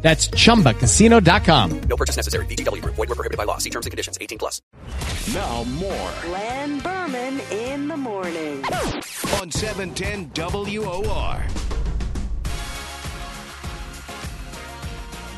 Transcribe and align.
That's 0.00 0.28
chumbacasino.com. 0.28 1.80
No 1.80 1.96
purchase 1.96 2.16
necessary. 2.16 2.46
VGW 2.46 2.82
Group. 2.82 2.94
Void 2.94 3.08
were 3.08 3.16
prohibited 3.16 3.36
by 3.36 3.44
law. 3.44 3.58
See 3.58 3.70
terms 3.70 3.86
and 3.86 3.90
conditions. 3.90 4.16
18 4.20 4.38
plus. 4.38 4.62
Now 5.34 5.64
more 5.64 6.12
Len 6.32 6.78
Berman 6.78 7.40
in 7.50 7.88
the 7.88 7.96
morning. 7.96 8.64
on 9.40 9.50
710 9.50 10.30
WOR. 10.34 11.42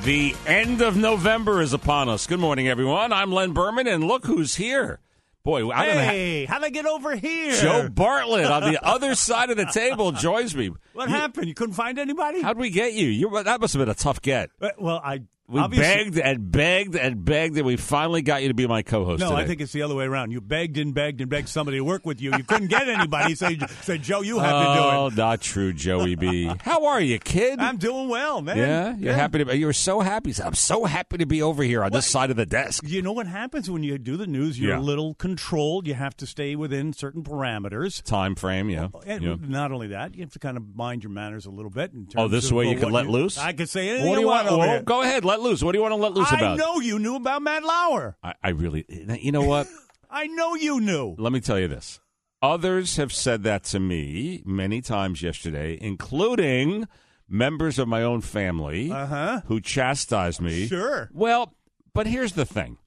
The 0.05 0.35
end 0.47 0.81
of 0.81 0.97
November 0.97 1.61
is 1.61 1.73
upon 1.75 2.09
us. 2.09 2.27
Good 2.27 2.41
morning, 2.41 2.69
everyone. 2.69 3.13
I'm 3.13 3.33
Len 3.33 3.53
Berman, 3.53 3.87
and 3.87 4.05
look 4.05 4.25
who's 4.25 4.55
here. 4.57 5.01
Boy, 5.43 5.71
I. 5.71 5.87
Hey, 5.87 6.45
how'd 6.45 6.63
I 6.63 6.69
get 6.69 6.85
over 6.87 7.17
here? 7.17 7.55
Joe 7.61 7.89
Bartlett 7.89 8.47
on 8.47 8.71
the 8.71 8.85
other 8.87 9.15
side 9.15 9.49
of 9.51 9.57
the 9.57 9.65
table 9.67 10.13
joins 10.13 10.55
me. 10.55 10.71
What 10.93 11.09
You- 11.09 11.15
happened? 11.15 11.49
You 11.49 11.55
couldn't 11.55 11.75
find 11.75 11.99
anybody? 11.99 12.43
How'd 12.43 12.59
we 12.59 12.69
get 12.71 12.93
you? 12.93 13.07
you? 13.09 13.43
That 13.43 13.61
must 13.61 13.73
have 13.73 13.81
been 13.81 13.89
a 13.89 13.95
tough 13.95 14.21
get. 14.21 14.51
Uh, 14.61 14.69
well, 14.79 15.01
I 15.03 15.23
We 15.51 15.61
obviously- 15.61 16.05
begged 16.05 16.19
and 16.19 16.51
begged 16.53 16.95
and 16.97 17.25
begged, 17.25 17.57
and 17.57 17.67
we 17.67 17.77
finally 17.77 18.23
got 18.23 18.43
you 18.43 18.49
to 18.49 18.55
be 18.55 18.67
my 18.67 18.83
co-host 18.83 19.21
No, 19.21 19.31
today. 19.31 19.43
I 19.43 19.47
think 19.47 19.61
it's 19.61 19.73
the 19.73 19.83
other 19.83 19.95
way 19.95 20.05
around. 20.05 20.31
You 20.31 20.41
begged 20.41 20.79
and 20.79 20.95
begged 20.95 21.21
and 21.21 21.29
begged 21.29 21.49
somebody 21.49 21.79
to 21.79 21.85
work 21.85 22.07
with 22.07 22.21
you. 22.21 22.31
You 22.37 22.45
couldn't 22.45 22.69
get 22.69 22.89
anybody. 22.89 23.35
So 23.35 23.49
you 23.49 23.59
said, 23.83 24.03
Joe, 24.03 24.21
you 24.23 24.39
have 24.39 24.51
to 24.51 24.81
do 24.81 24.89
it. 24.89 24.93
Oh, 24.95 25.09
not 25.09 25.41
true, 25.41 25.73
Joey 25.73 26.15
B. 26.15 26.51
How 26.63 26.87
are 26.87 27.01
you, 27.01 27.19
kid? 27.19 27.59
I'm 27.59 27.77
doing 27.79 28.09
well, 28.09 28.41
man. 28.43 28.57
yeah, 28.59 28.97
you're 28.97 29.15
happy 29.15 29.39
to. 29.39 29.45
be 29.47 29.55
You 29.59 29.67
were 29.67 29.73
so 29.73 30.01
happy. 30.01 30.33
I'm 30.43 30.55
so 30.55 30.85
happy 30.85 31.19
to 31.19 31.27
be 31.27 31.43
over 31.43 31.63
here 31.63 31.83
on 31.83 31.91
this 31.93 32.07
side 32.07 32.31
of 32.31 32.37
the 32.37 32.47
desk. 32.47 32.85
You 32.87 33.03
know 33.03 33.13
what 33.13 33.27
happens 33.27 33.71
when 33.71 33.83
you 33.83 33.99
do 33.99 34.17
the 34.17 34.27
news? 34.27 34.59
You're 34.61 34.71
Yeah. 34.75 34.79
a 34.79 34.81
little 34.81 35.15
controlled. 35.15 35.87
You 35.87 35.95
have 35.95 36.17
to 36.19 36.27
stay 36.27 36.55
within 36.57 36.93
certain 36.93 37.23
parameters. 37.25 38.03
Time 38.03 38.35
frame, 38.35 38.71
yeah. 38.71 38.89
And 39.07 39.23
yeah. 39.25 39.35
not 39.41 39.73
only 39.73 39.89
that, 39.89 40.15
you 40.15 40.21
have 40.23 40.33
to 40.33 40.39
kind 40.39 40.57
of 40.57 40.77
mind 40.77 41.03
your 41.03 41.11
manners 41.13 41.47
a 41.47 41.51
little 41.51 41.71
bit. 41.71 41.93
In 41.93 42.07
terms 42.07 42.15
Oh, 42.17 42.29
this 42.29 42.47
of, 42.47 42.53
way 42.53 42.67
uh, 42.67 42.71
you 42.71 42.77
can 42.77 42.93
what 42.93 43.07
let 43.07 43.11
loose? 43.11 43.39
I 43.39 43.53
can 43.53 43.67
say 43.67 43.89
anything 43.89 44.09
What 44.09 44.15
do 44.17 44.21
you 44.21 44.27
want, 44.27 44.45
want? 44.45 44.53
over 44.53 44.59
well, 44.61 44.69
here. 44.71 44.83
go 44.83 45.03
ahead, 45.03 45.25
let 45.25 45.40
loose. 45.41 45.63
What 45.63 45.73
do 45.73 45.79
you 45.79 45.83
want 45.83 45.93
to 45.93 45.97
let 45.97 46.13
loose 46.13 46.33
I 46.33 46.37
about? 46.37 46.59
know 46.59 46.81
you 46.81 46.99
knew 46.99 47.17
about 47.17 47.43
Matt 47.43 47.65
Lauer. 47.65 48.17
I, 48.23 48.35
I 48.43 48.49
really, 48.51 48.85
you 49.21 49.33
know 49.33 49.43
what? 49.43 49.67
I 50.11 50.27
know 50.27 50.55
you 50.55 50.81
knew. 50.81 51.15
Let 51.19 51.33
me 51.33 51.41
tell 51.41 51.59
you 51.59 51.69
this. 51.69 52.01
Others 52.43 52.97
have 52.97 53.13
said 53.13 53.43
that 53.45 53.65
to 53.65 53.79
me 53.81 54.43
many 54.47 54.81
times 54.81 55.23
yesterday, 55.23 55.79
including 55.81 56.89
members 57.29 57.79
of 57.79 57.87
my 57.87 58.03
own 58.03 58.21
family 58.23 58.91
Uh-huh. 58.91 59.43
who 59.47 59.61
chastised 59.61 60.41
me. 60.41 60.67
Sure. 60.67 61.11
Well, 61.13 61.55
but 61.95 62.07
here's 62.07 62.33
the 62.33 62.47
thing. 62.47 62.79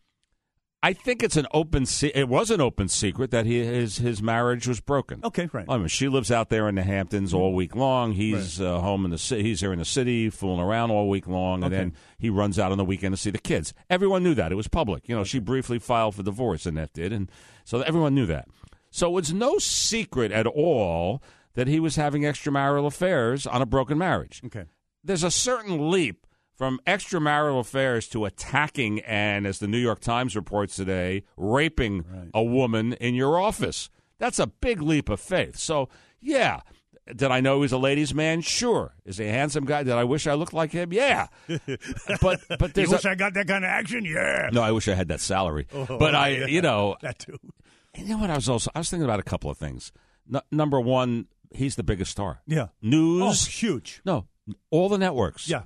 I 0.86 0.92
think 0.92 1.24
it's 1.24 1.38
an 1.38 1.48
open. 1.54 1.86
Se- 1.86 2.12
it 2.14 2.28
was 2.28 2.52
an 2.52 2.60
open 2.60 2.90
secret 2.90 3.32
that 3.32 3.46
he, 3.46 3.64
his 3.64 3.98
his 4.00 4.22
marriage 4.22 4.68
was 4.68 4.82
broken. 4.82 5.22
Okay, 5.24 5.50
right. 5.54 5.66
I 5.70 5.78
mean, 5.78 5.88
she 5.88 6.10
lives 6.10 6.30
out 6.30 6.50
there 6.50 6.68
in 6.68 6.76
the 6.76 6.84
Hamptons 6.84 7.34
all 7.34 7.54
week 7.54 7.74
long. 7.76 8.12
He's 8.12 8.60
uh, 8.60 8.82
home 8.82 9.06
in 9.06 9.12
the 9.12 9.18
city. 9.18 9.44
He's 9.44 9.62
here 9.62 9.72
in 9.72 9.80
the 9.80 9.86
city, 9.86 10.30
fooling 10.30 10.60
around 10.60 10.92
all 10.92 11.08
week 11.10 11.26
long, 11.26 11.64
and 11.64 11.74
Okay. 11.74 11.84
then 11.84 11.94
he 12.20 12.30
runs 12.30 12.60
out 12.60 12.72
on 12.74 12.78
the 12.78 12.84
weekend 12.84 13.14
to 13.16 13.18
see 13.22 13.32
the 13.32 13.38
kids. 13.38 13.74
Everyone 13.90 14.24
knew 14.24 14.34
that. 14.36 14.52
It 14.52 14.56
was 14.56 14.68
public. 14.68 15.08
You 15.08 15.16
know, 15.16 15.24
she 15.24 15.40
briefly 15.40 15.80
filed 15.80 16.16
for 16.16 16.24
divorce, 16.24 16.66
and 16.66 16.76
that 16.78 16.92
did, 16.92 17.14
and 17.14 17.32
so 17.64 17.80
everyone 17.82 18.14
knew 18.14 18.26
that. 18.26 18.50
So 18.92 19.08
it 19.08 19.14
was 19.14 19.34
no 19.34 19.58
secret 19.60 20.34
at 20.34 20.46
all 20.46 21.24
that 21.54 21.68
he 21.68 21.80
was 21.80 21.96
having 21.96 22.24
extramarital 22.24 22.86
affairs 22.88 23.48
on 23.48 23.62
a 23.62 23.66
broken 23.66 23.98
marriage 23.98 24.42
Okay. 24.46 24.66
there's 25.04 25.24
a 25.24 25.32
certain 25.32 25.90
leap 25.92 26.26
from 26.56 26.80
extramarital 26.86 27.60
affairs 27.60 28.08
to 28.10 28.26
attacking 28.26 29.00
and, 29.02 29.46
as 29.48 29.60
the 29.60 29.68
New 29.68 29.78
York 29.80 30.00
Times 30.00 30.36
reports 30.36 30.76
today, 30.76 31.24
raping 31.38 32.06
a 32.34 32.44
woman 32.44 32.94
in 32.94 33.16
your 33.16 33.40
office. 33.40 33.90
That's 34.20 34.40
a 34.40 34.48
big 34.48 34.82
leap 34.82 35.10
of 35.10 35.20
faith. 35.20 35.58
So, 35.58 35.90
yeah. 36.22 36.62
Did 37.14 37.32
I 37.32 37.42
know 37.42 37.56
he 37.56 37.62
was 37.62 37.74
a 37.74 37.78
ladies' 37.78 38.14
man? 38.14 38.40
Sure. 38.40 38.96
Is 39.04 39.18
he 39.18 39.26
a 39.26 39.32
handsome 39.32 39.66
guy? 39.66 39.84
Did 39.84 39.92
I 39.94 40.06
wish 40.06 40.26
I 40.26 40.36
looked 40.36 40.54
like 40.54 40.72
him? 40.72 40.94
Yeah. 40.94 41.28
but 42.22 42.40
but 42.58 42.78
You 42.78 42.90
wish 42.90 43.04
a, 43.04 43.10
I 43.10 43.16
got 43.16 43.34
that 43.34 43.46
kind 43.46 43.66
of 43.66 43.70
action? 43.70 44.06
Yeah. 44.06 44.50
no. 44.54 44.62
I 44.62 44.72
wish 44.72 44.88
I 44.88 44.94
had 44.94 45.10
that 45.10 45.20
salary. 45.20 45.68
Oh, 45.74 45.98
but 45.98 46.16
I, 46.16 46.30
yeah. 46.30 46.46
you 46.46 46.62
know, 46.62 46.96
That 47.02 47.20
too. 47.20 47.38
you 47.98 48.06
know 48.06 48.20
what? 48.20 48.30
I 48.30 48.36
was 48.36 48.48
also 48.48 48.72
I 48.74 48.80
was 48.80 48.90
thinking 48.90 49.04
about 49.04 49.20
a 49.20 49.24
couple 49.24 49.50
of 49.52 49.58
things. 49.58 49.92
N- 50.34 50.40
number 50.50 50.80
one, 50.80 51.28
he's 51.54 51.76
the 51.76 51.84
biggest 51.84 52.12
star. 52.12 52.42
Yeah. 52.48 52.68
News. 52.82 53.22
Oh, 53.22 53.50
huge. 53.50 54.02
No, 54.06 54.28
all 54.70 54.88
the 54.88 54.98
networks. 54.98 55.50
Yeah. 55.50 55.64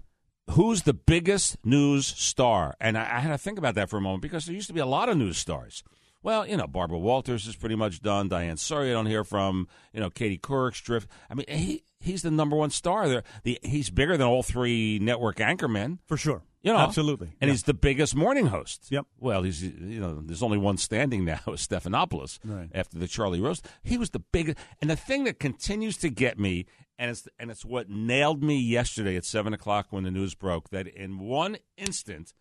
Who's 0.52 0.84
the 0.84 0.94
biggest 0.94 1.58
news 1.66 2.08
star? 2.08 2.76
And 2.80 2.98
I, 2.98 3.02
I 3.02 3.20
had 3.20 3.30
to 3.30 3.38
think 3.38 3.58
about 3.58 3.76
that 3.76 3.90
for 3.90 3.98
a 3.98 4.02
moment 4.02 4.22
because 4.22 4.46
there 4.46 4.56
used 4.56 4.68
to 4.68 4.74
be 4.74 4.80
a 4.80 4.86
lot 4.86 5.10
of 5.10 5.18
news 5.18 5.38
stars. 5.38 5.84
Well, 6.24 6.48
you 6.48 6.58
know, 6.58 6.68
Barbara 6.68 6.98
Walters 6.98 7.48
is 7.48 7.56
pretty 7.56 7.76
much 7.76 8.02
done. 8.02 8.28
Diane 8.28 8.58
Sawyer, 8.58 8.90
I 8.90 8.94
don't 8.94 9.06
hear 9.06 9.24
from. 9.24 9.68
You 9.94 10.00
know, 10.00 10.10
Katie 10.10 10.38
Couric's 10.38 10.82
drift. 10.82 11.10
I 11.30 11.36
mean, 11.36 11.46
he 11.48 11.84
he's 12.00 12.22
the 12.22 12.32
number 12.32 12.56
one 12.56 12.70
star 12.70 13.08
there. 13.08 13.24
The, 13.44 13.60
he's 13.62 13.90
bigger 13.90 14.18
than 14.18 14.28
all 14.28 14.44
three 14.44 15.00
network 15.00 15.38
anchormen. 15.38 16.00
For 16.06 16.18
sure. 16.18 16.42
You 16.68 16.74
know, 16.74 16.80
Absolutely. 16.80 17.28
and 17.40 17.48
Yeah. 17.48 17.54
he's 17.54 17.64
the 17.64 17.74
biggest 17.74 18.16
morning 18.16 18.48
host. 18.48 18.88
Yep. 18.90 19.06
Well, 19.20 19.44
he's 19.44 19.64
you 19.64 20.00
know, 20.00 20.22
there's 20.22 20.44
only 20.44 20.58
one 20.58 20.78
standing 20.78 21.24
now, 21.24 21.40
is 21.48 21.62
Stephanopoulos, 21.68 22.40
Right. 22.44 22.70
after 22.74 22.98
the 23.00 23.08
Charlie 23.08 23.40
Rose. 23.40 23.62
He 23.84 23.98
was 23.98 24.10
the 24.10 24.20
biggest, 24.20 24.58
and 24.82 24.90
the 24.90 24.96
thing 24.96 25.24
that 25.24 25.40
continues 25.40 25.98
to 25.98 26.10
get 26.10 26.38
me, 26.38 26.66
and 27.00 27.10
it's 27.12 27.28
and 27.40 27.50
it's 27.52 27.64
what 27.64 27.90
nailed 27.90 28.44
me 28.44 28.60
yesterday 28.60 29.16
at 29.16 29.24
seven 29.26 29.54
o'clock 29.54 29.88
when 29.92 30.04
the 30.04 30.12
news 30.12 30.36
broke 30.36 30.70
that 30.72 30.88
in 30.88 31.20
one 31.20 31.58
instant, 31.78 32.34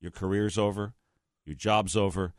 your 0.00 0.10
career's 0.10 0.58
over, 0.58 0.94
your 1.44 1.54
job's 1.56 1.96
over, 1.96 2.34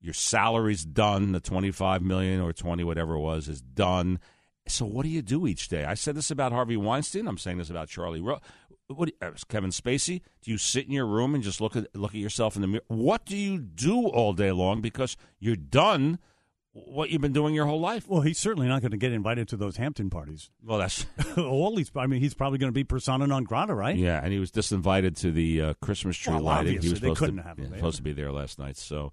your 0.00 0.14
salary's 0.14 0.84
done, 0.84 1.32
the 1.32 1.40
twenty 1.40 1.70
five 1.70 2.02
million 2.02 2.40
or 2.40 2.52
twenty 2.52 2.82
whatever 2.84 3.14
it 3.14 3.20
was 3.20 3.48
is 3.48 3.60
done. 3.60 4.18
So 4.68 4.84
what 4.84 5.02
do 5.04 5.08
you 5.08 5.22
do 5.22 5.46
each 5.46 5.68
day? 5.68 5.84
I 5.84 5.94
said 5.94 6.14
this 6.14 6.30
about 6.30 6.52
Harvey 6.52 6.76
Weinstein. 6.76 7.26
I'm 7.26 7.38
saying 7.38 7.58
this 7.58 7.70
about 7.70 7.88
Charlie 7.88 8.20
Rose. 8.20 8.40
What 8.94 9.08
do 9.08 9.14
you- 9.20 9.28
uh, 9.28 9.32
Kevin 9.48 9.70
Spacey? 9.70 10.20
Do 10.42 10.50
you 10.50 10.58
sit 10.58 10.86
in 10.86 10.92
your 10.92 11.06
room 11.06 11.34
and 11.34 11.44
just 11.44 11.60
look 11.60 11.76
at 11.76 11.94
look 11.94 12.12
at 12.12 12.20
yourself 12.20 12.56
in 12.56 12.62
the 12.62 12.68
mirror? 12.68 12.84
What 12.88 13.24
do 13.24 13.36
you 13.36 13.58
do 13.58 14.06
all 14.06 14.32
day 14.32 14.52
long 14.52 14.80
because 14.80 15.16
you're 15.38 15.56
done 15.56 16.18
what 16.72 17.10
you've 17.10 17.20
been 17.20 17.32
doing 17.32 17.54
your 17.54 17.66
whole 17.66 17.80
life? 17.80 18.08
Well, 18.08 18.20
he's 18.20 18.38
certainly 18.38 18.68
not 18.68 18.80
going 18.80 18.92
to 18.92 18.96
get 18.96 19.12
invited 19.12 19.48
to 19.48 19.56
those 19.56 19.76
Hampton 19.76 20.08
parties. 20.10 20.50
Well, 20.64 20.78
that's 20.78 21.04
All 21.36 21.74
these, 21.74 21.90
I 21.96 22.06
mean, 22.06 22.20
he's 22.20 22.34
probably 22.34 22.58
going 22.58 22.68
to 22.70 22.74
be 22.74 22.84
persona 22.84 23.26
non 23.26 23.44
grata, 23.44 23.74
right? 23.74 23.96
yeah, 23.96 24.20
and 24.22 24.32
he 24.32 24.38
was 24.38 24.50
disinvited 24.50 25.16
to 25.20 25.30
the 25.32 25.62
uh, 25.62 25.74
Christmas 25.82 26.16
tree 26.16 26.34
Well, 26.34 26.42
lighting. 26.42 26.80
He 26.80 26.88
was 26.90 26.98
supposed 26.98 27.20
to, 27.24 27.34
yeah, 27.34 27.76
supposed 27.76 27.96
to 27.96 28.02
be 28.02 28.12
there 28.12 28.30
last 28.32 28.58
night. 28.58 28.76
So 28.76 29.12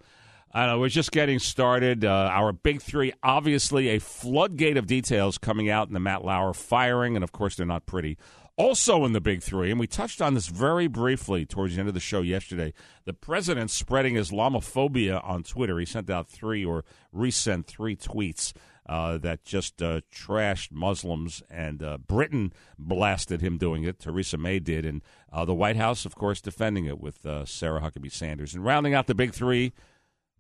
I 0.54 0.66
don't 0.66 0.76
know. 0.76 0.80
We're 0.80 0.90
just 0.90 1.12
getting 1.12 1.40
started. 1.40 2.06
Uh, 2.06 2.30
our 2.32 2.54
big 2.54 2.82
three, 2.82 3.12
obviously, 3.24 3.90
a 3.90 4.00
floodgate 4.00 4.78
of 4.78 4.86
details 4.88 5.38
coming 5.38 5.70
out 5.70 5.88
in 5.88 5.94
the 5.94 6.00
Matt 6.00 6.24
Lauer 6.24 6.54
firing, 6.54 7.16
and 7.16 7.24
of 7.24 7.32
course, 7.32 7.56
they're 7.56 7.66
not 7.66 7.86
pretty. 7.86 8.18
Also 8.58 9.06
in 9.06 9.14
the 9.14 9.22
big 9.22 9.44
three, 9.44 9.70
and 9.70 9.80
we 9.80 9.86
touched 9.86 10.20
on 10.20 10.34
this 10.34 10.48
very 10.48 10.88
briefly 10.88 11.46
towards 11.46 11.76
the 11.76 11.80
end 11.80 11.88
of 11.88 11.94
the 11.94 12.00
show 12.00 12.22
yesterday. 12.22 12.74
The 13.06 13.14
president 13.14 13.70
spreading 13.70 14.16
Islamophobia 14.16 15.24
on 15.24 15.44
Twitter. 15.44 15.78
He 15.78 15.86
sent 15.86 16.10
out 16.10 16.28
three 16.28 16.66
or 16.66 16.84
resent 17.12 17.68
three 17.68 17.96
tweets 17.96 18.54
uh, 18.90 19.20
that 19.20 19.44
just 19.44 19.84
uh, 19.84 20.02
trashed 20.12 20.72
Muslims, 20.72 21.44
and 21.52 21.84
uh, 21.84 22.00
Britain 22.00 22.52
blasted 22.80 23.42
him 23.42 23.60
doing 23.60 23.84
it. 23.84 24.00
Theresa 24.00 24.40
May 24.40 24.58
did, 24.58 24.86
and 24.86 25.04
uh, 25.32 25.46
the 25.46 25.54
White 25.54 25.76
House, 25.76 26.04
of 26.04 26.16
course, 26.16 26.42
defending 26.42 26.86
it 26.86 27.00
with 27.00 27.28
uh, 27.28 27.46
Sarah 27.46 27.82
Huckabee 27.82 28.12
Sanders. 28.12 28.56
And 28.56 28.66
rounding 28.66 28.96
out 28.96 29.06
the 29.06 29.14
big 29.14 29.34
three, 29.34 29.74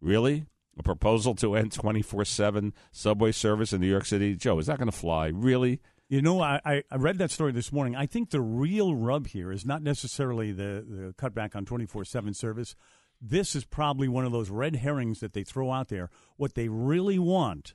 really? 0.01 0.45
A 0.79 0.84
proposal 0.84 1.35
to 1.35 1.55
end 1.55 1.72
24 1.72 2.25
7 2.25 2.73
subway 2.91 3.31
service 3.31 3.73
in 3.73 3.81
New 3.81 3.90
York 3.90 4.05
City? 4.05 4.35
Joe, 4.35 4.58
is 4.58 4.66
that 4.67 4.78
going 4.78 4.90
to 4.90 4.97
fly? 4.97 5.28
Really? 5.28 5.81
You 6.09 6.21
know, 6.21 6.41
I, 6.41 6.83
I 6.89 6.95
read 6.95 7.17
that 7.17 7.31
story 7.31 7.51
this 7.51 7.73
morning. 7.73 7.95
I 7.95 8.05
think 8.05 8.29
the 8.29 8.39
real 8.39 8.95
rub 8.95 9.27
here 9.27 9.51
is 9.51 9.65
not 9.65 9.81
necessarily 9.81 10.53
the, 10.53 10.85
the 10.87 11.13
cutback 11.17 11.53
on 11.53 11.65
24 11.65 12.05
7 12.05 12.33
service. 12.33 12.75
This 13.19 13.55
is 13.55 13.65
probably 13.65 14.07
one 14.07 14.25
of 14.25 14.31
those 14.31 14.49
red 14.49 14.77
herrings 14.77 15.19
that 15.19 15.33
they 15.33 15.43
throw 15.43 15.71
out 15.71 15.89
there. 15.89 16.09
What 16.37 16.53
they 16.53 16.69
really 16.69 17.19
want 17.19 17.73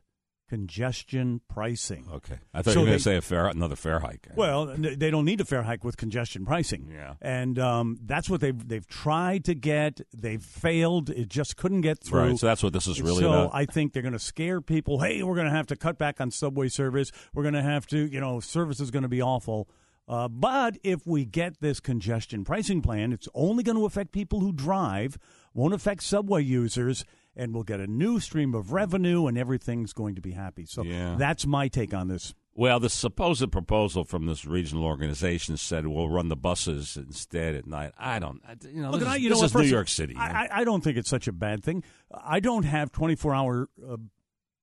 congestion 0.52 1.40
pricing. 1.48 2.06
Okay. 2.12 2.38
I 2.52 2.60
thought 2.60 2.74
So 2.74 2.80
you 2.80 2.84
were 2.84 2.90
going 2.90 2.98
to 2.98 3.02
say 3.02 3.16
a 3.16 3.22
fare, 3.22 3.46
another 3.46 3.74
fare 3.74 4.00
hike. 4.00 4.28
Well, 4.36 4.66
they 4.76 5.10
don't 5.10 5.24
need 5.24 5.40
a 5.40 5.46
fare 5.46 5.62
hike 5.62 5.82
with 5.82 5.96
congestion 5.96 6.44
pricing. 6.44 6.92
Yeah. 6.92 7.14
and 7.22 7.58
um, 7.58 7.98
that's 8.04 8.28
what 8.28 8.42
they've 8.42 8.68
they've 8.68 8.86
tried 8.86 9.46
to 9.46 9.54
get. 9.54 10.02
They've 10.14 10.42
failed. 10.42 11.08
It 11.08 11.30
just 11.30 11.56
couldn't 11.56 11.80
get 11.80 12.00
through. 12.04 12.20
Right. 12.20 12.38
So 12.38 12.46
that's 12.48 12.62
what 12.62 12.74
this 12.74 12.86
is 12.86 13.00
really 13.00 13.24
about. 13.24 13.32
so 13.32 13.42
about. 13.44 13.54
I 13.54 13.64
think 13.64 13.94
they're 13.94 14.02
going 14.02 14.12
to 14.12 14.18
scare 14.18 14.60
people. 14.60 15.00
Hey, 15.00 15.22
we're 15.22 15.36
going 15.36 15.48
to 15.48 15.56
have 15.56 15.68
to 15.68 15.76
cut 15.76 15.96
back 15.96 16.20
on 16.20 16.30
subway 16.30 16.68
service. 16.68 17.10
We're 17.32 17.44
going 17.44 17.54
to 17.54 17.62
have 17.62 17.86
to, 17.86 17.96
you 17.96 18.20
know, 18.20 18.40
service 18.40 18.78
is 18.78 18.90
going 18.90 19.04
to 19.04 19.08
be 19.08 19.22
awful. 19.22 19.70
Uh, 20.06 20.28
but 20.28 20.76
if 20.82 21.06
we 21.06 21.24
get 21.24 21.60
this 21.62 21.80
congestion 21.80 22.44
pricing 22.44 22.82
plan, 22.82 23.10
it's 23.12 23.28
only 23.34 23.62
going 23.62 23.78
to 23.78 23.86
affect 23.86 24.12
people 24.12 24.40
who 24.40 24.52
drive, 24.52 25.16
won't 25.54 25.72
affect 25.72 26.02
subway 26.02 26.42
users, 26.42 27.06
and 27.36 27.54
we'll 27.54 27.62
get 27.64 27.80
a 27.80 27.86
new 27.86 28.20
stream 28.20 28.54
of 28.54 28.72
revenue, 28.72 29.26
and 29.26 29.36
everything's 29.38 29.92
going 29.92 30.14
to 30.14 30.20
be 30.20 30.32
happy. 30.32 30.66
So 30.66 30.82
Yeah. 30.82 31.16
that's 31.18 31.46
my 31.46 31.68
take 31.68 31.94
on 31.94 32.08
this. 32.08 32.34
Well, 32.54 32.78
the 32.80 32.90
supposed 32.90 33.50
proposal 33.50 34.04
from 34.04 34.26
this 34.26 34.44
regional 34.44 34.84
organization 34.84 35.56
said 35.56 35.86
we'll 35.86 36.10
run 36.10 36.28
the 36.28 36.36
buses 36.36 36.98
instead 36.98 37.54
at 37.54 37.66
night. 37.66 37.92
I 37.98 38.18
don't, 38.18 38.42
you 38.70 38.82
know, 38.82 38.90
Look, 38.90 39.00
this, 39.00 39.08
I, 39.08 39.16
is, 39.16 39.22
you 39.22 39.28
this 39.30 39.38
know, 39.40 39.44
is 39.46 39.54
New 39.54 39.62
York 39.62 39.88
City. 39.88 40.14
I, 40.18 40.44
I, 40.44 40.48
I 40.60 40.64
don't 40.64 40.84
think 40.84 40.98
it's 40.98 41.08
such 41.08 41.26
a 41.28 41.32
bad 41.32 41.64
thing. 41.64 41.82
I 42.12 42.40
don't 42.40 42.64
have 42.64 42.92
24 42.92 43.34
hour 43.34 43.68
uh, 43.88 43.96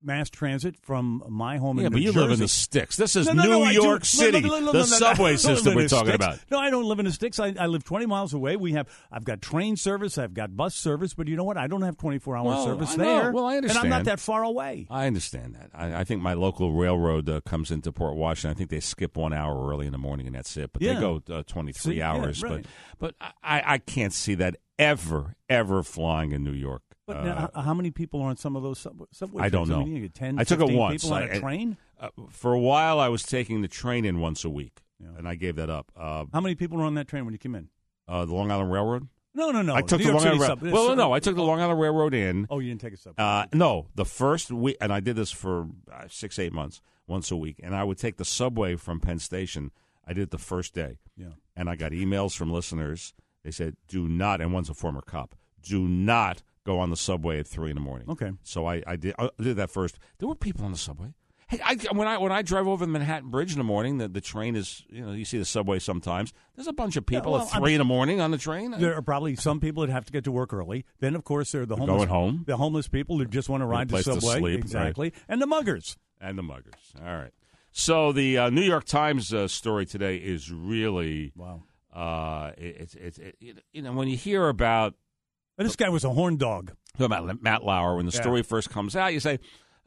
mass 0.01 0.29
transit 0.29 0.75
from 0.81 1.23
my 1.27 1.57
home 1.57 1.79
yeah, 1.79 1.87
in 1.87 1.91
but 1.91 2.01
you 2.01 2.11
live 2.11 2.31
in 2.31 2.39
the 2.39 2.47
sticks. 2.47 2.95
This 2.95 3.15
is 3.15 3.27
No, 3.27 3.33
no, 3.33 3.43
New 3.43 3.49
no, 3.65 3.69
York 3.71 4.05
City, 4.05 4.39
the 4.41 4.83
subway 4.85 5.35
system 5.35 5.75
we're 5.75 5.87
talking 5.87 6.07
sticks. 6.13 6.25
about. 6.25 6.39
No, 6.49 6.57
I 6.59 6.69
don't 6.69 6.85
live 6.85 6.99
in 6.99 7.05
the 7.05 7.11
sticks. 7.11 7.39
I, 7.39 7.53
I 7.59 7.65
live 7.67 7.83
20 7.83 8.05
miles 8.05 8.33
away. 8.33 8.55
We 8.55 8.73
have 8.73 8.87
I've 9.11 9.23
got 9.25 9.41
train 9.41 9.75
service, 9.75 10.17
I've 10.17 10.33
got 10.33 10.55
bus 10.55 10.75
service, 10.75 11.13
but 11.13 11.27
you 11.27 11.35
know 11.35 11.43
what? 11.43 11.57
I 11.57 11.67
don't 11.67 11.81
have 11.81 11.97
24 11.97 12.37
hour 12.37 12.43
Well, 12.45 12.65
service 12.65 12.95
there. 12.95 13.31
Well, 13.31 13.45
I 13.45 13.57
understand. 13.57 13.85
And 13.85 13.93
I'm 13.93 13.99
not 13.99 14.05
that 14.05 14.19
far 14.19 14.43
away. 14.43 14.87
I 14.89 15.07
understand 15.07 15.55
that. 15.55 15.69
I, 15.73 16.01
I 16.01 16.03
think 16.03 16.21
my 16.21 16.33
local 16.33 16.73
railroad 16.73 17.29
uh, 17.29 17.41
comes 17.41 17.69
into 17.71 17.91
Port 17.91 18.15
Washington. 18.15 18.51
I 18.51 18.57
think 18.57 18.69
they 18.69 18.79
skip 18.79 19.17
one 19.17 19.33
hour 19.33 19.69
early 19.69 19.85
in 19.85 19.91
the 19.91 19.97
morning, 19.97 20.27
and 20.27 20.35
that's 20.35 20.55
it. 20.57 20.71
But 20.73 20.81
Yeah. 20.81 20.93
they 20.95 20.99
go 21.01 21.21
uh, 21.29 21.43
23 21.45 21.73
See, 21.93 21.97
yeah, 21.97 22.11
hours. 22.11 22.41
right. 22.41 22.65
But 22.97 23.15
but 23.19 23.33
I, 23.43 23.63
I 23.65 23.77
can't 23.79 24.13
see 24.13 24.35
that 24.35 24.55
ever, 24.77 25.35
ever 25.49 25.83
flying 25.83 26.31
in 26.31 26.43
New 26.43 26.51
York. 26.53 26.83
But 27.09 27.17
Uh, 27.17 27.49
now, 27.55 27.61
how 27.63 27.73
many 27.73 27.89
people 27.91 28.21
are 28.21 28.29
on 28.29 28.37
some 28.37 28.55
of 28.55 28.61
those 28.63 28.77
sub- 28.79 29.01
subway 29.11 29.43
I 29.43 29.49
don't 29.49 29.67
know. 29.67 29.79
mean, 29.83 29.95
you 29.95 30.01
get 30.03 30.13
10, 30.13 30.39
I 30.39 30.43
took 30.43 30.59
it 30.61 30.71
once. 30.71 31.01
people 31.03 31.15
on 31.17 31.23
I- 31.23 31.25
a 31.25 31.39
train? 31.39 31.77
Uh, 31.99 32.09
for 32.29 32.53
a 32.53 32.59
while, 32.59 32.99
I 32.99 33.07
was 33.09 33.23
taking 33.23 33.61
the 33.63 33.67
train 33.67 34.05
in 34.05 34.19
once 34.19 34.45
a 34.45 34.49
week, 34.49 34.81
Yeah. 34.99 35.07
and 35.17 35.27
I 35.27 35.33
gave 35.35 35.55
that 35.55 35.69
up. 35.71 35.91
Uh, 35.97 36.25
How 36.31 36.39
many 36.39 36.53
people 36.55 36.77
were 36.77 36.83
on 36.85 36.93
that 36.93 37.07
train 37.07 37.25
when 37.25 37.33
you 37.33 37.39
came 37.39 37.55
in? 37.55 37.69
uh, 38.07 38.25
the 38.25 38.33
Long 38.33 38.51
Island 38.51 38.71
Railroad. 38.71 39.07
No, 39.35 39.51
no, 39.51 39.61
no. 39.61 39.75
I 39.75 39.81
took 39.81 39.99
New 39.99 40.05
the 40.05 40.11
York 40.11 40.15
Long 40.23 40.25
Island 40.27 40.41
City 40.41 40.49
Railroad. 40.51 40.59
sub- 40.59 40.73
Well, 40.73 40.87
sub- 40.89 40.97
no, 40.97 41.11
I 41.13 41.19
took 41.19 41.35
the 41.35 41.43
Long 41.43 41.59
Island 41.61 41.79
Railroad 41.79 42.13
in. 42.13 42.47
Oh, 42.49 42.59
you 42.59 42.69
didn't 42.69 42.81
take 42.81 42.93
a 42.93 42.97
subway. 42.97 43.23
Uh, 43.23 43.45
no, 43.53 43.87
the 43.95 44.05
first 44.05 44.51
week, 44.51 44.77
and 44.81 44.91
I 44.93 44.99
did 44.99 45.15
this 45.15 45.31
for 45.31 45.67
uh, 45.91 46.05
six, 46.09 46.37
eight 46.39 46.53
months, 46.53 46.79
once 47.07 47.31
a 47.31 47.35
week, 47.37 47.59
and 47.63 47.75
I 47.75 47.83
would 47.83 47.97
take 47.97 48.17
the 48.17 48.25
subway 48.25 48.75
from 48.75 48.99
Penn 48.99 49.17
Station. 49.19 49.71
I 50.07 50.13
did 50.13 50.23
it 50.23 50.31
the 50.31 50.37
first 50.37 50.73
day, 50.75 50.97
yeah. 51.17 51.29
and 51.55 51.69
I 51.69 51.75
got 51.75 51.91
emails 51.91 52.35
from 52.37 52.51
listeners. 52.51 53.13
They 53.43 53.51
said, 53.51 53.77
"Do 53.87 54.07
not," 54.07 54.41
and 54.41 54.51
one's 54.53 54.69
a 54.69 54.73
former 54.73 55.01
cop. 55.01 55.35
Do 55.61 55.87
not 55.87 56.41
go 56.69 56.79
on 56.79 56.89
the 56.89 56.97
subway 56.97 57.39
at 57.39 57.47
three 57.47 57.69
in 57.71 57.75
the 57.75 57.81
morning. 57.81 58.07
Okay. 58.09 58.31
So 58.43 58.65
I, 58.67 58.83
I 58.85 58.95
did 58.95 59.15
I 59.17 59.29
did 59.41 59.57
that 59.57 59.71
first. 59.71 59.97
There 60.19 60.27
were 60.27 60.35
people 60.35 60.65
on 60.65 60.71
the 60.71 60.77
subway. 60.77 61.13
Hey, 61.47 61.59
I, 61.65 61.75
when 61.93 62.07
I 62.07 62.19
when 62.19 62.31
I 62.31 62.43
drive 62.43 62.67
over 62.67 62.85
the 62.85 62.91
Manhattan 62.91 63.31
Bridge 63.31 63.53
in 63.53 63.57
the 63.57 63.63
morning, 63.63 63.97
the, 63.97 64.07
the 64.07 64.21
train 64.21 64.55
is 64.55 64.83
you 64.89 65.03
know 65.03 65.13
you 65.13 65.25
see 65.25 65.39
the 65.39 65.45
subway 65.45 65.79
sometimes. 65.79 66.31
There's 66.55 66.67
a 66.67 66.73
bunch 66.73 66.95
of 66.95 67.07
people 67.07 67.31
well, 67.31 67.41
at 67.41 67.53
I'm- 67.53 67.63
3 67.63 67.73
in 67.73 67.79
the 67.79 67.85
morning 67.85 68.21
on 68.21 68.29
the 68.29 68.37
train. 68.37 68.69
There 68.77 68.93
are 68.95 69.01
probably 69.01 69.35
some 69.35 69.59
people 69.59 69.83
that 69.85 69.91
have 69.91 70.05
to 70.05 70.11
get 70.11 70.23
to 70.25 70.31
work 70.31 70.53
early. 70.53 70.85
Then, 70.99 71.15
of 71.15 71.23
course, 71.23 71.51
there 71.51 71.63
are 71.63 71.65
the 71.65 71.75
They're 71.75 71.87
homeless, 71.87 71.97
going 71.97 72.09
home. 72.09 72.43
the 72.45 72.57
homeless 72.57 72.87
people 72.87 73.17
who 73.17 73.25
just 73.25 73.49
want 73.49 73.61
to 73.61 73.65
ride 73.65 73.89
the 73.89 74.03
subway, 74.03 74.37
sleep, 74.39 74.43
right. 74.43 74.53
exactly, 74.59 75.13
and 75.27 75.41
the 75.41 75.47
muggers. 75.47 75.97
and 76.21 76.37
the 76.37 76.43
muggers. 76.43 76.93
All 77.03 77.15
right. 77.17 77.33
So 77.71 78.11
the 78.11 78.37
uh, 78.37 78.49
New 78.51 78.61
York 78.61 78.85
Times 78.85 79.33
uh, 79.33 79.47
story 79.47 79.85
today 79.87 80.17
is 80.17 80.51
really 80.51 81.31
Wow. 81.35 81.63
uh, 81.93 82.51
it's 82.57 82.93
it's 82.93 83.17
it, 83.17 83.37
you 83.71 83.81
know 83.81 83.93
when 83.93 84.07
you 84.07 84.17
hear 84.17 84.49
about 84.49 84.93
this 85.67 85.75
guy 85.75 85.89
was 85.89 86.03
a 86.03 86.09
horn 86.11 86.37
dog. 86.37 86.71
about 86.99 87.41
Matt 87.41 87.63
Lauer 87.63 87.95
when 87.95 88.05
the 88.05 88.11
Yeah. 88.11 88.19
story 88.21 88.43
first 88.43 88.69
comes 88.69 88.93
out, 88.95 89.13
you 89.13 89.19
say. 89.21 89.39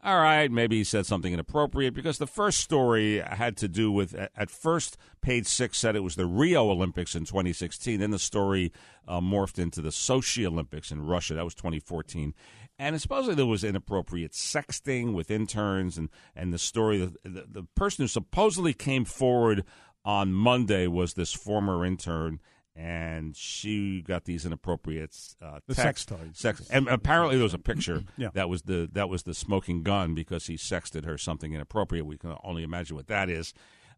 All 0.05 0.17
right, 0.19 0.51
maybe 0.51 0.79
he 0.79 0.85
said 0.85 1.05
something 1.07 1.33
inappropriate 1.33 1.93
because 1.95 2.17
the 2.19 2.27
first 2.27 2.59
story 2.61 3.19
had 3.21 3.57
to 3.59 3.69
do 3.69 3.93
with. 3.93 4.15
at- 4.15 4.33
At 4.35 4.51
first, 4.51 4.97
page 5.21 5.47
six 5.47 5.79
said 5.79 5.95
it 5.95 6.01
was 6.03 6.17
the 6.17 6.27
Rio 6.27 6.71
Olympics 6.71 7.15
in 7.15 7.25
2016. 7.25 8.01
Then 8.01 8.11
the 8.11 8.19
story 8.19 8.73
uh, 9.07 9.21
morphed 9.21 9.59
into 9.61 9.81
the 9.83 9.91
Sochi 9.91 10.45
Olympics 10.47 10.91
in 10.91 11.03
Russia. 11.03 11.35
That 11.35 11.45
was 11.45 11.55
2014, 11.55 12.35
and 12.79 13.01
supposedly 13.01 13.35
there 13.37 13.47
was 13.47 13.63
inappropriate 13.63 14.33
sexting 14.33 15.13
with 15.13 15.31
interns, 15.31 15.99
and 15.99 16.09
and 16.35 16.53
the 16.53 16.59
story. 16.59 16.99
The, 16.99 17.29
the, 17.29 17.45
the 17.49 17.63
person 17.77 18.03
who 18.05 18.09
supposedly 18.09 18.73
came 18.75 19.05
forward 19.05 19.65
on 20.05 20.33
Monday 20.33 20.87
was 20.89 21.15
this 21.15 21.33
former 21.33 21.85
intern. 21.85 22.41
And 22.75 23.37
she 23.37 24.01
got 24.01 24.25
these 24.25 24.47
inappropriate 24.47 25.15
uh, 25.43 25.61
The 25.67 25.75
texts- 25.75 26.07
sex 26.09 26.21
toys. 26.23 26.39
sex, 26.39 26.69
and 26.71 26.89
apparently 26.89 27.37
there 27.37 27.43
was 27.45 27.53
a 27.53 27.59
picture 27.59 28.03
Yeah. 28.17 28.29
that 28.33 28.49
was 28.49 28.63
the 28.63 28.89
that 28.93 29.11
was 29.11 29.25
the 29.25 29.35
smoking 29.35 29.83
gun 29.83 30.15
because 30.15 30.47
he 30.47 30.55
sexted 30.55 31.05
her 31.05 31.19
something 31.19 31.53
inappropriate. 31.53 32.07
We 32.07 32.17
can 32.17 32.35
only 32.43 32.63
imagine 32.63 32.97
what 32.97 33.09
that 33.09 33.29
is. 33.29 33.53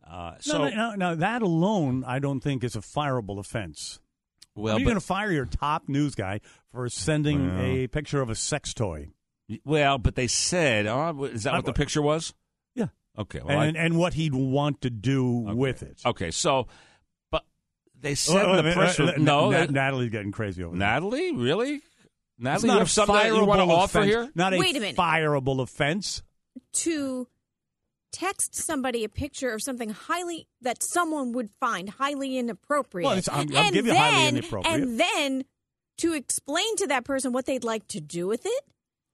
Uh, 0.04 0.34
so 0.40 0.58
no, 0.58 0.64
no, 0.68 0.70
no, 0.70 0.94
no, 0.96 1.14
that 1.14 1.40
alone, 1.40 2.02
I 2.04 2.18
don't 2.18 2.40
think 2.40 2.64
is 2.64 2.74
a 2.76 2.80
fireable 2.80 3.38
offense. 3.38 4.00
well, 4.56 4.76
Are 4.76 4.78
you 4.80 4.84
going 4.84 4.96
to 4.96 5.00
fire 5.00 5.30
your 5.30 5.46
top 5.46 5.88
news 5.88 6.14
guy 6.14 6.40
for 6.72 6.88
sending 6.88 7.58
a 7.58 7.86
picture 7.86 8.20
of 8.20 8.28
a 8.28 8.34
sex 8.34 8.74
toy? 8.74 9.10
well, 9.64 9.98
but 9.98 10.14
they 10.16 10.26
said, 10.26 10.86
oh, 10.86 11.24
is 11.24 11.44
that 11.44 11.54
I- 11.54 11.56
what 11.58 11.64
the 11.64 11.72
picture 11.72 12.02
was? 12.02 12.34
Yeah. 12.74 12.88
Okay, 13.18 13.40
well, 13.44 13.58
I- 13.58 13.66
and, 13.66 13.76
and 13.76 13.96
what 13.98 14.14
he'd 14.14 14.34
want 14.34 14.80
to 14.82 14.90
do 14.90 15.44
okay. 15.48 15.54
with 15.54 15.82
it. 15.82 16.00
Okay, 16.04 16.30
so, 16.30 16.66
they 18.04 18.14
said 18.14 18.44
Oh, 18.46 18.54
in 18.54 18.64
the 18.64 18.70
uh, 18.70 18.74
press. 18.74 19.00
uh, 19.00 19.02
release- 19.04 19.18
uh, 19.18 19.22
no, 19.22 19.50
Na- 19.50 19.64
Natalie's 19.66 20.10
getting 20.10 20.30
crazy 20.32 20.62
over 20.62 20.76
there. 20.76 20.86
Natalie, 20.88 21.32
really? 21.32 21.74
It's 21.74 21.84
Natalie, 22.38 22.66
not 22.68 22.72
you 22.74 22.76
a 22.76 22.80
have 22.80 22.90
something 22.90 23.14
that 23.16 23.26
you 23.26 23.44
want 23.44 23.60
to 23.60 23.66
fireable 23.66 23.70
offer 23.70 23.98
offense. 24.00 24.10
here? 24.12 24.30
Not 24.34 24.54
a 24.54 24.58
Wait 24.58 24.76
a 24.76 24.80
minute. 24.80 24.96
fireable 24.96 25.60
offense. 25.60 26.22
to 26.74 27.26
text 28.12 28.54
somebody 28.54 29.02
a 29.02 29.08
picture 29.08 29.50
of 29.52 29.60
something 29.62 29.90
highly 29.90 30.46
that 30.60 30.82
someone 30.84 31.32
would 31.32 31.50
find 31.58 31.90
highly 31.90 32.38
inappropriate. 32.38 33.04
Well, 33.04 33.18
it's- 33.18 33.28
I'm- 33.28 33.48
I'll 33.56 33.64
and 33.64 33.74
give 33.74 33.86
you 33.86 33.92
then, 33.92 34.12
highly 34.12 34.28
inappropriate. 34.28 34.80
And 34.80 35.00
then 35.00 35.44
to 35.98 36.12
explain 36.12 36.76
to 36.76 36.86
that 36.88 37.04
person 37.04 37.32
what 37.32 37.46
they'd 37.46 37.64
like 37.64 37.86
to 37.88 38.00
do 38.00 38.26
with 38.28 38.46
it. 38.46 38.64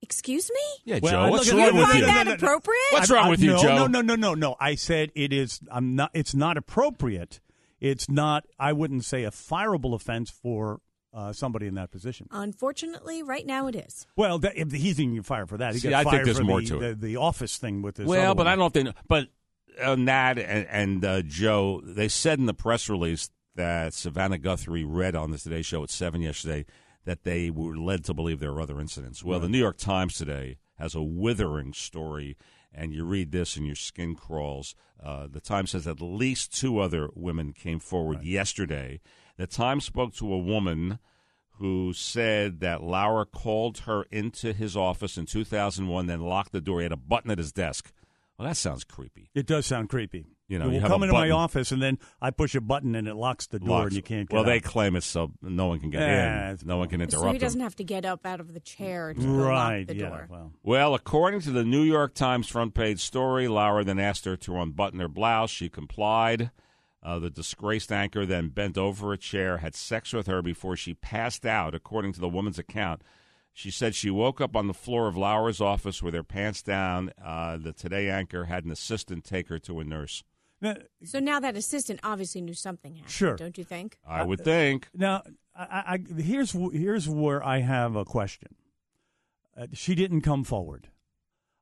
Excuse 0.03 0.51
me? 0.51 0.83
Yeah, 0.93 0.99
Well, 1.03 1.13
Joe, 1.27 1.31
what's 1.31 1.47
look 1.47 1.55
at- 1.55 1.59
wrong 1.59 1.75
You 1.75 1.81
with 1.81 1.89
find 1.89 1.99
you? 2.01 2.07
that 2.07 2.15
No, 2.15 2.23
no, 2.23 2.31
no. 2.31 2.35
appropriate? 2.37 2.79
What's 2.93 3.11
wrong 3.11 3.29
with 3.31 3.41
you, 3.41 3.51
no, 3.53 3.63
Joe? 3.63 3.77
No, 3.77 3.87
no, 3.87 4.01
no, 4.01 4.15
no, 4.17 4.35
no. 4.35 4.57
I 4.61 4.75
said 4.75 5.13
it 5.15 5.33
is. 5.33 5.61
I'm 5.71 5.95
not. 5.95 6.11
It's 6.15 6.35
not 6.35 6.57
appropriate. 6.57 7.41
It's 7.81 8.09
not. 8.09 8.45
I 8.59 8.73
wouldn't 8.73 9.05
say 9.05 9.25
a 9.25 9.31
fireable 9.31 9.95
offense 9.95 10.31
for 10.31 10.81
uh, 11.13 11.33
somebody 11.33 11.67
in 11.67 11.75
that 11.75 11.91
position. 11.91 12.29
Unfortunately, 12.31 13.23
right 13.23 13.47
now 13.47 13.67
it 13.67 13.75
is. 13.75 14.07
Well, 14.17 14.39
that, 14.41 14.57
if 14.57 14.71
he's 14.71 14.99
going 14.99 15.11
to 15.11 15.17
get 15.17 15.27
fired 15.27 15.49
for 15.49 15.59
that. 15.59 15.75
He 15.75 15.81
See, 15.81 15.95
I 15.95 16.05
think 16.05 16.25
there's 16.25 16.41
more 16.41 16.61
the, 16.61 16.67
to 16.69 16.77
it. 16.77 17.01
The, 17.01 17.07
the 17.07 17.17
office 17.17 17.57
thing 17.57 17.83
with 17.83 17.97
this. 17.97 18.07
Well, 18.07 18.35
but 18.35 18.45
one. 18.45 18.47
I 18.47 18.51
don't 18.51 18.59
know 18.61 18.67
if 18.67 18.73
they 18.73 18.83
know. 18.83 18.93
But 19.09 19.29
uh, 19.81 19.97
Nat 19.97 20.39
and, 20.39 20.67
and 20.69 21.05
uh, 21.05 21.23
Joe, 21.23 21.81
they 21.85 22.09
said 22.09 22.39
in 22.39 22.47
the 22.47 22.55
press 22.55 22.89
release 22.89 23.31
that 23.57 23.95
Savannah 23.95 24.39
Guthrie 24.39 24.85
read 24.85 25.17
on 25.17 25.31
the 25.31 25.39
Today 25.39 25.63
Show 25.63 25.83
at 25.83 25.91
7 25.91 26.21
yesterday 26.21 26.67
that 27.05 27.25
they 27.25 27.51
were 27.51 27.77
led 27.77 28.05
to 28.05 28.15
believe 28.15 28.41
there 28.41 28.53
were 28.53 28.61
other 28.61 28.81
incidents. 28.81 29.25
Well, 29.25 29.41
the 29.41 29.49
New 29.49 29.59
York 29.59 29.79
Times 29.79 30.15
today 30.15 30.59
has 30.79 30.95
a 30.95 31.03
withering 31.03 31.73
story, 31.73 32.37
and 32.73 32.93
you 32.93 33.05
read 33.05 33.33
this 33.33 33.57
and 33.57 33.67
your 33.67 33.77
skin 33.77 34.15
crawls. 34.15 34.75
Uh, 35.03 35.27
the 35.31 35.41
Times 35.41 35.71
says 35.71 35.87
at 35.87 36.01
least 36.01 36.59
two 36.59 36.79
other 36.79 37.09
women 37.15 37.53
came 37.53 37.79
forward 37.79 38.23
yesterday. 38.23 39.01
The 39.37 39.47
Times 39.47 39.85
spoke 39.85 40.15
to 40.17 40.33
a 40.33 40.39
woman 40.39 40.99
who 41.59 41.93
said 41.93 42.61
that 42.61 42.83
Lauer 42.83 43.25
called 43.25 43.79
her 43.81 44.05
into 44.11 44.53
his 44.53 44.77
office 44.77 45.19
in 45.19 45.27
2001, 45.27 46.07
then 46.07 46.21
locked 46.21 46.53
the 46.53 46.61
door. 46.61 46.81
He 46.81 46.85
had 46.85 46.93
a 46.93 46.97
button 46.97 47.31
at 47.31 47.39
his 47.39 47.53
desk. 47.53 47.93
Well, 48.39 48.49
that 48.49 48.57
sounds 48.57 48.85
creepy. 48.85 49.31
It 49.35 49.47
does 49.47 49.67
sound 49.67 49.91
creepy. 49.91 50.25
You 50.51 50.59
know, 50.59 50.67
will 50.67 50.75
you 50.75 50.81
have 50.81 50.91
come 50.91 51.03
a 51.03 51.05
into 51.07 51.13
my 51.15 51.31
office 51.31 51.71
and 51.71 51.81
then 51.81 51.99
I 52.21 52.31
push 52.33 52.55
a 52.57 52.61
button 52.61 52.95
and 52.97 53.07
it 53.07 53.15
locks 53.15 53.47
the 53.47 53.61
door 53.61 53.69
Locks- 53.69 53.87
and 53.87 53.97
you 53.97 54.03
can't 54.03 54.29
get 54.29 54.35
Well, 54.35 54.45
they 54.45 54.59
claim 54.59 54.97
it's 54.97 55.07
so 55.07 55.31
no 55.41 55.69
one 55.69 55.79
can 55.79 55.91
get 55.91 56.01
Yeah, 56.01 56.51
in. 56.51 56.59
No 56.65 56.77
one 56.79 56.89
can 56.89 56.99
So 57.09 57.19
interrupt 57.19 57.33
he 57.35 57.39
doesn't 57.39 57.59
them. 57.59 57.65
have 57.65 57.77
to 57.77 57.85
get 57.85 58.05
up 58.05 58.27
out 58.27 58.41
of 58.41 58.53
the 58.53 58.59
chair 58.61 59.15
to 59.15 59.21
go 59.21 59.29
right. 59.29 59.79
lock 59.79 59.87
the 59.87 59.97
yeah. 59.97 60.09
door. 60.09 60.27
Well, 60.29 60.53
Well, 60.65 60.95
according 60.97 61.41
to 61.43 61.53
the 61.53 61.63
New 61.65 61.83
York 61.83 62.15
Times 62.15 62.49
front 62.49 62.75
page 62.75 62.99
story, 63.01 63.47
Lauer 63.47 63.85
then 63.85 64.01
asked 64.01 64.25
her 64.25 64.37
to 64.39 64.57
unbutton 64.61 64.99
her 64.99 65.09
blouse. 65.09 65.51
She 65.51 65.69
complied. 65.69 66.51
Uh, 67.03 67.19
the 67.19 67.31
disgraced 67.31 67.91
anchor 67.93 68.27
then 68.27 68.49
bent 68.49 68.77
over 68.77 69.13
a 69.13 69.17
chair, 69.17 69.59
had 69.59 69.75
sex 69.75 70.13
with 70.13 70.27
her 70.27 70.43
before 70.43 70.77
she 70.77 70.93
passed 70.95 71.47
out, 71.47 71.75
according 71.75 72.13
to 72.13 72.21
the 72.21 72.29
woman's 72.29 72.59
account. 72.59 73.01
She 73.55 73.71
said 73.71 73.95
she 73.95 74.11
woke 74.11 74.41
up 74.41 74.55
on 74.55 74.67
the 74.67 74.75
floor 74.75 75.07
of 75.09 75.17
Lauer's 75.17 75.61
office 75.61 76.03
with 76.03 76.13
her 76.15 76.23
pants 76.23 76.63
down. 76.63 77.13
Uh, 77.23 77.57
the 77.57 77.73
Today 77.73 78.11
anchor 78.11 78.45
had 78.45 78.65
an 78.65 78.71
assistant 78.71 79.25
take 79.25 79.49
her 79.49 79.59
to 79.61 79.81
a 79.81 79.85
nurse. 79.85 80.23
Now, 80.61 80.77
So 81.05 81.19
now 81.21 81.41
that 81.41 81.57
assistant 81.57 82.01
obviously 82.03 82.41
knew 82.41 82.55
something 82.55 82.95
happened, 82.95 83.11
Sure. 83.11 83.37
don't 83.37 83.57
you 83.59 83.65
think? 83.65 83.99
I 84.07 84.23
would 84.23 84.45
think. 84.45 84.89
now 84.95 85.23
I, 85.55 85.63
I, 85.63 85.95
I- 85.95 86.23
here's 86.23 86.53
here's 86.53 87.09
where 87.09 87.45
I 87.45 87.59
have 87.59 87.97
a 87.97 88.05
question. 88.05 88.55
Uh, 89.57 89.67
she 89.73 89.95
didn't 89.95 90.21
come 90.23 90.45
forward. 90.45 90.89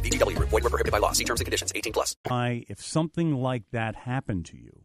VGW 0.00 0.36
Group. 0.36 0.48
Void 0.50 0.62
were 0.64 0.70
prohibited 0.70 0.92
by 0.92 0.98
law. 0.98 1.12
See 1.12 1.24
terms 1.24 1.40
and 1.40 1.44
conditions. 1.46 1.72
18 1.74 1.92
plus. 1.92 2.16
why 2.28 2.64
if 2.68 2.82
something 2.82 3.34
like 3.34 3.64
that 3.72 3.94
happened 3.96 4.46
to 4.46 4.56
you, 4.56 4.82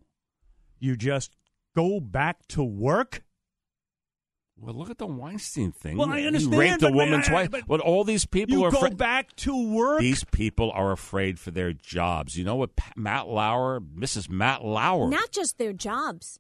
you 0.80 0.96
just 0.96 1.36
go 1.76 2.00
back 2.00 2.48
to 2.50 2.64
work? 2.64 3.24
Well, 4.60 4.74
look 4.74 4.90
at 4.90 4.98
the 4.98 5.06
Weinstein 5.06 5.72
thing. 5.72 5.98
Well, 5.98 6.10
I 6.10 6.22
He 6.22 6.28
understand, 6.28 6.58
raped 6.58 6.82
a 6.82 6.88
but- 6.88 6.94
woman's 6.96 7.28
but- 7.28 7.34
wife. 7.34 7.52
but- 7.52 7.68
But 7.68 7.80
all 7.80 8.04
these 8.04 8.26
people 8.26 8.56
You 8.56 8.64
are 8.64 8.72
go 8.72 8.78
afra- 8.86 8.96
back 8.96 9.36
to 9.38 9.70
work? 9.72 10.00
These 10.00 10.24
people 10.32 10.72
are 10.72 10.92
afraid 10.92 11.40
for 11.40 11.52
their 11.52 11.74
jobs. 11.74 12.36
You 12.38 12.44
know 12.44 12.56
what? 12.56 12.72
Matt 12.96 13.28
Lauer, 13.28 13.80
Mrs. 13.80 14.30
Matt 14.30 14.66
Lauer. 14.66 15.10
Not 15.10 15.32
just 15.32 15.60
their 15.60 15.74
jobs, 15.74 16.40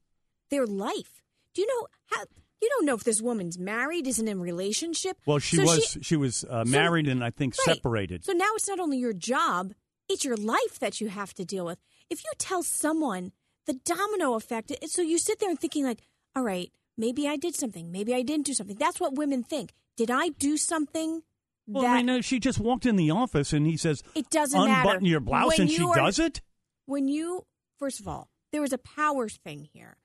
their 0.50 0.65
life. 0.65 1.21
Do 1.53 1.62
you 1.62 1.67
know 1.67 1.88
how? 2.07 2.24
You 2.62 2.70
don't 2.70 2.86
know 2.86 2.96
if 2.96 3.04
this 3.04 3.22
woman's 3.22 3.58
married, 3.60 4.08
isn't 4.08 4.28
in 4.28 4.40
relationship. 4.42 5.18
well, 5.26 5.40
she 5.40 5.58
So 5.58 5.64
was 5.64 5.98
she, 6.02 6.16
was 6.16 6.44
uh, 6.46 6.66
so- 6.66 6.72
married 6.72 7.08
and 7.08 7.24
I 7.24 7.30
think 7.30 7.56
Right. 7.68 7.76
separated. 7.76 8.26
So 8.26 8.34
now 8.34 8.50
it's 8.56 8.68
not 8.68 8.80
only 8.80 8.98
your 8.98 9.14
job, 9.14 9.74
it's 10.10 10.24
your 10.26 10.38
life 10.38 10.80
that 10.80 11.00
you 11.02 11.10
have 11.10 11.34
to 11.36 11.46
deal 11.46 11.66
with. 11.66 11.80
If 12.10 12.24
you 12.24 12.32
tell 12.40 12.64
someone 12.64 13.32
the 13.66 13.74
domino 13.86 14.34
effect, 14.36 14.72
so 14.88 15.02
you 15.02 15.18
sit 15.20 15.40
there 15.40 15.50
and 15.50 15.60
thinking 15.60 15.84
like, 15.86 16.00
all 16.36 16.44
right, 16.44 16.72
maybe 16.98 17.28
I 17.28 17.36
did 17.38 17.56
something, 17.56 17.92
maybe 17.92 18.14
I 18.16 18.22
didn't 18.24 18.46
do 18.46 18.54
something. 18.54 18.78
That's 18.78 19.00
what 19.00 19.16
women 19.16 19.44
think. 19.44 19.74
Did 19.98 20.10
I 20.10 20.30
do 20.30 20.58
something 20.58 21.24
well, 21.68 21.84
that 21.84 21.98
I 21.98 22.04
mean, 22.04 22.22
she 22.22 22.40
just 22.40 22.60
walked 22.60 22.86
in 22.86 22.96
the 22.96 23.12
office 23.12 23.52
and 23.54 23.68
he 23.68 23.76
says, 23.78 24.02
it 24.16 24.30
doesn't 24.30 24.60
"Unbutton 24.60 24.86
matter? 25.04 25.06
your 25.06 25.20
blouse," 25.20 25.50
When 25.58 25.62
and 25.68 25.72
she 25.72 25.84
are- 25.84 25.96
does 25.96 26.18
it. 26.18 26.42
when 26.86 27.08
you 27.10 27.46
first 27.78 28.00
of 28.00 28.08
all 28.08 28.30
there 28.54 28.62
was 28.62 28.72
a 28.72 28.78
power 28.78 29.28
thing 29.28 29.68
here 29.74 29.98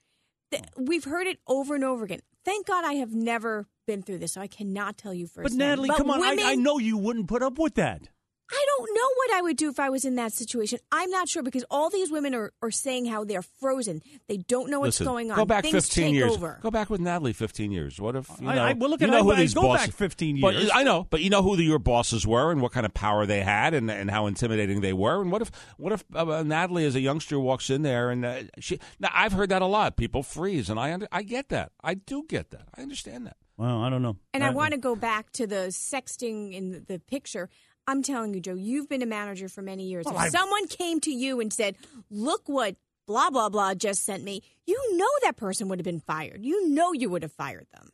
Th- 0.53 0.65
we've 0.77 1.05
heard 1.05 1.27
it 1.27 1.39
over 1.47 1.75
and 1.75 1.83
over 1.85 2.05
again 2.05 2.21
thank 2.45 2.67
god 2.67 2.85
i 2.85 2.93
have 2.95 3.13
never 3.15 3.67
been 3.87 4.03
through 4.03 4.19
this 4.19 4.33
so 4.33 4.41
i 4.41 4.47
cannot 4.47 4.97
tell 4.97 5.13
you 5.15 5.27
first 5.27 5.45
But 5.45 5.53
Natalie, 5.53 5.89
come 5.89 6.11
on, 6.11 6.21
women, 6.21 6.45
I, 6.45 6.53
I 6.53 6.55
know 6.55 6.79
you 6.79 6.97
wouldn't 6.99 7.27
put 7.29 7.43
up 7.43 7.59
with 7.59 7.75
that. 7.75 8.09
I 8.51 8.67
don't 8.77 8.91
know 8.95 9.09
what 9.17 9.33
I 9.33 9.43
would 9.43 9.57
do 9.57 9.71
if 9.71 9.81
I 9.81 9.89
was 9.89 10.05
in 10.05 10.17
that 10.17 10.33
situation. 10.33 10.79
I'm 10.91 11.09
not 11.11 11.27
sure 11.29 11.43
because 11.43 11.65
all 11.71 11.89
these 11.89 12.11
women 12.11 12.35
are, 12.35 12.53
are 12.61 12.71
saying 12.71 13.07
how 13.07 13.25
they're 13.25 13.41
frozen. 13.43 14.03
They 14.29 14.37
don't 14.37 14.69
know 14.69 14.81
what's 14.81 15.01
Listen, 15.01 15.07
going 15.07 15.31
on. 15.31 15.39
Go 15.39 15.47
back 15.47 15.63
Things 15.63 15.75
15 15.87 16.05
take 16.05 16.15
years. 16.15 16.33
over. 16.33 16.59
Go 16.63 16.71
back 16.71 16.91
with 16.91 17.01
Natalie 17.01 17.33
15 17.33 17.73
years. 17.73 17.99
What 17.99 18.15
if 18.15 18.29
you 18.41 18.49
I- 18.49 18.55
know? 18.55 18.63
I- 18.65 18.73
well, 18.75 18.91
look 18.91 19.01
you 19.01 19.07
at- 19.07 19.11
know 19.11 19.19
I- 19.19 19.23
who 19.23 19.33
I 19.33 19.37
these 19.37 19.55
go 19.55 19.63
bosses, 19.63 19.87
back 19.87 19.95
15 19.97 20.41
But 20.41 20.55
years. 20.55 20.71
I 20.75 20.83
know, 20.83 21.07
but 21.09 21.23
you 21.23 21.31
know 21.31 21.43
who 21.43 21.57
the, 21.57 21.65
your 21.65 21.79
bosses 21.79 22.27
were 22.27 22.53
and 22.53 22.61
what 22.61 22.73
kind 22.73 22.85
of 22.85 22.93
power 22.93 23.25
they 23.25 23.41
had 23.43 23.73
and 23.73 23.91
and 23.91 24.11
how 24.11 24.27
intimidating 24.27 24.83
they 24.83 24.93
were. 24.93 25.23
And 25.23 25.33
what 25.33 25.41
if 25.41 25.51
what 25.79 25.93
if 25.95 26.05
uh, 26.15 26.43
Natalie 26.43 26.85
as 26.85 26.95
a 26.95 27.01
youngster 27.01 27.39
walks 27.41 27.71
in 27.71 27.81
there 27.83 28.11
and 28.11 28.25
uh, 28.25 28.43
she? 28.59 28.79
Now 29.01 29.09
I've 29.15 29.33
heard 29.33 29.49
that 29.49 29.63
a 29.63 29.67
lot. 29.67 29.97
People 29.97 30.23
freeze, 30.23 30.69
and 30.69 30.79
I 30.79 30.93
under, 30.93 31.09
I 31.11 31.23
get 31.23 31.49
that. 31.49 31.73
I 31.83 31.95
do 31.95 32.25
get 32.29 32.51
that. 32.51 32.69
I 32.77 32.83
understand 32.83 33.27
that. 33.27 33.37
Well, 33.57 33.83
I 33.83 33.91
don't 33.91 34.03
know. 34.03 34.17
And 34.35 34.43
I 34.43 34.49
Uh, 34.49 34.53
want 34.53 34.73
to 34.73 34.79
go 34.79 34.97
back 34.97 35.31
to 35.33 35.47
the 35.47 35.69
sexting 35.71 36.53
in 36.53 36.71
the, 36.73 36.81
the 36.81 36.99
picture. 36.99 37.49
I'm 37.87 38.03
telling 38.03 38.33
you, 38.35 38.41
Joe, 38.41 38.55
you've 38.55 38.89
been 38.89 39.03
a 39.03 39.07
manager 39.07 39.49
for 39.49 39.63
many 39.63 39.85
years. 39.85 40.05
Well, 40.07 40.15
if 40.15 40.21
I've- 40.21 40.31
someone 40.31 40.67
came 40.69 41.01
to 41.01 41.11
you 41.11 41.41
and 41.41 41.53
said, 41.53 41.77
"Look 42.11 42.43
what 42.47 42.77
blah 43.07 43.31
blah 43.31 43.49
blah 43.49 43.75
just 43.75 44.05
sent 44.05 44.23
me," 44.23 44.43
you 44.67 44.97
know 44.97 45.09
that 45.23 45.37
person 45.37 45.69
would 45.69 45.79
have 45.79 45.85
been 45.85 46.01
fired. 46.01 46.45
You 46.45 46.69
know 46.69 46.93
you 46.93 47.11
would 47.11 47.23
have 47.23 47.33
fired 47.33 47.67
them. 47.73 47.91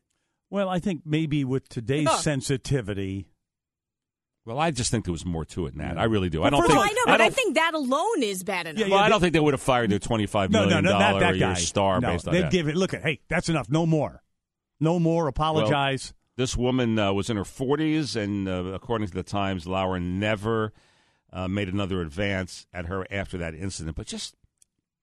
Well, 0.50 0.68
I 0.68 0.78
think 0.78 1.02
maybe 1.04 1.44
with 1.44 1.68
today's 1.68 2.06
Huh. 2.08 2.16
sensitivity, 2.18 3.28
Well, 4.46 4.58
I 4.58 4.70
just 4.70 4.90
think 4.90 5.04
there 5.04 5.12
was 5.12 5.26
more 5.26 5.44
to 5.44 5.66
it 5.66 5.76
than 5.76 5.86
that. 5.86 5.98
I 5.98 6.04
really 6.04 6.30
do. 6.30 6.42
I 6.42 6.48
don't 6.48 6.62
think. 6.62 6.70
of 6.72 6.76
Well, 6.78 6.86
I 6.86 6.92
know, 6.92 7.02
but 7.04 7.20
I, 7.20 7.24
don't- 7.24 7.34
think 7.34 7.54
that 7.56 7.74
alone 7.74 8.22
is 8.22 8.42
bad 8.44 8.66
enough. 8.66 8.80
Yeah, 8.80 8.94
Well, 8.94 9.02
I 9.04 9.10
don't 9.10 9.20
think 9.20 9.34
they 9.34 9.40
would 9.40 9.52
have 9.52 9.60
fired 9.60 9.90
their 9.90 9.98
twenty-five 9.98 10.50
no, 10.50 10.60
million 10.60 10.84
no, 10.84 10.92
no, 10.92 10.98
dollar 10.98 11.12
not 11.12 11.20
that 11.20 11.34
a 11.34 11.36
year 11.38 11.48
guy. 11.48 11.54
star 11.54 12.00
no, 12.00 12.08
based 12.12 12.26
on 12.28 12.32
they'd 12.32 12.42
that. 12.44 12.50
give 12.52 12.66
it. 12.66 12.74
Look 12.76 12.94
at, 12.94 13.02
hey, 13.02 13.20
that's 13.28 13.50
enough. 13.50 13.68
No 13.68 13.84
more, 13.84 14.22
no 14.80 14.98
more. 14.98 15.28
Apologize. 15.28 16.14
This 16.38 16.56
woman 16.56 17.00
uh, 17.00 17.12
was 17.12 17.28
in 17.30 17.36
her 17.36 17.42
40s, 17.42 18.14
and 18.14 18.48
uh, 18.48 18.66
according 18.72 19.08
to 19.08 19.12
the 19.12 19.24
Times, 19.24 19.66
Lauer 19.66 19.98
never 19.98 20.72
uh, 21.32 21.48
made 21.48 21.68
another 21.68 22.00
advance 22.00 22.68
at 22.72 22.86
her 22.86 23.04
after 23.10 23.36
that 23.38 23.56
incident. 23.56 23.96
But 23.96 24.06
just 24.06 24.36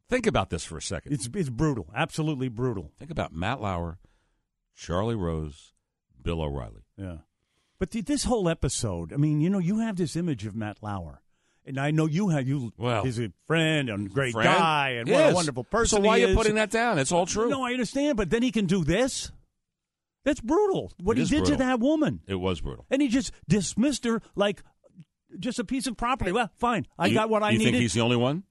think 0.07 0.25
about 0.27 0.49
this 0.49 0.63
for 0.63 0.77
a 0.77 0.81
second. 0.81 1.11
it's 1.11 1.27
it's 1.33 1.49
brutal, 1.49 1.91
absolutely 1.93 2.47
brutal. 2.47 2.93
think 2.97 3.11
about 3.11 3.33
Matt 3.33 3.59
Lauer, 3.59 3.97
Charlie 4.77 5.15
Rose, 5.15 5.73
Bill 6.21 6.41
O'Reilly. 6.41 6.85
Yeah, 6.95 7.17
but 7.79 7.91
th- 7.91 8.05
this 8.05 8.23
whole 8.23 8.47
episode, 8.47 9.11
I 9.11 9.17
mean, 9.17 9.41
you 9.41 9.49
know, 9.49 9.59
you 9.59 9.79
have 9.79 9.97
this 9.97 10.15
image 10.15 10.45
of 10.45 10.55
Matt 10.55 10.77
Lauer, 10.81 11.21
and 11.65 11.77
I 11.77 11.91
know 11.91 12.05
you 12.05 12.29
have 12.29 12.47
you. 12.47 12.71
Well, 12.77 13.03
he's 13.03 13.19
a 13.19 13.33
friend 13.45 13.89
and 13.89 14.09
great 14.09 14.31
Friend? 14.31 14.47
guy, 14.47 14.89
and 14.91 15.09
what 15.09 15.31
a 15.31 15.35
wonderful 15.35 15.65
person. 15.65 15.97
So 15.97 16.07
why 16.07 16.15
are 16.15 16.19
you 16.19 16.27
is. 16.27 16.35
putting 16.37 16.55
that 16.55 16.71
down? 16.71 16.97
It's 16.97 17.11
all 17.11 17.25
true. 17.25 17.49
No, 17.49 17.61
I 17.61 17.71
understand, 17.71 18.15
but 18.15 18.29
then 18.29 18.41
he 18.41 18.53
can 18.53 18.67
do 18.67 18.85
this. 18.85 19.33
That's 20.25 20.41
brutal. 20.41 20.91
What 21.01 21.13
It 21.13 21.19
he 21.19 21.23
is 21.23 21.29
did 21.29 21.45
to 21.45 21.55
that 21.57 21.79
woman, 21.79 22.19
It 22.27 22.35
was 22.35 22.59
brutal. 22.59 22.85
and 22.89 23.01
he 23.01 23.07
just 23.07 23.31
dismissed 23.47 24.03
her 24.03 24.21
like 24.35 24.61
just 25.39 25.59
a 25.59 25.63
piece 25.63 25.87
of 25.87 25.95
property. 25.95 26.33
Well, 26.33 26.49
fine, 26.57 26.85
I 26.99 27.07
You- 27.07 27.13
got 27.13 27.29
what 27.29 27.43
I 27.43 27.51
you 27.51 27.59
needed. 27.59 27.71
think 27.71 27.81
he's 27.83 27.93
the 27.93 28.01
only 28.01 28.17
one? 28.17 28.43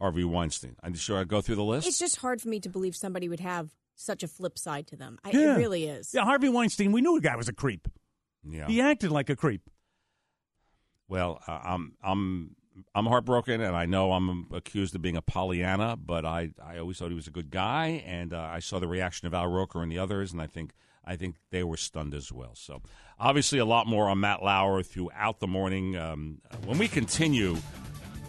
Harvey 0.00 0.24
Weinstein. 0.24 0.76
I'm 0.82 0.94
sure 0.94 1.18
I 1.18 1.24
go 1.24 1.40
through 1.40 1.54
the 1.56 1.64
list. 1.64 1.88
It's 1.88 1.98
just 1.98 2.16
hard 2.16 2.40
for 2.42 2.48
me 2.48 2.60
to 2.60 2.68
believe 2.68 2.94
somebody 2.94 3.28
would 3.28 3.40
have 3.40 3.70
such 3.96 4.22
a 4.22 4.28
flip 4.28 4.58
side 4.58 4.86
to 4.88 4.96
them. 4.96 5.18
I, 5.24 5.30
Yeah. 5.30 5.54
It 5.54 5.58
really 5.58 5.84
is. 5.86 6.12
Yeah, 6.12 6.24
Harvey 6.24 6.48
Weinstein. 6.48 6.92
We 6.92 7.00
knew 7.00 7.14
the 7.14 7.26
guy 7.26 7.36
was 7.36 7.48
a 7.48 7.52
creep. 7.52 7.88
yeah. 8.42 8.66
He 8.66 8.80
acted 8.80 9.10
like 9.10 9.30
a 9.30 9.36
creep. 9.36 9.70
Well, 11.08 11.40
uh, 11.46 11.60
I'm 11.64 11.94
I'm 12.02 12.56
I'm 12.94 13.06
heartbroken, 13.06 13.60
and 13.60 13.76
I 13.76 13.86
know 13.86 14.12
I'm 14.12 14.46
accused 14.52 14.94
of 14.94 15.02
being 15.02 15.16
a 15.16 15.22
Pollyanna, 15.22 15.96
but 15.96 16.24
I, 16.24 16.50
I 16.64 16.78
always 16.78 16.98
thought 16.98 17.08
he 17.08 17.14
was 17.14 17.26
a 17.26 17.32
good 17.32 17.50
guy, 17.50 18.02
and 18.06 18.32
uh, 18.32 18.40
I 18.40 18.58
saw 18.58 18.78
the 18.78 18.88
reaction 18.88 19.26
of 19.26 19.34
Al 19.34 19.46
Roker 19.46 19.82
and 19.82 19.90
the 19.90 19.98
others, 19.98 20.32
and 20.32 20.40
I 20.42 20.46
think 20.46 20.72
I 21.04 21.16
think 21.16 21.36
they 21.50 21.62
were 21.62 21.76
stunned 21.76 22.14
as 22.14 22.32
well. 22.32 22.52
So, 22.54 22.80
obviously, 23.18 23.58
a 23.58 23.64
lot 23.64 23.86
more 23.86 24.08
on 24.08 24.20
Matt 24.20 24.42
Lauer 24.42 24.82
throughout 24.82 25.38
the 25.38 25.46
morning. 25.46 25.96
Um, 25.96 26.40
when 26.64 26.78
we 26.78 26.88
continue, 26.88 27.56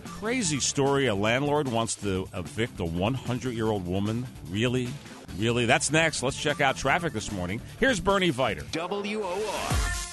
crazy 0.05 0.59
story: 0.59 1.07
a 1.07 1.15
landlord 1.15 1.67
wants 1.67 1.95
to 1.95 2.27
evict 2.33 2.79
a 2.79 2.85
100 2.85 3.53
year 3.53 3.67
old 3.67 3.87
woman. 3.87 4.27
Really, 4.49 4.89
really? 5.37 5.65
That's 5.65 5.91
next. 5.91 6.21
Let's 6.21 6.39
check 6.39 6.61
out 6.61 6.77
traffic 6.77 7.13
this 7.13 7.31
morning. 7.31 7.61
Here's 7.79 7.99
Bernie 7.99 8.31
Viter. 8.31 8.65
WOR. 8.73 10.04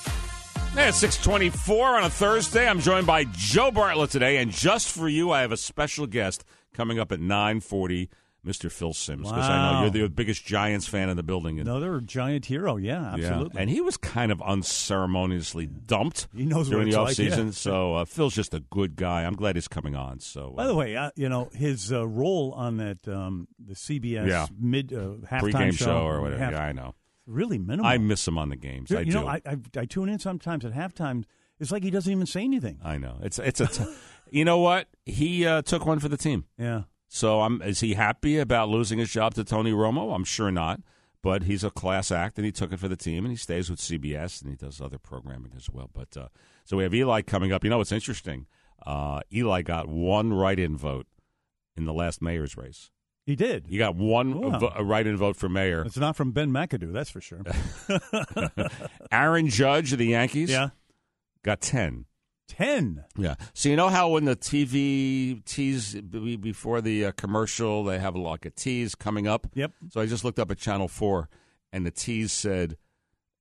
Yeah, 0.75 0.89
it's 0.89 0.97
624 0.99 1.97
on 1.99 2.05
a 2.05 2.09
Thursday. 2.11 2.67
I'm 2.67 2.81
joined 2.81 3.07
by 3.07 3.25
Joe 3.25 3.71
Bartlett 3.71 4.09
today, 4.11 4.39
and 4.39 4.51
just 4.51 4.91
for 4.91 5.07
you, 5.07 5.31
I 5.31 5.43
have 5.43 5.53
a 5.53 5.57
special 5.59 6.07
guest 6.07 6.45
coming 6.73 6.99
up 6.99 7.13
at 7.13 7.21
940, 7.21 8.09
Mr. 8.45 8.73
Phil 8.73 8.95
Simms, 8.95 9.29
because 9.29 9.49
I 9.51 9.57
know 9.71 9.73
Wow. 9.89 9.93
you're 9.95 10.09
the 10.09 10.09
biggest 10.09 10.47
Giants 10.47 10.89
fan 10.89 11.11
in 11.11 11.19
the 11.19 11.23
building. 11.23 11.61
And, 11.61 11.69
Another 11.69 12.01
giant 12.01 12.47
hero. 12.47 12.79
Yeah, 12.79 13.13
absolutely. 13.13 13.61
and 13.61 13.69
he 13.69 13.83
was 13.83 13.99
kind 13.99 14.33
of 14.33 14.41
unceremoniously 14.41 15.67
dumped 15.67 16.27
He 16.35 16.47
knows 16.47 16.71
what 16.71 16.77
during 16.77 16.89
it's 16.89 16.97
the 16.97 17.03
like, 17.03 17.17
offseason, 17.17 17.45
yeah. 17.47 17.51
so 17.53 17.95
uh, 17.97 18.05
Phil's 18.07 18.35
just 18.35 18.55
a 18.55 18.61
good 18.61 18.97
guy. 18.97 19.25
I'm 19.25 19.35
glad 19.37 19.57
he's 19.57 19.69
coming 19.69 19.95
on. 19.95 20.21
So, 20.21 20.55
By 20.57 20.67
the 20.67 20.75
way, 20.75 20.97
uh, 20.97 21.11
you 21.17 21.29
know 21.29 21.51
his 21.53 21.93
uh, 21.93 22.09
role 22.09 22.53
on 22.57 22.79
that 22.79 23.07
um, 23.07 23.47
the 23.63 23.75
CBS 23.75 24.27
Yeah. 24.27 24.47
mid 24.59 24.95
uh, 24.95 25.17
halftime 25.31 25.53
pregame 25.53 25.73
show, 25.79 25.85
show, 25.85 25.99
or 26.07 26.23
whatever. 26.23 26.43
half- 26.43 26.53
yeah, 26.53 26.63
I 26.65 26.73
know. 26.73 26.95
Really 27.27 27.59
minimal. 27.59 27.87
I 27.87 27.99
miss 27.99 28.27
him 28.27 28.39
on 28.39 28.49
the 28.49 28.57
games. 28.57 28.91
you, 28.91 28.99
I 28.99 29.01
you 29.01 29.13
do. 29.13 29.21
know, 29.21 29.27
I, 29.29 29.41
I 29.47 29.57
I 29.77 29.85
tune 29.85 30.09
in 30.09 30.19
sometimes 30.19 30.65
at 30.65 30.73
halftime. 30.73 31.25
It's 31.59 31.71
like 31.71 31.83
he 31.83 31.91
doesn't 31.91 32.11
even 32.11 32.27
say 32.27 32.43
anything. 32.43 32.79
I 32.83 32.99
know. 32.99 33.19
It's 33.23 33.39
it's 33.39 33.61
a. 33.61 33.67
T- 33.67 33.85
you 34.31 34.45
know 34.45 34.59
what? 34.59 34.89
He 35.07 35.47
uh, 35.47 35.63
took 35.63 35.87
one 35.87 35.99
for 36.01 36.09
the 36.09 36.17
team. 36.17 36.45
Yeah. 36.59 36.83
So 37.09 37.43
I'm, 37.43 37.61
is 37.61 37.81
he 37.81 37.95
happy 37.95 38.39
about 38.39 38.71
losing 38.71 38.99
his 38.99 39.11
job 39.11 39.35
to 39.35 39.45
Tony 39.45 39.73
Romo? 39.73 40.15
I'm 40.15 40.25
sure 40.25 40.51
not. 40.51 40.81
But 41.23 41.45
he's 41.45 41.63
a 41.63 41.71
class 41.71 42.11
act, 42.11 42.37
and 42.37 42.45
he 42.45 42.51
took 42.51 42.73
it 42.73 42.81
for 42.81 42.89
the 42.89 42.97
team, 42.97 43.25
and 43.25 43.31
he 43.31 43.37
stays 43.37 43.71
with 43.71 43.79
CBS, 43.79 44.43
and 44.43 44.51
he 44.51 44.57
does 44.57 44.81
other 44.81 44.99
programming 44.99 45.53
as 45.57 45.71
well. 45.71 45.89
But 45.93 46.17
uh, 46.17 46.29
so 46.65 46.79
we 46.79 46.83
have 46.83 46.93
Eli 46.93 47.23
coming 47.23 47.53
up. 47.53 47.63
You 47.63 47.71
know 47.71 47.79
what's 47.79 47.93
interesting? 47.93 48.47
Uh, 48.85 49.21
Eli 49.33 49.63
got 49.63 49.87
one 49.89 50.33
write-in 50.33 50.77
vote 50.77 51.07
in 51.77 51.85
the 51.85 51.93
last 51.93 52.23
mayor's 52.23 52.57
race. 52.57 52.91
He 53.25 53.37
did. 53.37 53.67
He 53.69 53.79
got 53.79 53.95
one 53.95 54.41
Wow. 54.41 54.59
vo- 54.59 54.73
a 54.75 54.83
write-in 54.83 55.17
vote 55.17 55.37
for 55.37 55.49
mayor. 55.49 55.83
It's 55.87 55.97
not 55.97 56.17
from 56.17 56.33
Ben 56.33 56.51
McAdoo, 56.51 56.93
that's 56.93 57.11
for 57.11 57.21
sure. 57.21 57.43
Aaron 59.13 59.49
Judge 59.49 59.93
of 59.93 59.99
the 59.99 60.07
Yankees 60.07 60.51
yeah. 60.51 60.71
got 61.45 61.61
ten. 61.61 62.07
Ten. 62.49 63.05
Yeah. 63.17 63.37
So 63.55 63.69
you 63.69 63.77
know 63.77 63.89
how 63.89 64.11
when 64.11 64.25
the 64.25 64.37
TV 64.37 65.43
tease 65.45 65.95
be- 65.95 66.37
before 66.37 66.81
the 66.81 67.07
uh, 67.07 67.13
commercial, 67.13 67.85
they 67.85 67.99
have 67.99 68.15
a, 68.15 68.19
like 68.21 68.45
a 68.45 68.51
tease 68.51 68.95
coming 68.95 69.27
up. 69.27 69.47
Yep. 69.55 69.73
So 69.91 70.01
I 70.01 70.07
just 70.07 70.25
looked 70.25 70.39
up 70.39 70.51
at 70.51 70.59
Channel 70.59 70.89
Four, 70.89 71.29
and 71.73 71.87
the 71.87 71.91
tease 71.91 72.33
said 72.33 72.77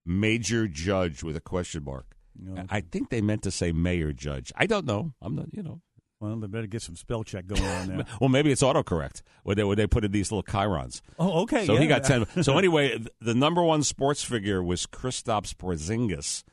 "Major 0.05 0.67
Judge" 0.67 1.23
with 1.23 1.35
a 1.35 1.41
question 1.41 1.83
mark. 1.83 2.15
No. 2.39 2.63
I 2.69 2.79
think 2.79 3.09
they 3.09 3.19
meant 3.21 3.41
to 3.43 3.51
say 3.51 3.71
mayor 3.73 4.13
judge. 4.13 4.53
I 4.55 4.65
don't 4.65 4.85
know. 4.85 5.13
I'm 5.21 5.35
not, 5.35 5.47
you 5.53 5.61
know. 5.61 5.81
Well, 6.21 6.35
they 6.37 6.47
better 6.47 6.67
get 6.67 6.83
some 6.83 6.95
spell 6.95 7.23
check 7.23 7.47
going 7.47 7.63
on 7.63 7.87
there. 7.87 8.05
Well, 8.21 8.29
maybe 8.29 8.51
it's 8.51 8.61
autocorrect 8.61 9.23
where 9.43 9.55
they 9.55 9.63
where 9.63 9.75
they 9.75 9.87
put 9.87 10.05
in 10.05 10.11
these 10.11 10.31
little 10.31 10.43
chyrons. 10.43 11.01
oh, 11.19 11.41
okay. 11.41 11.65
So 11.65 11.75
he 11.75 11.83
yeah. 11.85 11.99
got 11.99 12.03
ten. 12.05 12.25
So 12.43 12.57
anyway, 12.57 13.03
the 13.19 13.33
number 13.33 13.63
one 13.63 13.81
sports 13.83 14.23
figure 14.23 14.61
was 14.63 14.85
Kristaps 14.85 15.53
Porzingis. 15.55 16.43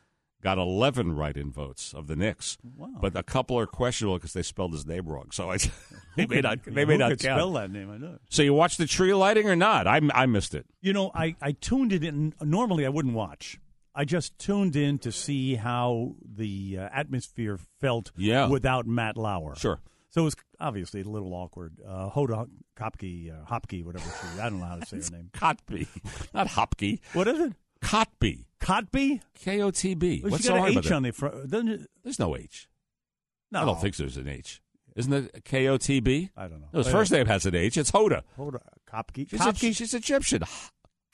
Got 0.41 0.57
eleven 0.59 1.17
write-in 1.17 1.51
votes 1.51 1.93
of 1.93 2.07
the 2.07 2.15
Knicks, 2.15 2.59
Wow. 2.77 2.91
but 3.01 3.17
a 3.17 3.25
couple 3.25 3.59
are 3.59 3.67
questionable 3.67 4.19
because 4.19 4.33
they 4.35 4.43
spelled 4.43 4.73
his 4.73 4.87
name 4.87 5.07
wrong. 5.09 5.33
So 5.33 5.51
I, 5.51 5.59
they 6.17 6.27
may 6.27 6.41
not. 6.41 6.61
They 6.65 6.85
may 6.85 6.97
not 6.97 7.19
spell 7.19 7.53
that 7.55 7.71
name. 7.73 7.91
I 7.91 7.97
know. 7.99 8.19
So 8.31 8.43
you 8.43 8.55
watched 8.55 8.79
the 8.79 8.87
tree 8.87 9.13
lighting 9.13 9.49
or 9.51 9.57
not? 9.57 9.87
I 9.89 10.01
I 10.15 10.27
missed 10.27 10.55
it. 10.55 10.65
You 10.81 10.93
know, 10.93 11.11
I, 11.13 11.35
I 11.43 11.53
tuned 11.53 11.93
it 11.93 12.05
in. 12.05 12.35
Normally, 12.41 12.87
I 12.87 12.89
wouldn't 12.89 13.15
watch. 13.15 13.59
I 14.01 14.05
just 14.05 14.39
tuned 14.39 14.77
in 14.77 14.99
to 15.01 15.11
see 15.11 15.57
how 15.57 16.15
the 16.25 16.79
uh, 16.81 16.89
atmosphere 16.93 17.59
felt 17.81 18.13
Yeah. 18.17 18.47
without 18.49 18.87
Matt 18.87 19.17
Lauer. 19.17 19.57
Sure. 19.57 19.81
So 20.11 20.21
it 20.21 20.25
was 20.25 20.37
obviously 20.61 21.01
a 21.01 21.05
little 21.05 21.35
awkward. 21.35 21.79
Uh, 21.85 22.09
Hoda 22.09 22.49
Kopke, 22.79 23.31
uh, 23.33 23.45
Hopke, 23.53 23.85
whatever 23.85 24.05
she 24.09 24.41
I 24.41 24.49
don't 24.51 24.61
know 24.61 24.67
how 24.67 24.77
to 24.77 24.87
say 24.87 24.99
her 25.03 25.17
name. 25.17 25.31
Kotb, 25.35 25.87
not 26.33 26.47
Hopke. 26.47 27.01
What 27.13 27.27
is 27.27 27.41
it? 27.41 27.53
Kotb. 27.83 28.45
Kotbe? 28.61 29.21
K 29.35 29.61
O 29.63 29.71
T 29.73 29.95
B. 29.95 30.21
Well, 30.23 30.33
What's 30.33 30.45
so 30.45 30.53
got 30.55 30.59
hard 30.61 30.71
an 30.73 30.79
about 30.79 30.85
H 30.85 30.89
that? 30.91 30.95
on 30.97 31.03
the 31.03 31.11
front. 31.13 31.53
It? 31.53 31.91
There's 32.05 32.19
no 32.21 32.37
H. 32.37 32.69
No. 33.51 33.63
I 33.63 33.65
don't 33.65 33.81
think 33.81 33.97
there's 33.97 34.17
an 34.17 34.29
H. 34.29 34.63
Isn't 34.97 35.13
it 35.13 35.45
K 35.45 35.67
O 35.69 35.77
T 35.77 36.01
B? 36.01 36.31
I 36.37 36.43
don't 36.49 36.61
know. 36.61 36.69
No, 36.73 36.79
his 36.79 36.89
Oh, 36.89 36.93
first 36.93 37.11
name 37.13 37.27
has 37.27 37.47
an 37.47 37.55
H. 37.55 37.77
It's 37.77 37.91
Hoda. 37.91 38.23
Hoda 38.39 38.61
Kopke. 38.89 39.29
She's, 39.29 39.41
Kopke? 39.41 39.71
a, 39.71 39.73
she's 39.75 39.93
Egyptian. 39.95 40.43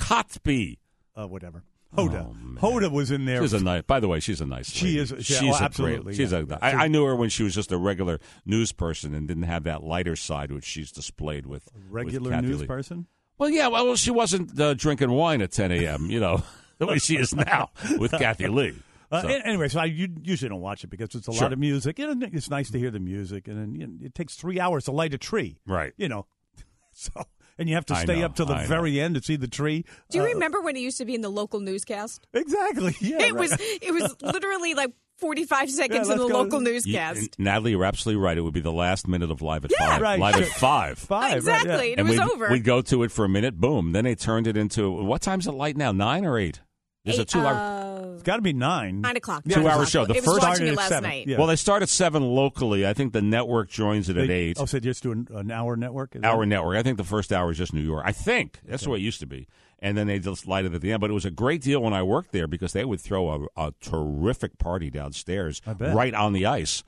Kotb. 0.00 0.78
uh, 1.16 1.26
whatever. 1.26 1.62
Hoda. 1.96 2.26
Oh. 2.26 2.36
Hoda 2.60 2.90
was 2.90 3.10
in 3.10 3.24
there. 3.24 3.42
She's 3.42 3.52
a 3.52 3.62
nice. 3.62 3.82
By 3.82 4.00
the 4.00 4.08
way, 4.08 4.20
she's 4.20 4.40
a 4.40 4.46
nice. 4.46 4.70
She 4.70 4.86
lady. 4.86 4.98
is- 4.98 5.14
she- 5.26 5.34
She's 5.34 5.54
oh, 5.54 5.58
a 5.58 5.62
absolutely, 5.62 6.04
Great, 6.04 6.16
she's 6.16 6.32
yeah, 6.32 6.38
a. 6.38 6.46
yeah. 6.46 6.58
I, 6.62 6.70
I 6.84 6.88
knew 6.88 7.04
her 7.04 7.14
when 7.16 7.28
she 7.28 7.42
was 7.42 7.54
just 7.54 7.72
a 7.72 7.78
regular 7.78 8.20
news 8.46 8.72
person 8.72 9.14
and 9.14 9.26
didn't 9.28 9.42
have 9.44 9.64
that 9.64 9.82
lighter 9.82 10.16
side 10.16 10.50
which 10.52 10.64
she's 10.64 10.90
displayed 10.92 11.46
with 11.46 11.68
with 11.74 11.82
regular 11.90 12.30
Kathie 12.30 12.46
news 12.46 12.60
Lee. 12.62 12.66
person. 12.66 13.06
Well, 13.38 13.50
yeah. 13.50 13.68
Well, 13.68 13.96
she 13.96 14.10
wasn't 14.10 14.58
uh, 14.60 14.74
drinking 14.74 15.10
wine 15.10 15.42
at 15.42 15.50
10 15.52 15.72
a.m. 15.72 16.10
You 16.10 16.20
know 16.20 16.42
the 16.78 16.86
way 16.86 16.98
she 16.98 17.16
is 17.16 17.34
now 17.34 17.70
with 17.98 18.12
Kathie 18.12 18.48
Lee. 18.48 18.74
Uh, 19.12 19.20
So- 19.20 19.28
a- 19.28 19.46
Anyway, 19.46 19.68
so 19.68 19.78
I 19.80 19.84
usually 19.84 20.48
don't 20.48 20.62
watch 20.62 20.82
it 20.82 20.88
because 20.88 21.14
it's 21.14 21.28
a 21.28 21.32
Sure. 21.32 21.42
lot 21.42 21.52
of 21.52 21.58
music. 21.58 21.98
Know, 21.98 22.14
it's 22.32 22.48
nice 22.50 22.70
to 22.70 22.78
hear 22.78 22.90
the 22.90 22.98
music, 22.98 23.46
and 23.46 23.56
then 23.60 23.74
you 23.74 23.86
know, 23.86 23.92
it 24.06 24.14
takes 24.14 24.34
three 24.34 24.58
hours 24.58 24.84
to 24.86 24.92
light 24.92 25.12
a 25.14 25.18
tree. 25.18 25.58
Right. 25.66 25.92
You 25.98 26.08
know, 26.08 26.26
so 26.92 27.10
and 27.58 27.68
you 27.68 27.74
have 27.74 27.86
to 27.86 27.94
I 27.94 28.02
stay 28.04 28.20
know, 28.20 28.26
up 28.26 28.36
till 28.36 28.46
the 28.46 28.54
I 28.54 28.62
know. 28.62 28.68
very 28.68 29.00
end 29.00 29.14
to 29.16 29.22
see 29.22 29.36
the 29.36 29.48
tree. 29.48 29.84
Do 30.10 30.18
you 30.18 30.24
Uh, 30.24 30.28
remember 30.28 30.60
when 30.60 30.76
it 30.76 30.80
used 30.80 30.98
to 30.98 31.04
be 31.04 31.14
in 31.14 31.20
the 31.20 31.30
local 31.30 31.60
newscast? 31.60 32.26
Exactly. 32.32 32.94
Yeah. 33.00 33.18
it 33.22 33.32
right. 33.32 33.34
was 33.34 33.52
it 33.60 33.92
was 33.92 34.14
literally 34.22 34.74
like 34.74 34.92
45 35.18 35.70
seconds 35.70 36.08
Yeah, 36.08 36.12
in 36.14 36.18
the 36.18 36.24
let's 36.24 36.32
go. 36.32 36.38
local 36.42 36.58
You- 36.62 36.72
newscast. 36.72 37.36
Natalie, 37.38 37.70
you're 37.70 37.84
absolutely 37.84 38.20
right. 38.22 38.36
It 38.36 38.40
would 38.40 38.52
be 38.54 38.60
the 38.60 38.72
last 38.72 39.06
minute 39.06 39.30
of 39.30 39.42
live 39.42 39.64
at 39.64 39.70
Yeah. 39.70 39.86
five. 39.90 40.00
Right, 40.00 40.18
Live 40.18 40.34
at 40.36 40.48
five. 40.48 40.98
five. 40.98 41.22
right, 41.22 41.36
exactly. 41.36 41.70
yeah. 41.90 41.96
And 41.98 42.00
it 42.00 42.02
was 42.10 42.18
we'd, 42.18 42.30
over. 42.32 42.48
We'd 42.50 42.64
go 42.64 42.82
to 42.82 43.02
it 43.04 43.12
for 43.12 43.24
a 43.24 43.28
minute. 43.28 43.60
Boom. 43.60 43.92
Then 43.92 44.04
they 44.04 44.16
turned 44.16 44.46
it 44.48 44.56
into 44.56 44.90
what 44.90 45.22
time's 45.22 45.46
it 45.46 45.52
light 45.52 45.76
now? 45.76 45.92
Nine 45.92 46.24
or 46.24 46.36
eight? 46.38 46.60
There's 47.04 47.18
a 47.18 47.22
Eight, 47.22 47.28
two 47.28 47.40
hour. 47.40 47.52
uh, 47.54 48.14
It's 48.14 48.22
got 48.22 48.36
to 48.36 48.42
be 48.42 48.54
nine. 48.54 49.02
nine 49.02 49.16
o'clock. 49.16 49.42
Yeah, 49.44 49.56
Two-hour 49.56 49.72
o'clock. 49.72 49.88
show. 49.88 50.06
The 50.06 50.14
it 50.14 50.24
first- 50.24 50.26
was 50.28 50.38
watching 50.38 50.54
Started 50.54 50.66
it 50.68 50.70
at 50.72 50.76
last 50.78 50.88
seven. 50.88 51.10
night. 51.10 51.26
Yeah. 51.26 51.36
Well, 51.38 51.46
they 51.46 51.56
start 51.56 51.82
at 51.82 51.90
seven 51.90 52.22
locally. 52.22 52.86
I 52.86 52.94
think 52.94 53.12
the 53.12 53.20
network 53.20 53.68
joins 53.68 54.08
it 54.08 54.16
at 54.16 54.26
They- 54.28 54.34
eight. 54.34 54.56
Oh, 54.58 54.64
so 54.64 54.78
they 54.78 54.84
just 54.88 55.02
do 55.02 55.12
an, 55.12 55.28
an 55.34 55.50
hour 55.50 55.76
network. 55.76 56.16
Is 56.16 56.22
that- 56.22 56.28
Hour 56.32 56.46
network. 56.46 56.78
I 56.78 56.82
think 56.82 56.96
the 56.96 57.04
first 57.04 57.30
hour 57.30 57.50
is 57.50 57.58
just 57.58 57.74
New 57.74 57.82
York. 57.82 58.04
I 58.06 58.12
think 58.12 58.60
that's 58.66 58.84
the 58.84 58.90
way 58.90 58.98
it 58.98 59.02
used 59.02 59.20
to 59.20 59.26
be. 59.26 59.46
And 59.80 59.98
then 59.98 60.06
they 60.06 60.18
just 60.18 60.48
light 60.48 60.64
it 60.64 60.72
at 60.72 60.80
the 60.80 60.92
end. 60.92 61.02
But 61.02 61.10
it 61.10 61.12
was 61.14 61.26
a 61.26 61.30
great 61.30 61.60
deal 61.60 61.82
when 61.82 61.92
I 61.92 62.02
worked 62.02 62.32
there 62.32 62.46
because 62.46 62.72
they 62.72 62.86
would 62.86 63.00
throw 63.02 63.48
a, 63.56 63.66
a 63.66 63.74
terrific 63.82 64.56
party 64.56 64.88
downstairs 64.88 65.60
I 65.66 65.74
bet. 65.74 65.94
right 65.94 66.14
on 66.14 66.32
the 66.32 66.46
ice 66.46 66.82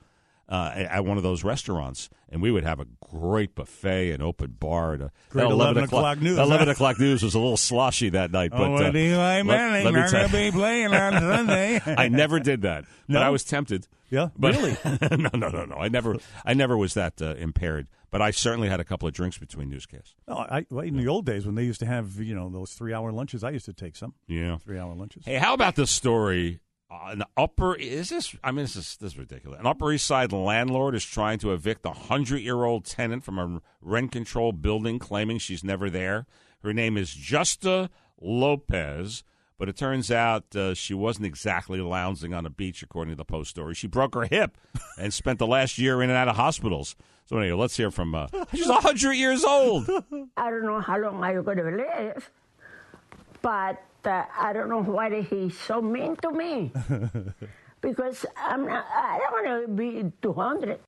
uh, 0.49 0.71
at 0.75 1.03
one 1.05 1.17
of 1.17 1.23
those 1.23 1.43
restaurants. 1.43 2.09
And 2.29 2.41
we 2.41 2.51
would 2.51 2.65
have 2.65 2.79
a 2.81 2.85
great 3.09 3.55
buffet 3.55 4.11
and 4.11 4.21
open 4.21 4.55
bar. 4.59 4.93
And 4.93 5.03
a, 5.03 5.11
Great 5.29 5.43
that 5.43 5.51
11 5.51 5.83
o'clock 5.85 6.19
news, 6.21 6.35
that 6.35 6.43
11 6.43 6.67
huh? 6.67 6.71
o'clock 6.73 6.99
news 6.99 7.23
was 7.23 7.35
a 7.35 7.39
little 7.39 7.55
sloshy 7.57 8.09
that 8.09 8.31
night. 8.31 8.51
But, 8.51 8.61
Oh, 8.61 8.75
uh, 8.75 8.91
Eli 8.93 9.43
Manning 9.43 9.85
let 9.85 9.93
me 9.93 9.99
are 10.01 10.11
going 10.11 10.27
to 10.27 10.31
be 10.33 10.51
playing 10.57 10.93
on 10.93 11.13
Sunday. 11.13 11.81
I 11.85 12.09
never 12.09 12.39
did 12.39 12.63
that, 12.63 12.83
but 13.07 13.21
I 13.23 13.29
was 13.29 13.43
tempted. 13.45 13.87
Yeah, 14.09 14.29
But, 14.37 14.55
really? 14.55 14.77
no, 15.17 15.29
no, 15.33 15.49
no, 15.49 15.65
no. 15.65 15.75
I 15.75 15.89
never, 15.89 16.15
I 16.45 16.53
never 16.53 16.77
was 16.77 16.93
that 16.93 17.21
uh, 17.21 17.35
impaired. 17.35 17.87
But 18.09 18.21
I 18.21 18.31
certainly 18.31 18.69
had 18.69 18.79
a 18.79 18.85
couple 18.85 19.05
of 19.05 19.13
drinks 19.13 19.37
between 19.37 19.69
newscasts. 19.69 20.15
No, 20.29 20.35
I, 20.35 20.65
well, 20.69 20.85
in 20.85 20.95
the 20.95 21.09
old 21.09 21.25
days 21.25 21.45
when 21.45 21.55
they 21.55 21.63
used 21.65 21.81
to 21.81 21.85
have 21.85 22.15
you 22.15 22.33
know 22.33 22.49
those 22.49 22.71
three 22.71 22.93
hour 22.93 23.11
lunches, 23.11 23.43
I 23.43 23.49
used 23.49 23.65
to 23.65 23.73
take 23.73 23.97
some 23.97 24.13
Yeah. 24.27 24.57
three 24.59 24.79
hour 24.79 24.95
lunches. 24.95 25.25
Hey, 25.25 25.35
how 25.35 25.53
about 25.53 25.75
this 25.75 25.91
story? 25.91 26.61
Uh, 26.89 27.09
an 27.11 27.23
upper 27.35 27.75
is 27.75 28.09
this? 28.09 28.33
I 28.43 28.51
mean, 28.51 28.63
this 28.63 28.75
is 28.77 28.97
this 28.97 29.13
is 29.13 29.17
ridiculous. 29.17 29.59
An 29.59 29.65
Upper 29.65 29.91
East 29.91 30.05
Side 30.05 30.31
landlord 30.31 30.95
is 30.95 31.03
trying 31.03 31.37
to 31.39 31.51
evict 31.51 31.85
a 31.85 31.91
hundred 31.91 32.39
year 32.39 32.63
old 32.63 32.85
tenant 32.85 33.25
from 33.25 33.37
a 33.39 33.61
rent 33.81 34.13
control 34.13 34.53
building, 34.53 34.97
claiming 34.97 35.37
she's 35.37 35.63
never 35.63 35.89
there. 35.89 36.25
Her 36.63 36.73
name 36.73 36.95
is 36.95 37.13
Justa 37.13 37.89
Lopez, 38.21 39.23
but 39.57 39.67
it 39.67 39.75
turns 39.75 40.11
out 40.11 40.55
uh, 40.55 40.73
she 40.73 40.93
wasn't 40.93 41.25
exactly 41.25 41.81
lounging 41.81 42.33
on 42.33 42.45
a 42.45 42.49
beach, 42.49 42.81
according 42.81 43.11
to 43.11 43.17
the 43.17 43.25
Post 43.25 43.49
story. 43.49 43.73
She 43.73 43.87
broke 43.87 44.15
her 44.15 44.23
hip 44.25 44.57
and 44.97 45.13
spent 45.13 45.39
the 45.39 45.47
last 45.47 45.77
year 45.77 46.01
in 46.01 46.09
and 46.09 46.17
out 46.17 46.29
of 46.29 46.37
hospitals. 46.37 46.95
So 47.25 47.37
anyway, 47.37 47.59
let's 47.59 47.75
hear 47.75 47.91
from. 47.91 48.15
Uh, 48.15 48.27
she's 48.53 48.69
a 48.69 48.75
hundred 48.75 49.15
years 49.15 49.43
old. 49.43 49.89
I 50.37 50.49
don't 50.49 50.65
know 50.65 50.79
how 50.79 50.97
long 50.97 51.21
I'm 51.21 51.43
going 51.43 51.57
to 51.57 51.63
live, 51.63 52.31
but 53.41 53.83
uh, 54.07 54.25
I 54.37 54.53
don't 54.53 54.69
know 54.69 54.81
why 54.81 55.21
he's 55.21 55.57
so 55.57 55.81
mean 55.81 56.15
to 56.17 56.31
me. 56.31 56.71
because 57.81 58.25
I'm 58.35 58.65
not, 58.65 58.85
I 58.93 59.19
don't 59.19 59.31
want 59.31 59.67
to 59.67 59.73
be 59.73 60.11
200. 60.21 60.79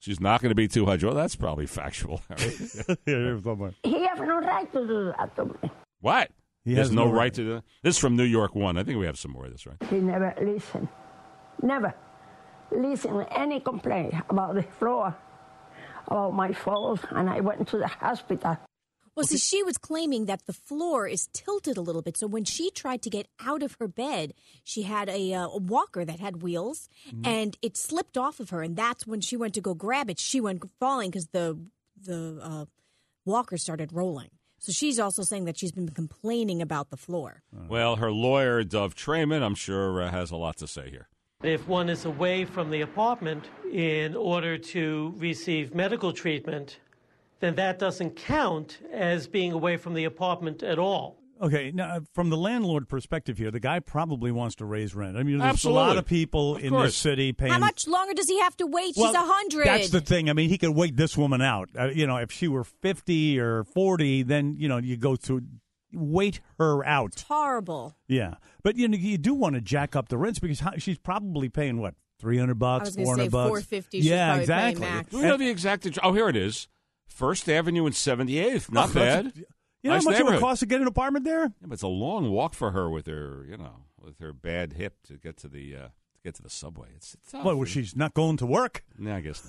She's 0.00 0.20
not 0.20 0.40
going 0.40 0.50
to 0.50 0.54
be 0.54 0.68
two 0.68 0.84
hundred. 0.84 1.06
Well, 1.06 1.16
that's 1.16 1.34
probably 1.34 1.66
factual. 1.66 2.20
Here's. 2.36 3.44
He 3.82 4.02
has 4.04 4.20
no 4.20 4.40
right 4.40 4.72
to 4.72 4.86
do 4.86 5.12
that 5.16 5.34
to 5.36 5.46
me. 5.46 5.70
What? 6.00 6.30
He 6.64 6.74
There's 6.74 6.88
has 6.88 6.94
no, 6.94 7.06
no 7.06 7.10
right 7.12 7.18
right. 7.18 7.34
to 7.34 7.42
do 7.42 7.54
that. 7.54 7.64
This 7.82 7.94
is 7.96 8.00
from 8.00 8.16
New 8.16 8.24
York 8.24 8.54
One. 8.54 8.76
I 8.76 8.84
think 8.84 8.98
we 8.98 9.06
have 9.06 9.18
some 9.18 9.32
more 9.32 9.46
of 9.46 9.52
this, 9.52 9.66
right? 9.66 9.76
He 9.88 9.98
never 9.98 10.34
listen. 10.40 10.88
Never 11.62 11.94
listen 12.70 13.14
to 13.14 13.38
any 13.38 13.60
complaint 13.60 14.14
about 14.28 14.54
the 14.54 14.62
floor, 14.62 15.16
about 16.06 16.34
my 16.34 16.52
fault, 16.52 17.00
and 17.10 17.30
I 17.30 17.40
went 17.40 17.66
to 17.68 17.78
the 17.78 17.86
hospital. 17.86 18.58
Well, 19.16 19.24
see, 19.24 19.38
she 19.38 19.62
was 19.62 19.78
claiming 19.78 20.26
that 20.26 20.44
the 20.44 20.52
floor 20.52 21.08
is 21.08 21.28
tilted 21.32 21.78
a 21.78 21.80
little 21.80 22.02
bit. 22.02 22.18
So 22.18 22.26
when 22.26 22.44
she 22.44 22.70
tried 22.70 23.00
to 23.00 23.10
get 23.10 23.26
out 23.40 23.62
of 23.62 23.76
her 23.80 23.88
bed, 23.88 24.34
she 24.62 24.82
had 24.82 25.08
a, 25.08 25.32
uh, 25.32 25.48
a 25.48 25.56
walker 25.56 26.04
that 26.04 26.20
had 26.20 26.42
wheels, 26.42 26.90
and 27.24 27.56
it 27.62 27.78
slipped 27.78 28.18
off 28.18 28.40
of 28.40 28.50
her. 28.50 28.60
And 28.62 28.76
that's 28.76 29.06
when 29.06 29.22
she 29.22 29.34
went 29.34 29.54
to 29.54 29.62
go 29.62 29.72
grab 29.72 30.10
it. 30.10 30.20
She 30.20 30.38
went 30.38 30.62
falling 30.78 31.10
because 31.10 31.28
the 31.28 31.58
the 32.04 32.38
uh, 32.42 32.64
walker 33.24 33.56
started 33.56 33.90
rolling. 33.90 34.28
So 34.58 34.70
she's 34.70 34.98
also 34.98 35.22
saying 35.22 35.46
that 35.46 35.58
she's 35.58 35.72
been 35.72 35.88
complaining 35.88 36.60
about 36.60 36.90
the 36.90 36.96
floor. 36.96 37.42
Well, 37.52 37.96
her 37.96 38.12
lawyer, 38.12 38.64
Dov 38.64 38.94
Treiman, 38.94 39.42
I'm 39.42 39.54
sure 39.54 40.02
uh, 40.02 40.10
has 40.10 40.30
a 40.30 40.36
lot 40.36 40.56
to 40.58 40.66
say 40.66 40.90
here. 40.90 41.08
If 41.42 41.66
one 41.68 41.88
is 41.88 42.04
away 42.04 42.44
from 42.44 42.70
the 42.70 42.80
apartment 42.80 43.44
in 43.72 44.14
order 44.14 44.58
to 44.58 45.14
receive 45.18 45.74
medical 45.74 46.12
treatment, 46.12 46.78
then 47.40 47.54
that 47.56 47.78
doesn't 47.78 48.16
count 48.16 48.78
as 48.92 49.26
being 49.26 49.52
away 49.52 49.76
from 49.76 49.94
the 49.94 50.04
apartment 50.04 50.62
at 50.62 50.78
all. 50.78 51.18
Okay, 51.40 51.70
now 51.70 52.00
from 52.14 52.30
the 52.30 52.36
landlord 52.36 52.88
perspective 52.88 53.36
here, 53.36 53.50
the 53.50 53.60
guy 53.60 53.78
probably 53.78 54.32
wants 54.32 54.54
to 54.56 54.64
raise 54.64 54.94
rent. 54.94 55.18
I 55.18 55.22
mean, 55.22 55.36
there's 55.36 55.50
Absolutely. 55.50 55.82
a 55.82 55.86
lot 55.86 55.96
of 55.98 56.06
people 56.06 56.56
Of 56.56 56.64
in 56.64 56.70
course. 56.70 56.86
this 56.86 56.96
city 56.96 57.34
paying. 57.34 57.52
How 57.52 57.58
much 57.58 57.86
longer 57.86 58.14
does 58.14 58.26
he 58.26 58.40
have 58.40 58.56
to 58.56 58.66
wait? 58.66 58.94
Well, 58.96 59.08
she's 59.12 59.14
a 59.16 59.26
hundred. 59.26 59.66
That's 59.66 59.90
the 59.90 60.00
thing. 60.00 60.30
I 60.30 60.32
mean, 60.32 60.48
he 60.48 60.56
could 60.56 60.70
wait 60.70 60.96
this 60.96 61.14
woman 61.14 61.42
out. 61.42 61.68
Uh, 61.78 61.88
you 61.88 62.06
know, 62.06 62.16
if 62.16 62.32
she 62.32 62.48
were 62.48 62.64
fifty 62.64 63.38
or 63.38 63.64
forty, 63.64 64.22
then 64.22 64.54
you 64.58 64.66
know 64.66 64.78
you 64.78 64.96
go 64.96 65.14
to 65.16 65.42
wait 65.92 66.40
her 66.58 66.82
out. 66.86 67.22
horrible. 67.28 67.96
Yeah, 68.08 68.36
but 68.62 68.76
you 68.76 68.88
know 68.88 68.96
you 68.96 69.18
do 69.18 69.34
want 69.34 69.56
to 69.56 69.60
jack 69.60 69.94
up 69.94 70.08
the 70.08 70.16
rents 70.16 70.38
because 70.38 70.62
she's 70.78 70.98
probably 70.98 71.50
paying 71.50 71.78
what 71.82 71.96
three 72.18 72.38
hundred 72.38 72.58
bucks, 72.58 72.88
was 72.88 72.96
gonna 72.96 73.04
four 73.04 73.16
hundred 73.16 73.30
bucks, 73.30 73.48
450 73.48 73.98
Yeah, 73.98 74.36
exactly. 74.36 74.86
Do 75.10 75.18
we 75.18 75.24
know 75.24 75.36
the 75.36 75.50
exact? 75.50 75.86
Oh, 76.02 76.14
here 76.14 76.30
it 76.30 76.36
is. 76.36 76.66
First 77.08 77.48
Avenue 77.48 77.86
and 77.86 77.94
78th. 77.94 78.70
Not 78.72 78.90
Oh, 78.90 78.94
bad. 78.94 79.32
You 79.82 79.90
know 79.90 79.94
Nice 79.96 80.04
how 80.04 80.10
much 80.10 80.20
it 80.20 80.24
would 80.26 80.40
cost 80.40 80.60
to 80.60 80.66
get 80.66 80.80
an 80.80 80.86
apartment 80.86 81.24
there? 81.24 81.42
Yeah, 81.44 81.48
but 81.62 81.72
it's 81.74 81.82
a 81.82 81.86
long 81.88 82.30
walk 82.30 82.54
for 82.54 82.72
her 82.72 82.90
with 82.90 83.06
her, 83.06 83.46
you 83.48 83.56
know, 83.56 83.84
with 84.02 84.18
her 84.20 84.32
bad 84.32 84.72
hip 84.72 84.94
to 85.06 85.14
get 85.14 85.36
to 85.38 85.48
the 85.48 85.76
uh, 85.76 85.78
to 85.88 86.20
get 86.24 86.34
to 86.36 86.42
the 86.42 86.50
subway. 86.50 86.88
It's, 86.96 87.14
it's 87.14 87.30
tough. 87.30 87.44
Well, 87.44 87.56
well, 87.56 87.64
she's 87.66 87.94
not 87.94 88.12
going 88.14 88.36
to 88.38 88.46
work. 88.46 88.82
No, 88.98 89.14
I 89.14 89.20
guess 89.20 89.42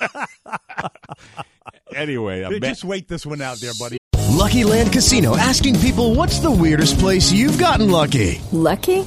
not. 0.00 0.90
anyway, 1.94 2.40
a 2.40 2.50
Yeah, 2.50 2.58
ma- 2.58 2.66
Just 2.68 2.84
wait 2.84 3.08
this 3.08 3.24
one 3.24 3.40
out 3.40 3.58
there, 3.58 3.72
buddy. 3.78 3.98
Lucky 4.30 4.64
Land 4.64 4.92
Casino 4.92 5.36
asking 5.36 5.78
people 5.80 6.14
what's 6.14 6.38
the 6.40 6.50
weirdest 6.50 6.98
place 6.98 7.30
you've 7.30 7.58
gotten 7.58 7.90
lucky? 7.90 8.40
Lucky? 8.52 9.06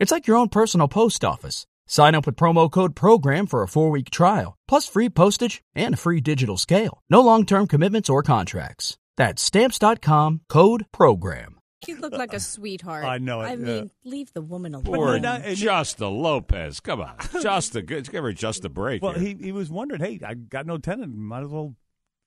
It's 0.00 0.10
like 0.10 0.26
your 0.26 0.36
own 0.36 0.48
personal 0.48 0.88
post 0.88 1.24
office. 1.24 1.66
Sign 1.86 2.14
up 2.14 2.26
with 2.26 2.36
promo 2.36 2.70
code 2.70 2.96
PROGRAM 2.96 3.46
for 3.46 3.62
a 3.62 3.68
four 3.68 3.90
week 3.90 4.10
trial, 4.10 4.56
plus 4.66 4.88
free 4.88 5.08
postage 5.08 5.62
and 5.74 5.94
a 5.94 5.98
free 5.98 6.20
digital 6.20 6.56
scale. 6.56 7.00
No 7.08 7.20
long 7.20 7.46
term 7.46 7.66
commitments 7.66 8.10
or 8.10 8.22
contracts. 8.22 8.96
That's 9.16 9.42
Stamps.com 9.42 10.40
code 10.48 10.86
PROGRAM. 10.92 11.58
You 11.86 12.00
look 12.00 12.14
like 12.14 12.32
a 12.32 12.40
sweetheart. 12.40 13.04
I 13.04 13.18
know 13.18 13.42
it, 13.42 13.44
I 13.44 13.50
yeah. 13.50 13.56
mean, 13.56 13.90
leave 14.04 14.32
the 14.32 14.40
woman 14.40 14.74
alone. 14.74 14.84
Poor 14.84 15.18
no, 15.18 15.36
no, 15.36 15.54
Justa 15.54 16.08
Lopez. 16.08 16.80
Come 16.80 17.02
on. 17.02 17.16
Just 17.42 17.76
a 17.76 17.82
good 17.82 18.10
give 18.10 18.24
her 18.24 18.32
just 18.32 18.64
a 18.64 18.70
break. 18.70 19.02
Well, 19.02 19.12
here. 19.12 19.36
he, 19.36 19.44
he 19.44 19.52
was 19.52 19.70
wondering, 19.70 20.00
hey, 20.00 20.18
I 20.26 20.32
got 20.34 20.66
no 20.66 20.78
tenant. 20.78 21.14
Might 21.14 21.42
as 21.42 21.48
well, 21.48 21.76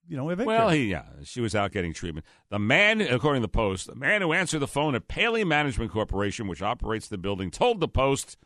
you 0.07 0.17
know, 0.17 0.29
evict 0.29 0.47
Well, 0.47 0.69
he 0.69 0.85
yeah, 0.91 1.03
she 1.23 1.41
was 1.41 1.53
out 1.55 1.71
getting 1.71 1.93
treatment. 1.93 2.25
The 2.49 2.59
man, 2.59 3.01
according 3.01 3.41
to 3.41 3.45
the 3.47 3.51
Post, 3.51 3.87
the 3.87 3.95
man 3.95 4.21
who 4.21 4.33
answered 4.33 4.59
the 4.59 4.67
phone 4.67 4.95
at 4.95 5.07
Paley 5.07 5.43
Management 5.43 5.91
Corporation, 5.91 6.47
which 6.47 6.61
operates 6.61 7.07
the 7.07 7.17
building, 7.17 7.51
told 7.51 7.79
the 7.79 7.87
Post, 7.87 8.37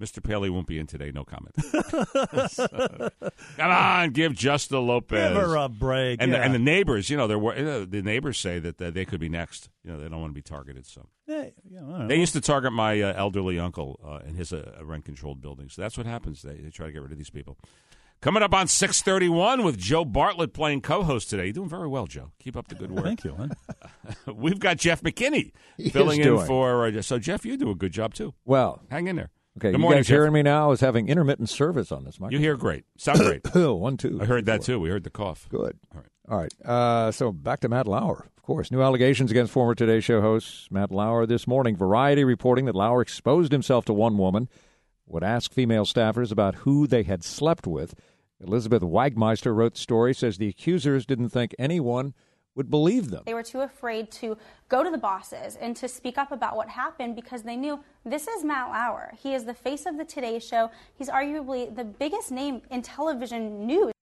"Mr. 0.00 0.22
Paley 0.22 0.50
won't 0.50 0.66
be 0.66 0.78
in 0.78 0.86
today. 0.86 1.10
No 1.12 1.24
comment." 1.24 1.54
So, 2.50 2.68
come 3.56 3.70
on, 3.70 4.10
give 4.10 4.34
Justa 4.34 4.78
Lopez 4.78 5.32
Give 5.32 5.40
her 5.42 5.56
a 5.56 5.68
break. 5.68 6.20
And 6.22 6.32
the, 6.32 6.38
and 6.38 6.54
the 6.54 6.58
neighbors, 6.58 7.10
you 7.10 7.16
know, 7.16 7.26
they're 7.26 7.38
wor- 7.38 7.56
you 7.56 7.64
know, 7.64 7.84
the 7.84 8.02
neighbors 8.02 8.38
say 8.38 8.58
that 8.58 8.80
uh, 8.80 8.90
they 8.90 9.04
could 9.04 9.20
be 9.20 9.28
next. 9.28 9.68
You 9.84 9.92
know, 9.92 10.00
they 10.00 10.08
don't 10.08 10.20
want 10.20 10.30
to 10.30 10.34
be 10.34 10.42
targeted. 10.42 10.86
So 10.86 11.06
Yeah, 11.26 11.46
yeah, 11.68 11.80
they 11.80 12.14
know. 12.14 12.14
used 12.14 12.32
to 12.32 12.40
target 12.40 12.72
my 12.72 13.00
uh, 13.00 13.12
elderly 13.16 13.58
uncle 13.58 14.00
uh, 14.04 14.26
in 14.26 14.34
his 14.36 14.52
uh, 14.52 14.80
rent 14.82 15.04
controlled 15.04 15.40
building. 15.40 15.68
So 15.68 15.82
that's 15.82 15.96
what 15.98 16.06
happens. 16.06 16.42
They, 16.42 16.54
they 16.54 16.70
try 16.70 16.86
to 16.86 16.92
get 16.92 17.02
rid 17.02 17.12
of 17.12 17.18
these 17.18 17.30
people. 17.30 17.58
Coming 18.22 18.44
up 18.44 18.54
on 18.54 18.68
631 18.68 19.64
with 19.64 19.76
Joe 19.76 20.04
Bartlett 20.04 20.52
playing 20.52 20.82
co-host 20.82 21.28
today. 21.28 21.46
You're 21.46 21.54
doing 21.54 21.68
very 21.68 21.88
well, 21.88 22.06
Joe. 22.06 22.30
Keep 22.38 22.56
up 22.56 22.68
the 22.68 22.76
good 22.76 22.92
work. 22.92 23.04
Thank 23.04 23.24
you. 23.24 23.34
man. 23.36 23.50
We've 24.36 24.60
got 24.60 24.76
Jeff 24.76 25.02
McKinney 25.02 25.50
He 25.76 25.90
filling 25.90 26.20
in 26.20 26.26
doing. 26.26 26.46
for. 26.46 26.86
Uh, 26.86 27.02
so 27.02 27.18
Jeff, 27.18 27.44
you 27.44 27.56
do 27.56 27.68
a 27.70 27.74
good 27.74 27.90
job 27.92 28.14
too. 28.14 28.32
Well, 28.44 28.80
Hang 28.92 29.08
in 29.08 29.16
there. 29.16 29.30
okay, 29.58 29.70
Good 29.70 29.72
you 29.72 29.78
morning, 29.78 29.98
guys 29.98 30.06
Jeff. 30.06 30.14
hearing 30.14 30.32
me 30.34 30.42
now? 30.44 30.70
is 30.70 30.78
having 30.80 31.08
intermittent 31.08 31.48
service 31.48 31.90
on 31.90 32.04
this 32.04 32.20
You 32.30 32.38
hear 32.38 32.56
great. 32.56 32.84
Sound 32.96 33.18
great. 33.18 33.40
One, 33.56 33.96
two. 33.96 34.20
I 34.22 34.26
heard 34.26 34.46
that 34.46 34.62
three, 34.62 34.74
too. 34.76 34.80
We 34.80 34.90
heard 34.90 35.02
the 35.02 35.10
cough. 35.10 35.48
Good. 35.48 35.80
All 35.92 36.00
right. 36.00 36.06
All 36.28 36.38
right. 36.38 36.52
Uh, 36.64 37.10
so 37.10 37.32
back 37.32 37.58
to 37.60 37.68
Matt 37.68 37.88
Lauer. 37.88 38.28
Of 38.36 38.42
course, 38.44 38.70
new 38.70 38.82
allegations 38.82 39.32
against 39.32 39.52
former 39.52 39.74
Today 39.74 39.98
Show 39.98 40.20
host 40.20 40.70
Matt 40.70 40.92
Lauer 40.92 41.26
this 41.26 41.48
morning. 41.48 41.74
Variety 41.76 42.22
reporting 42.22 42.66
that 42.66 42.76
Lauer 42.76 43.02
exposed 43.02 43.50
himself 43.50 43.84
to 43.86 43.92
one 43.92 44.16
woman, 44.16 44.48
would 45.06 45.24
ask 45.24 45.52
female 45.52 45.84
staffers 45.84 46.30
about 46.30 46.54
who 46.54 46.86
they 46.86 47.02
had 47.02 47.24
slept 47.24 47.66
with. 47.66 47.94
Elizabeth 48.42 48.82
Wagmeister 48.82 49.54
wrote 49.54 49.74
the 49.74 49.80
story, 49.80 50.14
says 50.14 50.38
the 50.38 50.48
accusers 50.48 51.06
didn't 51.06 51.28
think 51.30 51.54
anyone 51.58 52.14
would 52.54 52.68
believe 52.70 53.10
them. 53.10 53.22
They 53.24 53.34
were 53.34 53.42
too 53.42 53.60
afraid 53.60 54.10
to 54.12 54.36
go 54.68 54.82
to 54.82 54.90
the 54.90 54.98
bosses 54.98 55.56
and 55.56 55.74
to 55.76 55.88
speak 55.88 56.18
up 56.18 56.32
about 56.32 56.54
what 56.56 56.68
happened 56.68 57.16
because 57.16 57.44
they 57.44 57.56
knew 57.56 57.82
this 58.04 58.28
is 58.28 58.44
Matt 58.44 58.68
Lauer. 58.68 59.14
He 59.22 59.32
is 59.34 59.44
the 59.44 59.54
face 59.54 59.86
of 59.86 59.96
the 59.96 60.04
Today 60.04 60.38
Show. 60.38 60.70
He's 60.94 61.08
arguably 61.08 61.74
the 61.74 61.84
biggest 61.84 62.30
name 62.30 62.60
in 62.70 62.82
television 62.82 63.66
news. 63.66 63.92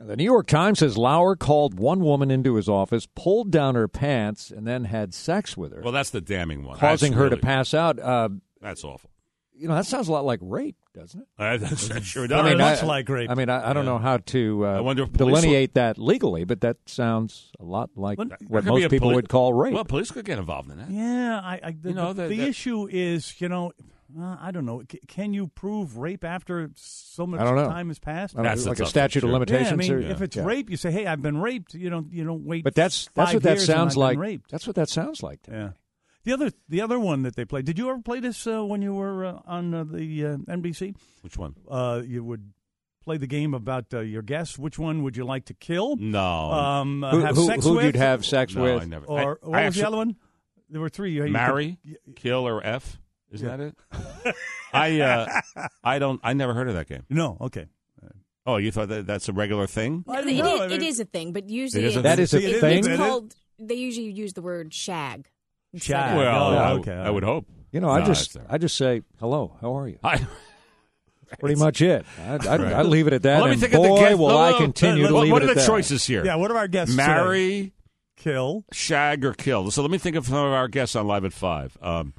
The 0.00 0.16
New 0.16 0.24
York 0.24 0.46
Times 0.46 0.80
says 0.80 0.96
Lauer 0.98 1.36
called 1.36 1.78
one 1.78 2.00
woman 2.00 2.30
into 2.30 2.54
his 2.56 2.68
office, 2.68 3.06
pulled 3.14 3.50
down 3.50 3.74
her 3.74 3.86
pants, 3.86 4.50
and 4.50 4.66
then 4.66 4.84
had 4.84 5.14
sex 5.14 5.56
with 5.56 5.72
her, 5.72 5.82
Well, 5.82 5.92
that's 5.92 6.10
the 6.10 6.20
damning 6.20 6.64
one. 6.64 6.78
causing 6.78 7.12
That's 7.12 7.22
her 7.22 7.30
to 7.30 7.36
pass 7.36 7.74
out. 7.74 7.98
Uh, 7.98 8.30
That's 8.60 8.82
awful. 8.82 9.10
You 9.56 9.68
know, 9.68 9.74
that 9.74 9.86
sounds 9.86 10.08
a 10.08 10.12
lot 10.12 10.24
like 10.24 10.40
rape, 10.42 10.76
doesn't 10.94 11.20
it? 11.20 11.26
Uh, 11.38 11.56
that's, 11.56 11.88
that 11.88 12.02
sure 12.04 12.24
I 12.24 12.26
does. 12.26 12.44
mean, 12.44 12.60
I- 12.60 12.82
like 12.82 13.08
rape. 13.08 13.30
I 13.30 13.34
mean, 13.34 13.48
I, 13.48 13.70
I 13.70 13.72
don't 13.72 13.84
Yeah. 13.84 13.92
know 13.92 13.98
how 13.98 14.16
to 14.18 14.66
uh, 14.66 14.82
wonder 14.82 15.02
if 15.04 15.10
will- 15.12 15.28
delineate 15.28 15.74
that 15.74 15.98
legally, 15.98 16.44
but 16.44 16.60
that 16.62 16.76
sounds 16.86 17.50
a 17.60 17.64
lot 17.64 17.90
like 17.96 18.18
Well, 18.18 18.28
what 18.28 18.64
There 18.64 18.72
could 18.72 18.76
be 18.76 18.80
most 18.82 18.90
people 18.90 19.06
poli- 19.06 19.14
would 19.16 19.28
call 19.28 19.52
rape. 19.54 19.74
Well, 19.74 19.84
police 19.84 20.10
could 20.10 20.24
get 20.24 20.38
involved 20.38 20.70
in 20.70 20.78
that. 20.78 20.90
Yeah, 20.90 21.40
I, 21.42 21.60
I 21.62 21.70
the, 21.80 21.88
You 21.90 21.94
know, 21.94 22.12
the, 22.12 22.22
that- 22.22 22.28
the 22.28 22.36
that- 22.38 22.48
issue 22.48 22.88
is, 22.90 23.40
you 23.40 23.48
know, 23.48 23.72
uh, 24.16 24.36
I 24.40 24.52
don't 24.52 24.64
know. 24.64 24.82
C- 24.90 25.00
can 25.08 25.34
you 25.34 25.48
prove 25.48 25.96
rape 25.98 26.22
after 26.24 26.70
so 26.76 27.26
much 27.26 27.40
I 27.40 27.44
don't 27.44 27.56
know. 27.56 27.68
time 27.68 27.88
has 27.88 27.98
passed? 27.98 28.34
I 28.34 28.38
don't 28.38 28.44
know, 28.44 28.48
That's 28.50 28.66
like 28.66 28.78
a 28.78 28.86
statute 28.86 29.24
one, 29.24 29.30
of 29.30 29.40
limitations. 29.40 29.70
Yeah, 29.88 29.94
I 29.94 29.96
mean, 29.98 30.06
or- 30.08 30.10
if 30.12 30.22
it's 30.22 30.36
yeah. 30.36 30.44
rape, 30.44 30.70
you 30.70 30.76
say, 30.76 30.92
"Hey, 30.92 31.06
I've 31.06 31.20
been 31.20 31.38
raped." 31.38 31.74
You 31.74 31.90
don't, 31.90 32.12
you 32.12 32.22
don't 32.22 32.44
wait. 32.44 32.62
but 32.62 32.76
that's 32.76 33.08
that's 33.14 33.34
what 33.34 33.42
that 33.42 33.60
sounds 33.60 33.96
like. 33.96 34.12
been 34.14 34.20
raped. 34.20 34.50
That's 34.52 34.68
what 34.68 34.76
that 34.76 34.88
sounds 34.88 35.22
like. 35.24 35.42
To 35.44 35.50
me. 35.50 35.68
Yeah. 36.24 36.36
The 36.36 36.44
other, 36.44 36.56
the 36.68 36.80
other 36.80 36.98
one 36.98 37.22
that 37.22 37.36
they 37.36 37.44
played. 37.44 37.64
Did 37.66 37.78
you 37.78 37.90
ever 37.90 38.00
play 38.00 38.20
this 38.20 38.46
uh, 38.46 38.64
when 38.64 38.82
you 38.82 38.94
were 38.94 39.24
uh, 39.24 39.40
on 39.46 39.74
uh, 39.74 39.84
the 39.84 40.24
uh, 40.26 40.36
NBC? 40.48 40.94
Which 41.22 41.36
one? 41.36 41.54
Uh, 41.68 42.02
you 42.04 42.24
would 42.24 42.52
play 43.02 43.16
the 43.18 43.26
game 43.26 43.52
about 43.54 43.92
uh, 43.92 44.00
your 44.00 44.22
guests. 44.22 44.58
Which 44.58 44.78
one 44.78 45.02
would 45.02 45.16
you 45.16 45.24
like 45.24 45.44
to 45.46 45.54
kill? 45.54 45.96
No. 45.96 46.20
Um, 46.52 47.04
uh, 47.04 47.10
Who, 47.10 47.20
have 47.20 47.36
who, 47.36 47.46
sex 47.46 47.64
who'd 47.64 47.76
with? 47.76 47.84
you'd 47.84 47.96
have 47.96 48.24
sex 48.24 48.54
no, 48.54 48.62
with? 48.62 48.82
I 48.82 48.84
never. 48.86 49.06
Or 49.06 49.38
I, 49.42 49.46
what 49.46 49.58
I 49.60 49.66
was 49.66 49.66
actually, 49.68 49.80
the 49.82 49.86
other 49.88 49.96
one? 49.98 50.16
There 50.70 50.80
were 50.80 50.88
three. 50.88 51.10
You- 51.12 51.16
you 51.18 51.22
could- 51.24 51.32
Marry, 51.32 51.78
kill, 52.16 52.48
or 52.48 52.64
F. 52.64 52.98
Isn't 53.30 53.48
Yeah. 53.48 53.56
that 53.56 53.74
it? 54.24 54.34
I 54.72 55.00
uh, 55.00 55.40
I 55.82 55.98
don't. 55.98 56.20
I 56.24 56.32
never 56.32 56.54
heard 56.54 56.68
of 56.68 56.74
that 56.74 56.88
game. 56.88 57.02
No, 57.10 57.36
okay. 57.40 57.66
Oh, 58.46 58.56
you 58.58 58.70
thought 58.72 58.88
that 58.88 59.06
that's 59.06 59.28
a 59.28 59.32
regular 59.32 59.66
thing? 59.66 60.04
I 60.06 60.20
It, 60.20 60.24
don't 60.24 60.36
know. 60.36 60.54
is, 60.56 60.60
I 60.60 60.66
mean- 60.68 60.82
is 60.82 61.00
a 61.00 61.04
thing, 61.06 61.32
but 61.32 61.48
usually 61.48 61.84
is 61.84 61.96
a 61.96 62.02
That 62.02 62.18
is 62.18 62.32
a 62.34 62.38
it- 62.38 62.60
thing? 62.60 62.78
It's 62.78 62.96
called. 62.96 63.34
They 63.58 63.74
usually 63.74 64.10
use 64.10 64.32
the 64.34 64.42
word 64.42 64.72
shag. 64.74 65.28
Instead 65.74 65.94
Shag. 65.94 66.10
of- 66.12 66.16
Well, 66.18 66.44
Oh, 66.44 66.56
I, 66.56 66.72
okay, 66.74 66.92
I 66.94 67.10
would 67.10 67.24
hope. 67.24 67.46
You 67.72 67.80
know, 67.80 67.90
I 67.90 68.00
No, 68.00 68.06
just 68.06 68.36
I 68.48 68.56
just 68.58 68.76
say 68.76 69.02
hello. 69.20 69.56
How 69.60 69.76
are 69.76 69.88
you? 69.88 69.98
I, 70.04 70.26
Pretty 71.40 71.56
much 71.58 71.82
it. 71.82 72.06
I, 72.18 72.22
I, 72.22 72.36
Right. 72.36 72.60
I 72.72 72.82
leave 72.82 73.08
it 73.08 73.12
at 73.12 73.22
that. 73.22 73.38
Well, 73.38 73.42
let 73.42 73.48
me 73.48 73.52
and 73.54 73.60
think 73.60 73.72
boy, 73.72 73.88
of 73.92 73.98
the 73.98 74.04
guest. 74.06 74.18
will 74.18 74.28
no, 74.28 74.38
I 74.38 74.52
continue 74.58 75.02
no, 75.02 75.08
to 75.08 75.14
what, 75.14 75.20
leave 75.24 75.32
What 75.32 75.42
it 75.42 75.50
are 75.50 75.54
the 75.54 75.66
choices 75.66 76.04
here? 76.06 76.24
Yeah, 76.24 76.36
what 76.36 76.50
are 76.52 76.56
our 76.56 76.68
guests? 76.68 76.94
today? 76.94 77.06
Marry, 77.06 77.72
kill. 78.16 78.64
shag, 78.72 79.24
or 79.24 79.32
kill. 79.34 79.70
So 79.72 79.82
let 79.82 79.90
me 79.90 79.98
think 79.98 80.14
of 80.14 80.26
some 80.26 80.36
of 80.36 80.52
our 80.52 80.68
guests 80.68 80.94
on 80.94 81.06
Live 81.08 81.24
at 81.24 81.32
Five. 81.32 81.76
Um, 81.82 82.14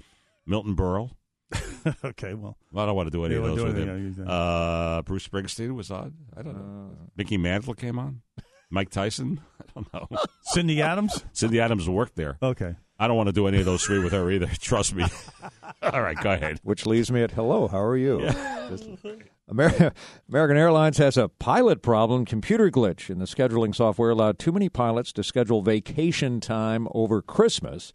Milton 0.46 0.76
Berle. 0.76 1.12
okay, 2.04 2.34
well, 2.34 2.58
Well, 2.74 2.84
I 2.84 2.88
don't 2.88 2.96
want 2.98 3.08
to 3.08 3.12
do 3.12 3.24
any 3.24 3.36
of 3.36 3.44
those 3.44 3.58
do 3.60 3.64
with 3.66 3.78
anything, 3.78 4.14
him. 4.16 4.26
yeah, 4.28 4.34
Uh, 4.34 5.02
Bruce 5.04 5.26
Springsteen 5.26 5.76
was 5.76 5.92
on. 5.92 6.14
I 6.36 6.42
don't 6.42 6.56
know. 6.58 6.92
Mickey 7.16 7.38
Mantle 7.38 7.74
came 7.76 7.98
on. 7.98 8.22
Mike 8.70 8.90
Tyson. 8.90 9.40
I 9.62 9.64
don't 9.74 9.94
know. 9.94 10.08
Cindy 10.42 10.82
Adams. 10.82 11.24
Cindy 11.32 11.62
Adams 11.62 11.88
worked 11.88 12.16
there. 12.18 12.38
Okay. 12.44 12.76
I 12.98 13.08
don't 13.08 13.18
want 13.18 13.28
to 13.28 13.34
do 13.34 13.48
any 13.48 13.60
of 13.60 13.66
those 13.66 13.84
three 13.84 14.00
with 14.00 14.14
her 14.14 14.30
either. 14.32 14.48
Trust 14.60 14.94
me. 14.96 15.06
All 15.82 16.02
right, 16.02 16.18
go 16.22 16.32
ahead. 16.32 16.60
Which 16.64 16.86
leaves 16.86 17.12
me 17.12 17.22
at 17.24 17.32
hello. 17.32 17.68
How 17.68 17.82
are 17.84 17.98
you? 17.98 18.22
Just- 18.70 18.88
Amer- 19.52 19.92
American 20.28 20.58
Airlines 20.58 20.98
has 20.98 21.18
a 21.18 21.30
pilot 21.30 21.82
problem, 21.84 22.26
computer 22.26 22.72
glitch 22.72 23.10
in 23.12 23.20
the 23.20 23.26
scheduling 23.26 23.76
software 23.76 24.10
allowed 24.10 24.40
too 24.40 24.52
many 24.52 24.70
pilots 24.70 25.14
to 25.14 25.24
schedule 25.24 25.62
vacation 25.62 26.40
time 26.40 26.88
over 26.96 27.22
Christmas. 27.22 27.94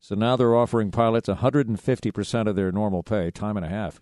So 0.00 0.14
now 0.16 0.36
they're 0.36 0.54
offering 0.54 0.90
pilots 0.90 1.28
150% 1.30 2.46
of 2.46 2.56
their 2.56 2.70
normal 2.72 3.02
pay, 3.02 3.30
time 3.30 3.56
and 3.56 3.64
a 3.64 3.70
half, 3.70 4.00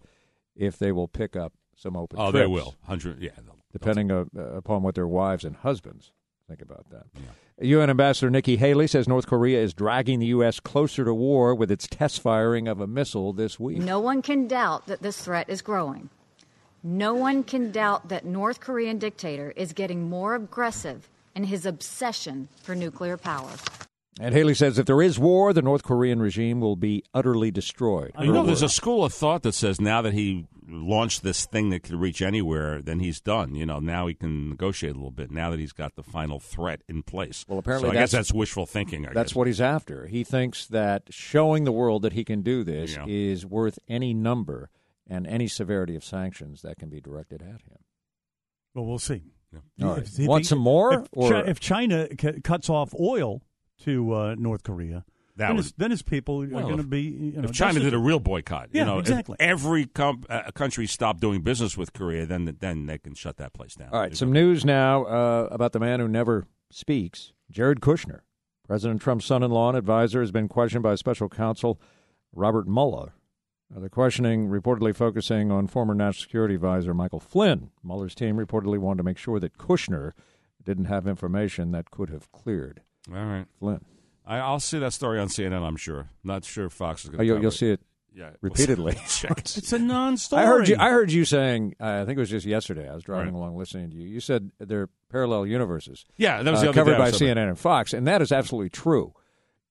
if 0.57 0.79
they 0.79 0.90
will 0.90 1.07
pick 1.07 1.37
up 1.37 1.53
some 1.76 1.96
open 1.96 2.18
Oh, 2.18 2.31
trips. 2.33 2.42
they 2.42 2.46
will. 2.48 2.74
Hundred. 2.87 3.22
Yeah. 3.22 3.31
they'll- 3.37 3.57
depending 3.72 4.11
uh, 4.11 4.24
upon 4.37 4.83
what 4.83 4.96
their 4.96 5.07
wives 5.07 5.44
and 5.44 5.55
husbands 5.57 6.11
think 6.48 6.61
about 6.61 6.90
that. 6.90 7.05
UN 7.61 7.90
Ambassador 7.90 8.31
Nikki 8.31 8.57
Haley 8.57 8.87
says 8.87 9.07
North 9.07 9.27
Korea 9.27 9.61
is 9.61 9.75
dragging 9.75 10.18
the 10.18 10.27
U.S. 10.27 10.61
closer 10.61 11.05
to 11.05 11.12
war 11.12 11.55
with 11.55 11.70
its 11.70 11.87
test 11.87 12.20
firing 12.20 12.68
of 12.68 12.81
a 12.81 12.87
missile 12.87 13.35
this 13.35 13.61
week. 13.61 13.79
No 13.79 14.01
one 14.01 14.23
can 14.23 14.49
doubt 14.49 14.87
that 14.87 15.03
this 15.03 15.20
threat 15.20 15.49
is 15.51 15.61
growing. 15.61 16.09
No 16.83 17.12
one 17.12 17.42
can 17.44 17.70
doubt 17.70 18.09
that 18.09 18.25
North 18.25 18.61
Korean 18.61 18.99
dictator 18.99 19.53
is 19.57 19.75
getting 19.75 20.09
more 20.09 20.35
aggressive 20.35 21.11
in 21.35 21.44
his 21.44 21.66
obsession 21.66 22.49
for 22.62 22.75
nuclear 22.75 23.18
power. 23.18 23.51
And 24.18 24.35
Haley 24.35 24.55
says 24.55 24.79
if 24.79 24.87
there 24.87 25.03
is 25.03 25.18
war, 25.18 25.53
the 25.53 25.62
North 25.62 25.83
Korean 25.83 26.20
regime 26.20 26.61
will 26.61 26.77
be 26.77 27.05
utterly 27.12 27.51
destroyed. 27.51 28.12
You 28.20 28.33
know, 28.33 28.44
there's 28.44 28.62
a 28.62 28.68
school 28.68 29.05
of 29.05 29.12
thought 29.12 29.42
that 29.42 29.53
says 29.53 29.81
now 29.81 30.01
that 30.03 30.14
he 30.14 30.46
launched 30.71 31.23
this 31.23 31.47
thing 31.47 31.71
that 31.71 31.83
could 31.83 31.95
reach 31.97 32.23
anywhere, 32.23 32.81
then 32.81 33.01
he's 33.01 33.21
done. 33.21 33.55
You 33.55 33.67
know, 33.67 33.79
now 33.81 34.07
he 34.07 34.15
can 34.15 34.51
negotiate 34.51 34.93
a 34.93 34.97
little 34.97 35.11
bit. 35.11 35.31
Now 35.31 35.51
that 35.51 35.59
he's 35.61 35.73
got 35.73 35.97
the 35.97 36.03
final 36.03 36.39
threat 36.41 36.83
in 36.89 37.03
place. 37.03 37.45
Well, 37.49 37.59
apparently 37.59 37.89
so 37.89 37.91
I 37.91 37.95
guess 37.95 38.13
that's- 38.13 38.29
that's 38.29 38.35
wishful 38.35 38.67
thinking. 38.67 39.07
I 39.07 39.13
That's 39.13 39.33
guess. 39.33 39.37
what 39.37 39.47
he's 39.47 39.61
after. 39.61 40.07
He 40.07 40.25
thinks 40.25 40.67
that 40.69 41.05
showing 41.11 41.65
the 41.65 41.73
world 41.73 42.03
that 42.03 42.13
he 42.13 42.25
can 42.25 42.43
do 42.43 42.65
this 42.65 42.95
Yeah. 42.95 43.05
is 43.09 43.45
worth 43.45 43.79
any 43.89 44.15
number 44.15 44.71
and 45.07 45.27
any 45.27 45.49
severity 45.49 45.97
of 45.97 46.05
sanctions 46.05 46.63
that 46.63 46.79
can 46.79 46.89
be 46.89 47.01
directed 47.01 47.43
at 47.43 47.63
him. 47.63 47.79
Well, 48.75 48.87
we'll 48.87 48.99
see. 48.99 49.23
All 49.83 49.95
right. 49.95 49.99
If- 50.03 50.19
if 50.21 50.29
Want 50.29 50.45
he- 50.45 50.49
some 50.49 50.61
more, 50.61 50.93
If, 51.01 51.09
or- 51.13 51.31
Chi- 51.31 51.51
if 51.51 51.59
China 51.59 52.07
c- 52.21 52.41
cuts 52.41 52.71
off 52.71 52.95
oil 52.99 53.43
to 53.81 54.13
uh, 54.15 54.35
North 54.39 54.63
Korea, 54.63 55.05
That 55.37 55.47
then, 55.49 55.57
would- 55.57 55.62
his, 55.64 55.73
then 55.79 55.90
his 55.90 56.03
people 56.03 56.43
are 56.43 56.47
going 56.47 56.77
to 56.79 56.83
be. 56.83 57.03
You 57.03 57.33
know, 57.43 57.49
if 57.49 57.53
China 57.53 57.81
did 57.81 57.95
a 57.95 57.99
real 57.99 58.21
boycott, 58.21 58.69
Yeah, 58.73 58.81
you 58.83 58.87
know, 58.87 58.99
if 58.99 59.03
exactly. 59.09 59.37
every 59.40 59.87
com- 59.87 60.25
uh, 60.29 60.51
country 60.55 60.87
stopped 60.87 61.21
doing 61.21 61.40
business 61.43 61.77
with 61.77 61.93
Korea, 61.93 62.27
then 62.27 62.57
then 62.61 62.87
they 62.87 62.99
can 62.99 63.14
shut 63.14 63.37
that 63.38 63.53
place 63.53 63.75
down. 63.75 63.88
All 63.93 64.01
right, 64.01 64.16
some 64.16 64.33
news 64.33 64.64
now 64.64 65.05
uh, 65.05 65.49
about 65.51 65.73
the 65.73 65.81
man 65.81 66.01
who 66.01 66.09
never 66.09 66.47
speaks, 66.71 67.33
Jared 67.51 67.81
Kushner. 67.81 68.21
President 68.66 69.01
Trump's 69.03 69.25
son 69.25 69.43
in 69.43 69.51
law 69.51 69.69
and 69.71 69.77
advisor 69.79 70.21
has 70.21 70.31
been 70.31 70.47
questioned 70.49 70.83
by 70.85 70.95
special 70.95 71.29
counsel 71.29 71.81
Robert 72.33 72.69
Mueller 72.69 73.14
Uh, 73.75 73.81
the 73.81 73.88
questioning 73.90 74.49
reportedly 74.49 74.95
focusing 74.95 75.51
on 75.51 75.66
former 75.66 75.95
national 75.95 76.23
security 76.23 76.55
advisor 76.55 76.95
Michael 76.95 77.19
Flynn. 77.19 77.71
Mueller's 77.83 78.14
team 78.14 78.37
reportedly 78.37 78.79
wanted 78.79 78.99
to 78.99 79.03
make 79.05 79.19
sure 79.19 79.40
that 79.40 79.59
Kushner 79.59 80.12
didn't 80.62 80.85
have 80.85 81.09
information 81.09 81.73
that 81.73 81.90
could 81.90 82.11
have 82.11 82.31
cleared 82.31 82.83
All 83.09 83.25
right. 83.25 83.47
Flynn. 83.59 83.85
I, 84.27 84.39
I'll 84.39 84.61
see 84.61 84.79
that 84.79 84.93
story 84.93 85.19
on 85.19 85.29
CNN. 85.29 85.63
I'm 85.63 85.77
sure. 85.77 86.09
Not 86.25 86.45
sure 86.45 86.67
if 86.67 86.73
Fox 86.73 87.05
is 87.05 87.11
going 87.11 87.21
Oh, 87.21 87.23
to. 87.23 87.27
you'll, 87.27 87.43
you'll 87.43 87.51
see 87.51 87.71
it 87.71 87.81
Yeah, 88.15 88.31
repeatedly. 88.41 88.97
It's 89.25 89.73
a 89.73 89.79
non-story. 89.79 90.43
I 90.43 90.47
heard 90.47 90.69
you. 90.69 90.77
I 90.79 90.91
heard 90.91 91.11
you 91.13 91.25
saying. 91.25 91.75
Uh, 91.81 92.01
I 92.03 92.05
think 92.05 92.17
it 92.17 92.21
was 92.21 92.31
just 92.31 92.47
yesterday. 92.47 92.89
I 92.89 92.95
was 92.95 93.03
driving 93.05 93.35
Right. 93.35 93.39
along 93.41 93.57
listening 93.57 93.91
to 93.91 93.97
you. 93.97 94.07
You 94.09 94.21
said 94.21 94.51
they're 94.59 94.89
parallel 95.11 95.47
universes. 95.47 96.05
Yeah, 96.17 96.43
that 96.43 96.51
was 96.51 96.61
uh, 96.61 96.65
the 96.65 96.69
other 96.71 96.75
covered 96.81 96.93
day 96.93 96.99
by. 96.99 97.11
CNN 97.11 97.49
and 97.49 97.59
Fox, 97.59 97.93
and 97.93 98.07
that 98.07 98.21
is 98.23 98.31
absolutely 98.33 98.71
true. 98.71 99.15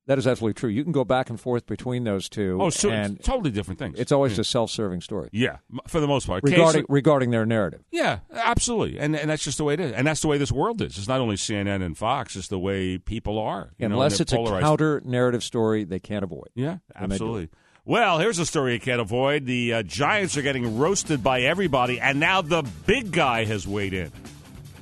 That 0.09 0.17
is 0.17 0.25
absolutely 0.25 0.55
true. 0.55 0.71
You 0.71 0.83
can 0.83 0.91
go 0.91 1.05
back 1.05 1.29
and 1.29 1.39
forth 1.39 1.67
between 1.67 2.03
those 2.03 2.27
two. 2.29 2.57
Oh, 2.59 2.71
so 2.71 2.89
and 2.89 3.23
totally 3.23 3.51
different 3.51 3.77
things. 3.79 3.99
it's 3.99 4.11
always 4.11 4.37
Yeah. 4.37 4.41
a 4.41 4.43
self-serving 4.43 5.01
story 5.01 5.29
Yeah, 5.31 5.57
for 5.87 5.99
the 6.01 6.07
most 6.07 6.25
part. 6.25 6.43
regarding 6.43 6.81
Case- 6.81 6.89
regarding 6.89 7.29
their 7.29 7.45
narrative. 7.45 7.81
yeah, 7.91 8.19
absolutely, 8.33 8.97
and 8.99 9.15
and 9.15 9.29
that's 9.29 9.43
just 9.43 9.59
the 9.59 9.63
way 9.63 9.75
it 9.75 9.79
is, 9.79 9.91
and 9.91 10.07
that's 10.07 10.21
the 10.21 10.27
way 10.27 10.39
this 10.39 10.51
world 10.51 10.81
is. 10.81 10.97
It's 10.97 11.07
not 11.07 11.21
only 11.21 11.35
CNN 11.35 11.83
and 11.83 11.95
Fox; 11.95 12.35
it's 12.35 12.47
the 12.47 12.57
way 12.57 12.97
people 12.97 13.37
are. 13.37 13.71
you 13.77 13.87
know, 13.87 13.95
Unless 13.95 14.13
and 14.13 14.21
it's 14.21 14.31
they're 14.31 14.57
a 14.57 14.61
counter 14.61 14.99
narrative 15.05 15.43
story, 15.43 15.83
they 15.83 15.99
can't 15.99 16.23
avoid. 16.23 16.49
Yeah, 16.55 16.77
And 16.95 17.11
they 17.11 17.17
do 17.19 17.23
absolutely. 17.25 17.49
Well, 17.85 18.17
here's 18.17 18.39
a 18.39 18.47
story 18.47 18.73
you 18.73 18.79
can't 18.79 19.01
avoid. 19.01 19.45
The 19.45 19.73
uh, 19.73 19.83
Giants 19.83 20.35
are 20.37 20.41
getting 20.41 20.77
roasted 20.79 21.23
by 21.23 21.41
everybody, 21.41 21.99
and 21.99 22.19
now 22.19 22.41
the 22.41 22.63
big 22.87 23.11
guy 23.11 23.45
has 23.45 23.67
weighed 23.67 23.93
in. 23.93 24.11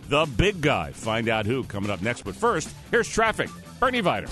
The 0.08 0.26
big 0.26 0.62
guy. 0.62 0.92
Find 0.94 1.28
out 1.28 1.46
who 1.46 1.66
coming 1.66 1.90
up 1.90 2.02
next. 2.02 2.24
But 2.24 2.36
first, 2.36 2.70
here's 2.92 3.10
traffic. 3.10 3.50
Bernie 3.82 4.02
Viter. 4.02 4.30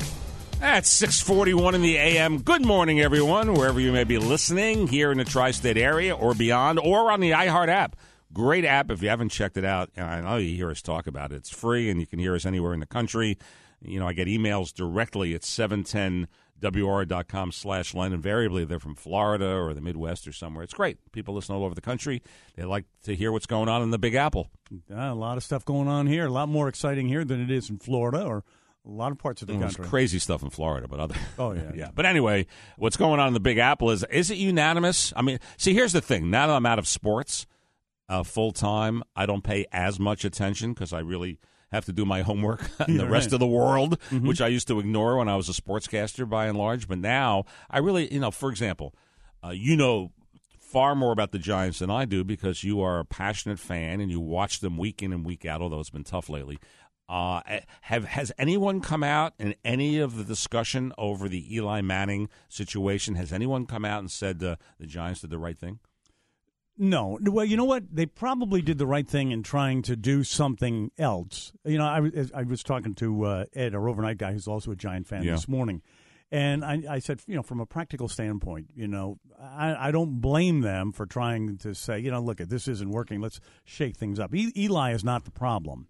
At 0.61 0.85
641 0.85 1.75
in 1.75 1.81
the 1.81 1.97
AM. 1.97 2.41
Good 2.41 2.65
morning, 2.65 3.01
everyone, 3.01 3.53
wherever 3.53 3.79
you 3.79 3.91
may 3.91 4.03
be 4.03 4.17
listening, 4.17 4.87
here 4.87 5.11
in 5.11 5.17
the 5.17 5.25
tri-state 5.25 5.77
area 5.77 6.15
or 6.15 6.33
beyond, 6.33 6.79
or 6.79 7.11
on 7.11 7.19
the 7.19 7.31
iHeart 7.31 7.67
app. 7.67 7.95
Great 8.33 8.65
app 8.65 8.89
if 8.89 9.03
you 9.03 9.09
haven't 9.09 9.29
checked 9.29 9.57
it 9.57 9.65
out. 9.65 9.89
I 9.97 10.21
know 10.21 10.37
you 10.37 10.55
hear 10.55 10.71
us 10.71 10.81
talk 10.81 11.07
about 11.07 11.31
it. 11.31 11.35
It's 11.35 11.49
free, 11.49 11.89
and 11.89 11.99
you 11.99 12.07
can 12.07 12.19
hear 12.19 12.35
us 12.35 12.45
anywhere 12.45 12.73
in 12.73 12.79
the 12.79 12.85
country. 12.85 13.37
You 13.81 13.99
know, 13.99 14.07
I 14.07 14.13
get 14.13 14.27
emails 14.27 14.73
directly 14.73 15.35
at 15.35 15.41
710WOR.com 15.41 17.51
slash 17.51 17.93
Len. 17.93 18.13
Invariably, 18.13 18.65
they're 18.65 18.79
from 18.79 18.95
Florida 18.95 19.55
or 19.55 19.73
the 19.73 19.81
Midwest 19.81 20.27
or 20.27 20.31
somewhere. 20.31 20.63
It's 20.63 20.73
great. 20.73 20.97
People 21.11 21.35
listen 21.35 21.53
all 21.55 21.63
over 21.63 21.75
the 21.75 21.81
country. 21.81 22.23
They 22.55 22.63
like 22.63 22.85
to 23.03 23.15
hear 23.15 23.31
what's 23.31 23.45
going 23.45 23.69
on 23.69 23.83
in 23.83 23.91
the 23.91 23.99
Big 23.99 24.15
Apple. 24.15 24.49
Uh, 24.91 24.95
a 24.95 25.13
lot 25.13 25.37
of 25.37 25.43
stuff 25.43 25.63
going 25.63 25.87
on 25.87 26.07
here. 26.07 26.25
A 26.25 26.31
lot 26.31 26.49
more 26.49 26.67
exciting 26.67 27.07
here 27.07 27.23
than 27.23 27.39
it 27.41 27.51
is 27.51 27.69
in 27.69 27.77
Florida 27.77 28.23
or 28.23 28.43
a 28.85 28.89
lot 28.89 29.11
of 29.11 29.17
parts 29.17 29.41
of 29.41 29.47
the 29.47 29.53
Well, 29.55 29.63
country. 29.63 29.85
crazy 29.85 30.19
stuff 30.19 30.43
in 30.43 30.49
Florida, 30.49 30.87
but 30.87 30.99
other. 30.99 31.15
Oh, 31.39 31.51
yeah. 31.53 31.71
yeah. 31.75 31.89
But 31.93 32.05
anyway, 32.05 32.45
what's 32.77 32.97
going 32.97 33.19
on 33.19 33.27
in 33.29 33.33
the 33.33 33.39
Big 33.39 33.57
Apple 33.57 33.89
is 33.91 34.03
is 34.11 34.29
it 34.31 34.37
unanimous? 34.37 35.11
I 35.15 35.21
mean, 35.21 35.39
see, 35.57 35.73
here's 35.73 35.93
the 35.93 36.01
thing. 36.01 36.29
Now 36.29 36.47
that 36.47 36.53
I'm 36.53 36.65
out 36.65 36.79
of 36.79 36.87
sports 36.87 37.47
uh, 38.09 38.23
full 38.23 38.51
time, 38.51 39.01
I 39.15 39.25
don't 39.25 39.43
pay 39.43 39.65
as 39.71 39.99
much 39.99 40.23
attention 40.25 40.73
because 40.73 40.93
I 40.93 40.99
really 40.99 41.39
have 41.71 41.85
to 41.85 41.91
do 41.93 42.05
my 42.05 42.21
homework 42.21 42.61
in 42.87 42.97
the 42.97 43.03
Yeah, 43.05 43.09
rest 43.09 43.27
right. 43.27 43.33
of 43.33 43.39
the 43.39 43.47
world, 43.47 43.99
Mhm. 44.11 44.27
which 44.27 44.39
I 44.39 44.47
used 44.47 44.67
to 44.67 44.79
ignore 44.79 45.17
when 45.17 45.27
I 45.27 45.35
was 45.35 45.49
a 45.49 45.53
sportscaster 45.53 46.29
by 46.29 46.45
and 46.45 46.57
large. 46.57 46.87
But 46.87 46.99
now 46.99 47.45
I 47.69 47.79
really, 47.79 48.13
you 48.13 48.19
know, 48.19 48.29
for 48.31 48.49
example, 48.51 48.93
uh, 49.43 49.49
you 49.49 49.75
know 49.75 50.11
far 50.59 50.93
more 50.93 51.11
about 51.13 51.31
the 51.31 51.39
Giants 51.39 51.79
than 51.79 51.89
I 51.89 52.03
do 52.05 52.23
because 52.23 52.63
you 52.63 52.81
are 52.81 52.99
a 52.99 53.05
passionate 53.05 53.59
fan 53.59 54.01
and 54.01 54.11
you 54.11 54.19
watch 54.19 54.59
them 54.59 54.77
week 54.77 55.01
in 55.01 55.13
and 55.13 55.25
week 55.25 55.45
out. 55.45 55.61
Although 55.61 55.79
it's 55.79 55.89
been 55.89 56.03
tough 56.03 56.29
lately. 56.29 56.59
Uh, 57.07 57.41
have 57.81 58.05
has 58.05 58.31
anyone 58.37 58.81
come 58.81 59.03
out 59.03 59.33
in 59.37 59.53
any 59.63 59.99
of 59.99 60.17
the 60.17 60.23
discussion 60.23 60.91
over 60.97 61.29
the 61.29 61.55
Eli 61.55 61.81
Manning 61.81 62.29
situation? 62.49 63.13
Has 63.15 63.31
anyone 63.31 63.65
come 63.67 63.85
out 63.85 63.99
and 63.99 64.09
said 64.09 64.41
uh, 64.43 64.55
the 64.79 64.87
Giants 64.87 65.21
did 65.21 65.29
the 65.29 65.37
right 65.37 65.57
thing? 65.57 65.79
No. 66.77 67.17
Well, 67.21 67.45
you 67.45 67.55
know 67.57 67.63
what? 67.65 67.83
They 67.95 68.05
probably 68.05 68.61
did 68.61 68.77
the 68.77 68.87
right 68.87 69.07
thing 69.07 69.31
in 69.31 69.43
trying 69.43 69.81
to 69.83 69.95
do 69.95 70.23
something 70.23 70.91
else. 70.97 71.53
You 71.63 71.77
know, 71.77 71.85
I, 71.85 71.99
was- 72.01 72.31
I 72.33 72.43
was 72.43 72.63
talking 72.63 72.93
to 72.95 73.23
uh, 73.23 73.45
Ed, 73.55 73.73
our 73.75 73.87
overnight 73.87 74.17
guy, 74.17 74.33
who's 74.33 74.47
also 74.47 74.71
a 74.71 74.75
Giant 74.75 75.07
fan, 75.07 75.23
Yeah. 75.23 75.33
this 75.33 75.47
morning. 75.47 75.81
And 76.31 76.65
I, 76.65 76.81
I 76.89 76.99
said, 76.99 77.21
you 77.27 77.35
know, 77.35 77.43
from 77.43 77.59
a 77.61 77.65
practical 77.65 78.09
standpoint, 78.09 78.71
you 78.75 78.87
know, 78.87 79.19
I, 79.39 79.87
I 79.89 79.91
don't 79.91 80.19
blame 80.19 80.61
them 80.61 80.91
for 80.91 81.05
trying 81.05 81.57
to 81.59 81.73
say, 81.75 81.99
you 81.99 82.11
know, 82.11 82.19
look, 82.19 82.39
this 82.39 82.67
isn't 82.67 82.89
working. 82.89 83.21
Let's 83.21 83.39
shake 83.63 83.95
things 83.95 84.19
up. 84.19 84.33
E- 84.35 84.51
Eli 84.57 84.91
is 84.91 85.03
not 85.03 85.23
the 85.23 85.31
problem. 85.31 85.87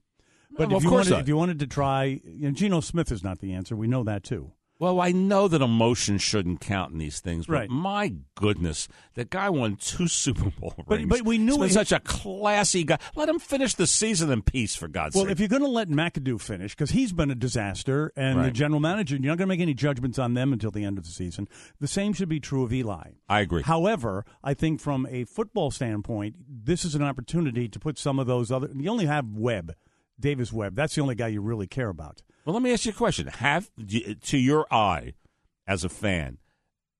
But 0.57 0.67
Well, 0.69 0.71
if 0.71 0.77
of 0.77 0.83
you 0.83 0.89
course 0.89 1.09
wanted, 1.09 1.21
if 1.23 1.27
you 1.27 1.37
wanted 1.37 1.59
to 1.59 1.67
try, 1.67 2.03
you 2.23 2.47
know, 2.47 2.51
Geno 2.51 2.79
Smith 2.79 3.11
is 3.11 3.23
not 3.23 3.39
the 3.39 3.53
answer. 3.53 3.75
We 3.75 3.87
know 3.87 4.03
that 4.03 4.23
too. 4.23 4.51
Well, 4.77 4.99
I 4.99 5.13
know 5.13 5.47
that 5.47 5.61
emotion 5.61 6.17
shouldn't 6.17 6.59
count 6.59 6.91
in 6.91 6.97
these 6.97 7.21
things, 7.21 7.47
but 7.47 7.53
Right. 7.53 7.69
my 7.69 8.13
goodness, 8.35 8.89
the 9.13 9.23
guy 9.23 9.49
won 9.49 9.77
two 9.77 10.09
Super 10.09 10.51
Bowl 10.59 10.73
But- 10.85 10.97
rings. 10.97 11.09
but 11.09 11.21
we 11.21 11.37
knew 11.37 11.61
He's 11.61 11.71
such 11.71 11.93
a 11.93 12.01
classy 12.01 12.83
guy. 12.83 12.97
Let 13.15 13.29
him 13.29 13.39
finish 13.39 13.73
the 13.73 13.87
season 13.87 14.29
in 14.31 14.41
peace, 14.41 14.75
for 14.75 14.89
God's 14.89 15.15
Well, 15.15 15.23
sake. 15.23 15.27
Well, 15.27 15.31
if 15.31 15.39
you're 15.39 15.47
going 15.47 15.61
to 15.61 15.69
let 15.69 15.87
McAdoo 15.87 16.41
finish, 16.41 16.73
because 16.75 16.91
he's 16.91 17.13
been 17.13 17.31
a 17.31 17.35
disaster, 17.35 18.11
and 18.17 18.43
the 18.43 18.51
general 18.51 18.81
manager, 18.81 19.15
you're 19.15 19.31
not 19.31 19.37
going 19.37 19.47
to 19.47 19.53
make 19.53 19.61
any 19.61 19.73
judgments 19.73 20.19
on 20.19 20.33
them 20.33 20.51
until 20.51 20.71
the 20.71 20.83
end 20.83 20.97
of 20.97 21.05
the 21.05 21.09
season. 21.11 21.47
The 21.79 21.87
same 21.87 22.11
should 22.11 22.27
be 22.29 22.41
true 22.41 22.63
of 22.63 22.73
Eli. 22.73 23.11
I 23.29 23.39
agree. 23.39 23.61
However, 23.63 24.25
I 24.43 24.53
think 24.53 24.81
from 24.81 25.07
a 25.09 25.23
football 25.23 25.71
standpoint, 25.71 26.35
this 26.49 26.83
is 26.83 26.95
an 26.95 27.01
opportunity 27.01 27.69
to 27.69 27.79
put 27.79 27.97
some 27.97 28.19
of 28.19 28.27
those 28.27 28.51
other. 28.51 28.69
You 28.75 28.89
only 28.89 29.05
have 29.05 29.25
Webb, 29.29 29.73
Davis 30.19 30.51
Webb. 30.53 30.75
That's 30.75 30.95
the 30.95 31.01
only 31.01 31.15
guy 31.15 31.27
you 31.27 31.41
really 31.41 31.67
care 31.67 31.89
about. 31.89 32.21
Well, 32.45 32.53
let 32.53 32.61
me 32.63 32.71
ask 32.73 32.85
you 32.85 32.91
a 32.91 32.95
question. 32.95 33.27
Have 33.27 33.69
to 34.23 34.37
your 34.37 34.65
eye, 34.71 35.13
as 35.67 35.83
a 35.83 35.89
fan, 35.89 36.37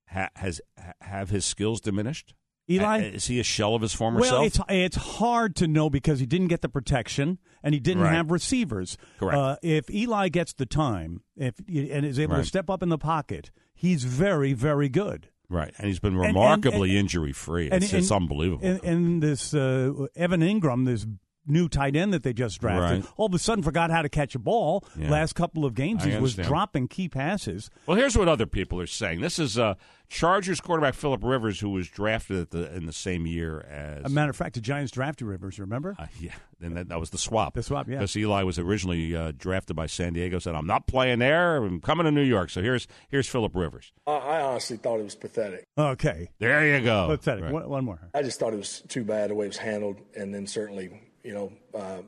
ha, 0.09 0.29
has 0.35 0.59
have 1.01 1.29
his 1.29 1.45
skills 1.45 1.81
diminished? 1.81 2.33
Eli? 2.67 3.01
Is 3.03 3.27
he 3.27 3.39
a 3.39 3.43
shell 3.43 3.75
of 3.75 3.83
his 3.83 3.93
former 3.93 4.19
well, 4.19 4.29
self? 4.31 4.47
it's 4.47 4.59
it's 4.69 4.95
hard 4.95 5.55
to 5.57 5.67
know 5.67 5.87
because 5.87 6.19
he 6.19 6.25
didn't 6.25 6.47
get 6.47 6.61
the 6.63 6.69
protection 6.69 7.37
and 7.61 7.75
he 7.75 7.79
didn't 7.79 8.01
Right. 8.01 8.13
have 8.13 8.31
receivers. 8.31 8.97
Correct. 9.19 9.37
Uh, 9.37 9.55
if 9.61 9.87
Eli 9.91 10.29
gets 10.29 10.51
the 10.53 10.65
time, 10.65 11.21
if 11.37 11.59
and 11.59 12.03
is 12.05 12.17
able 12.19 12.33
Right. 12.35 12.41
to 12.41 12.47
step 12.47 12.67
up 12.71 12.81
in 12.81 12.89
the 12.89 12.97
pocket, 12.97 13.51
he's 13.75 14.03
very 14.03 14.53
very 14.53 14.89
good. 14.89 15.27
right, 15.47 15.75
and 15.77 15.85
he's 15.85 15.99
been 15.99 16.17
remarkably 16.17 16.97
injury 16.97 17.31
free. 17.31 17.69
It's, 17.71 17.93
it's 17.93 18.11
unbelievable. 18.11 18.65
And, 18.65 18.83
and 18.83 19.21
this 19.21 19.53
uh, 19.53 20.07
Evan 20.15 20.41
Engram, 20.41 20.85
this 20.87 21.05
new 21.47 21.67
tight 21.69 21.95
end 21.95 22.13
that 22.13 22.23
they 22.23 22.33
just 22.33 22.59
drafted, 22.59 23.03
Right. 23.03 23.13
all 23.17 23.27
of 23.27 23.33
a 23.33 23.39
sudden 23.39 23.63
forgot 23.63 23.91
how 23.91 24.01
to 24.01 24.09
catch 24.09 24.35
a 24.35 24.39
ball. 24.39 24.83
Yeah. 24.97 25.09
Last 25.11 25.33
couple 25.33 25.65
of 25.65 25.73
games, 25.75 26.03
I 26.05 26.09
he 26.11 26.17
was 26.17 26.35
dropping 26.35 26.87
key 26.87 27.09
passes. 27.09 27.69
Well, 27.85 27.97
here's 27.97 28.17
what 28.17 28.27
other 28.27 28.45
people 28.45 28.79
are 28.81 28.87
saying. 28.87 29.21
This 29.21 29.39
is 29.39 29.57
uh, 29.57 29.75
Chargers 30.09 30.61
quarterback 30.61 30.93
Philip 30.93 31.23
Rivers, 31.23 31.59
who 31.59 31.69
was 31.69 31.87
drafted 31.89 32.37
at 32.37 32.51
the, 32.51 32.75
in 32.75 32.85
the 32.85 32.93
same 32.93 33.25
year 33.25 33.61
as. 33.61 34.05
As 34.05 34.11
a 34.11 34.13
matter 34.13 34.29
of 34.29 34.35
fact, 34.35 34.55
the 34.55 34.61
Giants 34.61 34.91
drafted 34.91 35.27
Rivers. 35.27 35.59
Remember? 35.59 35.95
Uh, 35.97 36.07
yeah, 36.19 36.33
and 36.61 36.77
that, 36.77 36.89
that 36.89 36.99
was 36.99 37.09
the 37.09 37.17
swap. 37.17 37.53
The 37.55 37.63
swap, 37.63 37.87
yeah. 37.87 37.95
Because 37.95 38.15
Eli 38.15 38.43
was 38.43 38.59
originally 38.59 39.15
uh, 39.15 39.31
drafted 39.37 39.75
by 39.75 39.87
San 39.87 40.13
Diego, 40.13 40.39
said, 40.39 40.55
"I'm 40.55 40.67
not 40.67 40.87
playing 40.87 41.19
there. 41.19 41.57
I'm 41.57 41.81
coming 41.81 42.05
to 42.05 42.11
New 42.11 42.21
York." 42.21 42.49
So 42.49 42.61
here's 42.61 42.87
here's 43.09 43.27
Philip 43.27 43.55
Rivers. 43.55 43.91
I, 44.05 44.11
I 44.13 44.41
honestly 44.41 44.77
thought 44.77 44.99
it 44.99 45.03
was 45.03 45.15
pathetic. 45.15 45.67
Okay. 45.77 46.29
There 46.39 46.77
you 46.77 46.83
go. 46.83 47.07
Pathetic. 47.07 47.45
Right. 47.45 47.53
One, 47.53 47.69
one 47.69 47.85
more. 47.85 47.99
I 48.13 48.21
just 48.21 48.39
thought 48.39 48.53
it 48.53 48.57
was 48.57 48.81
too 48.87 49.03
bad 49.03 49.29
the 49.31 49.35
way 49.35 49.45
it 49.45 49.49
was 49.49 49.57
handled, 49.57 49.97
and 50.15 50.33
then 50.33 50.45
certainly, 50.47 51.01
you 51.25 51.33
know, 51.33 51.51
uh, 51.73 52.01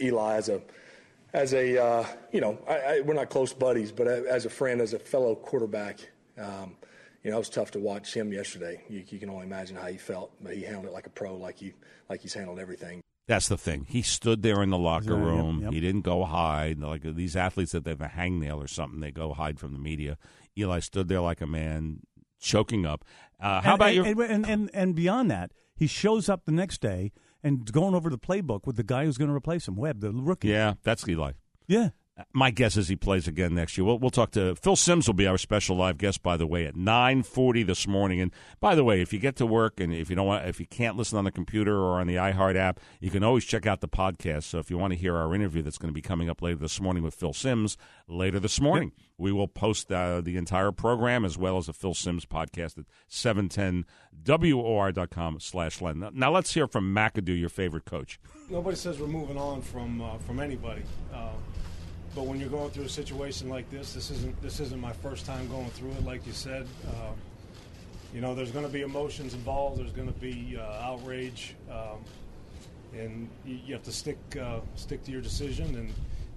Eli 0.00 0.36
as 0.36 0.48
a 0.48 0.60
as 1.32 1.52
a 1.52 1.82
uh, 1.82 2.06
you 2.32 2.40
know, 2.40 2.58
I, 2.68 2.74
I, 2.74 3.00
we're 3.00 3.14
not 3.14 3.28
close 3.28 3.52
buddies, 3.52 3.92
but 3.92 4.06
as 4.06 4.46
a 4.46 4.50
friend, 4.50 4.80
as 4.80 4.94
a 4.94 4.98
fellow 4.98 5.34
quarterback, 5.34 5.98
um, 6.38 6.76
you 7.22 7.30
know, 7.30 7.36
it 7.36 7.40
was 7.40 7.48
tough 7.50 7.70
to 7.72 7.78
watch 7.78 8.14
him 8.14 8.32
yesterday. 8.32 8.82
You, 8.88 9.04
you 9.08 9.18
can 9.18 9.30
only 9.30 9.46
imagine 9.46 9.76
how 9.76 9.86
he 9.86 9.98
felt, 9.98 10.32
but 10.40 10.54
he 10.54 10.62
handled 10.62 10.86
it 10.86 10.92
like 10.92 11.06
a 11.06 11.10
pro, 11.10 11.36
like 11.36 11.58
he 11.58 11.74
like 12.08 12.20
he's 12.22 12.34
handled 12.34 12.58
everything. 12.58 13.00
That's 13.26 13.48
the 13.48 13.56
thing. 13.56 13.86
He 13.88 14.02
stood 14.02 14.42
there 14.42 14.62
in 14.62 14.68
the 14.68 14.78
locker 14.78 15.14
Right, 15.14 15.20
yep, 15.20 15.26
room. 15.26 15.60
yep. 15.62 15.72
He 15.72 15.80
didn't 15.80 16.02
go 16.02 16.24
hide. 16.24 16.78
Like 16.78 17.02
these 17.02 17.36
athletes 17.36 17.72
that 17.72 17.84
they 17.84 17.90
have 17.92 18.02
a 18.02 18.08
hangnail 18.08 18.62
or 18.62 18.68
something, 18.68 19.00
they 19.00 19.10
go 19.12 19.32
hide 19.32 19.58
from 19.58 19.72
the 19.72 19.78
media. 19.78 20.18
Eli 20.58 20.80
stood 20.80 21.08
there 21.08 21.20
like 21.20 21.40
a 21.40 21.46
man, 21.46 22.00
choking 22.40 22.84
up. 22.84 23.04
Uh, 23.40 23.62
how 23.62 23.72
and, 23.72 23.74
about 23.74 23.88
and, 23.88 23.96
your? 23.96 24.06
and, 24.06 24.20
and, 24.20 24.46
and 24.46 24.70
and 24.74 24.94
beyond 24.94 25.30
that, 25.30 25.52
he 25.74 25.86
shows 25.86 26.28
up 26.28 26.44
the 26.44 26.52
next 26.52 26.80
day 26.80 27.12
and 27.44 27.70
going 27.70 27.94
over 27.94 28.10
the 28.10 28.18
playbook 28.18 28.66
with 28.66 28.76
the 28.76 28.82
guy 28.82 29.04
who's 29.04 29.18
going 29.18 29.30
to 29.30 29.36
replace 29.36 29.68
him, 29.68 29.76
Webb, 29.76 30.00
the 30.00 30.10
rookie. 30.10 30.48
yeah, 30.48 30.74
that's 30.82 31.06
Eli. 31.08 31.32
Yeah. 31.68 31.90
My 32.32 32.52
guess 32.52 32.76
is 32.76 32.86
he 32.86 32.94
plays 32.94 33.26
again 33.26 33.56
next 33.56 33.76
year. 33.76 33.84
We'll, 33.84 33.98
we'll 33.98 34.10
talk 34.10 34.30
to 34.32 34.54
Phil 34.54 34.76
Simms. 34.76 35.08
Will 35.08 35.14
be 35.14 35.26
our 35.26 35.36
special 35.36 35.76
live 35.76 35.98
guest, 35.98 36.22
by 36.22 36.36
the 36.36 36.46
way, 36.46 36.64
at 36.64 36.76
nine 36.76 37.24
forty 37.24 37.64
this 37.64 37.88
morning. 37.88 38.20
And 38.20 38.30
by 38.60 38.76
the 38.76 38.84
way, 38.84 39.00
if 39.00 39.12
you 39.12 39.18
get 39.18 39.34
to 39.36 39.46
work 39.46 39.80
and 39.80 39.92
if 39.92 40.10
you 40.10 40.14
don't 40.14 40.26
want, 40.26 40.46
if 40.46 40.60
you 40.60 40.66
can't 40.66 40.96
listen 40.96 41.18
on 41.18 41.24
the 41.24 41.32
computer 41.32 41.76
or 41.76 42.00
on 42.00 42.06
the 42.06 42.14
iHeart 42.14 42.54
app, 42.54 42.78
you 43.00 43.10
can 43.10 43.24
always 43.24 43.44
check 43.44 43.66
out 43.66 43.80
the 43.80 43.88
podcast. 43.88 44.44
So 44.44 44.58
if 44.58 44.70
you 44.70 44.78
want 44.78 44.92
to 44.92 44.98
hear 44.98 45.16
our 45.16 45.34
interview 45.34 45.62
that's 45.62 45.76
going 45.76 45.88
to 45.88 45.94
be 45.94 46.02
coming 46.02 46.30
up 46.30 46.40
later 46.40 46.58
this 46.58 46.80
morning 46.80 47.02
with 47.02 47.16
Phil 47.16 47.32
Simms, 47.32 47.76
later 48.06 48.38
this 48.38 48.60
morning, 48.60 48.92
we 49.18 49.32
will 49.32 49.48
post 49.48 49.90
uh, 49.90 50.20
the 50.20 50.36
entire 50.36 50.70
program 50.70 51.24
as 51.24 51.36
well 51.36 51.58
as 51.58 51.68
a 51.68 51.72
Phil 51.72 51.94
Simms 51.94 52.26
podcast 52.26 52.78
at 52.78 52.84
seven 53.08 53.48
ten 53.48 53.86
wor.com 54.24 55.40
slash 55.40 55.82
Len. 55.82 55.98
Now, 55.98 56.10
now 56.14 56.32
let's 56.32 56.54
hear 56.54 56.68
from 56.68 56.94
McAdoo, 56.94 57.38
your 57.38 57.48
favorite 57.48 57.86
coach. 57.86 58.20
Nobody 58.48 58.76
says 58.76 59.00
we're 59.00 59.08
moving 59.08 59.36
on 59.36 59.62
from 59.62 60.00
uh, 60.00 60.18
from 60.18 60.38
anybody, 60.38 60.82
uh, 61.12 61.32
but 62.14 62.26
when 62.26 62.38
you're 62.38 62.48
going 62.48 62.70
through 62.70 62.84
a 62.84 62.88
situation 62.88 63.48
like 63.48 63.68
this, 63.70 63.92
this 63.92 64.10
isn't 64.10 64.40
this 64.42 64.60
isn't 64.60 64.80
my 64.80 64.92
first 64.92 65.26
time 65.26 65.48
going 65.48 65.70
through 65.70 65.90
it. 65.92 66.04
Like 66.04 66.26
you 66.26 66.32
said, 66.32 66.66
uh, 66.88 67.12
you 68.14 68.20
know, 68.20 68.34
there's 68.34 68.52
going 68.52 68.64
to 68.64 68.72
be 68.72 68.82
emotions 68.82 69.34
involved. 69.34 69.80
There's 69.80 69.92
going 69.92 70.12
to 70.12 70.20
be 70.20 70.56
uh, 70.58 70.86
outrage, 70.86 71.56
um, 71.70 71.98
and 72.96 73.28
you, 73.44 73.58
you 73.66 73.74
have 73.74 73.82
to 73.84 73.92
stick 73.92 74.18
uh, 74.40 74.60
stick 74.76 75.02
to 75.04 75.10
your 75.10 75.20
decision 75.20 75.74
and 75.74 75.92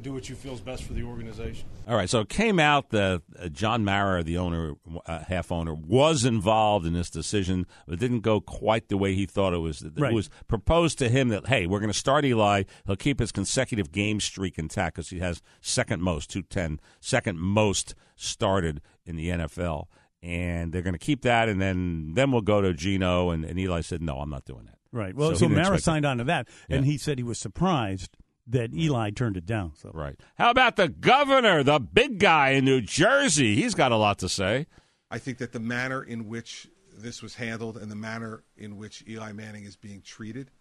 do 0.07 0.13
what 0.13 0.29
you 0.29 0.35
feel 0.35 0.53
is 0.53 0.61
best 0.61 0.83
for 0.83 0.93
the 0.93 1.03
organization. 1.03 1.67
All 1.87 1.95
right, 1.95 2.09
so 2.09 2.21
it 2.21 2.29
came 2.29 2.59
out 2.59 2.91
that 2.91 3.21
uh, 3.37 3.49
John 3.49 3.83
Mara, 3.83 4.23
the 4.23 4.37
owner, 4.37 4.75
uh, 5.05 5.19
half 5.19 5.51
owner, 5.51 5.73
was 5.73 6.23
involved 6.23 6.85
in 6.85 6.93
this 6.93 7.09
decision, 7.09 7.65
but 7.85 7.95
it 7.95 7.99
didn't 7.99 8.21
go 8.21 8.39
quite 8.39 8.87
the 8.87 8.97
way 8.97 9.13
he 9.13 9.25
thought 9.25 9.53
it 9.53 9.57
was. 9.57 9.81
It 9.81 9.97
was 9.97 10.29
proposed 10.47 10.97
to 10.99 11.09
him 11.09 11.27
that, 11.29 11.47
hey, 11.47 11.67
we're 11.67 11.79
going 11.79 11.91
to 11.91 11.97
start 11.97 12.23
Eli. 12.23 12.63
He'll 12.85 12.95
keep 12.95 13.19
his 13.19 13.31
consecutive 13.33 13.91
game 13.91 14.19
streak 14.21 14.57
intact 14.57 14.95
because 14.95 15.09
he 15.09 15.19
has 15.19 15.41
second 15.61 16.01
most, 16.01 16.29
210, 16.29 16.79
second 17.01 17.39
most 17.39 17.93
started 18.15 18.81
in 19.05 19.17
the 19.17 19.29
NFL. 19.29 19.87
And 20.23 20.71
they're 20.71 20.81
going 20.81 20.93
to 20.93 20.99
keep 20.99 21.21
that, 21.23 21.47
and 21.47 21.61
then 21.61 22.13
then 22.15 22.31
we'll 22.31 22.41
go 22.41 22.61
to 22.61 22.73
Geno. 22.73 23.29
And, 23.29 23.45
and 23.45 23.59
Eli 23.59 23.81
said, 23.81 24.01
no, 24.01 24.17
I'm 24.17 24.29
not 24.29 24.45
doing 24.45 24.65
that. 24.65 24.77
Right. 24.91 25.13
Well, 25.13 25.29
he 25.31 25.35
so, 25.35 25.47
Mara 25.47 25.59
expect 25.61 25.79
it. 25.79 25.83
signed 25.83 26.05
on 26.05 26.17
to 26.17 26.23
that, 26.25 26.47
and 26.69 26.85
Yeah. 26.85 26.91
he 26.91 26.97
said 26.97 27.19
he 27.19 27.23
was 27.23 27.37
surprised 27.37 28.17
that 28.47 28.73
Eli 28.73 29.11
turned 29.11 29.37
it 29.37 29.45
down. 29.45 29.73
So 29.75 29.91
Right. 29.93 30.19
How 30.37 30.49
about 30.49 30.75
the 30.75 30.87
governor, 30.87 31.63
the 31.63 31.79
big 31.79 32.19
guy 32.19 32.51
in 32.51 32.65
New 32.65 32.81
Jersey? 32.81 33.55
He's 33.55 33.75
got 33.75 33.91
a 33.91 33.97
lot 33.97 34.19
to 34.19 34.29
say. 34.29 34.67
I 35.11 35.17
think 35.19 35.37
that 35.39 35.51
the 35.53 35.59
manner 35.59 36.03
in 36.03 36.27
which 36.27 36.67
this 36.97 37.21
was 37.21 37.35
handled 37.35 37.77
and 37.77 37.91
the 37.91 37.95
manner 37.95 38.43
in 38.57 38.77
which 38.77 39.03
Eli 39.07 39.31
Manning 39.31 39.65
is 39.65 39.75
being 39.75 40.01
treated 40.01 40.51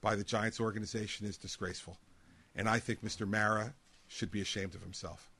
by 0.00 0.16
the 0.16 0.24
Giants 0.24 0.60
organization 0.60 1.26
is 1.26 1.36
disgraceful. 1.36 1.98
And 2.54 2.68
I 2.68 2.78
think 2.78 3.02
Mr. 3.02 3.28
Mara 3.28 3.74
should 4.06 4.30
be 4.30 4.40
ashamed 4.40 4.74
of 4.74 4.82
himself 4.82 5.30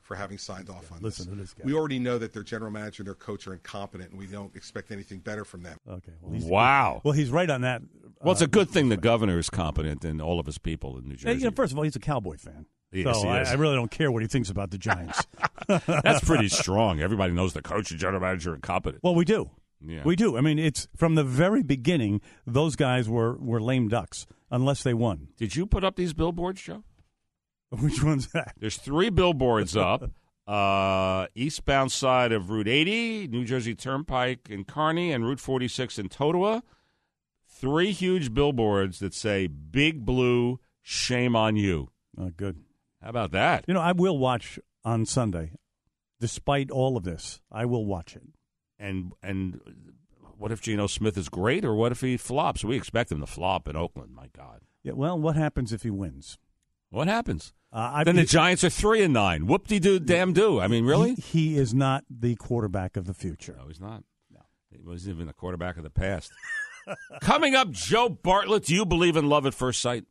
for 0.00 0.14
having 0.14 0.38
signed 0.38 0.70
off 0.70 0.90
on 0.90 1.00
Listen 1.02 1.26
this. 1.26 1.34
to 1.34 1.40
this 1.40 1.52
guy. 1.54 1.64
We 1.64 1.74
already 1.74 1.98
know 1.98 2.16
that 2.18 2.32
their 2.32 2.42
general 2.42 2.70
manager 2.70 3.02
and 3.02 3.06
their 3.08 3.14
coach 3.14 3.46
are 3.46 3.52
incompetent, 3.52 4.10
and 4.10 4.18
we 4.18 4.26
don't 4.26 4.54
expect 4.56 4.90
anything 4.90 5.18
better 5.18 5.44
from 5.44 5.62
them. 5.62 5.76
Okay. 5.86 6.12
Well, 6.22 6.48
Wow. 6.48 7.00
Well, 7.04 7.12
he's 7.12 7.30
right 7.30 7.48
on 7.50 7.60
that. 7.60 7.82
Well, 8.22 8.32
it's 8.32 8.42
a 8.42 8.46
good 8.46 8.68
thing 8.70 8.88
the 8.88 8.96
governor 8.96 9.38
is 9.38 9.50
competent 9.50 10.04
and 10.04 10.20
all 10.20 10.40
of 10.40 10.46
his 10.46 10.58
people 10.58 10.98
in 10.98 11.08
New 11.08 11.16
Jersey. 11.16 11.38
you 11.38 11.44
know, 11.44 11.52
first 11.54 11.72
of 11.72 11.78
all, 11.78 11.84
he's 11.84 11.96
a 11.96 12.00
Cowboy 12.00 12.36
fan. 12.36 12.66
Yes, 12.90 13.20
so 13.20 13.22
he 13.24 13.28
I, 13.28 13.40
is. 13.42 13.48
I 13.48 13.54
really 13.54 13.76
don't 13.76 13.90
care 13.90 14.10
what 14.10 14.22
he 14.22 14.28
thinks 14.28 14.48
about 14.50 14.70
the 14.70 14.78
Giants. 14.78 15.26
That's 15.66 16.24
pretty 16.24 16.48
strong. 16.48 17.00
Everybody 17.00 17.32
knows 17.32 17.52
the 17.52 17.62
coach 17.62 17.90
and 17.90 18.00
general 18.00 18.20
manager 18.20 18.54
are 18.54 18.58
competent. 18.58 19.02
Well, 19.04 19.14
we 19.14 19.24
do. 19.24 19.50
Yeah. 19.86 20.02
We 20.04 20.16
do. 20.16 20.36
I 20.36 20.40
mean, 20.40 20.58
it's 20.58 20.88
from 20.96 21.14
the 21.14 21.24
very 21.24 21.62
beginning. 21.62 22.20
Those 22.46 22.74
guys 22.76 23.08
were 23.08 23.36
were 23.36 23.60
lame 23.60 23.88
ducks 23.88 24.26
unless 24.50 24.82
they 24.82 24.94
won. 24.94 25.28
Did 25.36 25.54
you 25.54 25.66
put 25.66 25.84
up 25.84 25.96
these 25.96 26.12
billboards, 26.14 26.62
Joe? 26.62 26.82
Which 27.70 28.02
one's 28.02 28.28
that? 28.28 28.54
There's 28.58 28.76
three 28.76 29.10
billboards 29.10 29.76
up. 29.76 30.10
Uh, 30.46 31.26
eastbound 31.34 31.92
side 31.92 32.32
of 32.32 32.48
Route 32.48 32.68
80, 32.68 33.28
New 33.28 33.44
Jersey 33.44 33.74
Turnpike 33.74 34.48
in 34.48 34.64
Kearny, 34.64 35.14
and 35.14 35.26
Route 35.26 35.40
46 35.40 35.98
in 35.98 36.08
Totowa. 36.08 36.62
Three 37.60 37.90
huge 37.92 38.32
billboards 38.34 39.00
that 39.00 39.14
say 39.14 39.46
"Big 39.48 40.04
Blue, 40.04 40.60
shame 40.82 41.34
on 41.34 41.56
you." 41.56 41.90
Oh, 42.16 42.30
good. 42.30 42.60
How 43.02 43.10
about 43.10 43.32
that? 43.32 43.64
You 43.66 43.74
know, 43.74 43.80
I 43.80 43.92
will 43.92 44.16
watch 44.18 44.58
on 44.84 45.06
Sunday, 45.06 45.52
despite 46.20 46.70
all 46.70 46.96
of 46.96 47.04
this. 47.04 47.40
I 47.50 47.64
will 47.64 47.84
watch 47.84 48.14
it. 48.16 48.22
And 48.78 49.12
and 49.22 49.60
what 50.36 50.52
if 50.52 50.60
Geno 50.60 50.86
Smith 50.86 51.16
is 51.18 51.28
great, 51.28 51.64
or 51.64 51.74
what 51.74 51.90
if 51.92 52.00
he 52.00 52.16
flops? 52.16 52.64
We 52.64 52.76
expect 52.76 53.10
him 53.10 53.20
to 53.20 53.26
flop 53.26 53.66
in 53.68 53.74
Oakland. 53.76 54.14
My 54.14 54.28
God, 54.36 54.60
Yeah. 54.84 54.92
Well, 54.92 55.18
what 55.18 55.34
happens 55.36 55.72
if 55.72 55.82
he 55.82 55.90
wins? 55.90 56.38
what 56.90 57.08
happens? 57.08 57.52
Uh, 57.70 58.02
then 58.04 58.16
the 58.16 58.24
Giants 58.24 58.64
are 58.64 58.70
three 58.70 59.02
and 59.02 59.12
nine. 59.12 59.46
Whoop 59.46 59.66
de 59.66 59.78
doo, 59.78 59.98
damn 59.98 60.32
do. 60.32 60.58
I 60.58 60.68
mean, 60.68 60.86
really? 60.86 61.14
He, 61.16 61.50
he 61.50 61.58
is 61.58 61.74
not 61.74 62.04
the 62.08 62.34
quarterback 62.36 62.96
of 62.96 63.06
the 63.06 63.12
future. 63.12 63.56
No, 63.60 63.66
he's 63.68 63.80
not. 63.80 64.04
No. 64.32 64.40
He 64.70 64.78
wasn't 64.80 65.16
even 65.16 65.26
the 65.26 65.34
quarterback 65.34 65.76
of 65.76 65.82
the 65.82 65.90
past. 65.90 66.30
Coming 67.20 67.54
up, 67.54 67.70
Joe 67.70 68.08
Bartlett. 68.08 68.64
Do 68.64 68.74
you 68.74 68.84
believe 68.86 69.16
in 69.16 69.28
love 69.28 69.46
at 69.46 69.54
first 69.54 69.80
sight? 69.80 70.04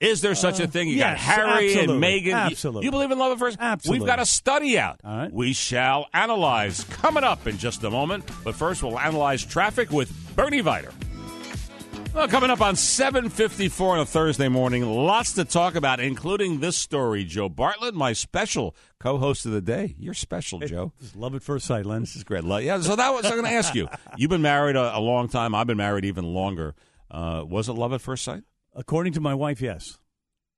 Is 0.00 0.22
there 0.22 0.34
such 0.34 0.60
a 0.60 0.64
uh, 0.64 0.66
thing? 0.66 0.88
You 0.88 0.98
got 0.98 1.18
Harry 1.18 1.74
absolutely, 1.76 1.94
and 1.94 2.02
Meghan. 2.02 2.26
You- 2.26 2.32
absolutely. 2.34 2.84
You, 2.86 2.90
believe 2.90 3.10
in 3.10 3.18
love 3.18 3.32
at 3.32 3.38
first? 3.38 3.58
Absolutely. 3.60 4.00
We've 4.00 4.06
got 4.06 4.18
a 4.18 4.24
study 4.24 4.78
out. 4.78 5.00
All 5.04 5.14
right. 5.14 5.32
We 5.32 5.52
shall 5.52 6.06
analyze 6.14 6.84
coming 6.84 7.22
up 7.22 7.46
in 7.46 7.58
just 7.58 7.84
a 7.84 7.90
moment. 7.90 8.24
But 8.42 8.54
first, 8.54 8.82
we'll 8.82 8.98
analyze 8.98 9.44
traffic 9.44 9.90
with 9.90 10.10
Bernie 10.34 10.62
Viter. 10.62 10.92
Well, 12.14 12.26
coming 12.26 12.50
up 12.50 12.60
on 12.60 12.74
7:54 12.74 13.92
on 13.92 14.00
a 14.00 14.04
Thursday 14.04 14.48
morning, 14.48 14.84
lots 14.84 15.32
to 15.34 15.44
talk 15.44 15.74
about, 15.76 16.00
including 16.00 16.58
this 16.58 16.76
story. 16.76 17.24
Joe 17.24 17.48
Bartlett, 17.48 17.94
my 17.94 18.12
special 18.12 18.74
co-host 18.98 19.46
of 19.46 19.52
the 19.52 19.60
day. 19.60 19.94
You're 19.96 20.12
special, 20.14 20.58
Joe. 20.58 20.92
Love 21.14 21.34
at 21.36 21.42
first 21.42 21.66
sight, 21.66 21.86
Len. 21.86 22.00
This 22.00 22.16
is 22.16 22.24
great. 22.24 22.42
Love- 22.42 22.62
Yeah, 22.64 22.80
so 22.80 22.96
that 22.96 23.10
was 23.10 23.24
I'm 23.26 23.32
going 23.32 23.44
to 23.44 23.50
ask 23.52 23.74
you. 23.76 23.88
You've 24.16 24.28
been 24.30 24.42
married 24.42 24.74
a, 24.76 24.96
a 24.96 25.00
long 25.00 25.28
time. 25.28 25.54
I've 25.54 25.68
been 25.68 25.76
married 25.76 26.04
even 26.04 26.24
longer. 26.24 26.74
Uh, 27.10 27.44
was 27.46 27.68
it 27.68 27.74
love 27.74 27.92
at 27.92 28.00
first 28.00 28.24
sight? 28.24 28.42
According 28.74 29.12
to 29.14 29.20
my 29.20 29.34
wife, 29.34 29.60
yes. 29.62 29.98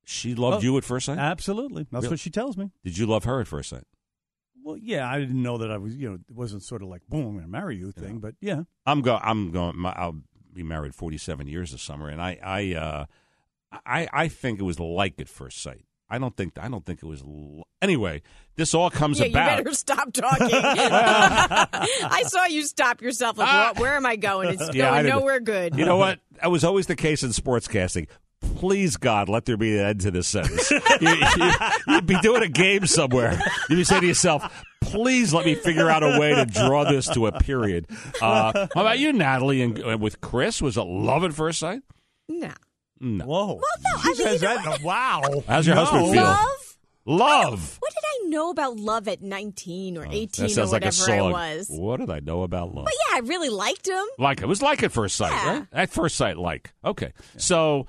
She 0.04 0.34
loved 0.34 0.58
Oh, 0.58 0.60
you 0.66 0.76
at 0.78 0.84
first 0.84 1.06
sight. 1.06 1.18
Absolutely. 1.18 1.86
That's 1.92 2.04
Really? 2.04 2.14
what 2.14 2.20
she 2.20 2.30
tells 2.30 2.56
me. 2.56 2.70
Did 2.82 2.96
you 2.98 3.06
love 3.06 3.24
her 3.24 3.40
at 3.40 3.46
first 3.46 3.68
sight? 3.68 3.84
Well, 4.64 4.76
yeah, 4.78 5.08
I 5.08 5.18
didn't 5.20 5.42
know 5.42 5.58
that 5.58 5.70
I 5.70 5.76
was, 5.76 5.94
you 5.96 6.08
know, 6.08 6.14
it 6.14 6.20
wasn't 6.34 6.62
sort 6.62 6.82
of 6.82 6.88
like, 6.88 7.02
boom, 7.08 7.26
I'm 7.26 7.32
going 7.32 7.44
to 7.44 7.48
marry 7.50 7.76
you 7.76 7.92
thing, 7.92 8.18
but 8.18 8.34
yeah. 8.40 8.62
I'm 8.86 9.02
going. 9.02 9.20
I'm 9.22 9.50
going. 9.50 9.76
My, 9.76 9.92
I'll 9.96 10.20
be 10.54 10.62
married 10.62 10.94
47 10.94 11.46
years 11.46 11.72
this 11.72 11.82
summer, 11.82 12.08
and 12.08 12.20
I, 12.20 12.38
I, 12.42 12.74
uh, 12.74 13.04
I, 13.86 14.08
I 14.12 14.28
think 14.28 14.60
it 14.60 14.64
was 14.64 14.78
like 14.80 15.18
at 15.20 15.28
first 15.28 15.62
sight. 15.62 15.84
I 16.10 16.18
don't 16.18 16.36
think. 16.36 16.58
I 16.60 16.68
don't 16.68 16.84
think 16.84 17.02
it 17.02 17.06
was. 17.06 17.22
l- 17.22 17.66
Anyway, 17.80 18.20
this 18.54 18.74
all 18.74 18.90
comes 18.90 19.18
yeah, 19.18 19.26
about. 19.26 19.58
you 19.58 19.64
better 19.64 19.74
stop 19.74 20.12
talking. 20.12 20.46
I 20.52 22.22
saw 22.26 22.44
you 22.46 22.64
stop 22.64 23.00
yourself. 23.02 23.38
Like, 23.38 23.48
"What- 23.74 23.78
where 23.80 23.96
am 23.96 24.04
I 24.06 24.16
going? 24.16 24.50
It's 24.50 24.74
Yeah, 24.74 24.90
going 25.02 25.06
nowhere 25.06 25.40
good. 25.40 25.74
You 25.76 25.84
know 25.84 25.96
what? 25.96 26.20
That 26.40 26.50
was 26.50 26.64
always 26.64 26.86
the 26.86 26.96
case 26.96 27.22
in 27.22 27.30
sportscasting. 27.30 28.08
Please, 28.56 28.96
God, 28.96 29.28
let 29.28 29.44
there 29.44 29.56
be 29.56 29.78
an 29.78 29.86
end 29.86 30.00
to 30.02 30.10
this 30.10 30.28
sentence. 30.28 30.70
you, 30.70 30.78
you, 31.00 31.52
would 31.88 32.06
be 32.06 32.18
doing 32.20 32.42
a 32.42 32.48
game 32.48 32.86
somewhere. 32.86 33.40
You'd 33.68 33.76
be 33.76 33.84
saying 33.84 34.02
to 34.02 34.06
yourself, 34.06 34.64
please 34.80 35.32
let 35.32 35.46
me 35.46 35.54
figure 35.54 35.88
out 35.90 36.02
a 36.02 36.18
way 36.18 36.34
to 36.34 36.44
draw 36.46 36.84
this 36.84 37.08
to 37.10 37.26
a 37.26 37.32
period. 37.40 37.86
Uh, 38.20 38.52
how 38.74 38.80
about 38.82 38.98
you, 38.98 39.12
Natalie, 39.12 39.62
and 39.62 39.82
uh, 39.82 39.96
with 39.98 40.20
Chris? 40.20 40.60
Was 40.62 40.76
it 40.76 40.82
love 40.82 41.24
at 41.24 41.32
first 41.32 41.58
sight? 41.58 41.82
No. 42.28 42.50
No. 43.00 43.24
Whoa. 43.24 43.46
Well, 43.46 43.56
no. 43.58 44.00
She 44.02 44.06
I 44.06 44.06
mean, 44.08 44.16
says 44.16 44.42
you 44.42 44.48
know 44.48 44.54
that. 44.62 44.82
Wow. 44.82 45.22
How's 45.48 45.66
your 45.66 45.76
No. 45.76 45.84
husband 45.84 46.12
feel? 46.12 46.22
Love? 46.22 46.48
Love. 47.04 47.76
What 47.80 47.92
did 47.92 48.04
I 48.04 48.28
know 48.28 48.50
about 48.50 48.76
love 48.76 49.08
at 49.08 49.22
19 49.22 49.98
or 49.98 50.06
18 50.06 50.14
Oh, 50.14 50.26
That 50.26 50.54
sounds 50.54 50.58
or 50.70 50.72
like 50.72 50.82
a 50.84 50.86
whatever 50.86 51.12
I 51.12 51.18
song. 51.18 51.32
was? 51.32 51.66
What 51.68 51.98
did 51.98 52.10
I 52.10 52.20
know 52.20 52.42
about 52.42 52.72
love? 52.74 52.84
But 52.84 52.94
yeah, 53.10 53.16
I 53.16 53.20
really 53.24 53.48
liked 53.48 53.88
him. 53.88 54.04
Like 54.18 54.40
it 54.40 54.46
was 54.46 54.62
like 54.62 54.84
at 54.84 54.92
first 54.92 55.16
sight, 55.16 55.32
Yeah. 55.32 55.52
right? 55.58 55.66
At 55.72 55.90
first 55.90 56.14
sight, 56.16 56.36
like 56.38 56.72
okay. 56.84 57.12
So 57.38 57.88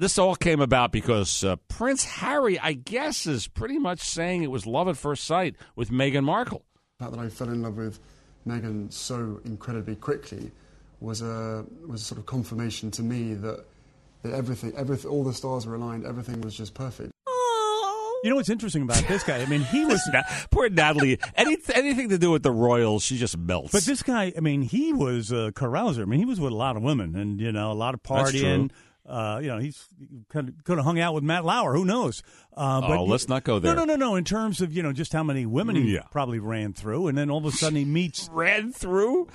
this 0.00 0.18
all 0.18 0.34
came 0.34 0.60
about 0.60 0.92
because 0.92 1.44
uh, 1.44 1.56
Prince 1.68 2.04
Harry, 2.04 2.58
I 2.58 2.72
guess, 2.72 3.26
is 3.26 3.46
pretty 3.46 3.78
much 3.78 4.00
saying 4.00 4.42
it 4.42 4.50
was 4.50 4.66
love 4.66 4.88
at 4.88 4.96
first 4.96 5.24
sight 5.24 5.56
with 5.76 5.90
Meghan 5.90 6.24
Markle. 6.24 6.64
The 6.98 7.04
fact 7.04 7.16
that 7.16 7.20
I 7.20 7.28
fell 7.28 7.48
in 7.50 7.62
love 7.62 7.76
with 7.76 8.00
Meghan 8.48 8.90
so 8.90 9.40
incredibly 9.44 9.96
quickly 9.96 10.50
was 11.00 11.20
a 11.20 11.66
was 11.86 12.00
a 12.00 12.04
sort 12.04 12.18
of 12.18 12.24
confirmation 12.24 12.90
to 12.92 13.02
me 13.02 13.34
that 13.34 13.64
that 14.22 14.32
everything, 14.32 14.72
everything, 14.74 15.10
all 15.10 15.22
the 15.22 15.34
stars 15.34 15.66
were 15.66 15.74
aligned. 15.74 16.06
Everything 16.06 16.40
was 16.40 16.56
just 16.56 16.72
perfect. 16.72 17.12
You 18.22 18.28
know 18.28 18.36
what's 18.36 18.50
interesting 18.50 18.82
about 18.82 19.02
this 19.08 19.22
guy? 19.22 19.38
I 19.38 19.46
mean, 19.46 19.62
he 19.62 19.86
was. 19.86 20.00
Poor 20.50 20.68
Natalie. 20.68 21.18
Any, 21.36 21.56
anything 21.74 22.10
to 22.10 22.18
do 22.18 22.30
with 22.30 22.42
the 22.42 22.50
royals, 22.50 23.02
she 23.02 23.16
just 23.16 23.36
melts. 23.38 23.72
But 23.72 23.84
this 23.84 24.02
guy, 24.02 24.32
I 24.36 24.40
mean, 24.40 24.60
he 24.60 24.92
was 24.92 25.32
a 25.32 25.52
carouser. 25.52 26.02
I 26.02 26.04
mean, 26.04 26.20
he 26.20 26.26
was 26.26 26.38
with 26.38 26.52
a 26.52 26.56
lot 26.56 26.76
of 26.76 26.82
women 26.82 27.16
and, 27.16 27.40
you 27.40 27.50
know, 27.50 27.72
a 27.72 27.74
lot 27.74 27.94
of 27.94 28.00
That's 28.02 28.32
partying. 28.32 28.70
Uh, 29.06 29.40
you 29.42 29.48
know, 29.48 29.58
he's 29.58 29.88
kind 30.28 30.48
of 30.48 30.62
could 30.64 30.76
have 30.78 30.84
hung 30.84 31.00
out 31.00 31.14
with 31.14 31.24
Matt 31.24 31.44
Lauer. 31.44 31.74
Who 31.74 31.84
knows? 31.84 32.22
Uh, 32.56 32.80
Oh, 32.84 33.04
let's 33.04 33.28
not 33.28 33.44
go 33.44 33.58
there. 33.58 33.74
No, 33.74 33.84
no, 33.84 33.94
no, 33.96 34.10
no. 34.10 34.14
In 34.16 34.24
terms 34.24 34.60
of 34.60 34.72
you 34.72 34.82
know 34.82 34.92
just 34.92 35.12
how 35.12 35.22
many 35.22 35.46
women 35.46 35.74
he 35.76 35.94
Yeah. 35.94 36.02
probably 36.10 36.38
ran 36.38 36.72
through, 36.72 37.08
and 37.08 37.16
then 37.18 37.30
all 37.30 37.38
of 37.38 37.44
a 37.46 37.52
sudden 37.52 37.76
he 37.76 37.84
meets 37.84 38.28
ran 38.32 38.72
through. 38.72 39.28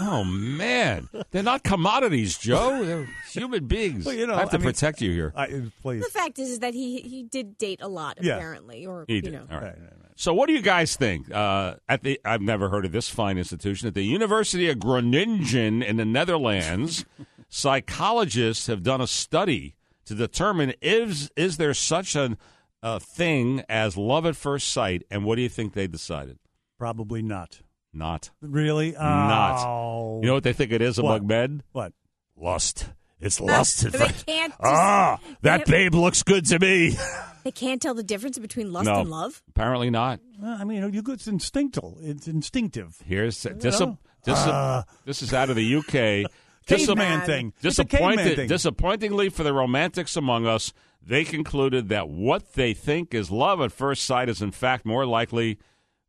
Oh 0.00 0.22
man, 0.24 1.08
they're 1.32 1.42
not 1.42 1.64
commodities, 1.64 2.38
Joe. 2.38 2.84
They're 2.84 3.08
human 3.32 3.66
beings. 3.68 4.06
Well, 4.06 4.14
you 4.14 4.26
know, 4.26 4.34
I 4.34 4.40
have 4.40 4.50
to 4.50 4.56
I 4.56 4.58
mean, 4.58 4.66
protect 4.66 5.00
you 5.02 5.10
here. 5.12 5.32
I, 5.36 5.62
please. 5.82 6.02
The 6.04 6.10
fact 6.10 6.38
is, 6.38 6.48
is 6.50 6.58
that 6.60 6.74
he 6.74 7.00
he 7.00 7.22
did 7.24 7.58
date 7.58 7.80
a 7.82 7.88
lot 7.88 8.18
Yeah. 8.20 8.36
apparently, 8.36 8.86
or 8.86 9.04
He 9.08 9.16
you 9.16 9.22
did. 9.22 9.32
know. 9.32 9.46
All 9.50 9.60
right. 9.60 9.74
So, 10.16 10.32
what 10.32 10.46
do 10.46 10.52
you 10.52 10.62
guys 10.62 10.94
think? 10.94 11.28
Uh, 11.28 11.74
at 11.88 12.04
the, 12.04 12.20
I've 12.24 12.40
never 12.40 12.68
heard 12.68 12.84
of 12.84 12.92
this 12.92 13.08
fine 13.08 13.36
institution 13.36 13.88
at 13.88 13.94
the 13.94 14.04
University 14.04 14.68
of 14.70 14.78
Groningen 14.78 15.82
in 15.82 15.96
the 15.96 16.04
Netherlands. 16.04 17.04
psychologists 17.54 18.66
have 18.66 18.82
done 18.82 19.00
a 19.00 19.06
study 19.06 19.76
to 20.06 20.14
determine 20.14 20.74
is 20.82 21.30
is 21.36 21.56
there 21.56 21.72
such 21.72 22.16
a, 22.16 22.36
a 22.82 22.98
thing 23.00 23.62
as 23.68 23.96
love 23.96 24.26
at 24.26 24.36
first 24.36 24.68
sight, 24.70 25.02
and 25.10 25.24
what 25.24 25.36
do 25.36 25.42
you 25.42 25.48
think 25.48 25.72
they 25.72 25.86
decided? 25.86 26.38
probably 26.76 27.22
not. 27.22 27.60
Not. 27.92 28.30
Really? 28.42 28.90
Not. 28.92 29.64
Oh. 29.64 30.20
You 30.20 30.26
know 30.26 30.34
what 30.34 30.42
they 30.42 30.52
think 30.52 30.72
it 30.72 30.82
is 30.82 31.00
What? 31.00 31.14
among 31.16 31.26
men? 31.28 31.62
What? 31.72 31.92
Lust. 32.36 32.88
It's 33.20 33.40
lust. 33.40 33.84
at 33.84 33.92
They 33.92 33.98
first- 34.00 34.26
can't. 34.26 34.50
Just, 34.52 34.60
Ah, 34.64 35.18
that 35.42 35.64
they- 35.64 35.70
babe 35.84 35.94
looks 35.94 36.22
good 36.24 36.44
to 36.46 36.58
me. 36.58 36.96
They 37.44 37.50
can't 37.52 37.80
tell 37.82 37.92
the 37.92 38.02
difference 38.02 38.38
between 38.38 38.72
lust 38.72 38.86
no, 38.86 39.00
and 39.00 39.10
love. 39.10 39.42
apparently 39.50 39.90
not. 39.90 40.18
Well, 40.40 40.56
I 40.58 40.64
mean, 40.64 40.82
you 40.82 41.02
know, 41.02 41.12
it's 41.12 41.26
instinctual. 41.26 41.98
It's 42.00 42.26
instinctive. 42.26 42.96
Here's 43.04 43.44
You 43.44 43.50
dis- 43.52 43.82
Dis- 44.24 44.38
Uh, 44.38 44.82
this 45.04 45.20
is 45.20 45.34
out 45.34 45.50
of 45.50 45.56
the 45.56 45.76
UK. 45.76 46.24
Caveman 46.66 47.20
thing. 47.22 47.52
It's 47.62 47.78
a 47.78 47.84
caveman 47.84 48.10
Disappointed, 48.16 48.36
thing. 48.36 48.48
disappointingly 48.48 49.28
for 49.28 49.42
the 49.42 49.52
romantics 49.52 50.16
among 50.16 50.46
us, 50.46 50.72
they 51.02 51.24
concluded 51.24 51.88
that 51.90 52.08
what 52.08 52.54
they 52.54 52.72
think 52.74 53.12
is 53.14 53.30
love 53.30 53.60
at 53.60 53.72
first 53.72 54.04
sight 54.04 54.28
is 54.28 54.40
in 54.40 54.50
fact 54.50 54.86
more 54.86 55.04
likely 55.04 55.58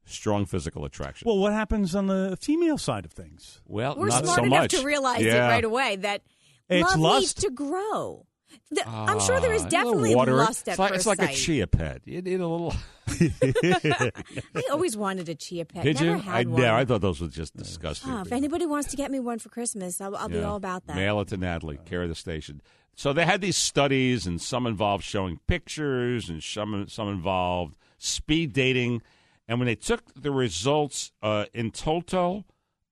strong 0.05 0.45
physical 0.45 0.85
attraction. 0.85 1.25
Well, 1.25 1.39
what 1.39 1.51
happens 1.53 1.95
on 1.95 2.07
the 2.07 2.37
female 2.39 2.77
side 2.77 3.05
of 3.05 3.11
things? 3.11 3.61
Well, 3.65 3.95
We're 3.97 4.07
not 4.07 4.23
smart 4.23 4.37
so 4.39 4.43
enough 4.45 4.59
much. 4.61 4.71
to 4.71 4.83
realize 4.85 5.21
Yeah. 5.23 5.47
it 5.47 5.49
right 5.49 5.63
away 5.65 5.95
that 5.97 6.21
It's 6.69 6.89
love 6.91 6.99
lust. 6.99 7.21
needs 7.21 7.33
to 7.45 7.49
grow. 7.49 8.24
The- 8.71 8.87
I'm 8.87 9.19
sure 9.19 9.39
there 9.39 9.53
is 9.53 9.63
little 9.63 9.69
definitely 9.83 10.15
water. 10.15 10.33
lust 10.33 10.67
at 10.67 10.73
it's 10.73 10.79
like, 10.79 10.89
first 10.89 10.99
It's 10.99 11.05
like 11.07 11.19
sight. 11.19 11.29
a 11.31 11.33
chia 11.33 11.67
pet. 11.67 12.01
You 12.05 12.21
need 12.21 12.39
a 12.39 12.47
little. 12.47 12.73
I 13.07 14.63
always 14.71 14.97
wanted 14.97 15.29
a 15.29 15.35
chia 15.35 15.65
pet. 15.65 15.83
Did 15.83 15.95
Never 15.99 16.05
you? 16.17 16.17
had 16.21 16.35
I, 16.47 16.49
one. 16.49 16.61
yeah, 16.61 16.75
I 16.75 16.85
thought 16.85 17.01
those 17.01 17.21
were 17.21 17.27
just 17.27 17.55
disgusting. 17.55 18.11
Oh, 18.11 18.21
if 18.21 18.31
anybody 18.31 18.65
wants 18.65 18.89
to 18.91 18.97
get 18.97 19.11
me 19.11 19.19
one 19.19 19.39
for 19.39 19.49
Christmas, 19.49 19.99
I'll, 20.01 20.15
I'll 20.15 20.29
be 20.29 20.41
all 20.41 20.55
about 20.55 20.87
that. 20.87 20.95
Mail 20.95 21.19
it 21.21 21.27
to 21.29 21.37
Natalie, 21.37 21.79
care 21.85 22.03
of 22.03 22.09
the 22.09 22.15
station. 22.15 22.61
So 22.95 23.11
they 23.13 23.25
had 23.25 23.41
these 23.41 23.57
studies, 23.57 24.25
and 24.25 24.41
some 24.41 24.65
involved 24.65 25.03
showing 25.03 25.39
pictures, 25.47 26.29
and 26.29 26.41
some 26.41 26.87
some 26.87 27.09
involved 27.09 27.77
speed 27.97 28.53
dating. 28.53 29.01
And 29.47 29.59
when 29.59 29.65
they 29.67 29.75
took 29.75 30.01
the 30.15 30.31
results 30.31 31.11
uh, 31.21 31.45
in 31.53 31.71
total, 31.71 32.45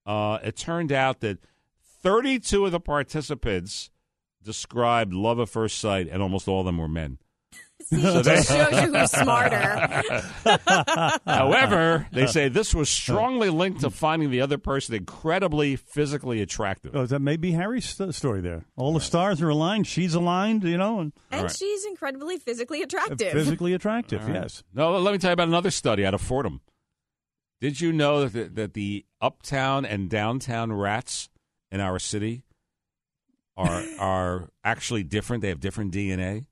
uh, 0.06 0.38
it 0.44 0.56
turned 0.56 0.92
out 0.92 1.20
that 1.20 1.38
32 2.02 2.66
of 2.66 2.72
the 2.72 2.80
participants 2.80 3.90
described 4.44 5.12
love 5.12 5.40
at 5.40 5.48
first 5.48 5.78
sight, 5.78 6.08
and 6.10 6.22
almost 6.22 6.46
all 6.48 6.60
of 6.60 6.66
them 6.66 6.78
were 6.78 6.88
men. 6.88 7.18
See, 7.84 7.96
it 7.96 8.24
just 8.24 8.48
shows 8.48 8.70
you 8.82 8.94
who's 8.94 9.10
smarter. 9.10 10.02
However, 11.26 12.06
they 12.12 12.26
say 12.26 12.48
this 12.48 12.74
was 12.74 12.88
strongly 12.88 13.50
linked 13.50 13.80
to 13.80 13.90
finding 13.90 14.30
the 14.30 14.40
other 14.40 14.58
person 14.58 14.94
incredibly 14.94 15.76
physically 15.76 16.40
attractive. 16.40 16.94
Oh, 16.94 17.04
that 17.04 17.18
may 17.20 17.36
be 17.36 17.52
Harry's 17.52 17.84
st- 17.86 18.14
story 18.14 18.40
there. 18.40 18.64
All 18.76 18.94
the 18.94 19.00
stars 19.00 19.42
are 19.42 19.48
aligned. 19.48 19.86
She's 19.86 20.14
aligned, 20.14 20.62
you 20.64 20.78
know, 20.78 21.00
and 21.00 21.12
And 21.30 21.50
she's 21.50 21.84
incredibly 21.84 22.38
physically 22.38 22.82
attractive. 22.82 23.28
Uh, 23.28 23.32
physically 23.32 23.74
attractive. 23.74 24.22
All 24.22 24.28
right. 24.28 24.42
Yes. 24.42 24.62
No, 24.72 24.98
let 24.98 25.12
me 25.12 25.18
tell 25.18 25.30
you 25.30 25.34
about 25.34 25.48
another 25.48 25.70
study 25.70 26.06
out 26.06 26.14
of 26.14 26.20
Fordham. 26.22 26.60
Did 27.60 27.80
you 27.80 27.92
know 27.92 28.26
that 28.26 28.32
the, 28.32 28.44
that 28.62 28.74
the 28.74 29.04
uptown 29.20 29.84
and 29.84 30.08
downtown 30.08 30.72
rats 30.72 31.28
in 31.70 31.80
our 31.80 31.98
city 31.98 32.44
are 33.56 33.82
are 33.98 34.48
actually 34.62 35.02
different? 35.02 35.42
They 35.42 35.48
have 35.48 35.60
different 35.60 35.92
DNA. 35.92 36.46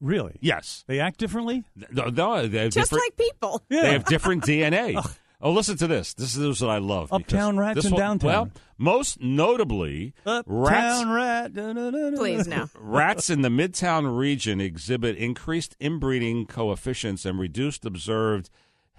Really? 0.00 0.36
Yes. 0.40 0.84
They 0.88 0.98
act 0.98 1.18
differently? 1.18 1.62
No, 1.92 2.06
no 2.06 2.46
they 2.48 2.64
have 2.64 2.72
Just 2.72 2.90
different, 2.90 3.04
like 3.04 3.16
people. 3.16 3.62
They 3.68 3.92
have 3.92 4.04
different 4.04 4.42
DNA. 4.46 4.94
Oh. 4.96 5.14
oh, 5.40 5.52
listen 5.52 5.76
to 5.76 5.86
this. 5.86 6.12
This 6.14 6.36
is 6.36 6.60
what 6.60 6.70
I 6.70 6.78
love. 6.78 7.12
Uptown 7.12 7.56
rats 7.56 7.76
this 7.76 7.84
and 7.84 7.92
one- 7.92 8.00
downtown. 8.00 8.28
Well, 8.28 8.50
most 8.78 9.20
notably, 9.20 10.12
rats, 10.26 11.04
rat. 11.06 11.54
da, 11.54 11.72
da, 11.72 11.90
da, 11.90 12.10
da. 12.10 12.16
Please, 12.16 12.48
no. 12.48 12.68
Rats 12.80 13.30
in 13.30 13.42
the 13.42 13.48
Midtown 13.48 14.18
region 14.18 14.60
exhibit 14.60 15.16
increased 15.16 15.76
inbreeding 15.78 16.46
coefficients 16.46 17.24
and 17.24 17.38
reduced 17.38 17.84
observed 17.84 18.50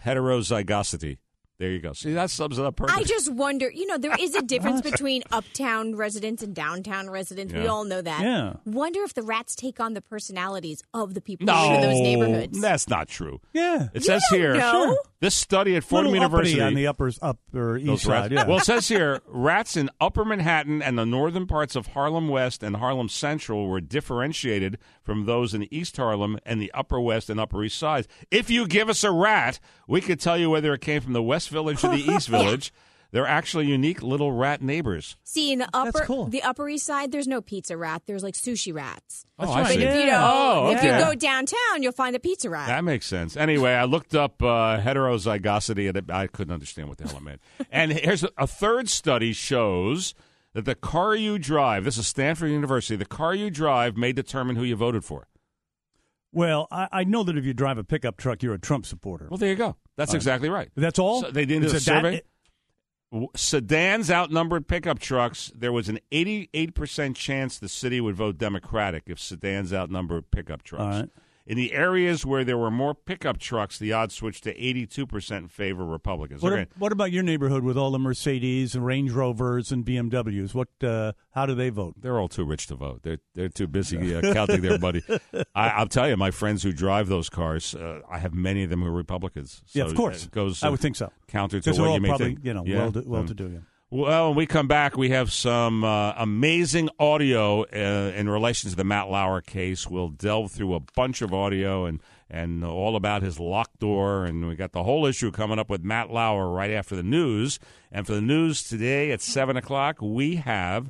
heterozygosity. 0.06 1.18
There 1.64 1.72
you 1.72 1.80
go. 1.80 1.94
See, 1.94 2.12
that 2.12 2.30
sums 2.30 2.60
it 2.60 2.66
up 2.66 2.76
perfectly. 2.76 3.02
I 3.02 3.06
just 3.06 3.32
wonder, 3.32 3.72
you 3.72 3.88
know, 3.88 3.98
there 3.98 4.14
is 4.20 4.36
a 4.36 4.42
difference 4.42 4.82
between 4.92 5.24
uptown 5.32 5.96
residents 5.96 6.44
and 6.44 6.54
downtown 6.54 7.10
residents. 7.10 7.54
We 7.54 7.68
all 7.68 7.86
know 7.86 8.02
that. 8.02 8.22
Yeah. 8.22 8.56
Wonder 8.66 9.02
if 9.04 9.14
the 9.14 9.22
rats 9.22 9.56
take 9.56 9.80
on 9.80 9.94
the 9.94 10.02
personalities 10.02 10.84
of 10.94 11.14
the 11.14 11.22
people 11.22 11.46
no, 11.46 11.74
in 11.76 11.80
those 11.82 12.02
neighborhoods. 12.02 12.60
that's 12.60 12.90
not 12.90 13.08
true. 13.08 13.40
Yeah. 13.54 13.84
It 13.94 14.02
You 14.02 14.02
says 14.02 14.24
don't 14.30 14.40
here, 14.42 14.56
know. 14.56 14.98
this 15.22 15.36
study 15.36 15.78
at 15.78 15.86
Fordham 15.86 16.12
Little 16.12 16.24
University 16.26 16.60
on 16.60 16.74
the 16.74 16.86
upper, 16.88 17.10
upper 17.22 17.78
east 17.78 17.88
Those 17.88 18.02
side. 18.02 18.34
Yeah. 18.34 18.46
Well, 18.46 18.58
it 18.58 18.66
says 18.66 18.90
here 18.90 19.22
rats 19.28 19.78
in 19.78 19.90
Upper 20.02 20.26
Manhattan 20.26 20.82
and 20.82 20.98
the 20.98 21.06
northern 21.06 21.48
parts 21.48 21.78
of 21.78 21.88
Harlem 21.88 22.28
West 22.28 22.62
and 22.62 22.76
Harlem 22.76 23.08
Central 23.08 23.68
were 23.70 23.80
differentiated 23.80 24.78
from 25.02 25.28
those 25.28 25.54
in 25.54 25.74
East 25.74 25.96
Harlem 25.96 26.40
and 26.46 26.62
the 26.62 26.74
Upper 26.74 27.00
West 27.00 27.30
and 27.30 27.40
Upper 27.40 27.64
East 27.64 27.78
Sides. 27.78 28.10
If 28.32 28.50
you 28.50 28.68
give 28.68 28.90
us 28.90 29.06
a 29.06 29.12
rat, 29.12 29.62
we 29.88 30.02
could 30.02 30.20
tell 30.20 30.38
you 30.38 30.50
whether 30.50 30.74
it 30.74 30.82
came 30.82 31.00
from 31.00 31.14
the 31.14 31.24
West 31.24 31.53
Village 31.54 31.84
or 31.84 31.90
the 31.96 32.12
East 32.12 32.28
Village. 32.28 32.74
They're 33.12 33.28
actually 33.28 33.68
unique 33.68 34.02
little 34.02 34.32
rat 34.32 34.64
neighbors. 34.64 35.16
See, 35.24 35.54
in 35.54 35.60
the 35.60 35.70
upper 35.72 36.00
cool. 36.02 36.26
the 36.26 36.42
Upper 36.42 36.68
East 36.68 36.84
Side, 36.88 37.12
there's 37.12 37.28
no 37.28 37.42
pizza 37.42 37.78
rat. 37.78 38.02
There's 38.08 38.24
like 38.24 38.34
sushi 38.34 38.74
rats. 38.74 39.24
Oh, 39.38 39.46
That's 39.54 39.70
I 39.70 39.76
see. 39.76 39.84
If 39.84 40.00
you 40.00 40.08
know, 40.08 40.20
Oh, 40.34 40.72
if 40.72 40.80
okay. 40.80 40.98
you 40.98 41.04
go 41.06 41.14
downtown, 41.14 41.84
you'll 41.84 41.92
find 41.92 42.16
a 42.16 42.20
pizza 42.20 42.50
rat. 42.50 42.68
That 42.68 42.84
makes 42.84 43.06
sense. 43.06 43.38
Anyway, 43.38 43.72
I 43.72 43.84
looked 43.84 44.16
up 44.16 44.42
uh, 44.42 44.80
heterozygosity, 44.82 45.88
and 45.90 45.98
it, 45.98 46.10
I 46.10 46.26
couldn't 46.26 46.56
understand 46.56 46.90
what 46.90 46.98
the 46.98 47.08
hell 47.08 47.18
it 47.18 47.24
meant. 47.24 47.42
and 47.72 47.92
here's 47.94 48.24
a, 48.24 48.32
a 48.36 48.48
third 48.48 48.90
study 48.90 49.32
shows 49.32 50.16
that 50.54 50.66
the 50.66 50.74
car 50.74 51.14
you 51.16 51.38
drive, 51.38 51.84
this 51.84 52.00
is 52.00 52.08
Stanford 52.08 52.50
University, 52.50 52.96
the 52.96 53.06
car 53.06 53.36
you 53.36 53.52
drive 53.52 53.96
may 53.96 54.12
determine 54.12 54.56
who 54.56 54.64
you 54.64 54.76
voted 54.76 55.06
for. 55.06 55.28
Well, 56.32 56.68
I, 56.72 56.88
I 56.92 57.04
know 57.04 57.24
that 57.24 57.38
if 57.38 57.46
you 57.46 57.54
drive 57.54 57.78
a 57.78 57.84
pickup 57.84 58.18
truck, 58.18 58.42
you're 58.42 58.56
a 58.56 58.60
Trump 58.60 58.88
supporter. 58.88 59.28
Well, 59.30 59.38
there 59.38 59.50
you 59.50 59.56
go. 59.56 59.76
That's 59.96 60.14
exactly 60.14 60.50
right. 60.50 60.70
That's 60.76 61.00
all? 61.00 61.22
So 61.22 61.32
they 61.32 61.46
did 61.46 61.64
a 61.64 61.70
that- 61.70 61.80
survey. 61.82 62.22
Sedans 63.36 64.10
outnumbered 64.10 64.68
pickup 64.68 64.98
trucks. 64.98 65.52
There 65.56 65.72
was 65.72 65.88
an 65.88 66.00
88% 66.12 67.16
chance 67.16 67.60
the 67.60 67.70
city 67.70 68.02
would 68.02 68.16
vote 68.16 68.40
Democratic 68.40 69.04
if 69.06 69.20
sedans 69.20 69.72
outnumbered 69.72 70.32
pickup 70.32 70.64
trucks. 70.64 70.82
All 70.82 70.90
right. 70.90 71.10
In 71.46 71.58
the 71.58 71.74
areas 71.74 72.26
where 72.26 72.46
there 72.46 72.58
were 72.58 72.72
more 72.72 72.96
pickup 72.96 73.38
trucks, 73.38 73.78
the 73.78 73.92
odds 73.92 74.16
switched 74.16 74.46
to 74.46 74.54
82% 74.58 75.38
in 75.38 75.48
favor 75.50 75.84
of 75.84 75.90
Republicans. 75.90 76.42
What, 76.42 76.54
Okay. 76.54 76.68
what 76.78 76.94
about 76.94 77.12
your 77.12 77.22
neighborhood 77.22 77.64
with 77.66 77.78
all 77.78 77.92
the 77.92 78.00
Mercedes 78.00 78.76
and 78.76 78.86
Range 78.86 79.12
Rovers 79.12 79.70
and 79.70 79.84
BMWs? 79.84 80.54
What? 80.54 80.70
Uh, 80.82 81.12
how 81.32 81.46
do 81.46 81.54
they 81.54 81.68
vote? 81.70 81.96
They're 82.00 82.18
all 82.18 82.30
too 82.30 82.46
rich 82.46 82.68
to 82.68 82.76
vote. 82.76 83.02
They're 83.04 83.18
they're 83.36 83.50
too 83.50 83.68
busy 83.68 84.16
uh, 84.16 84.22
counting 84.34 84.62
their 84.62 84.80
money. 84.80 85.02
I, 85.54 85.70
I'll 85.70 85.88
tell 85.88 86.08
you, 86.08 86.16
my 86.16 86.32
friends 86.32 86.64
who 86.64 86.72
drive 86.72 87.10
those 87.10 87.30
cars, 87.30 87.76
uh, 87.76 88.00
I 88.10 88.20
have 88.20 88.34
many 88.34 88.64
of 88.64 88.70
them 88.70 88.82
who 88.82 88.88
are 88.88 88.92
Republicans. 88.92 89.64
Yeah, 89.74 89.84
of 89.84 89.96
course. 89.96 90.24
it 90.26 90.32
goes. 90.32 90.64
I 90.64 90.70
would 90.70 90.80
think 90.80 90.96
so. 90.96 91.12
Counter 91.28 91.60
to 91.60 91.72
what 91.72 91.80
all 91.82 91.96
you 91.96 92.00
may 92.02 92.08
probably, 92.08 92.26
think. 92.36 92.40
you 92.46 92.54
know, 92.54 92.64
Yeah. 92.66 92.78
well 92.78 92.92
to, 92.94 93.04
well 93.06 93.22
Um, 93.22 93.28
to 93.28 93.34
do. 93.34 93.50
Yeah. 93.50 93.60
Well, 93.96 94.30
when 94.30 94.38
we 94.38 94.48
come 94.48 94.68
back, 94.68 94.98
we 94.98 95.12
have 95.12 95.32
some 95.32 95.84
uh, 95.84 96.14
amazing 96.18 96.90
audio 96.98 97.62
uh, 97.62 98.12
in 98.16 98.28
relation 98.28 98.72
to 98.72 98.76
the 98.76 98.84
Matt 98.84 99.12
Lauer 99.12 99.40
case. 99.40 99.88
We'll 99.88 100.10
delve 100.10 100.52
through 100.52 100.74
a 100.74 100.80
bunch 100.80 101.22
of 101.22 101.32
audio 101.32 101.86
and 101.86 102.02
and 102.28 102.66
all 102.66 102.96
about 102.96 103.22
his 103.22 103.40
locked 103.40 103.80
door, 103.80 104.26
and 104.26 104.48
we 104.48 104.56
got 104.56 104.72
the 104.72 104.82
whole 104.82 105.06
issue 105.06 105.30
coming 105.30 105.60
up 105.60 105.70
with 105.70 105.84
Matt 105.84 106.10
Lauer 106.10 106.50
right 106.50 106.72
after 106.72 106.96
the 106.96 107.04
news. 107.04 107.60
And 107.92 108.08
for 108.08 108.16
the 108.16 108.22
news 108.22 108.64
today 108.64 109.12
at 109.12 109.22
seven 109.22 109.58
o'clock, 109.58 109.98
we 110.02 110.38
have 110.38 110.90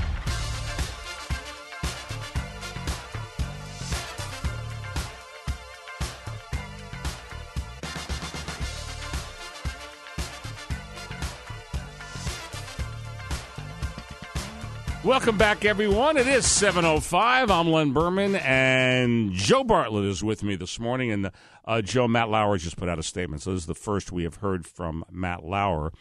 Welcome 15.03 15.35
back, 15.35 15.65
everyone. 15.65 16.15
It 16.15 16.27
is 16.27 16.45
7.05. 16.45 17.49
I'm 17.49 17.71
Len 17.71 17.91
Berman, 17.91 18.35
and 18.35 19.31
Joe 19.33 19.63
Bartlett 19.63 20.05
is 20.05 20.23
with 20.23 20.43
me 20.43 20.55
this 20.55 20.79
morning. 20.79 21.11
And 21.11 21.31
uh, 21.65 21.81
Joe, 21.81 22.07
Matt 22.07 22.29
Lauer 22.29 22.59
just 22.59 22.77
put 22.77 22.87
out 22.87 22.99
a 22.99 23.03
statement. 23.03 23.41
So 23.41 23.51
this 23.51 23.61
is 23.61 23.65
the 23.65 23.73
first 23.73 24.11
we 24.11 24.23
have 24.25 24.35
heard 24.35 24.63
from 24.67 25.03
Matt 25.09 25.43
Lauer. 25.43 25.91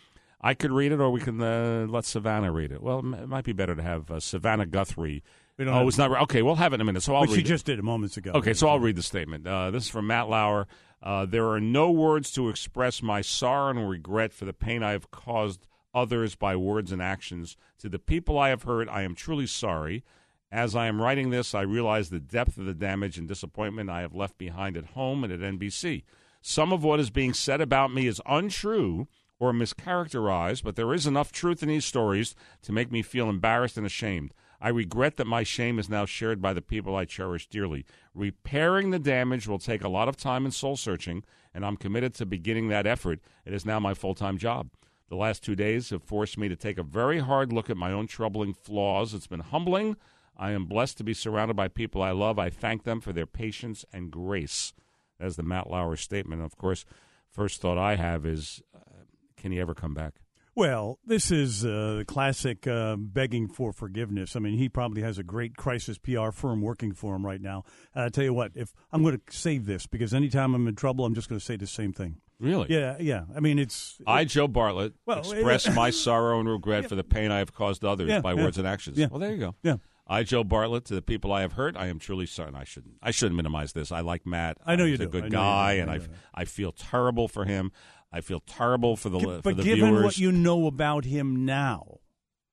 I 0.42 0.52
could 0.52 0.70
read 0.70 0.92
it, 0.92 1.00
or 1.00 1.08
we 1.10 1.20
can 1.22 1.40
uh, 1.40 1.86
let 1.88 2.04
Savannah 2.04 2.52
read 2.52 2.72
it. 2.72 2.82
Well, 2.82 2.98
it 2.98 3.26
might 3.26 3.44
be 3.44 3.54
better 3.54 3.74
to 3.74 3.82
have 3.82 4.10
uh, 4.10 4.20
Savannah 4.20 4.66
Guthrie. 4.66 5.22
We 5.56 5.64
don't 5.64 5.72
oh, 5.74 5.88
it's 5.88 5.96
not. 5.96 6.10
Okay, 6.24 6.42
we'll 6.42 6.56
have 6.56 6.72
it 6.72 6.76
in 6.76 6.80
a 6.82 6.84
minute. 6.84 7.02
So 7.02 7.14
I'll 7.14 7.22
But 7.22 7.30
read 7.30 7.36
she 7.36 7.40
it. 7.42 7.46
just 7.46 7.64
did 7.64 7.78
it 7.78 7.82
moments 7.82 8.18
ago. 8.18 8.32
Okay, 8.34 8.52
so 8.52 8.68
I'll 8.68 8.80
read 8.80 8.96
the 8.96 9.02
statement. 9.02 9.46
Uh, 9.46 9.70
this 9.70 9.84
is 9.84 9.88
from 9.90 10.08
Matt 10.08 10.28
Lauer. 10.28 10.66
Uh, 11.02 11.24
there 11.24 11.48
are 11.48 11.60
no 11.60 11.90
words 11.90 12.30
to 12.32 12.50
express 12.50 13.02
my 13.02 13.22
sorrow 13.22 13.70
and 13.70 13.88
regret 13.88 14.34
for 14.34 14.44
the 14.44 14.52
pain 14.52 14.82
I 14.82 14.90
have 14.90 15.10
caused 15.10 15.66
others 15.94 16.34
by 16.34 16.56
words 16.56 16.92
and 16.92 17.02
actions. 17.02 17.56
To 17.78 17.88
the 17.88 17.98
people 17.98 18.38
I 18.38 18.50
have 18.50 18.64
hurt, 18.64 18.88
I 18.88 19.02
am 19.02 19.14
truly 19.14 19.46
sorry. 19.46 20.04
As 20.52 20.74
I 20.74 20.86
am 20.86 21.00
writing 21.00 21.30
this, 21.30 21.54
I 21.54 21.62
realize 21.62 22.10
the 22.10 22.18
depth 22.18 22.58
of 22.58 22.66
the 22.66 22.74
damage 22.74 23.18
and 23.18 23.28
disappointment 23.28 23.90
I 23.90 24.00
have 24.00 24.14
left 24.14 24.36
behind 24.38 24.76
at 24.76 24.86
home 24.86 25.22
and 25.22 25.32
at 25.32 25.40
NBC. 25.40 26.02
Some 26.42 26.72
of 26.72 26.82
what 26.82 27.00
is 27.00 27.10
being 27.10 27.34
said 27.34 27.60
about 27.60 27.92
me 27.92 28.06
is 28.06 28.20
untrue 28.26 29.06
or 29.38 29.52
mischaracterized, 29.52 30.62
but 30.62 30.76
there 30.76 30.92
is 30.92 31.06
enough 31.06 31.32
truth 31.32 31.62
in 31.62 31.68
these 31.68 31.84
stories 31.84 32.34
to 32.62 32.72
make 32.72 32.90
me 32.90 33.02
feel 33.02 33.28
embarrassed 33.28 33.76
and 33.76 33.86
ashamed. 33.86 34.32
I 34.60 34.68
regret 34.68 35.16
that 35.16 35.26
my 35.26 35.42
shame 35.42 35.78
is 35.78 35.88
now 35.88 36.04
shared 36.04 36.42
by 36.42 36.52
the 36.52 36.60
people 36.60 36.94
I 36.94 37.06
cherish 37.06 37.48
dearly. 37.48 37.86
Repairing 38.14 38.90
the 38.90 38.98
damage 38.98 39.48
will 39.48 39.58
take 39.58 39.82
a 39.82 39.88
lot 39.88 40.08
of 40.08 40.16
time 40.16 40.44
and 40.44 40.52
soul 40.52 40.76
searching, 40.76 41.24
and 41.54 41.64
I'm 41.64 41.78
committed 41.78 42.14
to 42.14 42.26
beginning 42.26 42.68
that 42.68 42.86
effort. 42.86 43.20
It 43.46 43.54
is 43.54 43.64
now 43.64 43.80
my 43.80 43.94
full 43.94 44.14
time 44.14 44.36
job. 44.36 44.68
The 45.10 45.16
last 45.16 45.42
two 45.42 45.56
days 45.56 45.90
have 45.90 46.04
forced 46.04 46.38
me 46.38 46.48
to 46.48 46.54
take 46.54 46.78
a 46.78 46.84
very 46.84 47.18
hard 47.18 47.52
look 47.52 47.68
at 47.68 47.76
my 47.76 47.90
own 47.90 48.06
troubling 48.06 48.54
flaws. 48.54 49.12
It's 49.12 49.26
been 49.26 49.40
humbling. 49.40 49.96
I 50.36 50.52
am 50.52 50.66
blessed 50.66 50.98
to 50.98 51.04
be 51.04 51.14
surrounded 51.14 51.56
by 51.56 51.66
people 51.66 52.00
I 52.00 52.12
love. 52.12 52.38
I 52.38 52.48
thank 52.48 52.84
them 52.84 53.00
for 53.00 53.12
their 53.12 53.26
patience 53.26 53.84
and 53.92 54.12
grace. 54.12 54.72
That's 55.18 55.34
the 55.34 55.42
Matt 55.42 55.68
Lauer 55.68 55.96
statement. 55.96 56.42
Of 56.42 56.56
course, 56.56 56.84
first 57.28 57.60
thought 57.60 57.76
I 57.76 57.96
have 57.96 58.24
is, 58.24 58.62
uh, 58.72 59.02
can 59.36 59.50
he 59.50 59.60
ever 59.60 59.74
come 59.74 59.94
back? 59.94 60.14
Well, 60.54 61.00
this 61.04 61.32
is 61.32 61.64
uh, 61.64 62.04
classic 62.06 62.66
uh, 62.68 62.96
begging 62.96 63.48
for 63.48 63.72
forgiveness. 63.72 64.36
I 64.36 64.38
mean, 64.38 64.58
he 64.58 64.68
probably 64.68 65.02
has 65.02 65.18
a 65.18 65.24
great 65.24 65.56
crisis 65.56 65.98
PR 65.98 66.30
firm 66.30 66.60
working 66.62 66.92
for 66.92 67.16
him 67.16 67.26
right 67.26 67.40
now. 67.40 67.64
Uh, 67.96 68.04
I 68.04 68.08
tell 68.10 68.24
you 68.24 68.34
what, 68.34 68.52
if 68.54 68.72
I'm 68.92 69.02
going 69.02 69.18
to 69.18 69.36
save 69.36 69.66
this 69.66 69.86
because 69.86 70.14
anytime 70.14 70.54
I'm 70.54 70.68
in 70.68 70.76
trouble, 70.76 71.04
I'm 71.04 71.14
just 71.14 71.28
going 71.28 71.38
to 71.38 71.44
say 71.44 71.56
the 71.56 71.66
same 71.66 71.92
thing. 71.92 72.20
Really? 72.40 72.68
Yeah, 72.70 72.96
yeah. 72.98 73.24
I 73.36 73.40
mean, 73.40 73.58
it's 73.58 73.98
I, 74.06 74.24
Joe 74.24 74.48
Bartlett, 74.48 74.94
Well, 75.06 75.18
express 75.18 75.68
uh, 75.68 75.72
my 75.74 75.90
sorrow 75.90 76.40
and 76.40 76.48
regret 76.48 76.88
for 76.88 76.94
the 76.94 77.04
pain 77.04 77.30
I 77.30 77.38
have 77.38 77.54
caused 77.54 77.84
others 77.84 78.08
Yeah, 78.08 78.20
by 78.20 78.32
yeah. 78.32 78.42
words 78.42 78.56
and 78.58 78.66
actions. 78.66 78.98
Yeah. 78.98 79.08
Well, 79.10 79.20
there 79.20 79.30
you 79.32 79.38
go. 79.38 79.54
Yeah. 79.62 79.76
I, 80.06 80.24
Joe 80.24 80.42
Bartlett, 80.42 80.86
to 80.86 80.94
the 80.94 81.02
people 81.02 81.32
I 81.32 81.42
have 81.42 81.52
hurt, 81.52 81.76
I 81.76 81.86
am 81.86 82.00
truly 82.00 82.26
sorry. 82.26 82.50
I 82.54 82.64
shouldn't. 82.64 82.94
I 83.00 83.12
shouldn't 83.12 83.36
minimize 83.36 83.74
this. 83.74 83.92
I 83.92 84.00
like 84.00 84.26
Matt. 84.26 84.56
I 84.66 84.74
know 84.74 84.84
you 84.84 84.92
He's 84.92 85.00
a 85.00 85.06
good 85.06 85.30
guy, 85.30 85.74
and 85.74 85.88
I 85.88 85.94
I, 85.94 85.96
know 85.98 86.02
that. 86.04 86.10
I 86.34 86.44
feel 86.46 86.72
terrible 86.72 87.28
for 87.28 87.44
him. 87.44 87.70
I 88.12 88.20
feel 88.20 88.40
terrible 88.40 88.96
for 88.96 89.08
the 89.08 89.20
for 89.20 89.40
but 89.42 89.56
the 89.58 89.62
given 89.62 89.84
viewers. 89.90 90.02
what 90.04 90.18
you 90.18 90.32
know 90.32 90.66
about 90.66 91.04
him 91.04 91.44
now, 91.44 91.98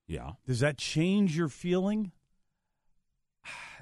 yeah, 0.06 0.34
does 0.46 0.60
that 0.60 0.78
change 0.78 1.36
your 1.36 1.48
feeling? 1.50 2.12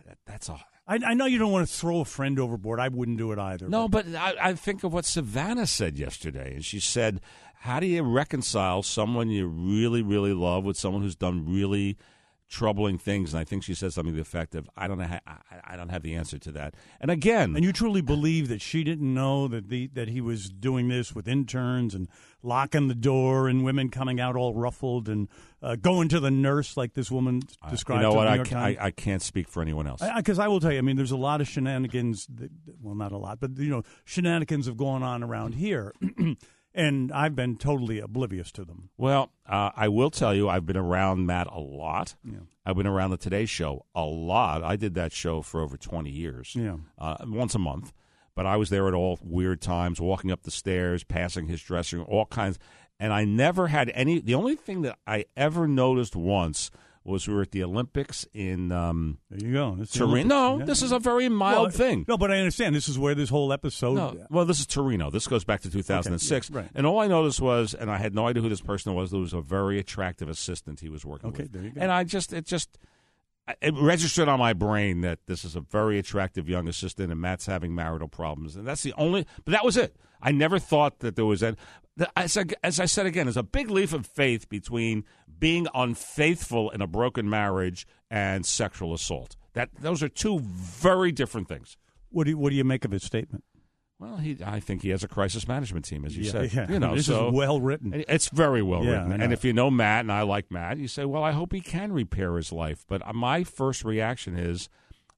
That, 0.05 0.17
that's 0.25 0.49
all. 0.49 0.61
I, 0.87 0.99
I 1.05 1.13
know 1.13 1.25
you 1.25 1.39
don't 1.39 1.51
want 1.51 1.67
to 1.67 1.73
throw 1.73 2.01
a 2.01 2.05
friend 2.05 2.39
overboard. 2.39 2.79
I 2.79 2.89
wouldn't 2.89 3.17
do 3.17 3.31
it 3.31 3.39
either. 3.39 3.67
No, 3.67 3.87
but 3.87 4.05
I, 4.15 4.35
I 4.39 4.53
think 4.53 4.83
of 4.83 4.93
what 4.93 5.05
Savannah 5.05 5.67
said 5.67 5.97
yesterday, 5.97 6.53
and 6.55 6.65
she 6.65 6.79
said, 6.79 7.21
"How 7.55 7.79
do 7.79 7.87
you 7.87 8.03
reconcile 8.03 8.83
someone 8.83 9.29
you 9.29 9.47
really, 9.47 10.01
really 10.03 10.33
love 10.33 10.63
with 10.63 10.77
someone 10.77 11.01
who's 11.01 11.15
done 11.15 11.45
really 11.51 11.97
troubling 12.47 12.99
things?" 12.99 13.33
And 13.33 13.41
I 13.41 13.43
think 13.45 13.63
she 13.63 13.73
said 13.73 13.93
something 13.93 14.13
to 14.13 14.15
the 14.15 14.21
effect 14.21 14.53
of, 14.53 14.69
"I 14.77 14.87
don't 14.87 14.99
know, 14.99 15.05
how, 15.05 15.19
I, 15.25 15.73
I 15.73 15.75
don't 15.75 15.89
have 15.89 16.03
the 16.03 16.13
answer 16.13 16.37
to 16.37 16.51
that." 16.51 16.75
And 17.01 17.09
again, 17.09 17.55
And 17.55 17.65
you 17.65 17.73
truly 17.73 18.01
believe 18.01 18.47
that 18.49 18.61
she 18.61 18.83
didn't 18.83 19.11
know 19.11 19.47
that 19.47 19.69
the 19.69 19.87
that 19.93 20.09
he 20.09 20.21
was 20.21 20.49
doing 20.51 20.87
this 20.87 21.15
with 21.15 21.27
interns 21.27 21.95
and 21.95 22.07
locking 22.43 22.89
the 22.89 22.93
door 22.95 23.47
and 23.47 23.65
women 23.65 23.89
coming 23.89 24.19
out 24.19 24.35
all 24.35 24.53
ruffled 24.53 25.09
and 25.09 25.27
uh, 25.65 25.75
going 25.75 26.09
to 26.09 26.19
the 26.19 26.29
nurse 26.29 26.77
like 26.77 26.93
this 26.93 27.09
woman 27.09 27.41
described. 27.69 28.03
you 28.03 28.07
know 28.07 28.13
what? 28.13 28.27
I, 28.27 28.37
I, 28.53 28.77
I 28.79 28.91
can't 28.91 29.21
speak 29.21 29.47
for 29.49 29.63
anyone 29.63 29.87
else. 29.87 30.01
Because 30.15 30.37
I, 30.37 30.47
will 30.47 30.59
tell 30.59 30.71
you, 30.71 30.77
I 30.77 30.81
mean, 30.81 30.95
there's 30.95 31.11
a 31.11 31.17
lot 31.17 31.41
of 31.41 31.47
shenanigans. 31.47 32.27
That, 32.35 32.51
well, 32.79 32.93
not 32.93 33.11
a 33.11 33.17
lot, 33.17 33.39
but 33.39 33.57
you 33.57 33.69
know, 33.69 33.81
shenanigans 34.03 34.67
have 34.67 34.77
gone 34.77 35.01
on 35.01 35.23
around 35.23 35.55
here, 35.55 35.93
and 36.73 37.11
I've 37.11 37.35
been 37.35 37.57
totally 37.57 37.99
oblivious 37.99 38.51
to 38.53 38.63
them. 38.63 38.89
Well, 38.95 39.31
uh, 39.49 39.71
I 39.75 39.87
will 39.87 40.11
tell 40.11 40.35
you, 40.35 40.47
I've 40.47 40.67
been 40.67 40.77
around 40.77 41.25
Matt 41.25 41.47
a 41.47 41.59
lot. 41.59 42.15
Yeah. 42.23 42.41
I've 42.63 42.75
been 42.75 42.87
around 42.87 43.09
the 43.09 43.17
Today 43.17 43.45
Show 43.45 43.85
a 43.95 44.03
lot. 44.03 44.63
I 44.63 44.75
did 44.75 44.93
that 44.95 45.13
show 45.13 45.41
for 45.41 45.61
over 45.61 45.77
20 45.77 46.11
years. 46.11 46.53
Yeah. 46.55 46.77
Uh, 46.97 47.17
once 47.25 47.55
a 47.55 47.59
month. 47.59 47.91
But 48.35 48.45
I 48.45 48.57
was 48.57 48.69
there 48.69 48.87
at 48.89 48.93
all 48.93 49.17
weird 49.23 49.61
times, 49.61 50.01
walking 50.01 50.29
up 50.29 50.43
the 50.43 50.51
stairs, 50.51 51.05
passing 51.05 51.47
his 51.47 51.61
dressing 51.61 51.99
room, 51.99 52.07
all 52.09 52.25
kinds. 52.25 52.59
And 52.99 53.11
I 53.11 53.25
never 53.25 53.67
had 53.67 53.91
any. 53.93 54.19
The 54.19 54.35
only 54.35 54.55
thing 54.55 54.83
that 54.83 54.97
I 55.05 55.25
ever 55.35 55.67
noticed 55.67 56.15
once 56.15 56.71
was 57.03 57.27
we 57.27 57.35
were 57.35 57.43
at 57.43 57.51
the 57.51 57.63
Olympics 57.63 58.25
in 58.33 58.71
um, 58.71 59.19
There 59.29 59.47
you 59.47 59.53
go. 59.53 59.77
Torino. 59.93 60.27
No, 60.27 60.57
Yeah. 60.59 60.65
this 60.65 60.81
is 60.81 60.91
a 60.91 60.97
very 60.97 61.29
mild 61.29 61.61
Well, 61.67 61.69
thing. 61.71 62.03
No, 62.07 62.17
but 62.17 62.31
I 62.31 62.37
understand. 62.39 62.73
This 62.75 62.89
is 62.89 62.97
where 62.97 63.13
this 63.13 63.29
whole 63.29 63.53
episode. 63.53 63.93
No, 63.93 64.25
well, 64.31 64.45
this 64.45 64.59
is 64.59 64.65
Torino. 64.65 65.11
This 65.11 65.27
goes 65.27 65.43
back 65.43 65.61
to 65.61 65.69
2006. 65.69 66.49
Okay, 66.49 66.53
yeah, 66.55 66.61
right. 66.63 66.71
And 66.73 66.87
all 66.87 66.99
I 66.99 67.05
noticed 67.07 67.41
was, 67.41 67.75
and 67.75 67.91
I 67.91 67.97
had 67.97 68.15
no 68.15 68.27
idea 68.27 68.41
who 68.41 68.49
this 68.49 68.61
person 68.61 68.93
was. 68.95 69.11
There 69.11 69.19
was 69.19 69.33
a 69.33 69.41
very 69.41 69.77
attractive 69.77 70.29
assistant 70.29 70.79
he 70.79 70.89
was 70.89 71.05
working 71.05 71.29
Okay, 71.29 71.43
with. 71.43 71.51
there 71.51 71.61
you 71.63 71.69
go. 71.71 71.81
And 71.81 71.91
I 71.91 72.05
just, 72.05 72.33
it 72.33 72.45
just, 72.47 72.79
it 73.61 73.75
registered 73.77 74.27
on 74.27 74.39
my 74.39 74.53
brain 74.53 75.01
that 75.01 75.19
this 75.27 75.45
is 75.45 75.55
a 75.55 75.61
very 75.61 75.99
attractive 75.99 76.49
young 76.49 76.67
assistant, 76.67 77.11
and 77.11 77.21
Matt's 77.21 77.45
having 77.45 77.75
marital 77.75 78.07
problems, 78.07 78.55
and 78.55 78.65
that's 78.65 78.81
the 78.81 78.93
only. 78.93 79.27
But 79.43 79.51
that 79.51 79.63
was 79.63 79.77
it. 79.77 79.95
I 80.25 80.31
never 80.31 80.59
thought 80.59 80.99
that 80.99 81.15
there 81.15 81.25
was 81.25 81.41
a. 81.43 81.55
As 82.17 82.35
I, 82.35 82.43
as 82.61 82.79
I 82.81 82.85
said 82.85 83.05
again, 83.05 83.25
there's 83.27 83.37
a 83.37 83.43
big 83.43 83.69
leap 83.69 83.93
of 83.93 84.05
faith 84.05 84.49
between 84.49 85.05
being 85.39 85.67
unfaithful 85.73 86.69
in 86.71 86.81
a 86.81 86.87
broken 86.87 87.29
marriage 87.29 87.87
and 88.09 88.45
sexual 88.45 88.93
assault. 88.93 89.37
That 89.53 89.69
those 89.79 90.03
are 90.03 90.09
two 90.09 90.39
very 90.39 91.13
different 91.13 91.47
things. 91.47 91.77
What 92.09 92.25
do 92.25 92.31
you, 92.31 92.37
what 92.37 92.49
do 92.49 92.55
you 92.57 92.65
make 92.65 92.83
of 92.83 92.91
his 92.91 93.03
statement? 93.03 93.43
Well, 93.97 94.17
he, 94.17 94.37
I 94.45 94.59
think 94.59 94.81
he 94.81 94.89
has 94.89 95.05
a 95.05 95.07
crisis 95.07 95.47
management 95.47 95.85
team, 95.85 96.03
as 96.03 96.17
you 96.17 96.25
Yeah, 96.25 96.31
said. 96.31 96.53
yeah. 96.53 96.69
You 96.71 96.79
know, 96.79 96.95
This 96.95 97.07
is 97.07 97.33
well 97.33 97.61
written. 97.61 98.03
It's 98.09 98.27
very 98.27 98.61
well 98.61 98.83
Yeah, 98.83 99.03
written. 99.05 99.21
And 99.21 99.31
if 99.31 99.45
you 99.45 99.53
know 99.53 99.71
Matt, 99.71 100.01
and 100.01 100.11
I 100.11 100.23
like 100.23 100.51
Matt, 100.51 100.77
you 100.79 100.89
say, 100.89 101.05
"Well, 101.05 101.23
I 101.23 101.31
hope 101.31 101.53
he 101.53 101.61
can 101.61 101.93
repair 101.93 102.35
his 102.35 102.51
life." 102.51 102.83
But 102.89 103.07
uh, 103.07 103.13
my 103.13 103.45
first 103.45 103.85
reaction 103.85 104.37
is, 104.37 104.67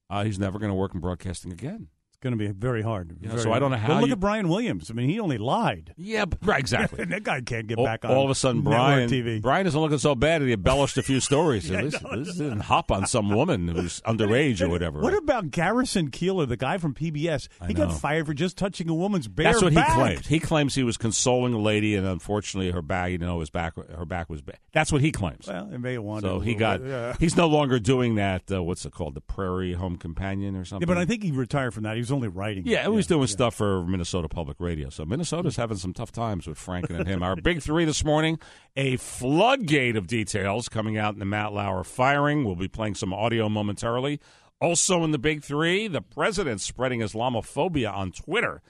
uh, 0.08 0.22
he's 0.22 0.38
never 0.38 0.60
going 0.60 0.70
to 0.70 0.76
work 0.76 0.94
in 0.94 1.00
broadcasting 1.00 1.50
again. 1.52 1.88
Going 2.20 2.32
to 2.32 2.36
be 2.36 2.48
very 2.48 2.82
hard. 2.82 3.16
You 3.20 3.28
know, 3.28 3.34
Very 3.34 3.44
so 3.44 3.52
I 3.52 3.60
don't 3.60 3.70
know 3.70 3.76
hard. 3.76 3.86
how 3.86 3.92
Well, 3.92 4.00
look 4.00 4.08
you- 4.08 4.12
at 4.14 4.18
Brian 4.20 4.48
Williams. 4.48 4.90
I 4.90 4.94
mean, 4.94 5.08
he 5.08 5.20
only 5.20 5.38
lied. 5.38 5.94
Yeah, 5.96 6.24
but, 6.24 6.44
right, 6.44 6.58
exactly. 6.58 7.04
that 7.04 7.22
guy 7.22 7.40
can't 7.42 7.68
get 7.68 7.78
all, 7.78 7.84
back 7.84 8.04
on. 8.04 8.10
all 8.10 8.24
of 8.24 8.30
a 8.30 8.34
sudden, 8.34 8.62
Brian 8.62 9.08
TV. 9.08 9.40
Brian 9.40 9.68
isn't 9.68 9.80
looking 9.80 9.98
so 9.98 10.16
bad. 10.16 10.42
He 10.42 10.52
embellished 10.52 10.98
a 10.98 11.02
few 11.04 11.20
stories. 11.20 11.70
Yeah, 11.70 11.78
At 11.78 11.84
least, 11.84 12.02
no, 12.02 12.10
at 12.10 12.18
least 12.18 12.38
didn't 12.38 12.60
hop 12.60 12.90
on 12.90 13.06
some 13.06 13.30
woman 13.30 13.68
who's 13.68 14.00
underage 14.00 14.60
or 14.60 14.68
whatever. 14.68 15.00
What 15.00 15.14
about 15.14 15.52
Garrison 15.52 16.10
Keillor, 16.10 16.48
the 16.48 16.56
guy 16.56 16.78
from 16.78 16.92
PBS? 16.92 17.46
I 17.60 17.68
He 17.68 17.74
got 17.74 17.92
fired 17.92 18.26
for 18.26 18.34
just 18.34 18.56
touching 18.56 18.88
a 18.88 18.94
woman's 18.94 19.28
bare 19.28 19.44
back. 19.44 19.52
That's 19.52 19.62
what 19.62 19.74
back. 19.74 19.88
he 19.90 19.94
claims. 19.94 20.26
He 20.26 20.40
claims 20.40 20.74
he 20.74 20.82
was 20.82 20.96
consoling 20.96 21.54
a 21.54 21.58
lady, 21.60 21.94
and 21.94 22.04
unfortunately, 22.04 22.72
her 22.72 22.82
back. 22.82 23.12
You 23.12 23.18
know, 23.18 23.38
his 23.38 23.50
back. 23.50 23.74
Her 23.76 24.04
back 24.04 24.28
was 24.28 24.42
bad. 24.42 24.58
That's 24.72 24.90
what 24.90 25.02
he 25.02 25.12
claims. 25.12 25.46
Well, 25.46 25.70
it 25.72 25.78
may 25.78 25.92
have 25.92 26.02
wanted. 26.02 26.22
To. 26.22 26.28
So 26.28 26.40
a 26.40 26.44
he 26.44 26.54
got. 26.56 26.80
bit, 26.80 26.88
yeah. 26.90 27.14
He's 27.20 27.36
no 27.36 27.46
longer 27.46 27.78
doing 27.78 28.16
that. 28.16 28.50
Uh, 28.50 28.60
what's 28.64 28.84
it 28.84 28.92
called? 28.92 29.14
The 29.14 29.20
Prairie 29.20 29.74
Home 29.74 29.96
Companion 29.98 30.56
or 30.56 30.60
Yeah, 30.60 30.64
something. 30.64 30.86
but 30.88 30.98
I 30.98 31.04
think 31.04 31.22
he 31.22 31.30
retired 31.30 31.74
from 31.74 31.84
that. 31.84 31.96
He 31.96 32.02
was 32.08 32.12
only 32.14 32.28
writing. 32.28 32.64
Yeah, 32.66 32.82
he 32.82 32.88
was 32.88 33.06
doing 33.06 33.26
stuff 33.26 33.54
for 33.54 33.84
Minnesota 33.84 34.28
Public 34.28 34.58
Radio. 34.60 34.88
So 34.88 35.04
Minnesota's 35.04 35.56
having 35.56 35.76
some 35.76 35.92
tough 35.92 36.10
times 36.10 36.46
with 36.46 36.58
Franken 36.58 36.98
and 36.98 37.06
him. 37.06 37.22
Our 37.28 37.36
big 37.36 37.62
three 37.62 37.84
this 37.84 38.04
morning: 38.04 38.38
a 38.76 38.96
floodgate 38.96 39.96
of 39.96 40.06
details 40.06 40.68
coming 40.68 40.96
out 40.96 41.12
in 41.12 41.18
the 41.18 41.26
Matt 41.26 41.52
Lauer 41.52 41.84
firing. 41.84 42.44
We'll 42.44 42.56
be 42.56 42.68
playing 42.68 42.94
some 42.94 43.12
audio 43.12 43.48
momentarily. 43.48 44.20
Also 44.60 45.04
in 45.04 45.12
the 45.12 45.18
big 45.18 45.44
three, 45.44 45.86
the 45.86 46.02
president 46.02 46.60
spreading 46.60 47.00
Islamophobia 47.00 47.92
on 47.92 48.10
Twitter. 48.10 48.62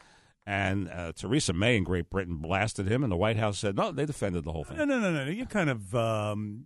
And 0.45 0.89
uh, 0.89 1.13
Theresa 1.13 1.53
May 1.53 1.77
in 1.77 1.85
Great 1.85 2.09
Britain 2.09 2.37
blasted 2.37 2.91
him, 2.91 3.03
and 3.03 3.13
the 3.13 3.17
White 3.17 3.37
House 3.37 3.59
said 3.59 3.77
no. 3.77 3.93
They 3.93 4.07
defended 4.07 4.45
the 4.45 4.53
whole 4.53 4.65
thing. 4.65 4.79
No, 4.79 4.85
no, 4.87 4.99
no, 4.99 5.13
no. 5.13 5.31
You're 5.31 5.45
kind 5.45 5.69
of 5.69 5.95
um, 5.95 6.65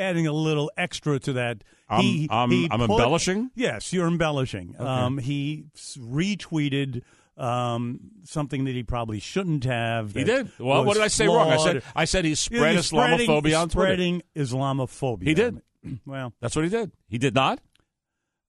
adding 0.00 0.26
a 0.26 0.32
little 0.32 0.70
extra 0.76 1.18
to 1.20 1.32
that. 1.34 1.62
I'm- 1.88 2.02
he, 2.02 2.28
I'm- 2.30 2.50
he 2.50 2.68
I'm 2.70 2.78
put- 2.80 2.90
embellishing? 2.90 3.50
Yes, 3.54 3.92
you're 3.92 4.06
embellishing. 4.08 4.74
Okay. 4.78 4.84
Um, 4.84 5.18
he 5.18 5.66
retweeted 5.98 7.02
um, 7.36 8.00
something 8.24 8.64
that 8.64 8.74
he 8.74 8.82
probably 8.82 9.18
shouldn't 9.20 9.64
have. 9.64 10.12
He 10.14 10.24
did. 10.24 10.50
Well, 10.58 10.84
what 10.84 10.94
did 10.94 11.02
I 11.02 11.08
say 11.08 11.26
wrong? 11.26 11.50
I 11.50 11.56
said 11.56 11.82
flawed. 11.82 11.92
I 11.96 12.04
said 12.04 12.24
he 12.24 12.34
spread 12.34 12.82
spreading- 12.84 13.28
Islamophobia 13.28 13.60
on 13.60 13.68
Twitter. 13.68 13.86
Spreading 13.94 14.22
Islamophobia. 14.36 15.26
He 15.26 15.34
did. 15.34 15.62
Well, 16.04 16.34
That's 16.42 16.54
what 16.54 16.64
he 16.66 16.70
did. 16.70 16.92
He 17.08 17.16
did 17.16 17.34
not. 17.34 17.58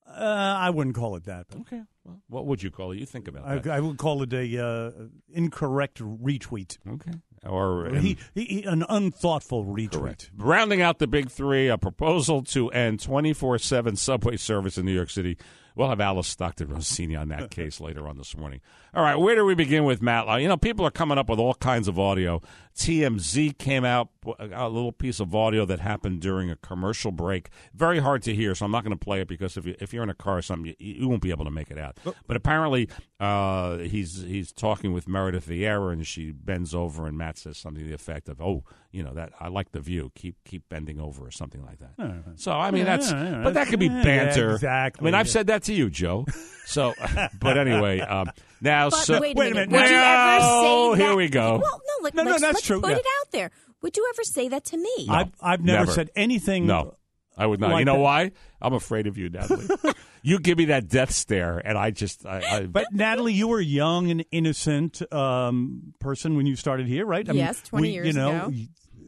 uh, 0.05 0.11
I 0.59 0.69
wouldn't 0.69 0.97
call 0.97 1.15
it 1.15 1.23
that. 1.23 1.45
But 1.49 1.61
Okay. 1.61 1.81
Well, 2.03 2.19
what 2.27 2.45
would 2.45 2.61
you 2.61 2.69
call 2.71 2.91
it? 2.91 2.97
You 2.99 3.05
think 3.05 3.29
about 3.29 3.45
I, 3.45 3.59
that. 3.59 3.71
I 3.71 3.79
would 3.79 3.97
call 3.97 4.21
it 4.23 4.33
a 4.33 4.61
uh, 4.61 4.91
incorrect 5.31 5.99
retweet. 6.01 6.77
Okay. 6.85 7.11
Or 7.45 7.89
he, 7.95 8.17
he, 8.35 8.43
he- 8.45 8.63
an 8.63 8.83
unthoughtful 8.87 9.65
retweet. 9.65 9.91
Correct. 9.91 10.31
Rounding 10.37 10.81
out 10.81 10.99
the 10.99 11.07
big 11.07 11.29
three, 11.29 11.67
a 11.69 11.77
proposal 11.77 12.43
to 12.43 12.69
end 12.69 12.99
24 12.99 13.57
7 13.57 13.95
subway 13.95 14.37
service 14.37 14.77
in 14.77 14.85
New 14.85 14.93
York 14.93 15.09
City 15.09 15.37
We'll 15.75 15.89
have 15.89 16.01
Alice 16.01 16.27
Stockton 16.27 16.67
Rossini 16.69 17.15
on 17.15 17.29
that 17.29 17.49
case 17.51 17.79
later 17.79 18.07
on 18.07 18.17
this 18.17 18.35
morning. 18.35 18.61
All 18.93 19.01
right, 19.01 19.15
where 19.15 19.35
do 19.35 19.45
we 19.45 19.55
begin 19.55 19.85
with 19.85 20.01
Matt? 20.01 20.27
You 20.41 20.49
know, 20.49 20.57
people 20.57 20.85
are 20.85 20.91
coming 20.91 21.17
up 21.17 21.29
with 21.29 21.39
all 21.39 21.53
kinds 21.53 21.87
of 21.87 21.97
audio. 21.97 22.41
TMZ 22.77 23.57
came 23.57 23.85
out 23.85 24.09
a 24.37 24.67
little 24.67 24.91
piece 24.91 25.21
of 25.21 25.33
audio 25.33 25.63
that 25.65 25.79
happened 25.79 26.19
during 26.19 26.49
a 26.49 26.57
commercial 26.57 27.11
break. 27.13 27.49
Very 27.73 27.99
hard 27.99 28.21
to 28.23 28.35
hear, 28.35 28.53
so 28.53 28.65
I'm 28.65 28.71
not 28.71 28.83
going 28.83 28.97
to 28.97 29.01
play 29.01 29.21
it 29.21 29.29
because 29.29 29.55
if 29.55 29.65
you, 29.65 29.75
if 29.79 29.93
you're 29.93 30.03
in 30.03 30.09
a 30.09 30.13
car 30.13 30.39
or 30.39 30.41
something, 30.41 30.73
you, 30.77 30.93
you 30.99 31.07
won't 31.07 31.21
be 31.21 31.29
able 31.31 31.45
to 31.45 31.51
make 31.51 31.71
it 31.71 31.77
out. 31.77 31.99
But 32.27 32.35
apparently, 32.35 32.89
uh, 33.21 33.77
he's 33.77 34.21
he's 34.23 34.51
talking 34.51 34.91
with 34.91 35.07
Meredith 35.07 35.47
Vieira, 35.47 35.93
and 35.93 36.05
she 36.05 36.31
bends 36.31 36.75
over, 36.75 37.07
and 37.07 37.17
Matt 37.17 37.37
says 37.37 37.57
something 37.57 37.81
to 37.83 37.87
the 37.87 37.95
effect 37.95 38.27
of, 38.27 38.41
"Oh, 38.41 38.65
you 38.91 39.03
know 39.03 39.13
that 39.13 39.31
I 39.39 39.47
like 39.47 39.71
the 39.71 39.79
view. 39.79 40.11
Keep 40.15 40.35
keep 40.43 40.67
bending 40.67 40.99
over," 40.99 41.25
or 41.25 41.31
something 41.31 41.63
like 41.63 41.79
that. 41.79 42.23
So 42.35 42.51
I 42.51 42.71
mean, 42.71 42.85
Yeah, 42.85 42.97
that's 42.97 43.11
yeah, 43.11 43.41
but 43.43 43.53
that 43.53 43.67
could 43.67 43.79
be 43.79 43.87
banter. 43.89 44.51
exactly. 44.51 45.05
I 45.05 45.05
mean, 45.05 45.15
I've 45.15 45.29
said 45.29 45.47
that 45.47 45.63
to 45.63 45.73
you, 45.73 45.89
Joe. 45.89 46.25
So, 46.65 46.93
but 47.39 47.57
anyway, 47.57 47.99
um, 47.99 48.29
now 48.61 48.89
But 48.89 48.97
so 49.03 49.19
wait 49.19 49.35
a 49.35 49.39
Wait 49.39 49.51
a 49.51 49.55
minute. 49.55 49.69
minute. 49.71 49.81
Would 49.83 49.89
you 49.89 49.95
ever 49.97 50.37
Oh, 50.41 50.93
say 50.95 50.99
here 51.01 51.09
that? 51.09 51.15
we 51.17 51.29
go. 51.29 51.59
Well, 51.61 51.81
no, 51.85 52.03
let, 52.03 52.13
No, 52.15 52.23
no, 52.23 52.29
let's, 52.31 52.41
that's 52.41 52.53
let's 52.55 52.65
true, 52.67 52.81
put 52.81 52.91
yeah. 52.91 52.97
it 52.97 53.05
out 53.21 53.31
there. 53.31 53.51
Would 53.81 53.97
you 53.97 54.07
ever 54.13 54.23
say 54.23 54.47
that 54.49 54.63
to 54.65 54.77
me? 54.77 55.07
I've, 55.09 55.31
I've 55.41 55.63
never, 55.63 55.79
Never. 55.79 55.91
said 55.91 56.11
anything. 56.15 56.67
No, 56.67 56.95
I 57.37 57.47
would 57.47 57.59
not. 57.59 57.77
you 57.79 57.85
know 57.85 57.93
that. 57.95 57.99
why? 57.99 58.31
I'm 58.61 58.73
afraid 58.73 59.07
of 59.07 59.17
you, 59.17 59.29
Natalie. 59.29 59.65
you 60.21 60.37
give 60.39 60.57
me 60.59 60.65
that 60.65 60.87
death 60.87 61.11
stare, 61.11 61.57
and 61.57 61.77
I 61.77 61.89
just, 61.89 62.25
I, 62.25 62.41
I 62.57 62.65
But 62.67 62.87
Natalie, 62.93 63.33
you 63.33 63.47
were 63.47 63.59
a 63.59 63.63
young 63.63 64.11
and 64.11 64.23
innocent 64.31 65.01
um, 65.11 65.93
person 65.99 66.35
when 66.35 66.45
you 66.45 66.55
started 66.55 66.85
here, 66.87 67.05
right? 67.07 67.27
Yes, 67.33 67.61
20 67.63 67.81
we- 67.87 67.93
years 67.93 68.07
you 68.07 68.13
know, 68.13 68.45
ago. 68.45 68.51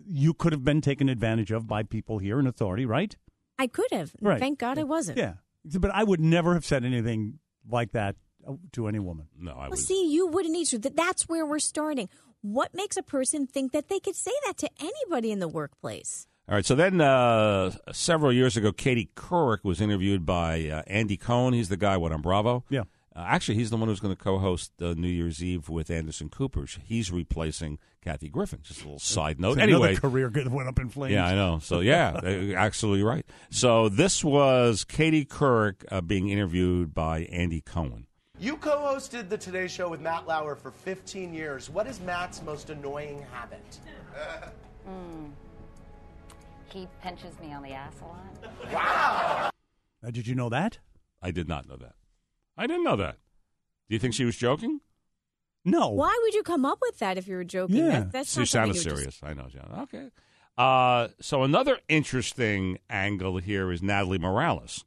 You 0.06 0.34
could 0.34 0.52
have 0.52 0.64
been 0.66 0.82
taken 0.82 1.08
advantage 1.08 1.52
of 1.52 1.66
by 1.68 1.84
people 1.84 2.18
here 2.18 2.38
in 2.40 2.46
authority, 2.48 2.86
right? 2.86 3.16
I 3.58 3.68
could 3.68 3.90
have. 3.92 4.12
Right. 4.20 4.40
Thank 4.40 4.60
God 4.60 4.78
I 4.78 4.84
wasn't. 4.84 5.18
Yeah, 5.18 5.36
but 5.80 5.92
I 5.94 6.04
would 6.04 6.20
never 6.20 6.56
have 6.56 6.66
said 6.66 6.84
anything 6.84 7.40
like 7.70 7.92
that 7.94 8.16
to 8.74 8.88
any 8.88 9.00
woman. 9.00 9.28
no, 9.40 9.52
I 9.52 9.56
Well, 9.64 9.72
would. 9.72 9.80
see, 9.80 10.10
you 10.12 10.28
wouldn't 10.28 10.56
either. 10.56 10.78
That- 10.78 10.96
That's 10.96 11.28
where 11.30 11.46
we're 11.46 11.60
starting. 11.60 12.10
What 12.42 12.74
makes 12.74 12.98
a 12.98 13.04
person 13.04 13.48
think 13.48 13.72
that 13.72 13.88
they 13.88 14.00
could 14.00 14.16
say 14.16 14.32
that 14.46 14.58
to 14.58 14.70
anybody 14.80 15.32
in 15.32 15.40
the 15.40 15.48
workplace? 15.48 16.28
All 16.50 16.56
right. 16.56 16.66
So 16.66 16.76
then, 16.76 17.00
uh, 17.00 17.72
several 17.94 18.34
years 18.34 18.58
ago, 18.58 18.74
Katie 18.74 19.10
Couric 19.16 19.60
was 19.64 19.80
interviewed 19.80 20.26
by 20.26 20.68
uh, 20.68 20.82
Andy 20.88 21.16
Cohen. 21.16 21.54
He's 21.54 21.70
the 21.70 21.78
guy 21.78 21.96
what 21.96 22.12
on 22.12 22.22
Bravo. 22.22 22.66
Yeah. 22.70 22.82
Uh, 23.16 23.20
actually, 23.28 23.56
he's 23.56 23.70
the 23.70 23.78
one 23.78 23.88
who's 23.88 24.00
going 24.02 24.14
to 24.14 24.22
co-host 24.22 24.72
uh, 24.82 24.94
New 24.98 25.08
Year's 25.08 25.42
Eve 25.44 25.70
with 25.70 25.90
Anderson 25.92 26.30
Cooper. 26.30 26.66
He's 26.84 27.12
replacing 27.12 27.78
Kathy 28.02 28.28
Griffin. 28.28 28.60
Just 28.64 28.82
a 28.82 28.86
little 28.86 29.00
side 29.00 29.40
note. 29.40 29.56
So 29.56 29.62
anyway, 29.62 29.96
career 29.96 30.30
good 30.32 30.52
went 30.52 30.68
up 30.68 30.80
in 30.80 30.90
flames. 30.90 31.14
Yeah, 31.14 31.28
I 31.28 31.36
know. 31.36 31.60
So 31.60 31.80
yeah, 31.80 32.20
absolutely 32.58 33.04
right. 33.04 33.26
So 33.52 33.88
this 33.88 34.24
was 34.24 34.84
Katie 34.84 35.26
Couric 35.26 35.86
uh, 35.92 36.02
being 36.02 36.28
interviewed 36.30 36.94
by 36.96 37.20
Andy 37.26 37.62
Cohen. 37.62 38.08
You 38.44 38.58
co 38.58 38.72
hosted 38.78 39.30
The 39.30 39.38
Today 39.38 39.70
Show 39.70 39.88
with 39.88 40.02
Matt 40.02 40.28
Lauer 40.28 40.54
for 40.58 40.70
15 40.72 41.34
years. 41.34 41.70
What 41.70 41.88
is 41.88 42.02
Matt's 42.02 42.42
most 42.44 42.70
annoying 42.70 43.26
habit? 43.32 43.80
Mm. 44.86 45.32
He 46.66 46.90
pinches 47.02 47.40
me 47.40 47.54
on 47.54 47.64
the 47.64 47.72
ass 47.72 47.94
a 48.02 48.06
lot. 48.06 48.74
Wow! 48.74 49.50
Uh, 50.06 50.12
did 50.12 50.28
you 50.28 50.36
know 50.36 50.50
that? 50.50 50.80
I 51.22 51.32
did 51.32 51.48
not 51.48 51.70
know 51.70 51.78
that. 51.78 51.94
I 52.58 52.68
didn't 52.68 52.84
know 52.84 52.98
that. 52.98 53.16
Do 53.88 53.96
you 53.96 54.00
think 54.00 54.14
she 54.14 54.26
was 54.26 54.36
joking? 54.36 54.82
No. 55.64 55.88
Why 55.92 56.20
would 56.22 56.34
you 56.34 56.44
come 56.44 56.66
up 56.66 56.80
with 56.82 57.00
that 57.00 57.18
if 57.18 57.30
you 57.30 57.38
were 57.38 57.46
joking? 57.46 57.78
Yeah, 57.78 58.00
That, 58.02 58.12
that's 58.12 58.34
she 58.34 58.40
not 58.42 58.48
sounded 58.50 58.76
you 58.76 58.80
would 58.92 59.04
just- 59.04 59.20
serious. 59.20 59.20
I 59.24 59.34
know, 59.42 59.48
John. 59.48 59.80
Okay. 59.84 60.10
Uh, 60.58 61.08
so 61.22 61.44
another 61.44 61.80
interesting 61.88 62.78
angle 62.90 63.38
here 63.38 63.72
is 63.72 63.82
Natalie 63.82 64.20
Morales, 64.20 64.84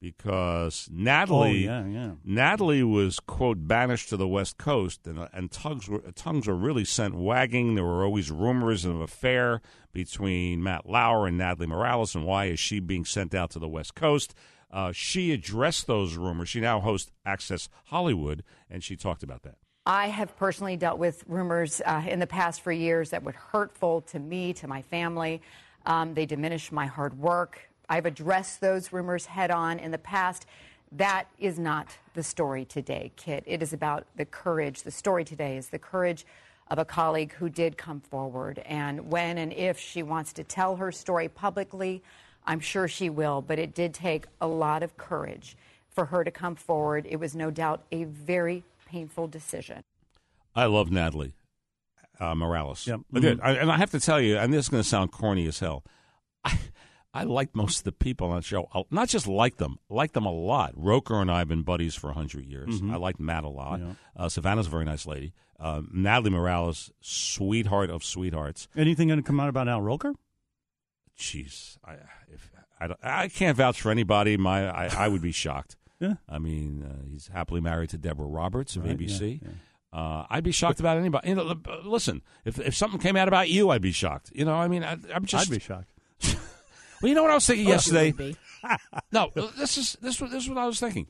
because 0.00 0.88
Natalie, 0.90 1.68
Oh, 1.68 1.72
yeah, 1.72 1.86
yeah. 1.86 2.10
Natalie 2.24 2.82
was 2.82 3.20
quote 3.20 3.66
banished 3.68 4.08
to 4.08 4.16
the 4.16 4.26
West 4.28 4.58
Coast, 4.58 5.06
and 5.06 5.28
and 5.32 5.50
tongues 5.50 5.88
were 5.88 6.00
tongues 6.14 6.46
were 6.46 6.54
really 6.54 6.84
sent 6.84 7.14
wagging. 7.14 7.74
There 7.74 7.84
were 7.84 8.04
always 8.04 8.30
rumors 8.30 8.84
of 8.84 8.96
an 8.96 9.02
affair 9.02 9.60
between 9.92 10.62
Matt 10.62 10.88
Lauer 10.88 11.26
and 11.26 11.36
Natalie 11.38 11.66
Morales, 11.66 12.14
and 12.14 12.24
why 12.24 12.46
is 12.46 12.58
she 12.58 12.80
being 12.80 13.04
sent 13.04 13.34
out 13.34 13.50
to 13.50 13.58
the 13.58 13.68
West 13.68 13.94
Coast? 13.94 14.34
Uh, 14.70 14.92
she 14.92 15.32
addressed 15.32 15.86
those 15.86 16.16
rumors. 16.16 16.48
She 16.48 16.60
now 16.60 16.80
hosts 16.80 17.10
Access 17.26 17.68
Hollywood, 17.86 18.44
and 18.70 18.82
she 18.84 18.96
talked 18.96 19.22
about 19.22 19.42
that. 19.42 19.56
I 19.84 20.08
have 20.08 20.36
personally 20.36 20.76
dealt 20.76 20.98
with 20.98 21.24
rumors 21.26 21.80
uh, 21.84 22.04
in 22.06 22.20
the 22.20 22.26
past 22.26 22.60
for 22.60 22.70
years 22.70 23.10
that 23.10 23.24
were 23.24 23.32
hurtful 23.32 24.02
to 24.02 24.18
me, 24.20 24.52
to 24.54 24.68
my 24.68 24.82
family. 24.82 25.42
Um, 25.86 26.14
they 26.14 26.26
diminish 26.26 26.70
my 26.70 26.86
hard 26.86 27.18
work. 27.18 27.69
I've 27.90 28.06
addressed 28.06 28.60
those 28.60 28.92
rumors 28.92 29.26
head 29.26 29.50
on 29.50 29.80
in 29.80 29.90
the 29.90 29.98
past. 29.98 30.46
That 30.92 31.26
is 31.38 31.58
not 31.58 31.88
the 32.14 32.22
story 32.22 32.64
today, 32.64 33.10
Kit. 33.16 33.42
It 33.46 33.62
is 33.62 33.72
about 33.72 34.06
the 34.16 34.24
courage. 34.24 34.82
The 34.82 34.92
story 34.92 35.24
today 35.24 35.56
is 35.56 35.68
the 35.68 35.78
courage 35.78 36.24
of 36.68 36.78
a 36.78 36.84
colleague 36.84 37.32
who 37.34 37.48
did 37.48 37.76
come 37.76 38.00
forward. 38.00 38.62
And 38.64 39.10
when 39.10 39.38
and 39.38 39.52
if 39.52 39.78
she 39.78 40.04
wants 40.04 40.32
to 40.34 40.44
tell 40.44 40.76
her 40.76 40.92
story 40.92 41.28
publicly, 41.28 42.00
I'm 42.46 42.60
sure 42.60 42.86
she 42.86 43.10
will. 43.10 43.42
But 43.42 43.58
it 43.58 43.74
did 43.74 43.92
take 43.92 44.26
a 44.40 44.46
lot 44.46 44.84
of 44.84 44.96
courage 44.96 45.56
for 45.88 46.06
her 46.06 46.22
to 46.22 46.30
come 46.30 46.54
forward. 46.54 47.06
It 47.10 47.16
was 47.16 47.34
no 47.34 47.50
doubt 47.50 47.82
a 47.90 48.04
very 48.04 48.62
painful 48.86 49.26
decision. 49.26 49.82
I 50.54 50.66
love 50.66 50.92
Natalie 50.92 51.34
uh, 52.20 52.36
Morales. 52.36 52.86
Yep. 52.86 53.00
I 53.14 53.20
did. 53.20 53.38
Mhm. 53.38 53.44
I, 53.44 53.52
and 53.54 53.72
I 53.72 53.76
have 53.78 53.90
to 53.90 54.00
tell 54.00 54.20
you, 54.20 54.36
and 54.36 54.52
this 54.52 54.66
is 54.66 54.68
going 54.68 54.82
to 54.82 54.88
sound 54.88 55.10
corny 55.10 55.46
as 55.46 55.58
hell. 55.58 55.82
I, 56.44 56.58
I 57.12 57.24
like 57.24 57.56
most 57.56 57.78
of 57.78 57.84
the 57.84 57.92
people 57.92 58.28
on 58.28 58.36
the 58.36 58.42
show. 58.42 58.68
I'll 58.72 58.86
not 58.90 59.08
just 59.08 59.26
like 59.26 59.56
them, 59.56 59.78
like 59.88 60.12
them 60.12 60.26
a 60.26 60.32
lot. 60.32 60.72
Roker 60.76 61.20
and 61.20 61.30
I 61.30 61.38
have 61.38 61.48
been 61.48 61.62
buddies 61.62 61.94
for 61.96 62.06
100 62.08 62.44
years. 62.44 62.80
Mhm. 62.80 62.92
I 62.92 62.96
like 62.96 63.18
Matt 63.18 63.42
a 63.44 63.48
lot. 63.48 63.80
Yeah. 63.80 63.92
Uh, 64.16 64.28
Savannah's 64.28 64.68
a 64.68 64.70
very 64.70 64.84
nice 64.84 65.06
lady. 65.06 65.32
Uh, 65.58 65.82
Natalie 65.92 66.30
Morales, 66.30 66.90
sweetheart 67.00 67.90
of 67.90 68.04
sweethearts. 68.04 68.68
Anything 68.76 69.08
going 69.08 69.18
to 69.20 69.26
come 69.26 69.40
out 69.40 69.48
about 69.48 69.68
Al 69.68 69.82
Roker? 69.82 70.14
Jeez, 71.18 71.76
I, 71.84 71.94
if, 72.32 72.50
I, 72.80 72.86
don't- 72.86 73.00
I 73.02 73.28
can't 73.28 73.56
vouch 73.56 73.80
for 73.80 73.90
anybody. 73.90 74.36
My, 74.36 74.68
I, 74.70 75.04
I 75.04 75.08
would 75.08 75.22
be 75.22 75.32
shocked. 75.32 75.76
Yeah. 76.00 76.14
I 76.26 76.38
mean, 76.38 76.82
uh, 76.82 77.06
he's 77.10 77.28
happily 77.28 77.60
married 77.60 77.90
to 77.90 77.98
Deborah 77.98 78.24
Roberts 78.26 78.74
of 78.74 78.86
Right, 78.86 78.96
ABC. 78.96 79.42
yeah, 79.42 79.48
Uh, 79.92 80.24
I'd 80.30 80.42
be 80.44 80.50
shocked 80.50 80.80
about 80.80 80.96
anybody. 80.96 81.28
You 81.28 81.34
know, 81.34 81.50
uh, 81.50 81.80
listen, 81.84 82.22
if 82.46 82.58
if 82.58 82.74
something 82.74 82.98
came 82.98 83.16
out 83.16 83.28
about 83.28 83.50
you, 83.50 83.68
I'd 83.68 83.82
be 83.82 83.92
shocked. 83.92 84.32
You 84.34 84.46
know, 84.46 84.54
I 84.54 84.66
mean, 84.66 84.82
I, 84.82 84.96
I'm 85.14 85.26
just. 85.26 85.46
I'd 85.46 85.52
be 85.54 85.58
shocked. 85.60 85.92
Well, 87.00 87.08
you 87.08 87.14
know 87.14 87.22
what 87.22 87.30
I 87.30 87.34
was 87.34 87.46
thinking 87.46 87.66
Of 87.66 87.72
course 87.72 87.86
you 87.88 87.94
yesterday. 87.98 88.36
no, 89.12 89.30
this 89.56 89.78
is 89.78 89.96
this 90.00 90.20
was 90.20 90.30
this 90.30 90.42
is 90.44 90.48
what 90.48 90.58
I 90.58 90.66
was 90.66 90.78
thinking. 90.80 91.06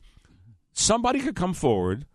Somebody 0.73 1.19
could 1.19 1.35
come 1.35 1.53
forward 1.53 2.05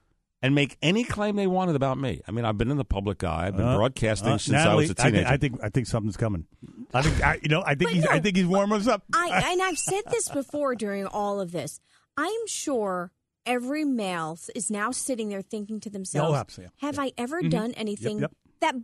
and 0.42 0.54
make 0.54 0.76
any 0.80 1.04
claim 1.04 1.36
they 1.36 1.46
wanted 1.46 1.76
about 1.76 1.98
me. 1.98 2.20
I 2.26 2.30
mean, 2.30 2.44
I've 2.44 2.56
been 2.56 2.70
in 2.70 2.76
the 2.76 2.84
public 2.84 3.22
eye. 3.24 3.48
I've 3.48 3.56
been 3.56 3.66
Uh, 3.66 3.76
broadcasting 3.76 4.28
uh, 4.32 4.38
since 4.38 4.52
Natalie, 4.52 4.72
I 4.72 4.74
was 4.76 4.90
a 4.90 4.94
teenager. 4.94 5.26
I 5.28 5.36
think, 5.36 5.54
I 5.54 5.58
think 5.58 5.64
I 5.64 5.68
think 5.70 5.86
something's 5.86 6.16
coming. 6.16 6.46
I 6.94 7.02
think 7.02 7.22
I, 7.22 7.38
you 7.42 7.48
know. 7.48 7.62
I 7.66 7.74
think 7.74 7.90
he's. 7.90 8.06
I 8.06 8.20
think 8.20 8.36
he's 8.36 8.46
warming 8.46 8.78
us 8.80 8.86
up. 8.86 9.02
I 9.12 9.50
and 9.52 9.62
I've 9.62 9.78
said 9.78 10.02
this 10.10 10.28
before 10.28 10.74
during 10.74 11.06
all 11.06 11.40
of 11.40 11.52
this. 11.52 11.80
I'm 12.16 12.46
sure 12.46 13.12
every 13.44 13.84
male 13.84 14.38
is 14.54 14.70
now 14.70 14.90
sitting 14.90 15.28
there 15.28 15.42
thinking 15.42 15.78
to 15.80 15.90
themselves, 15.90 16.32
Oh, 16.32 16.34
absolutely. 16.34 16.72
"Have 16.80 16.98
I 16.98 17.12
ever 17.18 17.42
Mhm. 17.42 17.50
done 17.50 17.72
anything 17.72 18.20
yep. 18.20 18.32
that 18.60 18.74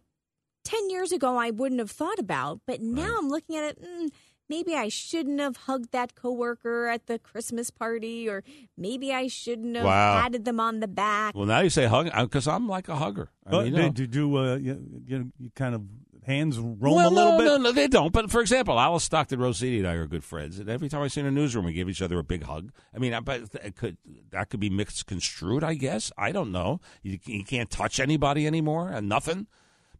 ten 0.65 0.91
years 0.91 1.13
ago 1.13 1.37
I 1.37 1.51
wouldn't 1.51 1.79
have 1.81 1.91
thought 1.91 2.19
about?" 2.19 2.61
But 2.67 2.81
now 2.83 3.17
I'm 3.19 3.29
looking 3.29 3.57
at 3.57 3.65
it. 3.65 3.83
Mm, 3.83 4.11
maybe 4.49 4.75
I 4.75 4.89
shouldn't 4.89 5.41
have 5.41 5.57
hugged 5.57 5.93
that 5.93 6.15
coworker 6.15 6.89
at 6.89 7.07
the 7.07 7.19
Christmas 7.19 7.71
party, 7.71 8.29
or 8.29 8.43
maybe 8.77 9.13
I 9.13 9.27
shouldn't 9.29 9.77
have 9.77 9.85
Wow. 9.87 10.21
patted 10.21 10.45
them 10.45 10.61
on 10.61 10.81
the 10.81 10.89
back. 10.89 11.35
well, 11.35 11.47
now 11.47 11.61
you 11.61 11.71
say 11.71 11.87
hug 11.87 12.11
because 12.15 12.47
I'm 12.49 12.69
like 12.69 12.89
a 12.89 12.97
hugger. 12.97 13.31
I 13.47 13.51
But 13.51 13.65
mean, 13.65 13.75
you 13.75 13.83
know. 13.83 13.89
did 13.91 14.15
you, 14.15 14.37
uh, 14.37 14.57
you, 14.57 15.03
you, 15.07 15.33
you 15.39 15.51
kind 15.55 15.75
of 15.75 15.83
hands 16.25 16.57
roam 16.57 16.79
well, 16.95 17.09
a 17.09 17.11
little 17.11 17.33
no, 17.33 17.39
bit? 17.39 17.45
no, 17.47 17.57
no, 17.57 17.73
they 17.73 17.89
don't. 17.89 18.13
But 18.13 18.31
for 18.31 18.41
example, 18.41 18.79
Alice 18.79 19.03
Stockton 19.03 19.41
Rossini 19.41 19.79
and 19.79 19.89
I 19.89 19.95
are 19.95 20.07
good 20.07 20.23
friends, 20.23 20.59
and 20.61 20.69
every 20.69 20.89
time 20.89 21.03
I 21.03 21.09
see 21.09 21.21
her 21.21 21.27
in 21.27 21.33
a 21.37 21.41
newsroom, 21.41 21.65
we 21.65 21.73
give 21.73 21.89
each 21.89 22.01
other 22.03 22.19
a 22.19 22.23
big 22.25 22.45
hug. 22.45 22.71
I 22.95 22.99
mean, 22.99 23.13
I, 23.13 23.21
but 23.21 23.43
it 23.65 23.75
could 23.77 23.97
that 24.31 24.49
could 24.51 24.61
be 24.61 24.71
mixed 24.71 25.07
construed, 25.07 25.65
I 25.65 25.75
guess. 25.75 26.13
I 26.17 26.31
don't 26.31 26.53
know. 26.53 26.81
You, 27.03 27.19
you 27.27 27.43
can't 27.45 27.71
touch 27.71 27.99
anybody 27.99 28.47
anymore, 28.47 28.89
and 28.89 29.09
nothing. 29.09 29.47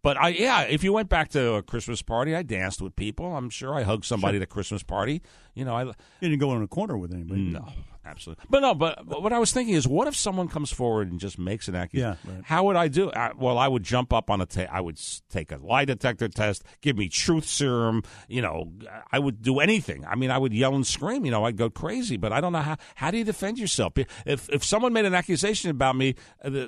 But 0.03 0.17
I, 0.17 0.29
yeah, 0.31 0.63
if 0.63 0.83
you 0.83 0.93
went 0.93 1.09
back 1.09 1.29
to 1.31 1.55
a 1.55 1.63
Christmas 1.63 2.03
party, 2.03 2.35
I 2.35 2.43
danced 2.43 2.83
with 2.83 2.97
people. 2.97 3.37
I'm 3.37 3.51
sure 3.51 3.73
I 3.75 3.83
hugged 3.85 4.05
somebody 4.05 4.37
at 4.39 4.43
a 4.43 4.47
Christmas 4.47 4.83
party. 4.83 5.23
You 5.55 5.65
know, 5.65 5.77
I 5.77 5.85
You 5.85 5.93
didn't 6.21 6.39
go 6.39 6.55
in 6.57 6.63
a 6.63 6.67
corner 6.67 6.97
with 6.99 7.15
anybody. 7.15 7.43
no, 7.43 7.69
absolutely. 8.05 8.45
But 8.51 8.61
no, 8.63 8.75
but, 8.75 9.07
but 9.07 9.23
what 9.23 9.33
I 9.33 9.39
was 9.39 9.53
thinking 9.53 9.75
is, 9.77 9.87
what 9.87 10.09
if 10.09 10.17
someone 10.17 10.49
comes 10.49 10.73
forward 10.73 11.11
and 11.13 11.21
just 11.21 11.39
makes 11.39 11.69
an 11.69 11.77
accusation? 11.77 12.19
Yeah, 12.25 12.33
right. 12.35 12.43
How 12.45 12.65
would 12.65 12.75
I 12.75 12.89
do? 12.89 13.13
I, 13.13 13.31
well, 13.39 13.59
I 13.59 13.69
would 13.69 13.85
jump 13.85 14.13
up 14.13 14.29
on 14.29 14.41
a. 14.41 14.47
Ta- 14.47 14.67
I 14.73 14.81
would 14.81 14.99
take 15.31 15.53
a 15.53 15.59
lie 15.59 15.85
detector 15.85 16.27
test. 16.29 16.65
Give 16.81 16.97
me 16.99 17.09
truth 17.09 17.45
serum. 17.45 18.03
You 18.27 18.43
know, 18.43 18.73
I 19.13 19.21
would 19.21 19.41
do 19.41 19.61
anything. 19.61 20.05
I 20.05 20.17
mean, 20.17 20.33
I 20.33 20.39
would 20.39 20.53
yell 20.53 20.75
and 20.75 20.85
scream. 20.85 21.25
You 21.25 21.31
know, 21.31 21.45
I'd 21.45 21.57
go 21.57 21.71
crazy. 21.71 22.17
But 22.17 22.33
I 22.33 22.41
don't 22.41 22.53
know 22.53 22.59
how. 22.59 22.77
How 22.97 23.13
do 23.13 23.19
you 23.19 23.25
defend 23.25 23.57
yourself? 23.61 23.93
If 24.27 24.49
if 24.49 24.65
someone 24.65 24.93
made 24.93 25.05
an 25.05 25.15
accusation 25.15 25.71
about 25.71 25.95
me, 25.95 26.17
uh, 26.45 26.67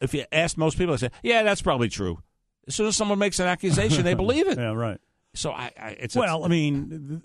if 0.00 0.12
you 0.12 0.24
asked 0.32 0.58
most 0.58 0.76
people, 0.76 0.94
they 0.96 1.06
say, 1.06 1.10
"Yeah, 1.22 1.44
that's 1.44 1.62
probably 1.62 1.88
true." 1.88 2.18
As 2.66 2.74
soon 2.74 2.86
as 2.86 2.96
someone 2.96 3.18
makes 3.18 3.38
an 3.40 3.46
accusation, 3.46 4.04
they 4.04 4.14
believe 4.24 4.48
it. 4.48 4.58
Yeah, 4.58 4.72
right. 4.72 4.98
So 5.34 5.50
I, 5.50 5.72
I 5.80 5.88
it's 5.90 6.14
Well, 6.14 6.44
I 6.44 6.48
mean, 6.48 7.22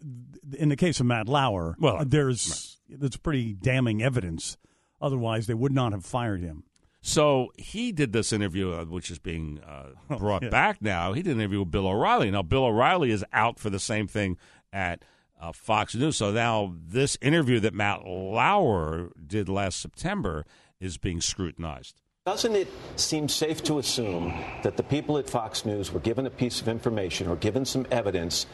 in 0.57 0.69
the 0.69 0.75
case 0.75 0.99
of 0.99 1.05
Matt 1.05 1.27
Lauer, 1.27 1.75
Well, 1.79 2.03
there's 2.05 2.79
that's 2.89 3.17
pretty 3.17 3.53
damning 3.53 4.01
evidence. 4.01 4.57
Otherwise, 5.01 5.47
they 5.47 5.53
would 5.53 5.71
not 5.71 5.91
have 5.93 6.05
fired 6.05 6.41
him. 6.41 6.63
So 7.01 7.53
he 7.57 7.91
did 7.91 8.11
this 8.11 8.33
interview, 8.33 8.73
uh, 8.73 8.85
which 8.85 9.09
is 9.09 9.19
being 9.19 9.61
uh, 9.65 9.91
brought 10.17 10.43
yeah. 10.43 10.49
back 10.49 10.81
now. 10.81 11.13
He 11.13 11.21
did 11.21 11.33
an 11.33 11.39
interview 11.39 11.59
with 11.59 11.71
Bill 11.71 11.87
O'Reilly. 11.87 12.29
Now, 12.31 12.41
Bill 12.41 12.65
O'Reilly 12.65 13.11
is 13.11 13.23
out 13.31 13.57
for 13.57 13.69
the 13.69 13.79
same 13.79 14.07
thing 14.07 14.37
at 14.73 15.05
uh, 15.39 15.53
Fox 15.53 15.95
News. 15.95 16.17
So 16.17 16.31
now 16.31 16.75
this 16.77 17.17
interview 17.21 17.59
that 17.61 17.73
Matt 17.73 18.05
Lauer 18.05 19.11
did 19.25 19.47
last 19.47 19.79
September 19.79 20.45
is 20.79 20.97
being 20.97 21.21
scrutinized. 21.21 22.01
Doesn't 22.29 22.55
it 22.55 22.67
seem 22.95 23.27
safe 23.27 23.63
to 23.63 23.79
assume 23.79 24.31
that 24.61 24.77
the 24.77 24.83
people 24.83 25.17
at 25.17 25.27
Fox 25.27 25.65
News 25.65 25.91
were 25.91 25.99
given 25.99 26.27
a 26.27 26.29
piece 26.29 26.61
of 26.61 26.67
information 26.67 27.27
or 27.27 27.35
given 27.35 27.65
some 27.65 27.87
evidence 27.89 28.45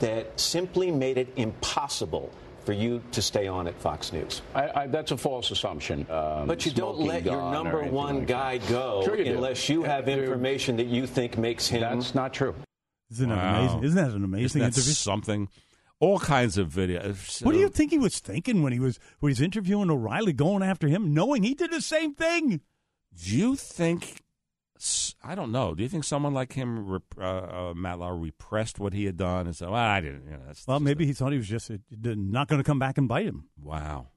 that 0.00 0.38
simply 0.38 0.90
made 0.90 1.16
it 1.16 1.28
impossible 1.36 2.30
for 2.66 2.74
you 2.74 3.02
to 3.12 3.22
stay 3.22 3.46
on 3.46 3.66
at 3.66 3.74
Fox 3.80 4.12
News? 4.12 4.42
I, 4.54 4.82
I, 4.82 4.86
that's 4.88 5.10
a 5.10 5.16
false 5.16 5.50
assumption. 5.50 6.06
Um, 6.10 6.46
but 6.46 6.66
you 6.66 6.72
don't 6.72 6.98
let 6.98 7.24
your 7.24 7.50
number 7.50 7.82
one 7.84 8.18
like 8.18 8.26
guy 8.26 8.58
that. 8.58 8.68
go 8.68 9.02
Sure 9.06 9.16
you 9.16 9.24
do. 9.24 9.34
unless 9.36 9.70
you 9.70 9.84
have 9.84 10.06
Yeah, 10.06 10.16
information 10.18 10.76
that 10.76 10.86
you 10.88 11.06
think 11.06 11.38
makes 11.38 11.66
him. 11.66 11.80
That's 11.80 12.14
not 12.14 12.34
true. 12.34 12.54
Isn't 13.10 13.30
that 13.30 13.36
Wow. 13.36 13.58
amazing? 13.58 13.84
Isn't 13.84 14.04
that 14.04 14.14
an 14.14 14.24
amazing 14.24 14.44
Isn't 14.44 14.60
that 14.60 14.66
interview? 14.76 14.92
something? 14.92 15.48
All 15.98 16.18
kinds 16.18 16.58
of 16.58 16.68
videos. 16.68 17.42
What 17.42 17.52
do 17.52 17.58
you 17.58 17.70
think 17.70 17.90
he 17.90 17.98
was 17.98 18.18
thinking 18.18 18.62
when 18.62 18.74
he 18.74 18.80
was 18.80 18.98
when 19.20 19.30
he's 19.30 19.40
interviewing 19.40 19.90
O'Reilly, 19.90 20.34
going 20.34 20.62
after 20.62 20.88
him, 20.88 21.14
knowing 21.14 21.42
he 21.42 21.54
did 21.54 21.70
the 21.70 21.80
same 21.80 22.12
thing? 22.14 22.60
Do 23.22 23.36
you 23.36 23.56
think? 23.56 24.20
I 25.22 25.34
don't 25.34 25.52
know. 25.52 25.74
Do 25.74 25.82
you 25.82 25.88
think 25.88 26.04
someone 26.04 26.34
like 26.34 26.52
him, 26.52 26.86
rep- 26.86 27.02
uh, 27.18 27.22
uh, 27.70 27.74
Matt 27.74 28.00
Lauer, 28.00 28.16
repressed 28.16 28.78
what 28.78 28.92
he 28.92 29.04
had 29.06 29.16
done 29.16 29.46
and 29.46 29.56
said, 29.56 29.68
"Well, 29.68 29.80
I 29.80 30.00
didn't." 30.00 30.24
You 30.24 30.32
know, 30.32 30.42
that's 30.46 30.66
Well, 30.66 30.80
maybe 30.80 31.06
he 31.06 31.12
thought 31.12 31.32
he 31.32 31.38
was 31.38 31.48
just 31.48 31.70
uh, 31.70 31.76
not 32.02 32.48
going 32.48 32.58
to 32.60 32.64
come 32.66 32.78
back 32.78 32.98
and 32.98 33.08
bite 33.08 33.26
him. 33.26 33.48
wow. 33.60 34.08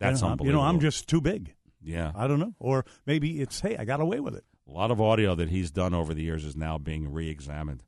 That's 0.00 0.20
you 0.20 0.22
know, 0.22 0.26
I'm- 0.28 0.32
unbelievable. 0.32 0.46
You 0.46 0.52
know, 0.52 0.68
I'm 0.68 0.80
just 0.80 1.08
too 1.08 1.20
big. 1.20 1.54
Yeah. 1.82 2.12
I 2.14 2.26
don't 2.28 2.38
know. 2.40 2.54
Or 2.60 2.84
maybe 3.06 3.40
it's 3.40 3.60
hey, 3.60 3.76
I 3.76 3.84
got 3.84 4.00
away 4.00 4.20
with 4.20 4.34
it. 4.34 4.44
A 4.68 4.72
lot 4.72 4.90
of 4.90 5.00
audio 5.00 5.34
that 5.34 5.48
he's 5.50 5.70
done 5.70 5.92
over 5.94 6.12
the 6.14 6.22
years 6.22 6.44
is 6.44 6.54
now 6.56 6.78
being 6.78 7.12
re-examined, 7.12 7.84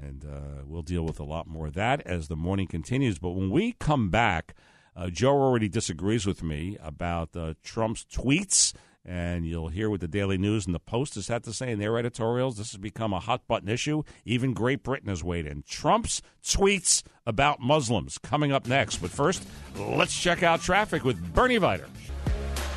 and 0.00 0.24
uh, 0.24 0.62
we'll 0.64 0.82
deal 0.82 1.02
with 1.04 1.20
a 1.20 1.24
lot 1.24 1.46
more 1.46 1.66
of 1.68 1.74
that 1.74 2.00
as 2.06 2.28
the 2.28 2.36
morning 2.36 2.66
continues. 2.66 3.18
But 3.18 3.30
when 3.30 3.50
we 3.50 3.72
come 3.72 4.08
back, 4.10 4.54
uh, 4.96 5.10
Joe 5.10 5.36
already 5.36 5.68
disagrees 5.68 6.26
with 6.26 6.42
me 6.42 6.76
about 6.82 7.36
uh, 7.36 7.54
Trump's 7.62 8.04
tweets, 8.04 8.72
and 9.04 9.46
you'll 9.46 9.68
hear 9.68 9.90
what 9.90 10.00
the 10.00 10.08
Daily 10.08 10.38
News 10.38 10.66
and 10.66 10.74
the 10.74 10.78
Post 10.80 11.14
has 11.16 11.28
had 11.28 11.44
to 11.44 11.52
say 11.52 11.70
in 11.72 11.78
their 11.78 11.98
editorials. 11.98 12.56
This 12.56 12.72
has 12.72 12.78
become 12.80 13.12
a 13.12 13.20
hot 13.20 13.46
button 13.46 13.68
issue. 13.68 14.02
Even 14.24 14.52
Great 14.54 14.82
Britain 14.82 15.08
has 15.08 15.22
weighed 15.22 15.46
in. 15.46 15.62
Trump's 15.68 16.22
tweets 16.42 17.02
about 17.26 17.60
Muslims 17.60 18.18
coming 18.18 18.50
up 18.52 18.66
next. 18.66 18.96
But 18.98 19.10
first, 19.10 19.46
let's 19.78 20.18
check 20.18 20.42
out 20.42 20.60
traffic 20.62 21.04
with 21.04 21.34
Bernie 21.34 21.58
Viter. 21.58 21.86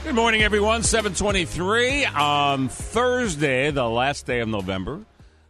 Good 0.03 0.15
morning, 0.15 0.41
everyone. 0.41 0.83
723 0.83 2.05
on 2.05 2.69
Thursday, 2.69 3.71
the 3.71 3.89
last 3.89 4.25
day 4.25 4.39
of 4.39 4.47
November, 4.47 5.01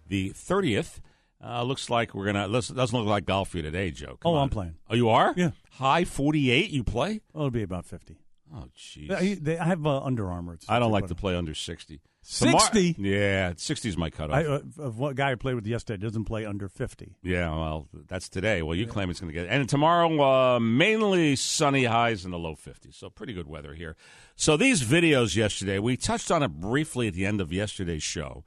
the 0.08 0.32
30th. 0.32 1.00
Uh, 1.44 1.62
looks 1.62 1.90
like 1.92 2.16
we're 2.16 2.32
going 2.32 2.36
to, 2.52 2.74
doesn't 2.74 2.98
look 2.98 3.08
like 3.08 3.26
golf 3.26 3.50
for 3.50 3.58
you 3.58 3.64
today, 3.64 3.92
Joe. 3.92 4.18
Come 4.20 4.32
Oh, 4.32 4.36
on. 4.36 4.44
I'm 4.44 4.50
playing. 4.50 4.74
Oh, 4.90 4.96
you 4.96 5.10
are? 5.10 5.34
Yeah. 5.38 5.52
High 5.74 6.04
48 6.06 6.72
you 6.72 6.84
play? 6.84 7.22
Well, 7.34 7.44
it'll 7.44 7.52
be 7.52 7.62
about 7.62 7.86
fifty. 7.86 8.18
Oh, 8.56 8.66
jeez. 8.78 9.12
I, 9.12 9.62
I 9.62 9.66
have 9.66 9.86
uh, 9.86 10.00
Under 10.02 10.30
Armour. 10.30 10.54
It's 10.56 10.70
I 10.70 10.80
don't 10.80 10.92
like 10.92 11.08
to 11.08 11.16
play 11.16 11.36
under 11.36 11.54
60. 11.54 12.00
60? 12.22 12.96
yeah, 12.98 13.54
60 13.56 13.90
is 13.90 13.98
my 13.98 14.10
cutoff. 14.10 14.36
I, 14.36 14.44
uh, 14.46 14.60
of 14.80 15.00
what 15.00 15.16
guy 15.16 15.32
I 15.32 15.36
played 15.36 15.56
with 15.56 15.66
yesterday 15.66 16.06
doesn't 16.06 16.26
play 16.26 16.46
under 16.46 16.68
fifty. 16.68 17.16
yeah, 17.24 17.50
well, 17.50 17.88
that's 18.08 18.28
today. 18.28 18.62
Well, 18.62 18.76
you 18.76 18.86
claim 18.86 19.10
it's 19.10 19.22
going 19.22 19.34
to 19.34 19.40
get. 19.40 19.48
And 19.50 19.68
tomorrow, 19.70 20.22
uh, 20.22 20.60
mainly 20.60 21.38
sunny 21.38 21.86
highs 21.86 22.26
in 22.26 22.32
the 22.32 22.40
low 22.40 22.56
50s. 22.56 22.96
So 22.96 23.10
pretty 23.10 23.32
good 23.34 23.48
weather 23.48 23.74
here. 23.76 23.96
So 24.36 24.58
these 24.58 24.84
videos 24.84 25.36
yesterday, 25.38 25.80
we 25.80 25.96
touched 25.96 26.30
on 26.30 26.44
it 26.44 26.50
briefly 26.60 27.08
at 27.08 27.14
the 27.14 27.26
end 27.26 27.40
of 27.40 27.54
yesterday's 27.54 28.04
show. 28.04 28.44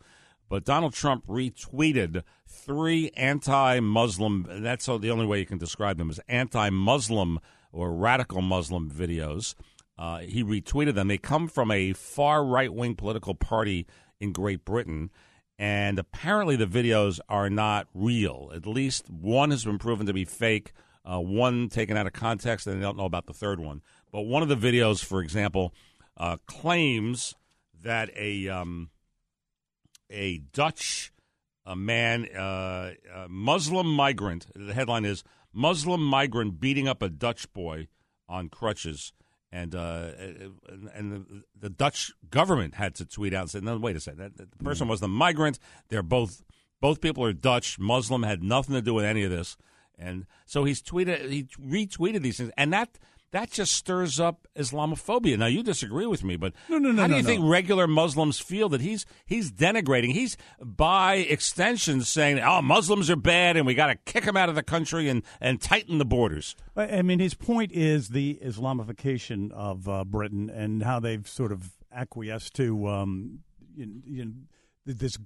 But 0.51 0.65
Donald 0.65 0.93
Trump 0.93 1.27
retweeted 1.27 2.23
three 2.47 3.11
anti-Muslim. 3.17 4.47
That's 4.63 4.87
the 4.87 5.11
only 5.11 5.25
way 5.25 5.39
you 5.39 5.47
can 5.47 5.59
describe 5.59 5.97
them 5.97 6.11
as 6.11 6.21
anti-Muslim 6.29 7.39
or 7.73 7.93
radical 7.93 8.43
Muslim 8.43 8.91
videos. 8.91 9.55
Uh, 10.01 10.21
he 10.21 10.43
retweeted 10.43 10.95
them. 10.95 11.09
They 11.09 11.19
come 11.19 11.47
from 11.47 11.71
a 11.71 11.93
far 11.93 12.43
right-wing 12.43 12.95
political 12.95 13.35
party 13.35 13.87
in 14.19 14.33
Great 14.33 14.65
Britain, 14.65 15.11
and 15.59 15.99
apparently 15.99 16.57
the 16.57 16.67
videos 16.67 17.21
are 17.29 17.51
not 17.51 17.87
real. 17.93 18.51
At 18.55 18.67
least 18.67 19.11
one 19.11 19.51
has 19.51 19.65
been 19.65 19.79
proven 19.79 20.07
to 20.07 20.15
be 20.15 20.25
fake. 20.25 20.73
Uh, 21.05 21.21
one 21.21 21.69
taken 21.69 21.99
out 21.99 22.07
of 22.07 22.15
context, 22.15 22.67
and 22.67 22.77
they 22.77 22.83
don't 22.83 22.97
know 22.97 23.05
about 23.05 23.27
the 23.27 23.35
third 23.35 23.61
one. 23.61 23.83
But 24.11 24.23
one 24.23 24.43
of 24.43 24.49
the 24.49 24.57
videos, 24.57 25.05
for 25.05 25.21
example, 25.21 25.75
uh, 26.17 26.39
claims 26.47 27.35
that 27.83 28.11
a 28.17 28.49
um, 28.49 28.89
a 30.09 30.39
Dutch 30.39 31.13
a 31.67 31.77
man, 31.77 32.27
uh, 32.35 32.93
a 33.15 33.29
Muslim 33.29 33.87
migrant. 33.87 34.47
The 34.55 34.75
headline 34.75 35.05
is 35.05 35.23
Muslim 35.53 36.03
migrant 36.03 36.59
beating 36.61 36.89
up 36.89 37.03
a 37.03 37.09
Dutch 37.09 37.53
boy 37.53 37.89
on 38.29 38.49
crutches. 38.49 39.13
And 39.53 39.75
uh, 39.75 40.11
and 40.95 41.13
the, 41.13 41.43
the 41.59 41.71
Dutch 41.71 42.13
government 42.31 42.75
had 42.75 42.95
to 42.97 43.05
tweet 43.05 43.35
out 43.35 43.43
and 43.43 43.51
say, 43.51 43.61
"No, 43.61 43.77
wait 43.79 43.97
a 43.97 44.01
second. 44.01 44.21
That, 44.21 44.37
that 44.37 44.53
the 44.53 44.65
person 44.65 44.87
was 44.87 45.01
the 45.01 45.09
migrant. 45.09 45.59
They're 45.89 46.05
both 46.05 46.43
both 46.81 47.01
people 47.01 47.25
are 47.25 47.33
Dutch. 47.33 47.79
Muslim 47.79 48.23
had 48.23 48.45
nothing 48.45 48.77
to 48.77 48.83
do 48.83 48.95
with 48.95 49.05
any 49.05 49.25
of 49.25 49.31
this." 49.31 49.57
And 50.01 50.27
so 50.47 50.65
he's 50.65 50.81
tweeted, 50.81 51.29
he 51.29 51.45
retweeted 51.61 52.23
these 52.23 52.39
things, 52.39 52.51
and 52.57 52.73
that 52.73 52.99
that 53.33 53.51
just 53.51 53.72
stirs 53.72 54.18
up 54.18 54.47
Islamophobia. 54.57 55.39
Now 55.39 55.47
you 55.47 55.62
disagree 55.62 56.07
with 56.07 56.24
me, 56.24 56.37
but 56.37 56.53
No, 56.68 56.78
no, 56.78 56.91
no, 56.93 57.03
how 57.03 57.09
do 57.09 57.16
you 57.16 57.22
no. 57.22 57.28
think 57.28 57.45
regular 57.45 57.87
Muslims 57.87 58.41
feel 58.41 58.68
that 58.70 58.81
he's 58.81 59.07
he's 59.26 59.53
denigrating? 59.53 60.12
He's 60.12 60.37
by 60.61 61.14
extension 61.16 62.03
saying, 62.03 62.41
"Oh, 62.41 62.61
Muslims 62.62 63.09
are 63.11 63.16
bad, 63.16 63.57
and 63.57 63.66
we 63.66 63.74
got 63.74 63.87
to 63.89 63.95
kick 63.95 64.24
them 64.24 64.37
out 64.37 64.49
of 64.49 64.55
the 64.55 64.62
country 64.62 65.09
and 65.09 65.22
and 65.41 65.61
tighten 65.61 65.99
the 65.99 66.05
borders." 66.05 66.57
I 66.76 67.03
mean, 67.03 67.18
his 67.18 67.35
point 67.35 67.72
is 67.72 68.09
the 68.09 68.39
Islamification 68.45 69.51
of 69.53 69.89
uh, 69.89 70.05
Britain 70.05 70.51
and 70.51 70.83
how 70.83 70.99
they've 71.01 71.26
sort 71.28 71.53
of 71.53 71.70
acquiesced 71.93 72.55
to 72.55 72.87
um, 72.89 73.41
you 73.76 74.24
know, 74.24 74.33
this 74.87 75.16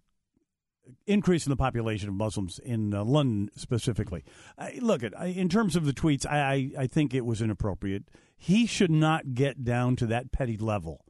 increase 1.07 1.47
in 1.47 1.51
the 1.51 1.57
population 1.57 2.09
of 2.09 2.15
Muslims 2.15 2.59
in 2.59 2.95
uh, 2.95 3.05
London 3.05 3.51
specifically. 3.57 4.25
I, 4.59 4.79
look, 4.81 5.03
at 5.03 5.19
I, 5.19 5.27
in 5.27 5.49
terms 5.49 5.77
of 5.77 5.85
the 5.87 5.93
tweets, 5.93 6.27
I, 6.27 6.39
I, 6.39 6.83
I 6.83 6.87
think 6.87 7.15
it 7.15 7.25
was 7.25 7.41
inappropriate. 7.43 8.05
He 8.37 8.67
should 8.67 8.91
not 8.91 9.35
get 9.35 9.65
down 9.65 9.97
to 9.97 10.07
that 10.07 10.33
petty 10.33 10.57
level, 10.57 11.05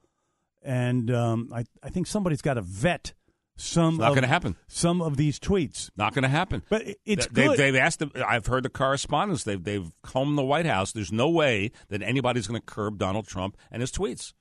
and 0.63 1.11
um, 1.11 1.51
I, 1.55 1.65
I 1.83 1.89
think 1.91 2.07
somebody's 2.07 2.43
got 2.43 2.55
to 2.55 2.63
vet 2.63 3.13
some. 3.57 3.95
It's 3.95 4.01
not 4.01 4.11
of- 4.11 4.15
gonna 4.17 4.27
happen. 4.27 4.57
Some 4.69 5.01
of 5.03 5.17
these 5.17 5.39
tweets. 5.39 5.91
Not 5.97 6.15
going 6.15 6.23
to 6.23 6.29
happen. 6.29 6.63
But 6.69 6.83
it's 7.05 7.27
They- 7.27 7.47
good. 7.47 7.51
They've, 7.53 7.57
they've 7.73 7.77
asked. 7.77 8.01
The, 8.01 8.25
I've 8.27 8.47
heard 8.47 8.63
the 8.63 8.69
correspondence. 8.69 9.45
They've 9.45 9.63
they've 9.63 9.91
combed 10.03 10.39
the 10.39 10.45
White 10.45 10.67
House. 10.67 10.93
There's 10.93 11.13
no 11.13 11.29
way 11.29 11.71
that 11.89 12.03
anybody's 12.03 12.47
going 12.47 12.61
to 12.61 12.65
curb 12.67 12.99
Donald 12.99 13.27
Trump 13.27 13.57
and 13.71 13.81
his 13.81 13.91
tweets. 13.93 14.33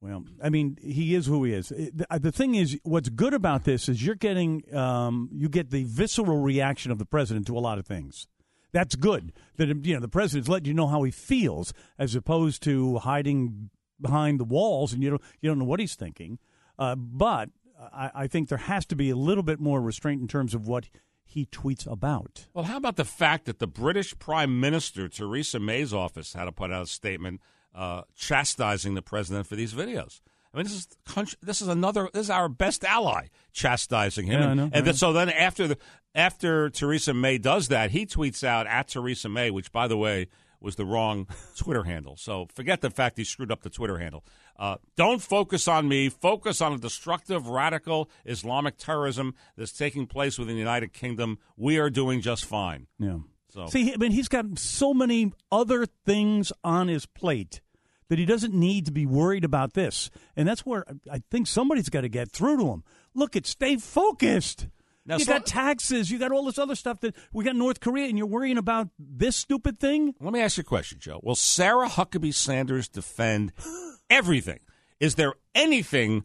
Well, 0.00 0.24
I 0.42 0.48
mean, 0.48 0.78
he 0.80 1.14
is 1.14 1.26
who 1.26 1.44
he 1.44 1.52
is. 1.52 1.68
The, 1.68 2.32
thing 2.32 2.54
is, 2.54 2.78
what's 2.84 3.10
good 3.10 3.34
about 3.34 3.64
this 3.64 3.86
is 3.88 4.04
you're 4.04 4.14
getting, 4.14 4.62
um, 4.74 5.28
you 5.32 5.48
get 5.50 5.70
the 5.70 5.84
visceral 5.84 6.38
reaction 6.38 6.90
of 6.90 6.98
the 6.98 7.04
president 7.04 7.46
to 7.48 7.58
a 7.58 7.60
lot 7.60 7.78
of 7.78 7.86
things. 7.86 8.26
That's 8.72 8.94
good. 8.94 9.32
That 9.56 9.68
you 9.84 9.94
know, 9.94 10.00
the 10.00 10.08
president's 10.08 10.48
letting 10.48 10.66
you 10.66 10.74
know 10.74 10.86
how 10.86 11.02
he 11.02 11.10
feels, 11.10 11.74
as 11.98 12.14
opposed 12.14 12.62
to 12.62 12.98
hiding 12.98 13.70
behind 14.00 14.40
the 14.40 14.44
walls 14.44 14.94
and 14.94 15.02
you 15.02 15.10
don't 15.10 15.22
you 15.40 15.50
don't 15.50 15.58
know 15.58 15.64
what 15.64 15.80
he's 15.80 15.96
thinking. 15.96 16.38
Uh, 16.78 16.94
but 16.94 17.50
I, 17.92 18.10
I 18.14 18.26
think 18.26 18.48
there 18.48 18.58
has 18.58 18.86
to 18.86 18.96
be 18.96 19.10
a 19.10 19.16
little 19.16 19.42
bit 19.42 19.60
more 19.60 19.80
restraint 19.80 20.22
in 20.22 20.28
terms 20.28 20.54
of 20.54 20.66
what 20.66 20.88
he 21.24 21.46
tweets 21.46 21.90
about. 21.90 22.46
Well, 22.54 22.64
how 22.64 22.76
about 22.76 22.96
the 22.96 23.04
fact 23.04 23.44
that 23.44 23.58
the 23.58 23.66
British 23.66 24.18
Prime 24.18 24.58
Minister 24.58 25.08
Theresa 25.08 25.60
May's 25.60 25.92
office 25.92 26.32
had 26.32 26.46
to 26.46 26.52
put 26.52 26.72
out 26.72 26.82
a 26.82 26.86
statement 26.86 27.40
uh, 27.74 28.02
chastising 28.16 28.94
the 28.94 29.02
president 29.02 29.46
for 29.46 29.56
these 29.56 29.72
videos? 29.74 30.20
I 30.52 30.56
mean, 30.56 30.64
this 30.64 30.74
is 30.74 30.88
country, 31.04 31.38
this 31.42 31.62
is 31.62 31.68
another 31.68 32.08
this 32.12 32.26
is 32.26 32.30
our 32.30 32.48
best 32.48 32.84
ally 32.84 33.28
chastising 33.52 34.26
him. 34.26 34.40
Yeah, 34.40 34.48
and 34.48 34.56
know, 34.56 34.70
and 34.72 34.86
then, 34.86 34.94
so 34.94 35.12
then 35.12 35.30
after 35.30 35.68
the 35.68 35.78
after 36.14 36.70
Theresa 36.70 37.14
May 37.14 37.38
does 37.38 37.68
that, 37.68 37.92
he 37.92 38.04
tweets 38.04 38.42
out 38.42 38.66
at 38.66 38.88
Theresa 38.88 39.28
May, 39.28 39.50
which 39.50 39.70
by 39.70 39.86
the 39.86 39.96
way 39.96 40.26
was 40.60 40.76
the 40.76 40.84
wrong 40.84 41.26
Twitter 41.56 41.84
handle. 41.84 42.16
So 42.16 42.46
forget 42.52 42.80
the 42.80 42.90
fact 42.90 43.16
he 43.16 43.24
screwed 43.24 43.50
up 43.50 43.62
the 43.62 43.70
Twitter 43.70 43.98
handle. 43.98 44.24
Uh, 44.58 44.76
don't 44.96 45.22
focus 45.22 45.66
on 45.68 45.88
me. 45.88 46.08
Focus 46.08 46.60
on 46.60 46.72
a 46.74 46.78
destructive, 46.78 47.48
radical 47.48 48.10
Islamic 48.26 48.76
terrorism 48.76 49.34
that's 49.56 49.72
taking 49.72 50.06
place 50.06 50.38
within 50.38 50.54
the 50.54 50.60
United 50.60 50.92
Kingdom. 50.92 51.38
We 51.56 51.78
are 51.78 51.90
doing 51.90 52.20
just 52.20 52.44
fine. 52.44 52.88
Yeah. 52.98 53.18
So 53.52 53.66
See, 53.66 53.92
I 53.92 53.96
mean, 53.96 54.12
he's 54.12 54.28
got 54.28 54.58
so 54.58 54.94
many 54.94 55.32
other 55.50 55.86
things 55.86 56.52
on 56.62 56.88
his 56.88 57.06
plate 57.06 57.60
that 58.08 58.18
he 58.18 58.24
doesn't 58.24 58.54
need 58.54 58.86
to 58.86 58.92
be 58.92 59.06
worried 59.06 59.44
about 59.44 59.74
this. 59.74 60.10
And 60.36 60.46
that's 60.46 60.66
where 60.66 60.84
I 61.10 61.22
think 61.30 61.46
somebody's 61.46 61.88
got 61.88 62.00
to 62.02 62.08
get 62.08 62.30
through 62.30 62.58
to 62.58 62.66
him. 62.68 62.84
Look, 63.14 63.36
at 63.36 63.46
stay 63.46 63.76
focused. 63.76 64.66
Now, 65.06 65.16
you 65.16 65.24
so- 65.24 65.32
got 65.32 65.46
taxes. 65.46 66.10
You 66.10 66.18
got 66.18 66.32
all 66.32 66.44
this 66.44 66.58
other 66.58 66.74
stuff 66.74 67.00
that 67.00 67.14
we 67.32 67.44
got 67.44 67.56
North 67.56 67.80
Korea, 67.80 68.08
and 68.08 68.18
you're 68.18 68.26
worrying 68.26 68.58
about 68.58 68.88
this 68.98 69.36
stupid 69.36 69.78
thing. 69.80 70.14
Let 70.20 70.32
me 70.32 70.40
ask 70.40 70.56
you 70.56 70.62
a 70.62 70.64
question, 70.64 70.98
Joe. 71.00 71.20
Will 71.22 71.34
Sarah 71.34 71.88
Huckabee 71.88 72.34
Sanders 72.34 72.88
defend 72.88 73.52
everything? 74.10 74.60
Is 74.98 75.14
there 75.14 75.34
anything? 75.54 76.24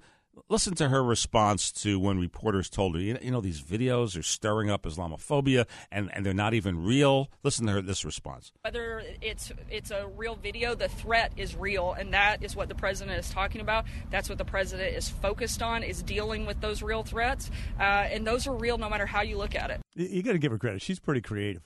Listen 0.50 0.76
to 0.76 0.90
her 0.90 1.04
response 1.04 1.72
to 1.72 2.00
when 2.00 2.20
reporters 2.20 2.70
told 2.70 2.96
her, 2.96 3.02
you 3.02 3.32
know, 3.32 3.42
these 3.42 3.62
videos 3.62 4.18
are 4.18 4.24
stirring 4.24 4.70
up 4.70 4.84
Islamophobia 4.84 5.66
and, 5.92 6.10
and 6.14 6.26
they're 6.26 6.34
not 6.34 6.54
even 6.54 6.84
real. 6.84 7.30
Listen 7.44 7.66
to 7.68 7.74
her 7.74 7.82
this 7.82 8.06
response. 8.06 8.52
Whether 8.64 9.04
it's 9.22 9.52
it's 9.70 9.92
a 9.92 10.08
real 10.16 10.36
video, 10.36 10.76
the 10.76 10.90
threat 10.90 11.32
is 11.38 11.56
real, 11.56 11.94
and 11.94 12.14
that 12.14 12.44
is 12.44 12.56
what 12.56 12.70
the 12.70 12.76
president 12.76 13.18
is 13.18 13.30
talking 13.30 13.62
about. 13.62 13.86
That's 14.12 14.30
what 14.30 14.38
the 14.38 14.46
president 14.46 14.96
is 14.96 15.10
focused 15.10 15.62
on: 15.62 15.84
is 15.84 16.04
dealing 16.04 16.46
with 16.46 16.62
those 16.62 16.84
real 16.84 17.04
threats, 17.04 17.50
uh, 17.80 17.84
and 17.84 18.26
those 18.26 18.48
are 18.48 18.56
real 18.56 18.78
no 18.78 18.90
matter 18.90 19.06
how 19.06 19.22
you 19.22 19.38
look 19.38 19.56
at 19.56 19.72
it. 19.72 19.82
You, 19.96 20.08
you 20.08 20.24
got 20.24 20.34
to 20.34 20.40
give 20.40 20.52
her 20.52 20.58
credit. 20.58 20.82
She's 20.82 21.00
pretty 21.00 21.22
creative. 21.22 21.64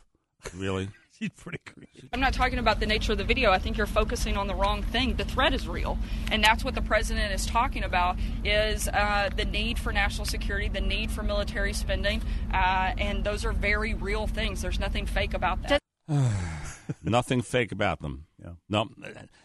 Really? 0.55 0.89
She's 1.19 1.29
pretty 1.31 1.57
creative. 1.65 2.09
I'm 2.13 2.21
not 2.21 2.33
talking 2.33 2.59
about 2.59 2.79
the 2.79 2.85
nature 2.85 3.11
of 3.11 3.17
the 3.17 3.25
video. 3.25 3.51
I 3.51 3.59
think 3.59 3.77
you're 3.77 3.85
focusing 3.85 4.37
on 4.37 4.47
the 4.47 4.55
wrong 4.55 4.83
thing. 4.83 5.15
The 5.15 5.25
threat 5.25 5.53
is 5.53 5.67
real, 5.67 5.97
and 6.31 6.41
that's 6.41 6.63
what 6.63 6.75
the 6.75 6.81
president 6.81 7.33
is 7.33 7.45
talking 7.45 7.83
about: 7.83 8.17
is 8.45 8.87
uh, 8.87 9.29
the 9.35 9.43
need 9.43 9.77
for 9.77 9.91
national 9.91 10.25
security, 10.25 10.69
the 10.69 10.79
need 10.79 11.11
for 11.11 11.21
military 11.21 11.73
spending, 11.73 12.21
uh, 12.53 12.93
and 12.97 13.25
those 13.25 13.43
are 13.43 13.51
very 13.51 13.93
real 13.93 14.27
things. 14.27 14.61
There's 14.61 14.79
nothing 14.79 15.05
fake 15.05 15.33
about 15.33 15.59
that. 15.63 15.81
Nothing 17.03 17.41
fake 17.41 17.71
about 17.71 18.01
them. 18.01 18.25
No. 18.67 18.89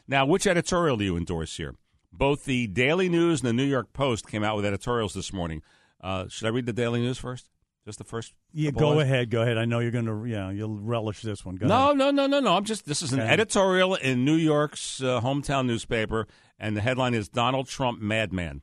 Now, 0.09 0.25
which 0.25 0.47
editorial 0.47 0.97
do 0.97 1.05
you 1.05 1.17
endorse 1.17 1.57
here? 1.57 1.75
Both 2.11 2.45
the 2.45 2.69
Daily 2.69 3.09
News 3.09 3.41
and 3.41 3.49
the 3.49 3.53
New 3.53 3.65
York 3.65 3.93
Post 3.93 4.27
came 4.27 4.45
out 4.45 4.57
with 4.57 4.65
editorials 4.65 5.13
this 5.13 5.33
morning. 5.33 5.61
Uh, 6.01 6.29
should 6.29 6.47
I 6.47 6.51
read 6.51 6.67
the 6.67 6.73
Daily 6.73 7.01
News 7.01 7.19
first? 7.19 7.51
Just 7.85 7.99
the 7.99 8.05
first? 8.05 8.33
Yeah, 8.53 8.71
go 8.71 8.91
lines? 8.91 9.03
ahead. 9.03 9.31
Go 9.31 9.43
ahead. 9.43 9.59
I 9.59 9.67
know 9.67 9.79
you're 9.81 9.91
going 9.91 10.07
to. 10.07 10.25
Yeah, 10.27 10.51
you'll 10.51 10.79
relish 10.81 11.21
this 11.23 11.45
one. 11.45 11.57
Go 11.57 11.67
No, 11.67 11.85
ahead. 11.87 11.99
no, 11.99 12.11
no, 12.11 12.27
no, 12.27 12.41
no. 12.41 12.57
I'm 12.57 12.65
just. 12.65 12.87
This 12.87 13.03
is 13.03 13.13
an 13.13 13.21
editorial 13.21 13.95
in 13.95 14.25
New 14.25 14.37
York's 14.37 15.03
uh, 15.03 15.21
hometown 15.21 15.67
newspaper, 15.67 16.27
and 16.59 16.77
the 16.77 16.81
headline 16.81 17.13
is 17.15 17.29
"Donald 17.29 17.69
Trump 17.69 18.01
Madman." 18.01 18.63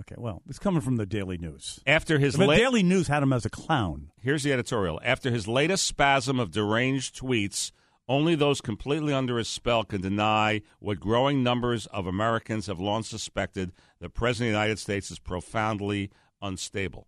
Okay, 0.00 0.16
well, 0.18 0.42
it's 0.48 0.58
coming 0.58 0.80
from 0.82 0.96
the 0.96 1.06
Daily 1.06 1.38
News. 1.38 1.80
After 1.86 2.18
his 2.18 2.34
the 2.34 2.46
la- 2.46 2.54
Daily 2.56 2.82
News 2.82 3.06
had 3.08 3.22
him 3.22 3.32
as 3.32 3.46
a 3.46 3.50
clown. 3.50 4.10
Here's 4.20 4.42
the 4.42 4.52
editorial. 4.52 5.00
After 5.04 5.30
his 5.30 5.46
latest 5.48 5.86
spasm 5.86 6.38
of 6.40 6.50
deranged 6.50 7.18
tweets, 7.18 7.70
only 8.08 8.34
those 8.34 8.60
completely 8.60 9.14
under 9.14 9.38
his 9.38 9.48
spell 9.48 9.84
can 9.84 10.00
deny 10.02 10.60
what 10.80 11.00
growing 11.00 11.42
numbers 11.42 11.86
of 11.86 12.06
Americans 12.06 12.66
have 12.66 12.78
long 12.80 13.04
suspected 13.04 13.72
the 14.00 14.10
President 14.10 14.48
of 14.50 14.52
the 14.54 14.58
United 14.58 14.78
States 14.80 15.10
is 15.10 15.18
profoundly 15.18 16.10
unstable. 16.42 17.06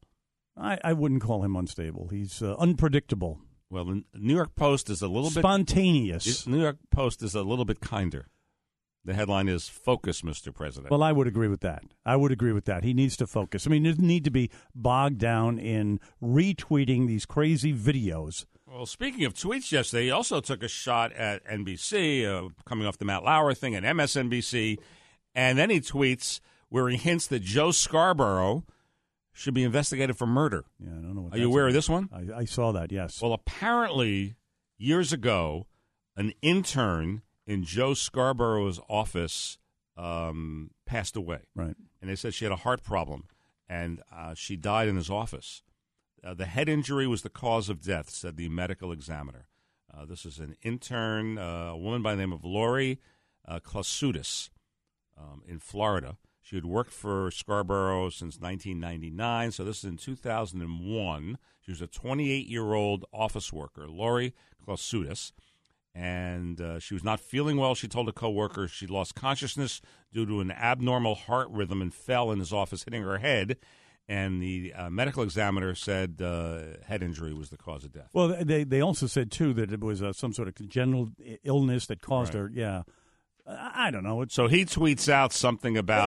I, 0.61 0.79
I 0.85 0.93
wouldn't 0.93 1.23
call 1.23 1.45
him 1.45 1.57
unstable. 1.57 2.09
He's 2.09 2.43
uh, 2.43 2.55
unpredictable. 2.59 3.41
Well, 3.71 3.85
the 3.85 4.05
New 4.15 4.35
York 4.35 4.55
Post 4.55 4.89
is 4.89 5.03
a 5.03 5.09
little 5.09 5.31
bit 5.31 5.41
Spontaneous. 5.41 6.47
New 6.47 6.61
York 6.61 6.79
Post 6.91 7.23
is 7.23 7.35
a 7.35 7.43
little 7.43 7.65
bit 7.65 7.81
kinder. 7.81 8.27
The 9.05 9.15
headline 9.15 9.49
is 9.49 9.69
"Focus, 9.69 10.23
Mr. 10.23 10.55
President." 10.55 10.91
Well, 10.91 11.03
I 11.03 11.13
would 11.13 11.27
agree 11.27 11.49
with 11.49 11.61
that. 11.61 11.83
I 12.05 12.17
would 12.17 12.33
agree 12.33 12.53
with 12.53 12.65
that. 12.67 12.85
He 12.85 12.93
needs 12.93 13.17
to 13.19 13.27
focus. 13.27 13.67
I 13.67 13.71
mean, 13.71 13.85
he 13.85 13.91
doesn't 13.91 14.07
need 14.07 14.25
to 14.25 14.31
be 14.31 14.51
bogged 14.75 15.19
down 15.19 15.59
in 15.59 16.01
retweeting 16.23 17.07
these 17.07 17.25
crazy 17.25 17.73
videos. 17.73 18.45
Well, 18.67 18.85
speaking 18.85 19.25
of 19.25 19.33
tweets 19.33 19.73
yesterday, 19.73 20.05
he 20.05 20.11
also 20.11 20.41
took 20.41 20.63
a 20.63 20.69
shot 20.69 21.13
at 21.13 21.45
NBC, 21.47 22.27
uh, 22.27 22.51
coming 22.67 22.87
off 22.87 22.99
the 22.99 23.07
Matt 23.07 23.25
Lauer 23.25 23.55
thing, 23.55 23.75
and 23.75 23.87
MSNBC, 23.87 24.79
and 25.35 25.57
then 25.57 25.71
he 25.71 25.81
tweets 25.81 26.41
where 26.69 26.89
he 26.89 26.97
hints 26.99 27.27
that 27.29 27.43
Joe 27.43 27.71
Scarborough 27.71 28.65
should 29.39 29.55
be 29.55 29.62
investigated 29.62 30.18
for 30.18 30.26
murder. 30.26 30.64
Yeah, 30.80 30.91
I 30.91 30.95
don't 30.95 31.14
know. 31.14 31.22
What 31.22 31.34
Are 31.34 31.39
you 31.39 31.47
aware 31.47 31.68
of 31.68 31.72
this 31.72 31.89
one? 31.89 32.09
I, 32.12 32.41
I 32.41 32.45
saw 32.45 32.72
that. 32.72 32.91
Yes. 32.91 33.22
Well, 33.22 33.32
apparently, 33.32 34.34
years 34.78 35.12
ago, 35.12 35.66
an 36.16 36.32
intern 36.43 37.22
in 37.47 37.62
Joe 37.62 37.95
Scarborough's 37.95 38.80
office 38.89 39.59
um, 39.97 40.72
passed 40.86 41.16
away. 41.16 41.43
Right. 41.55 41.76
And 42.01 42.11
they 42.11 42.16
said 42.16 42.34
she 42.34 42.45
had 42.45 42.53
a 42.53 42.57
heart 42.57 42.82
problem, 42.82 43.24
and 43.68 44.03
uh, 44.12 44.34
she 44.34 44.57
died 44.57 44.89
in 44.89 44.97
his 44.97 45.09
office. 45.09 45.62
Uh, 46.24 46.34
the 46.34 46.47
head 46.47 46.68
injury 46.68 47.07
was 47.07 47.22
the 47.22 47.30
cause 47.30 47.68
of 47.68 47.80
death, 47.80 48.11
said 48.11 48.36
the 48.36 48.49
medical 48.49 48.91
examiner. 48.91 49.47
Uh, 49.97 50.05
this 50.05 50.26
is 50.26 50.41
an 50.41 50.57
intern, 50.62 51.39
uh, 51.39 51.70
a 51.70 51.76
woman 51.76 52.03
by 52.03 52.16
the 52.16 52.20
name 52.20 52.32
of 52.32 52.45
Lori 52.45 53.01
uh, 53.47 53.61
um, 55.16 55.43
in 55.47 55.61
Florida. 55.61 56.16
She 56.49 56.57
had 56.57 56.65
worked 56.65 56.93
for 56.95 57.31
Scarborough 57.31 58.09
since 58.09 58.41
1999, 58.41 59.53
so 59.53 59.65
this 59.65 59.79
is 59.81 59.85
in 59.85 59.99
2001. 59.99 61.37
She 61.61 61.71
was 61.71 61.83
a 61.83 61.87
28 61.87 62.47
year 62.47 62.73
old 62.73 63.05
office 63.13 63.53
worker, 63.53 63.87
Lori 63.87 64.33
Klausutis, 64.67 65.33
and 65.95 66.59
uh, 66.59 66.79
she 66.79 66.95
was 66.95 67.05
not 67.05 67.21
feeling 67.21 67.59
well. 67.59 67.75
She 67.75 67.87
told 67.87 68.09
a 68.09 68.13
coworker 68.13 68.67
she 68.67 68.87
lost 68.87 69.15
consciousness 69.15 69.83
due 70.11 70.25
to 70.25 70.41
an 70.41 70.51
abnormal 70.51 71.17
heart 71.17 71.49
rhythm 71.51 71.83
and 71.83 71.93
fell 71.93 72.31
in 72.33 72.39
his 72.39 72.51
office, 72.51 72.83
hitting 72.83 73.03
her 73.03 73.19
head. 73.19 73.59
And 74.09 74.41
the 74.41 74.73
uh, 74.73 74.89
medical 74.89 75.23
examiner 75.23 75.75
said 75.75 76.23
uh, 76.23 76.83
head 76.87 77.03
injury 77.03 77.35
was 77.35 77.51
the 77.51 77.59
cause 77.59 77.85
of 77.85 77.93
death. 77.93 78.09
Well, 78.15 78.29
they 78.43 78.65
they 78.65 78.81
also 78.81 79.07
said 79.07 79.31
too 79.31 79.53
that 79.53 79.71
it 79.71 79.81
was 79.85 80.03
uh, 80.03 80.15
some 80.15 80.33
sort 80.33 80.49
of 80.49 80.55
congenital 80.55 81.11
illness 81.45 81.85
that 81.89 82.01
caused 82.01 82.33
Right. 82.33 82.41
her. 82.41 82.51
Yeah, 82.55 82.83
I, 83.47 83.89
I 83.89 83.91
don't 83.91 84.03
know. 84.03 84.23
It's, 84.23 84.33
So 84.33 84.49
he 84.49 84.65
tweets 84.65 85.11
out 85.11 85.35
something 85.35 85.77
about 85.77 86.08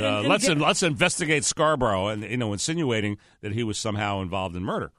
Uh, 0.00 0.22
let's 0.22 0.48
let's 0.48 0.82
investigate 0.82 1.44
Scarborough, 1.44 2.08
and 2.08 2.22
you 2.22 2.36
know, 2.36 2.52
insinuating 2.52 3.18
that 3.40 3.52
he 3.52 3.62
was 3.62 3.78
somehow 3.78 4.20
involved 4.20 4.56
in 4.56 4.64
murder. 4.64 4.92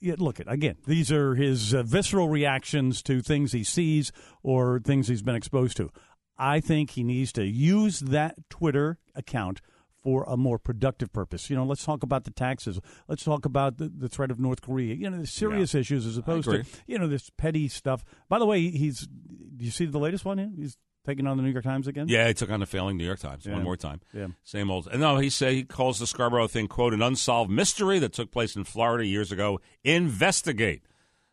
yeah, 0.00 0.14
look 0.18 0.40
at 0.40 0.50
again. 0.50 0.76
These 0.86 1.10
are 1.12 1.34
his 1.34 1.74
uh, 1.74 1.82
visceral 1.82 2.28
reactions 2.28 3.02
to 3.02 3.20
things 3.20 3.52
he 3.52 3.64
sees 3.64 4.12
or 4.42 4.80
things 4.80 5.08
he's 5.08 5.22
been 5.22 5.36
exposed 5.36 5.76
to. 5.78 5.90
I 6.38 6.60
think 6.60 6.90
he 6.90 7.02
needs 7.02 7.32
to 7.32 7.44
use 7.44 8.00
that 8.00 8.36
Twitter 8.50 8.98
account 9.14 9.60
for 10.02 10.24
a 10.28 10.36
more 10.36 10.58
productive 10.58 11.12
purpose. 11.12 11.50
You 11.50 11.56
know, 11.56 11.64
let's 11.64 11.84
talk 11.84 12.02
about 12.04 12.24
the 12.24 12.30
taxes. 12.30 12.78
Let's 13.08 13.24
talk 13.24 13.44
about 13.44 13.78
the, 13.78 13.88
the 13.88 14.08
threat 14.08 14.30
of 14.30 14.38
North 14.38 14.60
Korea. 14.62 14.94
You 14.94 15.10
know, 15.10 15.20
the 15.20 15.26
serious 15.26 15.74
issues 15.74 16.06
as 16.06 16.16
opposed 16.16 16.48
to 16.48 16.64
you 16.86 16.98
know 16.98 17.08
this 17.08 17.30
petty 17.36 17.68
stuff. 17.68 18.04
By 18.28 18.38
the 18.38 18.46
way, 18.46 18.70
he's. 18.70 19.08
Do 19.56 19.64
you 19.64 19.70
see 19.70 19.86
the 19.86 19.98
latest 19.98 20.26
one? 20.26 20.54
He's 20.54 20.76
taking 21.06 21.26
on 21.26 21.36
the 21.36 21.42
New 21.42 21.50
York 21.50 21.64
Times 21.64 21.86
again. 21.86 22.08
Yeah, 22.08 22.26
he 22.28 22.34
took 22.34 22.50
on 22.50 22.60
the 22.60 22.66
failing 22.66 22.96
New 22.98 23.04
York 23.06 23.20
Times 23.20 23.46
Yeah. 23.46 23.54
one 23.54 23.62
more 23.62 23.76
time. 23.76 24.00
Yeah. 24.12 24.26
Same 24.44 24.70
old. 24.70 24.88
And 24.88 25.00
no, 25.00 25.16
he 25.18 25.30
say 25.30 25.54
he 25.54 25.64
calls 25.64 25.98
the 25.98 26.06
Scarborough 26.06 26.48
thing 26.48 26.68
quote 26.68 26.92
an 26.92 27.00
unsolved 27.02 27.50
mystery 27.50 27.98
that 28.00 28.12
took 28.12 28.30
place 28.30 28.56
in 28.56 28.64
Florida 28.64 29.06
years 29.06 29.32
ago. 29.32 29.60
Investigate. 29.84 30.82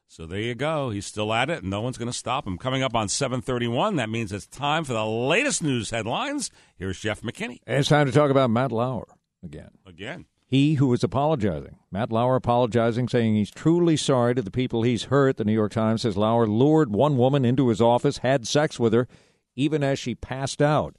So 0.07 0.27
there 0.27 0.39
you 0.39 0.53
go. 0.53 0.91
He's 0.91 1.07
still 1.07 1.33
at 1.33 1.49
it, 1.49 1.63
and 1.63 1.71
no 1.71 1.81
one's 1.81 1.97
going 1.97 2.11
to 2.11 2.17
stop 2.17 2.45
him. 2.45 2.57
Coming 2.59 2.83
up 2.83 2.95
on 2.95 3.09
731, 3.09 3.95
that 3.95 4.09
means 4.11 4.31
it's 4.31 4.45
time 4.45 4.83
for 4.83 4.93
the 4.93 5.05
latest 5.05 5.63
news 5.63 5.89
headlines. 5.89 6.51
Here's 6.75 6.99
Jeff 6.99 7.21
McKinney. 7.21 7.59
And 7.65 7.79
it's 7.79 7.89
time 7.89 8.05
to 8.05 8.11
talk 8.11 8.29
about 8.29 8.51
Matt 8.51 8.71
Lauer 8.71 9.07
again. 9.43 9.71
Again. 9.87 10.25
He 10.45 10.75
who 10.75 10.85
was 10.85 11.03
apologizing. 11.03 11.77
Matt 11.89 12.11
Lauer 12.11 12.35
apologizing, 12.35 13.07
saying 13.09 13.33
he's 13.33 13.49
truly 13.49 13.97
sorry 13.97 14.35
to 14.35 14.43
the 14.43 14.51
people 14.51 14.83
he's 14.83 15.05
hurt. 15.05 15.37
The 15.37 15.45
New 15.45 15.53
York 15.53 15.71
Times 15.71 16.03
says 16.03 16.15
Lauer 16.15 16.45
lured 16.45 16.93
one 16.93 17.17
woman 17.17 17.43
into 17.43 17.69
his 17.69 17.81
office, 17.81 18.19
had 18.19 18.45
sex 18.45 18.79
with 18.79 18.93
her, 18.93 19.07
even 19.55 19.83
as 19.83 19.99
she 19.99 20.15
passed 20.15 20.61
out. 20.61 20.95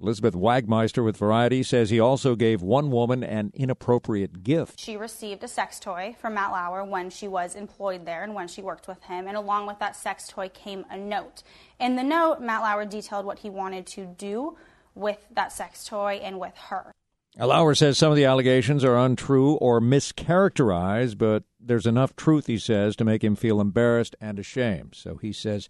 Elizabeth 0.00 0.34
Wagmeister 0.34 1.04
with 1.04 1.16
Variety 1.16 1.62
says 1.62 1.90
he 1.90 2.00
also 2.00 2.34
gave 2.34 2.62
one 2.62 2.90
woman 2.90 3.22
an 3.22 3.52
inappropriate 3.54 4.42
gift. 4.42 4.80
She 4.80 4.96
received 4.96 5.44
a 5.44 5.48
sex 5.48 5.78
toy 5.78 6.16
from 6.18 6.34
Matt 6.34 6.50
Lauer 6.50 6.82
when 6.82 7.10
she 7.10 7.28
was 7.28 7.54
employed 7.54 8.06
there 8.06 8.24
and 8.24 8.34
when 8.34 8.48
she 8.48 8.62
worked 8.62 8.88
with 8.88 9.02
him. 9.04 9.28
And 9.28 9.36
along 9.36 9.66
with 9.66 9.78
that 9.80 9.94
sex 9.94 10.26
toy 10.28 10.48
came 10.48 10.86
a 10.90 10.96
note. 10.96 11.42
In 11.78 11.96
the 11.96 12.02
note, 12.02 12.40
Matt 12.40 12.62
Lauer 12.62 12.86
detailed 12.86 13.26
what 13.26 13.40
he 13.40 13.50
wanted 13.50 13.86
to 13.88 14.06
do 14.06 14.56
with 14.94 15.18
that 15.34 15.52
sex 15.52 15.84
toy 15.84 16.20
and 16.22 16.40
with 16.40 16.56
her. 16.56 16.92
Lauer 17.38 17.74
says 17.74 17.96
some 17.96 18.10
of 18.10 18.16
the 18.16 18.26
allegations 18.26 18.84
are 18.84 18.98
untrue 18.98 19.54
or 19.54 19.80
mischaracterized, 19.80 21.16
but 21.16 21.44
there's 21.60 21.86
enough 21.86 22.16
truth, 22.16 22.46
he 22.46 22.58
says, 22.58 22.96
to 22.96 23.04
make 23.04 23.22
him 23.24 23.36
feel 23.36 23.60
embarrassed 23.60 24.16
and 24.20 24.38
ashamed. 24.38 24.94
So 24.94 25.16
he 25.16 25.32
says 25.32 25.68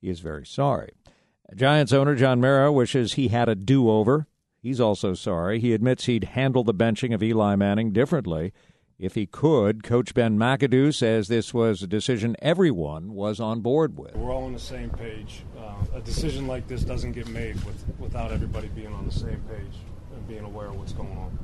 he 0.00 0.08
is 0.08 0.20
very 0.20 0.46
sorry. 0.46 0.92
Giants 1.54 1.92
owner 1.92 2.14
John 2.14 2.40
Mara 2.40 2.72
wishes 2.72 3.12
he 3.12 3.28
had 3.28 3.48
a 3.48 3.54
do 3.54 3.90
over. 3.90 4.26
He's 4.60 4.80
also 4.80 5.14
sorry. 5.14 5.60
He 5.60 5.72
admits 5.74 6.06
he'd 6.06 6.24
handle 6.24 6.64
the 6.64 6.74
benching 6.74 7.14
of 7.14 7.22
Eli 7.22 7.54
Manning 7.54 7.92
differently. 7.92 8.52
If 8.98 9.14
he 9.14 9.26
could. 9.26 9.82
Coach 9.82 10.14
Ben 10.14 10.38
McAdoo 10.38 10.94
says 10.94 11.28
this 11.28 11.52
was 11.52 11.82
a 11.82 11.86
decision 11.86 12.36
everyone 12.40 13.12
was 13.12 13.40
on 13.40 13.60
board 13.60 13.98
with. 13.98 14.14
We're 14.14 14.32
all 14.32 14.44
on 14.44 14.52
the 14.52 14.58
same 14.58 14.88
page. 14.90 15.44
Uh, 15.58 15.74
a 15.94 16.00
decision 16.00 16.46
like 16.46 16.66
this 16.68 16.82
doesn't 16.82 17.12
get 17.12 17.28
made 17.28 17.56
with, 17.64 17.84
without 17.98 18.32
everybody 18.32 18.68
being 18.68 18.92
on 18.92 19.04
the 19.04 19.12
same 19.12 19.42
page 19.48 19.76
and 20.14 20.26
being 20.28 20.44
aware 20.44 20.68
of 20.68 20.76
what's 20.76 20.92
going 20.92 21.16
on. 21.18 21.38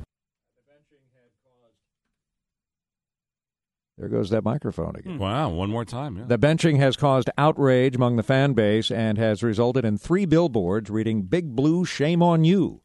There 4.01 4.09
goes 4.09 4.31
that 4.31 4.43
microphone 4.43 4.95
again. 4.95 5.13
Hmm. 5.13 5.19
Wow, 5.19 5.49
one 5.49 5.69
more 5.69 5.85
time. 5.85 6.17
Yeah. 6.17 6.23
The 6.25 6.39
benching 6.39 6.79
has 6.79 6.97
caused 6.97 7.29
outrage 7.37 7.95
among 7.95 8.15
the 8.15 8.23
fan 8.23 8.53
base 8.53 8.89
and 8.89 9.19
has 9.19 9.43
resulted 9.43 9.85
in 9.85 9.99
three 9.99 10.25
billboards 10.25 10.89
reading 10.89 11.21
Big 11.21 11.55
Blue 11.55 11.85
Shame 11.85 12.23
on 12.23 12.43
You 12.43 12.81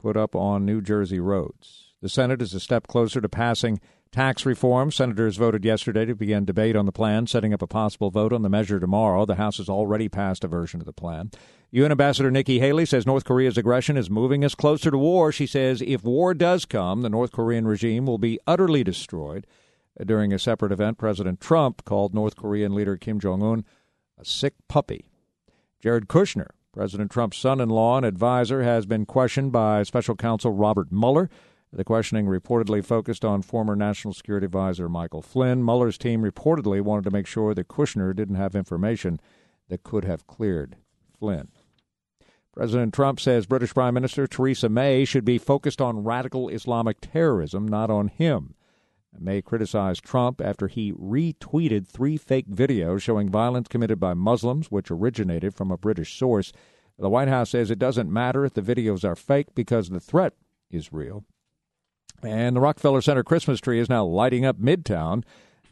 put 0.00 0.16
up 0.16 0.34
on 0.34 0.66
New 0.66 0.80
Jersey 0.80 1.20
roads. 1.20 1.94
The 2.02 2.08
Senate 2.08 2.42
is 2.42 2.54
a 2.54 2.58
step 2.58 2.88
closer 2.88 3.20
to 3.20 3.28
passing 3.28 3.78
tax 4.10 4.44
reform. 4.44 4.90
Senators 4.90 5.36
voted 5.36 5.64
yesterday 5.64 6.06
to 6.06 6.16
begin 6.16 6.44
debate 6.44 6.74
on 6.74 6.86
the 6.86 6.92
plan, 6.92 7.28
setting 7.28 7.54
up 7.54 7.62
a 7.62 7.68
possible 7.68 8.10
vote 8.10 8.32
on 8.32 8.42
the 8.42 8.48
measure 8.48 8.80
tomorrow. 8.80 9.24
The 9.24 9.36
House 9.36 9.58
has 9.58 9.68
already 9.68 10.08
passed 10.08 10.42
a 10.42 10.48
version 10.48 10.80
of 10.80 10.86
the 10.86 10.92
plan. 10.92 11.30
UN 11.70 11.92
Ambassador 11.92 12.32
Nikki 12.32 12.58
Haley 12.58 12.84
says 12.84 13.06
North 13.06 13.24
Korea's 13.24 13.56
aggression 13.56 13.96
is 13.96 14.10
moving 14.10 14.44
us 14.44 14.56
closer 14.56 14.90
to 14.90 14.98
war. 14.98 15.30
She 15.30 15.46
says 15.46 15.84
if 15.86 16.02
war 16.02 16.34
does 16.34 16.64
come, 16.64 17.02
the 17.02 17.08
North 17.08 17.30
Korean 17.30 17.64
regime 17.64 18.06
will 18.06 18.18
be 18.18 18.40
utterly 18.44 18.82
destroyed. 18.82 19.46
During 20.04 20.32
a 20.32 20.38
separate 20.38 20.72
event, 20.72 20.98
President 20.98 21.40
Trump 21.40 21.84
called 21.84 22.14
North 22.14 22.36
Korean 22.36 22.74
leader 22.74 22.96
Kim 22.96 23.20
Jong 23.20 23.42
un 23.42 23.64
a 24.18 24.24
sick 24.24 24.54
puppy. 24.68 25.06
Jared 25.80 26.08
Kushner, 26.08 26.48
President 26.72 27.10
Trump's 27.10 27.36
son 27.36 27.60
in 27.60 27.68
law 27.68 27.96
and 27.96 28.06
advisor, 28.06 28.62
has 28.62 28.86
been 28.86 29.04
questioned 29.04 29.52
by 29.52 29.82
special 29.82 30.16
counsel 30.16 30.52
Robert 30.52 30.92
Mueller. 30.92 31.28
The 31.72 31.84
questioning 31.84 32.26
reportedly 32.26 32.84
focused 32.84 33.24
on 33.24 33.42
former 33.42 33.74
National 33.74 34.12
Security 34.12 34.44
Advisor 34.44 34.88
Michael 34.88 35.22
Flynn. 35.22 35.64
Mueller's 35.64 35.96
team 35.96 36.22
reportedly 36.22 36.82
wanted 36.82 37.04
to 37.04 37.10
make 37.10 37.26
sure 37.26 37.54
that 37.54 37.68
Kushner 37.68 38.14
didn't 38.14 38.36
have 38.36 38.54
information 38.54 39.18
that 39.68 39.82
could 39.82 40.04
have 40.04 40.26
cleared 40.26 40.76
Flynn. 41.18 41.48
President 42.52 42.92
Trump 42.92 43.18
says 43.18 43.46
British 43.46 43.72
Prime 43.72 43.94
Minister 43.94 44.26
Theresa 44.26 44.68
May 44.68 45.06
should 45.06 45.24
be 45.24 45.38
focused 45.38 45.80
on 45.80 46.04
radical 46.04 46.50
Islamic 46.50 46.98
terrorism, 47.00 47.66
not 47.66 47.90
on 47.90 48.08
him. 48.08 48.54
May 49.18 49.42
criticized 49.42 50.04
Trump 50.04 50.40
after 50.40 50.68
he 50.68 50.92
retweeted 50.92 51.86
three 51.86 52.16
fake 52.16 52.48
videos 52.48 53.02
showing 53.02 53.28
violence 53.28 53.68
committed 53.68 54.00
by 54.00 54.14
Muslims, 54.14 54.70
which 54.70 54.90
originated 54.90 55.54
from 55.54 55.70
a 55.70 55.76
British 55.76 56.16
source. 56.16 56.52
The 56.98 57.10
White 57.10 57.28
House 57.28 57.50
says 57.50 57.70
it 57.70 57.78
doesn't 57.78 58.12
matter 58.12 58.44
if 58.44 58.54
the 58.54 58.62
videos 58.62 59.04
are 59.04 59.16
fake 59.16 59.54
because 59.54 59.88
the 59.88 60.00
threat 60.00 60.34
is 60.70 60.92
real. 60.92 61.24
And 62.22 62.56
the 62.56 62.60
Rockefeller 62.60 63.00
Center 63.00 63.24
Christmas 63.24 63.60
tree 63.60 63.80
is 63.80 63.88
now 63.88 64.04
lighting 64.04 64.44
up 64.44 64.58
Midtown. 64.58 65.24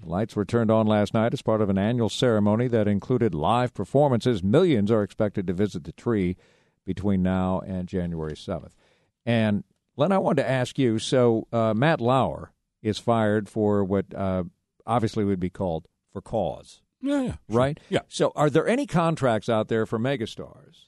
The 0.03 0.09
lights 0.09 0.35
were 0.35 0.45
turned 0.45 0.71
on 0.71 0.87
last 0.87 1.15
night 1.15 1.33
as 1.33 1.43
part 1.43 1.61
of 1.61 1.69
an 1.69 1.79
annual 1.79 2.09
ceremony 2.09 2.69
that 2.69 2.89
included 2.89 3.35
live 3.35 3.75
performances. 3.75 4.43
Millions 4.43 4.91
are 4.91 5.03
expected 5.03 5.47
to 5.47 5.53
visit 5.53 5.85
the 5.85 5.93
tree 5.93 6.37
between 6.85 7.23
now 7.23 7.61
and 7.61 7.87
January 7.87 8.33
7th. 8.33 8.73
And 9.27 9.65
Len, 9.97 10.13
I 10.13 10.19
wanted 10.19 10.43
to 10.43 10.51
ask 10.51 10.79
you 10.79 10.99
so, 10.99 11.47
uh, 11.53 11.75
Matt 11.75 12.01
Lauer 12.01 12.53
is 12.83 12.99
fired 12.99 13.49
for 13.49 13.85
what 13.85 14.15
uh, 14.15 14.45
obviously 14.87 15.25
would 15.25 15.41
be 15.41 15.51
called 15.51 15.89
for 16.13 16.21
cause. 16.21 16.81
Yeah, 17.01 17.23
yeah. 17.23 17.37
Right? 17.49 17.81
Yeah. 17.89 18.01
So, 18.09 18.33
are 18.37 18.51
there 18.51 18.69
any 18.69 18.87
contracts 18.87 19.49
out 19.49 19.69
there 19.69 19.87
for 19.87 19.99
megastars 19.99 20.87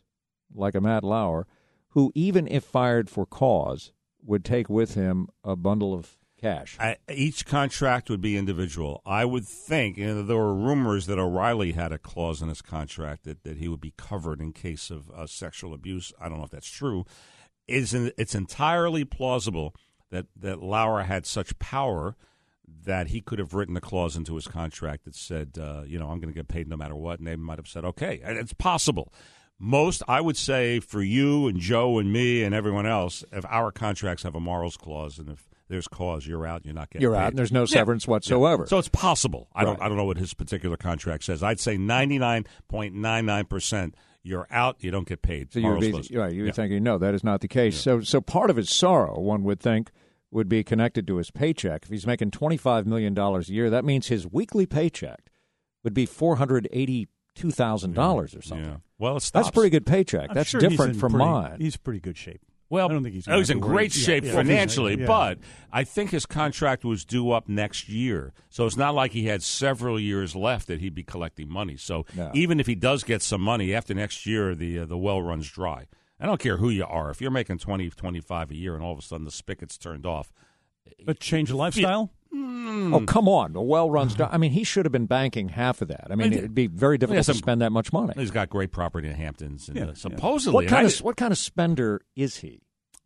like 0.54 0.74
a 0.74 0.80
Matt 0.80 1.04
Lauer 1.04 1.46
who, 1.90 2.12
even 2.14 2.46
if 2.48 2.64
fired 2.64 3.08
for 3.08 3.24
cause, 3.26 3.92
would 4.22 4.44
take 4.44 4.68
with 4.68 4.94
him 4.94 5.28
a 5.42 5.56
bundle 5.56 5.94
of 5.94 6.18
cash? 6.38 6.76
I, 6.78 6.96
each 7.10 7.46
contract 7.46 8.10
would 8.10 8.20
be 8.20 8.36
individual. 8.36 9.00
I 9.06 9.24
would 9.24 9.46
think, 9.46 9.96
you 9.96 10.06
know, 10.06 10.22
there 10.22 10.36
were 10.36 10.54
rumors 10.54 11.06
that 11.06 11.18
O'Reilly 11.18 11.72
had 11.72 11.92
a 11.92 11.98
clause 11.98 12.42
in 12.42 12.48
his 12.48 12.62
contract 12.62 13.24
that, 13.24 13.42
that 13.44 13.56
he 13.56 13.68
would 13.68 13.80
be 13.80 13.94
covered 13.96 14.40
in 14.40 14.52
case 14.52 14.90
of 14.90 15.10
uh, 15.10 15.26
sexual 15.26 15.72
abuse. 15.72 16.12
I 16.20 16.28
don't 16.28 16.38
know 16.38 16.44
if 16.44 16.50
that's 16.50 16.70
true. 16.70 17.04
Is 17.68 17.94
it's 17.94 18.34
entirely 18.34 19.04
plausible 19.04 19.74
that 20.12 20.26
that 20.36 20.62
Lauer 20.62 21.02
had 21.02 21.26
such 21.26 21.58
power 21.58 22.14
that 22.84 23.08
he 23.08 23.20
could 23.20 23.38
have 23.40 23.52
written 23.54 23.76
a 23.76 23.80
clause 23.80 24.16
into 24.16 24.34
his 24.36 24.46
contract 24.46 25.04
that 25.04 25.14
said, 25.14 25.58
uh, 25.60 25.82
you 25.86 25.98
know, 25.98 26.08
I'm 26.10 26.20
going 26.20 26.32
to 26.32 26.38
get 26.38 26.48
paid 26.48 26.68
no 26.68 26.76
matter 26.76 26.94
what, 26.94 27.18
and 27.18 27.26
they 27.26 27.36
might 27.36 27.58
have 27.58 27.66
said, 27.68 27.84
okay, 27.84 28.20
it's 28.24 28.52
possible. 28.52 29.12
Most, 29.58 30.02
I 30.08 30.20
would 30.20 30.36
say, 30.36 30.80
for 30.80 31.02
you 31.02 31.46
and 31.48 31.58
Joe 31.60 31.98
and 31.98 32.12
me 32.12 32.42
and 32.42 32.54
everyone 32.54 32.86
else, 32.86 33.24
if 33.32 33.44
our 33.48 33.70
contracts 33.70 34.22
have 34.24 34.34
a 34.34 34.40
morals 34.40 34.76
clause, 34.76 35.18
and 35.18 35.28
if 35.28 35.48
there's 35.68 35.86
cause, 35.86 36.26
you're 36.26 36.44
out, 36.46 36.64
you're 36.64 36.74
not 36.74 36.90
getting. 36.90 37.02
You're 37.02 37.14
paid. 37.14 37.20
out, 37.20 37.28
and 37.30 37.38
there's 37.38 37.52
no 37.52 37.64
severance 37.66 38.04
Yeah. 38.06 38.10
whatsoever. 38.12 38.66
So 38.66 38.78
it's 38.78 38.88
possible. 38.88 39.48
I 39.54 39.64
don't. 39.64 39.80
I 39.80 39.88
don't 39.88 39.96
know 39.96 40.04
what 40.04 40.16
his 40.18 40.34
particular 40.34 40.76
contract 40.76 41.24
says. 41.24 41.42
I'd 41.42 41.60
say 41.60 41.76
99.99 42.70 43.48
percent. 43.48 43.94
You're 44.24 44.46
out. 44.50 44.76
You 44.80 44.90
don't 44.92 45.06
get 45.06 45.20
paid. 45.22 45.52
So 45.52 45.58
you 45.58 45.68
would 45.70 45.80
be 45.80 45.92
right. 45.92 46.32
You 46.32 46.42
were 46.42 46.46
Yeah. 46.46 46.52
thinking, 46.52 46.82
no, 46.84 46.96
that 46.98 47.12
is 47.14 47.24
not 47.24 47.40
the 47.40 47.48
case. 47.48 47.76
So, 47.80 48.00
so 48.02 48.20
part 48.20 48.50
of 48.50 48.56
his 48.56 48.70
sorrow, 48.70 49.18
one 49.18 49.42
would 49.44 49.58
think, 49.58 49.90
would 50.32 50.48
be 50.48 50.64
connected 50.64 51.06
to 51.06 51.16
his 51.16 51.30
paycheck. 51.30 51.84
If 51.84 51.90
he's 51.90 52.06
making 52.06 52.30
twenty 52.32 52.56
five 52.56 52.86
million 52.86 53.14
dollars 53.14 53.48
a 53.48 53.52
year, 53.52 53.70
that 53.70 53.84
means 53.84 54.08
his 54.08 54.26
weekly 54.26 54.66
paycheck 54.66 55.30
would 55.84 55.94
be 55.94 56.06
four 56.06 56.36
hundred 56.36 56.68
eighty 56.72 57.08
two 57.34 57.50
thousand 57.50 57.94
dollars 57.94 58.34
or 58.34 58.42
something. 58.42 58.66
Yeah. 58.66 58.76
Well, 58.98 59.16
it 59.16 59.30
That's 59.32 59.48
a 59.48 59.52
pretty 59.52 59.70
good 59.70 59.86
paycheck. 59.86 60.30
I'm 60.30 60.34
That's 60.34 60.50
sure 60.50 60.60
different 60.60 60.96
from 60.96 61.12
pretty- 61.12 61.24
mine. 61.24 61.56
He's 61.60 61.76
pretty 61.76 62.00
good 62.00 62.16
shape. 62.16 62.40
Well, 62.70 62.88
I 62.88 62.92
don't 62.92 63.02
think 63.02 63.14
he's. 63.14 63.28
oh, 63.28 63.36
he's 63.36 63.50
in 63.50 63.58
gonna 63.60 63.66
have 63.66 63.68
to 63.68 63.74
worry. 63.74 63.82
great 63.84 63.92
shape 63.92 64.24
Yeah, 64.24 64.30
yeah. 64.30 64.36
financially, 64.36 64.98
Yeah. 65.00 65.06
but 65.06 65.38
I 65.70 65.84
think 65.84 66.10
his 66.10 66.24
contract 66.24 66.84
was 66.86 67.04
due 67.04 67.30
up 67.30 67.46
next 67.46 67.90
year. 67.90 68.32
So 68.48 68.64
it's 68.64 68.78
not 68.78 68.94
like 68.94 69.12
he 69.12 69.24
had 69.26 69.42
several 69.42 70.00
years 70.00 70.34
left 70.34 70.68
that 70.68 70.80
he'd 70.80 70.94
be 70.94 71.02
collecting 71.02 71.50
money. 71.50 71.76
So 71.76 72.06
No. 72.16 72.30
even 72.32 72.60
if 72.60 72.66
he 72.66 72.74
does 72.74 73.04
get 73.04 73.20
some 73.20 73.42
money 73.42 73.74
after 73.74 73.92
next 73.92 74.24
year, 74.24 74.54
the 74.54 74.78
uh, 74.78 74.84
the 74.86 74.96
well 74.96 75.20
runs 75.20 75.50
dry. 75.50 75.86
I 76.22 76.26
don't 76.26 76.40
care 76.40 76.56
who 76.56 76.70
you 76.70 76.84
are. 76.84 77.10
If 77.10 77.20
you're 77.20 77.30
making 77.32 77.58
20, 77.58 77.90
25 77.90 78.50
a 78.52 78.54
year 78.54 78.74
and 78.74 78.82
all 78.84 78.92
of 78.92 78.98
a 78.98 79.02
sudden 79.02 79.24
the 79.24 79.30
spigot's 79.32 79.76
turned 79.76 80.06
off, 80.06 80.32
But 81.04 81.18
change 81.20 81.50
of 81.50 81.56
lifestyle. 81.56 82.10
Mm. 82.32 82.94
Oh 82.94 83.04
come 83.04 83.28
on! 83.28 83.52
The 83.52 83.60
well 83.60 83.90
runs 83.90 84.14
down. 84.14 84.30
I 84.32 84.38
mean, 84.38 84.52
he 84.52 84.64
should 84.64 84.86
have 84.86 84.92
been 84.92 85.04
banking 85.06 85.50
half 85.50 85.82
of 85.82 85.88
that. 85.88 86.06
I 86.10 86.14
mean, 86.14 86.30
Well, 86.30 86.38
it'd 86.38 86.54
be 86.54 86.66
very 86.68 86.96
difficult 86.96 87.16
has 87.18 87.26
to 87.26 87.34
spend 87.34 87.60
that 87.60 87.72
much 87.72 87.92
money. 87.92 88.14
he's 88.16 88.30
got 88.30 88.48
great 88.48 88.72
property 88.72 89.08
in 89.08 89.14
Hamptons. 89.14 89.68
And 89.68 89.76
Yeah, 89.76 89.82
uh, 89.84 89.86
yeah. 89.88 89.92
supposedly, 89.94 90.54
What 90.54 90.68
kind 90.68 90.86
I 90.86 90.90
of 90.90 90.96
di- 90.96 91.04
what 91.04 91.16
kind 91.16 91.32
of 91.32 91.38
spender 91.38 92.00
is 92.16 92.36
he? 92.38 92.62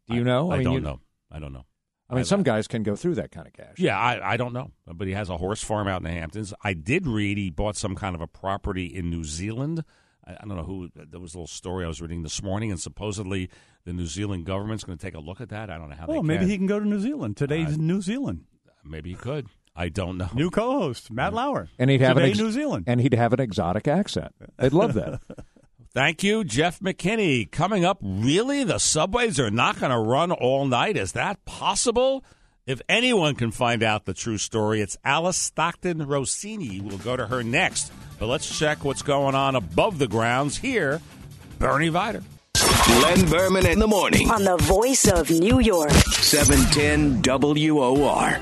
Do 0.09 0.15
you 0.15 0.23
know? 0.23 0.53
I, 0.53 0.59
mean, 0.59 0.65
don't 0.65 0.75
you- 0.75 0.81
know. 0.81 1.01
I 1.33 1.39
don't 1.41 1.53
know. 1.53 1.65
I 2.09 2.15
mean, 2.15 2.25
some 2.25 2.45
guys 2.45 2.69
can 2.69 2.85
go 2.85 2.95
through 2.95 3.17
that 3.17 3.33
kind 3.33 3.49
of 3.49 3.53
cash. 3.55 3.75
Yeah, 3.79 3.99
I, 3.99 4.35
I 4.35 4.37
don't 4.37 4.53
know. 4.53 4.71
But 4.87 5.09
he 5.09 5.15
has 5.15 5.29
a 5.29 5.37
horse 5.37 5.65
farm 5.65 5.89
out 5.89 5.97
in 6.03 6.05
the 6.05 6.11
Hamptons. 6.13 6.55
I 6.63 6.73
did 6.73 7.05
read 7.05 7.37
he 7.37 7.51
bought 7.51 7.75
some 7.77 7.97
kind 7.97 8.15
of 8.15 8.21
a 8.21 8.29
property 8.29 8.87
in 8.87 9.11
New 9.11 9.25
Zealand. 9.25 9.83
I, 10.27 10.33
I 10.33 10.47
don't 10.47 10.57
know 10.57 10.63
who. 10.65 10.91
There 10.95 11.21
was 11.21 11.35
a 11.35 11.39
little 11.39 11.47
story 11.47 11.85
I 11.85 11.89
was 11.89 12.01
reading 12.01 12.23
this 12.23 12.43
morning, 12.43 12.71
and 12.71 12.81
supposedly 12.81 13.49
the 13.85 13.93
New 13.93 14.07
Zealand 14.07 14.45
government's 14.47 14.85
going 14.85 14.99
to 14.99 15.05
take 15.05 15.15
a 15.15 15.21
look 15.21 15.41
at 15.41 15.51
that. 15.51 15.71
I 15.71 15.79
don't 15.79 15.89
know 15.91 15.97
how 15.97 16.07
Oh, 16.09 16.15
they 16.15 16.23
maybe 16.23 16.41
can. 16.41 16.49
he 16.49 16.57
can 16.59 16.67
go 16.67 16.79
to 16.81 16.87
New 16.87 17.01
Zealand. 17.01 17.37
Today's 17.37 17.75
uh, 17.75 17.77
New 17.79 18.01
Zealand. 18.03 18.45
Maybe 18.85 19.11
he 19.11 19.17
could. 19.17 19.47
I 19.75 19.89
don't 19.91 20.17
know. 20.17 20.29
New 20.35 20.51
co-host 20.51 21.11
Matt 21.11 21.35
Lauer. 21.35 21.69
And 21.79 21.91
he'd 21.91 22.01
have 22.01 22.17
Today, 22.17 22.27
an 22.27 22.31
ex- 22.31 22.39
New 22.41 22.51
Zealand. 22.51 22.85
and 22.87 23.01
he'd 23.01 23.13
have 23.15 23.33
an 23.35 23.41
exotic 23.41 23.87
accent. 23.87 24.35
They'd 24.59 24.73
love 24.73 24.95
that. 24.95 25.21
Thank 25.93 26.23
you, 26.23 26.45
Jeff 26.45 26.81
McKinney. 26.81 27.51
Coming 27.51 27.85
up, 27.85 27.99
really? 28.03 28.65
The 28.65 28.79
subways 28.79 29.39
are 29.41 29.51
not 29.51 29.79
going 29.81 29.93
to 29.93 29.99
run 29.99 30.31
all 30.33 30.67
night? 30.67 30.97
Is 30.97 31.13
that 31.13 31.45
possible? 31.47 32.25
If 32.67 32.83
anyone 32.89 33.35
can 33.35 33.51
find 33.51 33.83
out 33.83 34.05
the 34.07 34.13
true 34.15 34.39
story, 34.39 34.81
it's 34.81 34.97
Alice 35.05 35.37
Stockton 35.39 36.07
Rossini. 36.07 36.81
We'll 36.81 36.99
go 36.99 37.17
to 37.17 37.27
her 37.29 37.43
next. 37.43 37.93
But 38.19 38.27
let's 38.27 38.59
check 38.59 38.85
what's 38.85 39.03
going 39.03 39.35
on 39.35 39.57
above 39.57 39.99
the 39.99 40.09
grounds 40.09 40.57
here. 40.57 41.01
Bernie 41.59 41.91
Vider. 41.91 42.23
Len 43.03 43.29
Berman 43.29 43.67
in 43.67 43.79
the 43.79 43.87
morning. 43.87 44.31
On 44.31 44.45
the 44.45 44.57
voice 44.57 45.07
of 45.07 45.31
New 45.31 45.61
York. 45.61 45.91
710 45.91 47.23
WOR. 47.23 48.39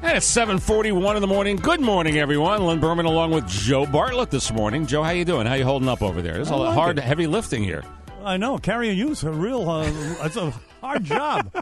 And 0.00 0.16
it's 0.16 0.26
741 0.26 1.16
in 1.16 1.22
the 1.22 1.26
morning. 1.26 1.56
Good 1.56 1.80
morning, 1.80 2.18
everyone. 2.18 2.64
Len 2.64 2.80
Berman 2.80 3.06
along 3.06 3.30
with 3.30 3.48
Joe 3.48 3.86
Bartlett 3.86 4.30
this 4.30 4.52
morning. 4.52 4.86
Joe, 4.86 5.02
how 5.02 5.10
you 5.10 5.24
doing? 5.24 5.46
How 5.46 5.54
you 5.54 5.64
holding 5.64 5.88
up 5.88 6.02
over 6.02 6.22
there? 6.22 6.34
There's 6.34 6.50
a 6.50 6.56
lot 6.56 6.66
like 6.66 6.74
hard, 6.74 6.98
it. 6.98 7.04
heavy 7.04 7.26
lifting 7.26 7.64
here. 7.64 7.82
I 8.24 8.36
know 8.36 8.58
carrying 8.58 8.96
you's 8.98 9.24
a 9.24 9.30
real. 9.30 9.68
Uh, 9.68 9.86
it's 10.22 10.36
a 10.36 10.52
hard 10.88 11.04
job. 11.04 11.52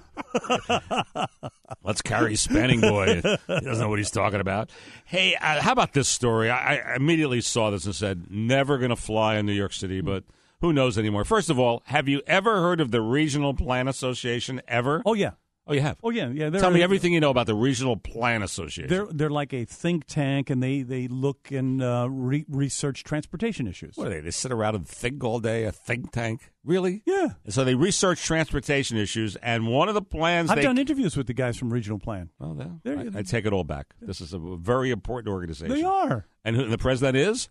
Let's 1.82 2.02
carry 2.02 2.36
Spanning 2.36 2.80
Boy. 2.80 3.22
he 3.22 3.60
doesn't 3.60 3.80
know 3.80 3.88
what 3.88 3.98
he's 3.98 4.10
talking 4.10 4.40
about. 4.40 4.70
Hey, 5.04 5.34
uh, 5.34 5.60
how 5.60 5.72
about 5.72 5.92
this 5.92 6.08
story? 6.08 6.50
I, 6.50 6.76
I 6.76 6.96
immediately 6.96 7.40
saw 7.40 7.70
this 7.70 7.84
and 7.84 7.94
said, 7.94 8.26
never 8.30 8.78
going 8.78 8.90
to 8.90 8.96
fly 8.96 9.36
in 9.36 9.46
New 9.46 9.52
York 9.52 9.72
City, 9.72 10.00
but 10.00 10.24
who 10.60 10.72
knows 10.72 10.96
anymore. 10.98 11.24
First 11.24 11.50
of 11.50 11.58
all, 11.58 11.82
have 11.86 12.08
you 12.08 12.22
ever 12.26 12.60
heard 12.60 12.80
of 12.80 12.90
the 12.90 13.00
Regional 13.00 13.54
Plan 13.54 13.88
Association 13.88 14.62
ever? 14.68 15.02
Oh 15.04 15.14
yeah. 15.14 15.32
Oh, 15.68 15.72
you 15.72 15.80
have. 15.80 15.96
Oh 16.02 16.10
yeah, 16.10 16.28
yeah. 16.28 16.50
Tell 16.50 16.70
me 16.70 16.80
everything 16.82 17.12
you 17.12 17.18
know 17.18 17.30
about 17.30 17.46
the 17.46 17.54
Regional 17.54 17.96
Plan 17.96 18.42
Association. 18.42 18.88
They're 18.88 19.06
they're 19.06 19.30
like 19.30 19.52
a 19.52 19.64
think 19.64 20.04
tank, 20.06 20.48
and 20.48 20.62
they 20.62 20.82
they 20.82 21.08
look 21.08 21.50
and 21.50 21.82
uh, 21.82 22.06
re- 22.08 22.44
research 22.48 23.02
transportation 23.02 23.66
issues. 23.66 23.96
What 23.96 24.06
are 24.06 24.10
they? 24.10 24.20
They 24.20 24.30
sit 24.30 24.52
around 24.52 24.76
and 24.76 24.86
think 24.86 25.24
all 25.24 25.40
day. 25.40 25.64
A 25.64 25.72
think 25.72 26.12
tank, 26.12 26.52
really? 26.64 27.02
Yeah. 27.04 27.30
And 27.44 27.52
so 27.52 27.64
they 27.64 27.74
research 27.74 28.22
transportation 28.24 28.96
issues, 28.96 29.34
and 29.36 29.66
one 29.66 29.88
of 29.88 29.94
the 29.94 30.02
plans 30.02 30.50
I've 30.50 30.56
they 30.56 30.62
done 30.62 30.78
interviews 30.78 31.16
with 31.16 31.26
the 31.26 31.34
guys 31.34 31.56
from 31.56 31.72
Regional 31.72 31.98
Plan. 31.98 32.30
Then, 32.38 32.80
They're- 32.84 32.98
I, 33.14 33.18
I 33.18 33.22
take 33.22 33.44
it 33.44 33.52
all 33.52 33.64
back. 33.64 33.94
This 34.00 34.20
is 34.20 34.32
a 34.32 34.38
very 34.38 34.90
important 34.92 35.32
organization. 35.32 35.74
They 35.74 35.82
are. 35.82 36.26
And 36.44 36.54
who 36.54 36.66
the 36.68 36.78
president 36.78 37.16
is? 37.16 37.48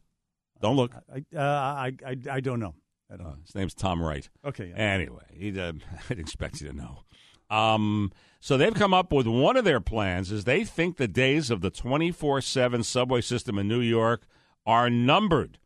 Don't 0.62 0.78
look. 0.78 0.94
I, 1.14 1.26
uh, 1.38 1.42
I, 1.42 1.92
I 2.06 2.16
I 2.32 2.40
don't 2.40 2.62
know. 2.62 2.76
I 3.12 3.18
don't. 3.18 3.28
Uh, 3.28 3.36
his 3.46 3.54
name's 3.56 3.74
Tom 3.74 4.02
Wright. 4.02 4.30
Okay, 4.46 4.70
yeah. 4.70 4.76
Anyway, 4.78 5.26
he, 5.34 5.60
uh, 5.60 5.74
I'd 6.10 6.18
expect 6.18 6.62
you 6.62 6.70
to 6.70 6.74
know. 6.76 7.02
Um, 7.50 8.12
so 8.40 8.58
they've 8.58 8.74
come 8.74 8.94
up 8.94 9.12
with 9.12 9.28
one 9.28 9.58
of 9.58 9.66
their 9.66 9.80
plans 9.80 10.32
is 10.32 10.44
they 10.44 10.64
think 10.64 10.98
the 10.98 11.08
days 11.08 11.50
of 11.50 11.62
the 11.62 11.72
24-7 11.72 12.86
subway 12.86 13.22
system 13.22 13.58
in 13.58 13.68
New 13.68 13.82
York 13.82 14.28
are 14.66 14.90
numbered. 14.90 15.58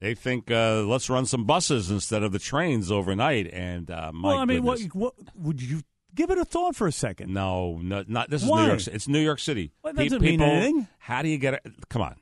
They 0.00 0.14
think 0.14 0.50
uh, 0.50 0.82
let's 0.82 1.08
run 1.08 1.24
some 1.24 1.44
buses 1.44 1.90
instead 1.90 2.22
of 2.22 2.32
the 2.32 2.38
trains 2.38 2.90
overnight. 2.90 3.50
And 3.52 3.90
uh, 3.90 4.12
well, 4.22 4.38
I 4.38 4.44
mean, 4.44 4.62
what, 4.62 4.80
what 4.92 5.14
would 5.34 5.62
you 5.62 5.82
give 6.14 6.30
it 6.30 6.38
a 6.38 6.44
thought 6.44 6.76
for 6.76 6.86
a 6.86 6.92
second? 6.92 7.32
No, 7.32 7.78
no, 7.82 8.04
not 8.06 8.28
this 8.28 8.42
is 8.42 8.48
Why? 8.48 8.62
New 8.62 8.68
York. 8.68 8.86
It's 8.88 9.08
New 9.08 9.20
York 9.20 9.38
City. 9.38 9.72
Well, 9.82 9.92
that 9.94 10.02
doesn't 10.02 10.20
mean 10.20 10.42
anything. 10.42 10.88
How 10.98 11.22
do 11.22 11.28
you 11.28 11.38
get 11.38 11.54
it? 11.54 11.62
Come 11.88 12.02
on, 12.02 12.16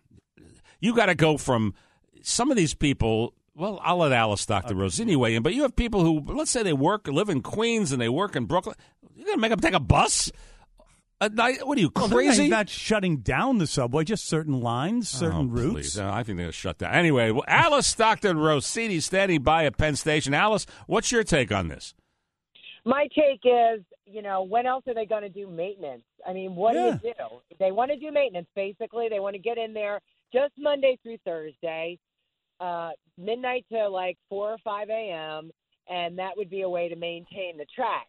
you 0.80 0.94
got 0.94 1.06
to 1.06 1.14
go 1.14 1.36
from 1.36 1.74
some 2.22 2.50
of 2.50 2.56
these 2.56 2.74
people. 2.74 3.34
Well, 3.54 3.80
I'll 3.82 3.98
let 3.98 4.12
Alice 4.12 4.40
Stockton 4.40 4.78
Rossini 4.78 5.14
weigh 5.14 5.34
in, 5.34 5.42
but 5.42 5.52
you 5.54 5.62
have 5.62 5.76
people 5.76 6.02
who, 6.02 6.20
let's 6.34 6.50
say, 6.50 6.62
they 6.62 6.72
work, 6.72 7.06
live 7.06 7.28
in 7.28 7.42
Queens, 7.42 7.92
and 7.92 8.00
they 8.00 8.08
work 8.08 8.34
in 8.34 8.46
Brooklyn. 8.46 8.76
You're 9.14 9.26
going 9.26 9.36
to 9.36 9.40
make 9.40 9.50
them 9.50 9.60
take 9.60 9.74
a 9.74 9.80
bus? 9.80 10.32
A 11.20 11.28
night? 11.28 11.64
What 11.66 11.76
are 11.76 11.80
you 11.80 11.90
Well, 11.94 12.08
they're 12.08 12.16
crazy? 12.18 12.48
not 12.48 12.68
shutting 12.70 13.18
down 13.18 13.58
the 13.58 13.66
subway, 13.66 14.04
just 14.04 14.26
certain 14.26 14.60
lines, 14.60 15.08
certain 15.08 15.50
Oh, 15.50 15.54
routes. 15.54 15.72
please. 15.72 15.98
Uh, 15.98 16.10
I 16.10 16.22
think 16.24 16.38
they're 16.38 16.44
going 16.44 16.48
to 16.48 16.52
shut 16.52 16.78
down. 16.78 16.94
Anyway, 16.94 17.30
well, 17.30 17.44
Alice 17.46 17.86
Stockton 17.86 18.38
Rossini 18.38 18.98
standing 19.00 19.42
by 19.42 19.66
at 19.66 19.76
Penn 19.76 19.94
Station. 19.96 20.32
Alice, 20.34 20.66
what's 20.86 21.12
your 21.12 21.22
take 21.22 21.52
on 21.52 21.68
this? 21.68 21.94
My 22.84 23.06
take 23.14 23.40
is, 23.44 23.84
you 24.06 24.22
know, 24.22 24.42
when 24.42 24.66
else 24.66 24.82
are 24.88 24.94
they 24.94 25.06
going 25.06 25.22
to 25.22 25.28
do 25.28 25.46
maintenance? 25.46 26.02
I 26.26 26.32
mean, 26.32 26.56
what 26.56 26.74
Yeah. 26.74 26.98
do 27.00 27.06
you 27.08 27.14
do? 27.16 27.56
They 27.60 27.70
want 27.70 27.92
to 27.92 27.98
do 27.98 28.10
maintenance, 28.10 28.48
basically. 28.56 29.08
They 29.08 29.20
want 29.20 29.34
to 29.36 29.40
get 29.40 29.58
in 29.58 29.74
there 29.74 30.00
just 30.32 30.54
Monday 30.58 30.98
through 31.04 31.18
Thursday, 31.24 31.98
uh, 32.62 32.90
midnight 33.18 33.66
to 33.72 33.88
like 33.88 34.16
4 34.28 34.52
or 34.52 34.58
5 34.62 34.88
a.m., 34.88 35.50
and 35.90 36.18
that 36.18 36.36
would 36.36 36.48
be 36.48 36.62
a 36.62 36.68
way 36.68 36.88
to 36.88 36.96
maintain 36.96 37.58
the 37.58 37.66
track. 37.74 38.06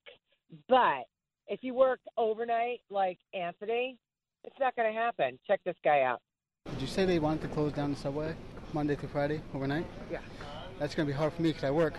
But 0.70 1.06
if 1.48 1.64
you 1.64 1.74
work 1.74 2.00
overnight 2.18 2.82
like 2.90 3.18
Anthony, 3.34 3.98
it's 4.44 4.56
not 4.60 4.76
going 4.76 4.94
to 4.94 4.98
happen. 4.98 5.40
Check 5.48 5.62
this 5.66 5.76
guy 5.84 6.02
out. 6.02 6.22
Did 6.70 6.82
you 6.82 6.88
say 6.88 7.06
they 7.06 7.20
wanted 7.20 7.42
to 7.42 7.48
close 7.50 7.74
down 7.74 7.92
the 7.92 8.00
subway 8.00 8.36
Monday 8.74 8.96
through 8.96 9.10
Friday 9.10 9.42
overnight? 9.54 9.86
Yeah. 10.12 10.20
That's 10.80 10.96
going 10.96 11.08
to 11.08 11.14
be 11.14 11.18
hard 11.18 11.34
for 11.34 11.42
me 11.42 11.50
because 11.50 11.64
I 11.64 11.72
work. 11.72 11.96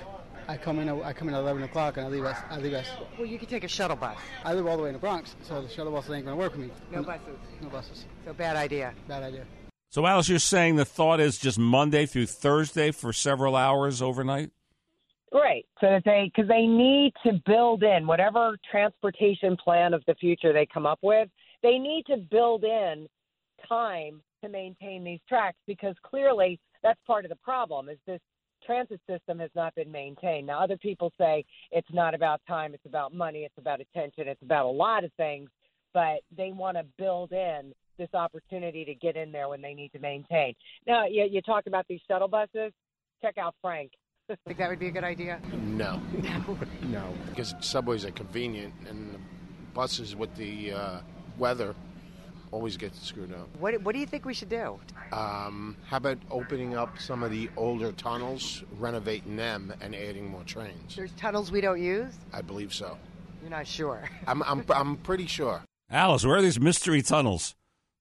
I 0.46 0.56
come 0.56 0.78
in. 0.78 0.88
I 0.88 1.12
come 1.12 1.28
in 1.28 1.34
at 1.34 1.40
11 1.40 1.62
o'clock 1.62 1.96
and 1.96 2.06
I 2.06 2.08
leave 2.08 2.24
us. 2.24 2.36
I 2.50 2.58
leave 2.58 2.74
us. 2.74 2.86
Well, 3.18 3.26
you 3.26 3.38
could 3.38 3.48
take 3.48 3.64
a 3.64 3.68
shuttle 3.68 3.96
bus. 3.96 4.18
I 4.44 4.52
live 4.52 4.66
all 4.66 4.76
the 4.76 4.82
way 4.82 4.90
in 4.90 4.92
the 4.92 4.98
Bronx, 4.98 5.34
so 5.42 5.62
the 5.62 5.68
shuttle 5.68 5.92
bus 5.92 6.08
ain't 6.10 6.26
going 6.26 6.36
to 6.36 6.40
work 6.40 6.52
for 6.52 6.58
me. 6.58 6.70
No 6.92 7.02
buses. 7.02 7.38
No 7.62 7.68
buses. 7.68 8.04
So 8.26 8.34
bad 8.34 8.56
idea. 8.56 8.92
Bad 9.08 9.22
idea. 9.22 9.46
So, 9.94 10.04
Alice, 10.04 10.28
you're 10.28 10.40
saying 10.40 10.74
the 10.74 10.84
thought 10.84 11.20
is 11.20 11.38
just 11.38 11.56
Monday 11.56 12.04
through 12.04 12.26
Thursday 12.26 12.90
for 12.90 13.12
several 13.12 13.54
hours 13.54 14.02
overnight? 14.02 14.50
Right. 15.32 15.64
So 15.80 15.86
that 15.86 16.02
they, 16.04 16.32
because 16.34 16.48
they 16.48 16.66
need 16.66 17.12
to 17.24 17.40
build 17.46 17.84
in 17.84 18.04
whatever 18.04 18.56
transportation 18.68 19.56
plan 19.56 19.94
of 19.94 20.02
the 20.08 20.16
future 20.16 20.52
they 20.52 20.66
come 20.66 20.84
up 20.84 20.98
with, 21.00 21.28
they 21.62 21.78
need 21.78 22.06
to 22.06 22.16
build 22.16 22.64
in 22.64 23.06
time 23.68 24.20
to 24.42 24.48
maintain 24.48 25.04
these 25.04 25.20
tracks 25.28 25.58
because 25.64 25.94
clearly 26.02 26.58
that's 26.82 26.98
part 27.06 27.24
of 27.24 27.28
the 27.28 27.36
problem 27.36 27.88
is 27.88 27.96
this 28.04 28.20
transit 28.66 29.00
system 29.08 29.38
has 29.38 29.50
not 29.54 29.76
been 29.76 29.92
maintained. 29.92 30.48
Now, 30.48 30.60
other 30.60 30.76
people 30.76 31.12
say 31.16 31.44
it's 31.70 31.92
not 31.92 32.16
about 32.16 32.40
time, 32.48 32.74
it's 32.74 32.86
about 32.86 33.14
money, 33.14 33.44
it's 33.44 33.58
about 33.58 33.80
attention, 33.80 34.26
it's 34.26 34.42
about 34.42 34.66
a 34.66 34.68
lot 34.68 35.04
of 35.04 35.12
things, 35.16 35.50
but 35.92 36.18
they 36.36 36.50
want 36.50 36.78
to 36.78 36.84
build 36.98 37.30
in 37.30 37.72
this 37.98 38.12
opportunity 38.14 38.84
to 38.84 38.94
get 38.94 39.16
in 39.16 39.32
there 39.32 39.48
when 39.48 39.62
they 39.62 39.74
need 39.74 39.92
to 39.92 39.98
maintain. 39.98 40.54
Now, 40.86 41.06
you, 41.06 41.26
you 41.30 41.42
talk 41.42 41.66
about 41.66 41.86
these 41.88 42.00
shuttle 42.08 42.28
buses. 42.28 42.72
Check 43.22 43.38
out 43.38 43.54
Frank. 43.60 43.92
Think 44.46 44.58
that 44.58 44.70
would 44.70 44.78
be 44.78 44.88
a 44.88 44.90
good 44.90 45.04
idea? 45.04 45.40
No. 45.52 46.00
no. 46.22 46.58
no. 46.84 47.14
Because 47.28 47.54
subways 47.60 48.04
are 48.04 48.10
convenient 48.10 48.74
and 48.88 49.14
the 49.14 49.18
buses 49.74 50.16
with 50.16 50.34
the 50.36 50.72
uh, 50.72 50.98
weather 51.38 51.74
always 52.54 52.76
get 52.76 52.94
screwed 52.94 53.32
up. 53.32 53.48
What, 53.58 53.80
what 53.82 53.94
do 53.94 53.98
you 53.98 54.06
think 54.06 54.24
we 54.24 54.32
should 54.32 54.48
do? 54.48 54.78
Um, 55.12 55.76
how 55.86 55.96
about 55.96 56.18
opening 56.30 56.76
up 56.76 56.98
some 57.00 57.24
of 57.24 57.32
the 57.32 57.50
older 57.56 57.90
tunnels, 57.92 58.62
renovating 58.78 59.36
them, 59.36 59.74
and 59.80 59.94
adding 59.94 60.28
more 60.28 60.44
trains? 60.44 60.94
There's 60.94 61.12
tunnels 61.12 61.50
we 61.50 61.60
don't 61.60 61.82
use? 61.82 62.14
I 62.32 62.42
believe 62.42 62.72
so. 62.72 62.96
You're 63.42 63.50
not 63.50 63.66
sure. 63.66 64.04
I'm, 64.26 64.42
I'm, 64.44 64.64
I'm 64.70 64.96
pretty 64.98 65.26
sure. 65.26 65.62
Alice, 65.90 66.24
where 66.24 66.36
are 66.36 66.42
these 66.42 66.60
mystery 66.60 67.02
tunnels? 67.02 67.54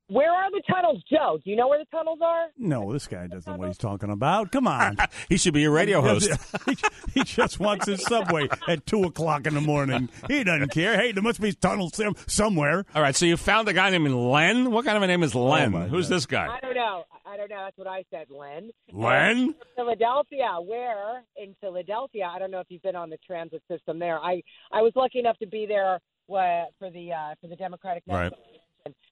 Where 0.10 0.32
are 0.32 0.52
the 0.52 0.62
tunnels, 0.70 1.02
Joe? 1.10 1.40
Do 1.44 1.50
you 1.50 1.56
know 1.56 1.68
where 1.70 1.80
the 1.80 1.86
tunnels 1.86 2.20
are? 2.22 2.48
No, 2.58 2.92
this 2.92 3.08
guy 3.08 3.28
doesn't 3.28 3.52
know 3.52 3.58
what 3.58 3.68
he's 3.70 3.78
talking 3.78 4.10
about. 4.10 4.52
Come 4.52 4.68
on. 4.68 4.98
he 5.30 5.38
should 5.38 5.54
be 5.54 5.64
a 5.64 5.70
radio 5.72 6.02
host. 6.02 6.30
he, 6.66 6.76
he 7.14 7.24
just 7.24 7.60
wants 7.60 7.88
his 7.88 8.04
subway 8.04 8.48
at 8.68 8.86
2 8.86 9.04
o'clock 9.06 9.48
in 9.48 9.54
the 9.54 9.62
morning. 9.62 10.10
He 10.28 10.44
doesn't 10.44 10.72
care. 10.72 10.96
Hey, 11.00 11.14
there 11.14 11.24
must 11.24 11.40
be 11.42 11.54
tunnels 11.54 11.96
some- 11.96 12.16
somewhere. 12.28 12.86
All 12.94 13.02
right, 13.02 13.16
so 13.16 13.26
you 13.26 13.38
found 13.38 13.68
a 13.70 13.74
guy 13.74 13.90
named 13.92 14.10
Len. 14.14 14.72
What 14.72 14.86
kind 14.86 14.98
of 14.98 15.04
a 15.04 15.08
name 15.08 15.24
is 15.24 15.34
Len? 15.34 15.72
my 15.72 15.88
Who's 15.88 16.10
God. 16.10 16.16
this 16.16 16.26
guy? 16.26 16.48
I 16.48 16.60
don't 16.60 16.76
know. 16.76 17.04
I 17.26 17.38
don't 17.38 17.50
know. 17.50 17.62
That's 17.64 17.78
what 17.78 17.88
I 17.88 18.04
said, 18.12 18.28
Len. 18.30 18.70
Len? 18.92 19.56
Philadelphia. 19.76 20.58
Where 20.62 21.24
in 21.38 21.56
Philadelphia? 21.62 22.30
I 22.32 22.38
don't 22.40 22.52
know 22.52 22.60
if 22.60 22.68
you've 22.70 22.82
been 22.84 22.96
on 22.96 23.10
the 23.10 23.18
transit 23.26 23.64
system 23.72 23.98
there. 24.00 24.20
I 24.20 24.44
I 24.72 24.82
was 24.82 24.92
lucky 24.96 25.20
enough 25.20 25.38
to 25.40 25.48
be 25.48 25.66
there 25.66 25.96
uh, 25.96 26.66
for 26.78 26.92
the 26.92 27.12
uh, 27.12 27.36
for 27.42 27.48
the 27.48 27.56
Democratic 27.56 28.04
National 28.06 28.30
Convention, 28.32 28.60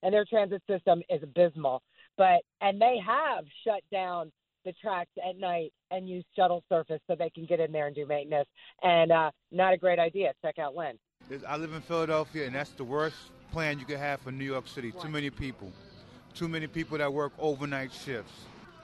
and 0.04 0.14
their 0.14 0.26
transit 0.26 0.62
system 0.68 1.02
is 1.10 1.22
abysmal. 1.24 1.82
But 2.18 2.42
and 2.62 2.80
they 2.82 2.98
have 3.06 3.46
shut 3.66 3.82
down 3.92 4.32
the 4.66 4.74
tracks 4.74 5.10
at 5.28 5.38
night 5.38 5.74
and 5.90 6.08
use 6.08 6.24
shuttle 6.36 6.64
service 6.70 7.00
so 7.08 7.16
they 7.16 7.30
can 7.32 7.46
get 7.46 7.60
in 7.60 7.72
there 7.72 7.88
and 7.88 7.96
do 7.96 8.06
maintenance. 8.06 8.48
And 8.84 9.12
uh, 9.12 9.32
not 9.52 9.74
a 9.74 9.78
great 9.78 9.98
idea. 10.00 10.34
Check 10.44 10.60
out 10.60 10.76
Len. 10.76 10.98
I 11.48 11.58
live 11.58 11.74
in 11.74 11.82
Philadelphia, 11.82 12.46
and 12.46 12.56
that's 12.56 12.72
the 12.72 12.84
worst 12.84 13.16
plan 13.52 13.80
you 13.80 13.86
could 13.86 13.98
have 13.98 14.22
for 14.22 14.32
New 14.32 14.46
York 14.46 14.68
City. 14.68 14.92
Too 15.02 15.10
many 15.10 15.30
people. 15.30 15.72
Too 16.34 16.48
many 16.48 16.68
people 16.68 16.98
that 16.98 17.12
work 17.12 17.34
overnight 17.40 17.92
shifts. 17.92 18.32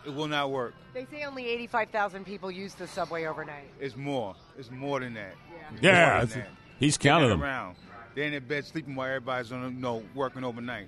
It 0.05 0.13
will 0.13 0.27
not 0.27 0.51
work. 0.51 0.73
They 0.93 1.05
say 1.11 1.23
only 1.25 1.47
85,000 1.47 2.25
people 2.25 2.49
use 2.49 2.73
the 2.75 2.87
subway 2.87 3.25
overnight. 3.25 3.67
It's 3.79 3.97
more. 3.97 4.35
It's 4.57 4.71
more 4.71 4.99
than 5.01 5.15
that. 5.15 5.33
It's 5.73 5.81
Yeah, 5.81 6.19
than 6.21 6.29
that. 6.29 6.47
he's 6.79 6.97
They're 6.97 7.11
counted 7.11 7.27
them. 7.29 7.43
Around. 7.43 7.75
They're 8.17 8.25
in 8.25 8.31
their 8.31 8.41
bed 8.41 8.65
sleeping 8.65 8.95
while 8.95 9.05
everybody's 9.05 9.51
on, 9.51 9.61
you 9.61 9.79
know, 9.79 10.01
working 10.15 10.43
overnight. 10.43 10.87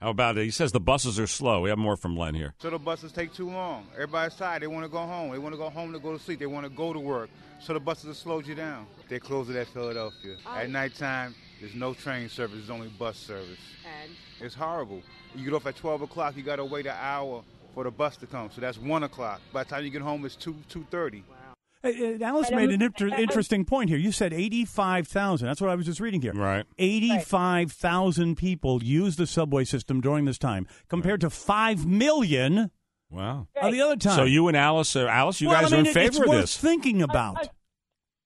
How 0.00 0.10
about 0.10 0.36
it? 0.36 0.42
He 0.42 0.50
says 0.50 0.72
the 0.72 0.80
buses 0.80 1.20
are 1.20 1.28
slow. 1.28 1.60
We 1.60 1.68
have 1.68 1.78
more 1.78 1.96
from 1.96 2.16
Len 2.16 2.34
here. 2.34 2.52
So 2.58 2.68
the 2.68 2.80
buses 2.80 3.12
take 3.12 3.32
too 3.32 3.48
long. 3.48 3.86
Everybody's 3.94 4.34
tired. 4.34 4.60
They 4.60 4.66
want 4.66 4.84
to 4.84 4.90
go 4.90 5.06
home. 5.06 5.30
They 5.30 5.38
want 5.38 5.54
to 5.54 5.56
go 5.56 5.70
home 5.70 5.92
to 5.92 6.00
go 6.00 6.18
to 6.18 6.18
sleep. 6.18 6.40
They 6.40 6.46
want 6.46 6.66
to 6.66 6.72
go 6.72 6.92
to 6.92 6.98
work. 6.98 7.30
So 7.60 7.74
the 7.74 7.78
buses 7.78 8.06
have 8.06 8.16
slowed 8.16 8.44
you 8.48 8.56
down. 8.56 8.88
They 9.08 9.20
close 9.20 9.50
it 9.50 9.54
at 9.54 9.68
Philadelphia. 9.68 10.34
At 10.52 10.68
nighttime, 10.68 11.36
there's 11.60 11.76
no 11.76 11.94
train 11.94 12.28
service. 12.28 12.56
There's 12.56 12.70
only 12.70 12.88
bus 12.88 13.18
service. 13.18 13.60
And 14.02 14.10
It's 14.40 14.56
horrible. 14.56 15.00
You 15.36 15.44
get 15.44 15.54
off 15.54 15.66
at 15.66 15.76
12 15.76 16.02
o'clock. 16.02 16.36
You 16.36 16.42
got 16.42 16.56
to 16.56 16.64
wait 16.64 16.86
an 16.86 16.96
hour 17.00 17.44
for 17.72 17.84
the 17.84 17.92
bus 17.92 18.16
to 18.16 18.26
come. 18.26 18.50
So 18.52 18.60
that's 18.60 18.78
1 18.78 19.04
o'clock. 19.04 19.40
By 19.52 19.62
the 19.62 19.70
time 19.70 19.84
you 19.84 19.90
get 19.90 20.02
home, 20.02 20.24
it's 20.24 20.34
2, 20.34 20.56
2.30. 20.68 21.12
Hey, 21.12 21.22
uh, 21.30 21.41
Alice 21.84 22.48
And 22.48 22.56
made 22.56 22.70
an 22.70 22.80
inter- 22.82 23.08
interesting 23.08 23.64
point 23.64 23.88
here. 23.90 23.98
You 23.98 24.12
said 24.12 24.32
85,000. 24.32 25.46
That's 25.46 25.60
what 25.60 25.70
I 25.70 25.74
was 25.74 25.86
just 25.86 26.00
reading 26.00 26.20
here. 26.22 26.32
Right. 26.32 26.64
85,000 26.78 28.36
people 28.36 28.82
use 28.82 29.16
the 29.16 29.26
subway 29.26 29.64
system 29.64 30.00
during 30.00 30.24
this 30.24 30.38
time 30.38 30.66
compared 30.88 31.20
to 31.22 31.30
5 31.30 31.86
million 31.86 32.70
Wow. 33.10 33.48
on 33.60 33.72
the 33.72 33.80
other 33.82 33.96
time. 33.96 34.14
So 34.16 34.24
you 34.24 34.48
and 34.48 34.56
Alice, 34.56 34.94
uh, 34.96 35.06
Alice, 35.06 35.40
you 35.40 35.48
Well, 35.48 35.60
guys 35.60 35.72
I 35.72 35.76
mean, 35.76 35.86
are 35.86 35.90
in 35.90 35.90
it- 35.90 35.94
favor 35.94 36.06
it's 36.08 36.18
of 36.20 36.26
worth 36.26 36.40
this. 36.42 36.56
thinking 36.58 37.02
about. 37.02 37.48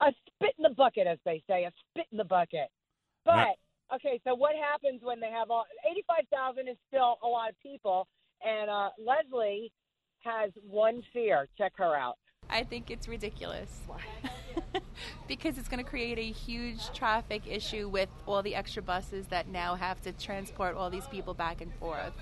a 0.00 0.12
spit 0.26 0.54
in 0.58 0.62
the 0.62 0.74
bucket, 0.76 1.06
as 1.06 1.18
they 1.24 1.42
say, 1.48 1.64
a 1.64 1.72
spit 1.90 2.06
in 2.12 2.18
the 2.18 2.24
bucket. 2.24 2.68
But 3.24 3.56
okay, 3.94 4.20
so 4.24 4.34
what 4.34 4.54
happens 4.54 5.00
when 5.02 5.18
they 5.20 5.30
have 5.30 5.50
all 5.50 5.64
eighty-five 5.90 6.28
thousand 6.30 6.68
is 6.68 6.76
still 6.88 7.16
a 7.22 7.26
lot 7.26 7.48
of 7.48 7.56
people, 7.62 8.06
and 8.44 8.70
uh, 8.70 8.90
Leslie 8.98 9.72
has 10.20 10.52
one 10.68 11.02
fear. 11.12 11.48
Check 11.56 11.72
her 11.76 11.96
out. 11.96 12.18
I 12.48 12.62
think 12.64 12.90
it's 12.90 13.08
ridiculous. 13.08 13.80
Why? 13.86 14.00
because 15.28 15.58
it's 15.58 15.68
going 15.68 15.82
to 15.82 15.88
create 15.88 16.18
a 16.18 16.30
huge 16.32 16.92
traffic 16.92 17.42
issue 17.46 17.88
with 17.88 18.08
all 18.26 18.42
the 18.42 18.54
extra 18.54 18.82
buses 18.82 19.26
that 19.28 19.48
now 19.48 19.74
have 19.74 20.00
to 20.02 20.12
transport 20.12 20.76
all 20.76 20.88
these 20.90 21.06
people 21.08 21.34
back 21.34 21.60
and 21.60 21.74
forth. 21.74 22.12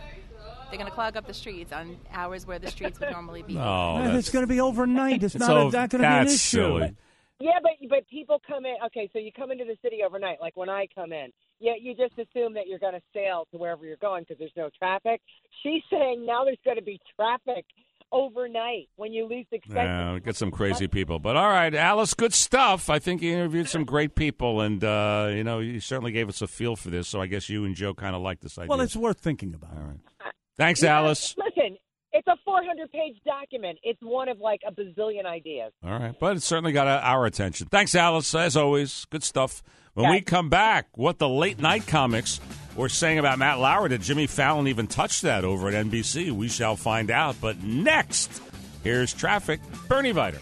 They're 0.71 0.79
going 0.79 0.87
to 0.91 0.95
clog 0.95 1.17
up 1.17 1.27
the 1.27 1.35
streets 1.35 1.73
on 1.73 1.99
hours 2.13 2.47
where 2.47 2.59
the 2.59 2.71
streets 2.71 2.99
would 3.01 3.11
normally 3.11 3.43
be. 3.43 3.55
No, 3.55 3.99
that's- 3.99 4.19
it's 4.19 4.31
going 4.31 4.43
to 4.43 4.47
be 4.53 4.61
overnight. 4.61 5.23
It's, 5.23 5.35
It's 5.35 5.47
not, 5.47 5.57
o- 5.57 5.69
a, 5.69 5.71
not 5.71 5.73
going 5.73 5.89
to 5.91 5.99
be 5.99 6.05
an 6.05 6.11
that's 6.25 6.35
issue. 6.35 6.57
silly. 6.59 6.97
Yeah, 7.41 7.59
but 7.63 7.73
but 7.91 8.09
people 8.09 8.41
come 8.47 8.65
in. 8.65 8.77
Okay, 8.87 9.11
so 9.13 9.19
you 9.19 9.31
come 9.33 9.51
into 9.51 9.65
the 9.65 9.77
city 9.83 9.99
overnight, 10.07 10.39
like 10.41 10.57
when 10.57 10.71
I 10.71 10.87
come 10.95 11.13
in. 11.13 11.31
Yeah, 11.61 11.73
you 11.81 11.95
just 11.95 12.13
assume 12.15 12.55
that 12.55 12.67
you're 12.69 12.79
going 12.79 12.95
to 12.95 13.03
sail 13.13 13.47
to 13.51 13.59
wherever 13.59 13.85
you're 13.85 13.97
going 13.97 14.23
because 14.23 14.39
there's 14.39 14.53
no 14.57 14.71
traffic. 14.79 15.21
She's 15.63 15.83
saying 15.91 16.25
now 16.25 16.45
there's 16.45 16.59
going 16.65 16.77
to 16.79 16.83
be 16.83 17.01
traffic 17.17 17.67
overnight 18.13 18.89
when 18.97 19.13
you 19.13 19.27
least 19.27 19.53
expect 19.53 20.17
it. 20.17 20.25
Get 20.25 20.37
some 20.37 20.51
crazy 20.51 20.87
people. 20.89 21.19
But 21.19 21.37
all 21.37 21.49
right, 21.49 21.75
Alice, 21.75 22.15
good 22.15 22.33
stuff. 22.33 22.89
I 22.91 22.99
think 22.99 23.23
you 23.23 23.33
interviewed 23.33 23.69
some 23.69 23.85
great 23.85 24.15
people, 24.15 24.61
and 24.61 24.83
uh, 24.83 25.29
you 25.31 25.45
know, 25.45 25.59
you 25.59 25.81
certainly 25.81 26.13
gave 26.13 26.29
us 26.29 26.43
a 26.43 26.47
feel 26.47 26.77
for 26.77 26.91
this. 26.91 27.09
So 27.09 27.21
I 27.21 27.27
guess 27.27 27.49
you 27.49 27.65
and 27.65 27.75
Joe 27.75 27.95
kind 27.95 28.15
of 28.15 28.23
like 28.23 28.41
this 28.41 28.59
idea. 28.59 28.69
Well, 28.69 28.81
it's 28.81 28.97
worth 28.97 29.19
thinking 29.21 29.55
about. 29.55 29.73
All 29.77 29.83
right. 29.85 30.33
Thanks, 30.57 30.83
Yeah, 30.83 30.99
Alice. 30.99 31.35
Listen, 31.37 31.77
it's 32.13 32.29
a 32.29 32.37
400 32.45 32.93
page 32.93 33.17
document. 33.27 33.79
It's 33.83 34.01
one 34.01 34.29
of 34.29 34.39
like 34.39 34.61
a 34.67 34.73
bazillion 34.73 35.27
ideas. 35.27 35.73
All 35.85 35.99
right, 35.99 36.15
but 36.19 36.37
it 36.37 36.43
certainly 36.45 36.71
got 36.73 36.87
uh, 36.87 37.01
our 37.03 37.27
attention. 37.27 37.67
Thanks, 37.67 37.95
Alice. 37.97 38.33
As 38.35 38.57
always, 38.57 39.05
good 39.11 39.25
stuff. 39.25 39.63
When 39.95 40.11
we 40.11 40.21
come 40.21 40.49
back, 40.49 40.89
what 40.97 41.19
the 41.19 41.29
late 41.29 41.61
night 41.61 41.87
comics 41.87 42.41
were 42.77 42.89
saying 42.89 43.19
about 43.19 43.39
Matt 43.39 43.59
Lauer, 43.59 43.89
did 43.89 44.03
Jimmy 44.03 44.27
Fallon 44.27 44.69
even 44.69 44.87
touch 44.87 45.21
that 45.23 45.45
over 45.45 45.69
at 45.69 45.87
NBC? 45.87 46.33
We 46.33 46.49
shall 46.49 46.77
find 46.77 47.11
out. 47.11 47.37
But 47.41 47.63
next, 47.63 48.43
here's 48.83 49.13
traffic. 49.13 49.61
Bernie 49.89 50.13
Viter. 50.13 50.41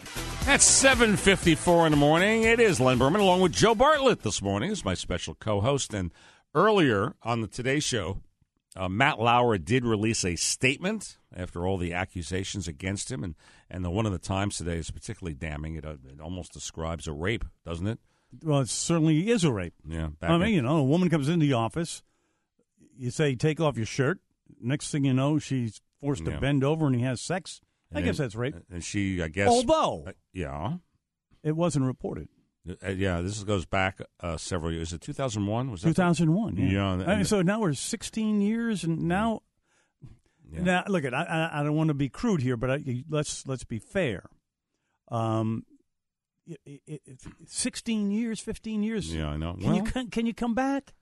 At 0.49 0.61
7.54 0.61 1.87
in 1.87 1.93
the 1.93 1.97
morning, 1.97 2.43
it 2.43 2.59
is 2.59 2.81
Len 2.81 2.99
Berman 2.99 3.21
along 3.21 3.43
with 3.43 3.53
Joe 3.53 3.75
Bartlett 3.75 4.23
this 4.23 4.43
morning 4.43 4.71
as 4.71 4.85
my 4.85 4.95
special 4.95 5.35
co-host. 5.35 5.95
And 5.95 6.11
earlier 6.55 7.15
on 7.23 7.43
the 7.43 7.47
Today 7.47 7.79
Show, 7.79 8.19
uh, 8.75 8.89
Matt 8.89 9.21
Lauer 9.21 9.59
did 9.59 9.85
release 9.85 10.25
a 10.25 10.35
statement 10.37 11.19
after 11.35 11.67
all 11.67 11.79
the 11.79 11.93
accusations 11.93 12.67
against 12.67 13.11
him, 13.13 13.23
and 13.23 13.35
and 13.71 13.85
the 13.85 13.91
one 13.91 14.07
of 14.07 14.13
the 14.13 14.19
Times 14.19 14.57
today 14.57 14.79
is 14.79 14.91
particularly 14.91 15.35
damning. 15.35 15.77
It, 15.77 15.85
uh, 15.85 15.97
it 16.07 16.21
almost 16.21 16.53
describes 16.53 17.07
a 17.07 17.13
rape, 17.13 17.45
doesn't 17.65 17.87
it? 17.87 17.99
Well, 18.43 18.61
it 18.61 18.69
certainly 18.69 19.31
is 19.31 19.45
a 19.45 19.53
rape. 19.53 19.75
Yeah. 19.87 20.09
I 20.23 20.39
mean, 20.39 20.55
you 20.55 20.63
know, 20.63 20.79
a 20.79 20.83
woman 20.83 21.11
comes 21.11 21.29
into 21.29 21.45
the 21.47 21.53
office. 21.53 22.03
You 22.97 23.11
say, 23.11 23.35
"Take 23.35 23.61
off 23.61 23.77
your 23.77 23.87
shirt." 23.87 24.19
Next 24.61 24.91
thing 24.91 25.05
you 25.05 25.13
know, 25.15 25.39
she's 25.39 25.81
forced 26.01 26.25
Yeah. 26.25 26.35
to 26.35 26.41
bend 26.41 26.63
over, 26.65 26.87
and 26.87 26.95
he 26.97 27.03
has 27.03 27.21
sex. 27.21 27.61
I 27.93 27.99
and- 27.99 28.05
guess 28.07 28.19
that's 28.19 28.35
rape. 28.35 28.55
And 28.71 28.83
she, 28.85 29.23
I 29.23 29.29
guess, 29.29 29.49
Although- 29.49 30.05
uh, 30.07 30.13
yeah, 30.33 30.79
It 31.43 31.57
wasn't 31.57 31.85
reported. 31.87 32.29
Uh, 32.83 32.91
yeah, 32.91 33.21
this 33.21 33.43
goes 33.43 33.67
back 33.67 34.01
uh, 34.21 34.37
several 34.37 34.71
years. 34.73 34.89
Is 34.91 34.93
it 34.95 35.01
2001? 35.01 35.71
Was 35.73 35.83
that 35.83 35.89
2001. 35.89 36.57
Yeah. 36.57 36.67
Yeah, 36.71 36.87
I 36.87 36.97
mean, 36.97 37.09
and- 37.09 37.27
so 37.27 37.43
now 37.43 37.61
we're 37.61 37.73
16 37.73 38.41
years, 38.41 38.85
and 38.85 39.03
now, 39.09 39.43
now 40.51 40.85
look 40.87 41.05
at. 41.05 41.13
I, 41.15 41.25
I, 41.25 41.61
I 41.61 41.63
don't 41.65 41.75
want 41.75 41.89
to 41.89 41.95
be 41.95 42.09
crude 42.09 42.41
here, 42.43 42.57
but 42.57 42.71
I, 42.71 43.05
let's 43.09 43.45
let's 43.49 43.65
be 43.65 43.79
fair. 43.81 44.25
Um, 45.09 45.65
it, 46.47 46.61
it, 46.87 47.03
it's 47.05 47.27
16 47.47 48.11
years, 48.11 48.39
15 48.41 48.83
years. 48.83 49.13
Yeah, 49.15 49.29
I 49.31 49.37
know. 49.37 49.55
Can 49.55 49.75
you 49.75 49.83
Well- 49.95 50.07
can 50.11 50.27
you 50.27 50.35
come 50.35 50.55
back? 50.55 50.95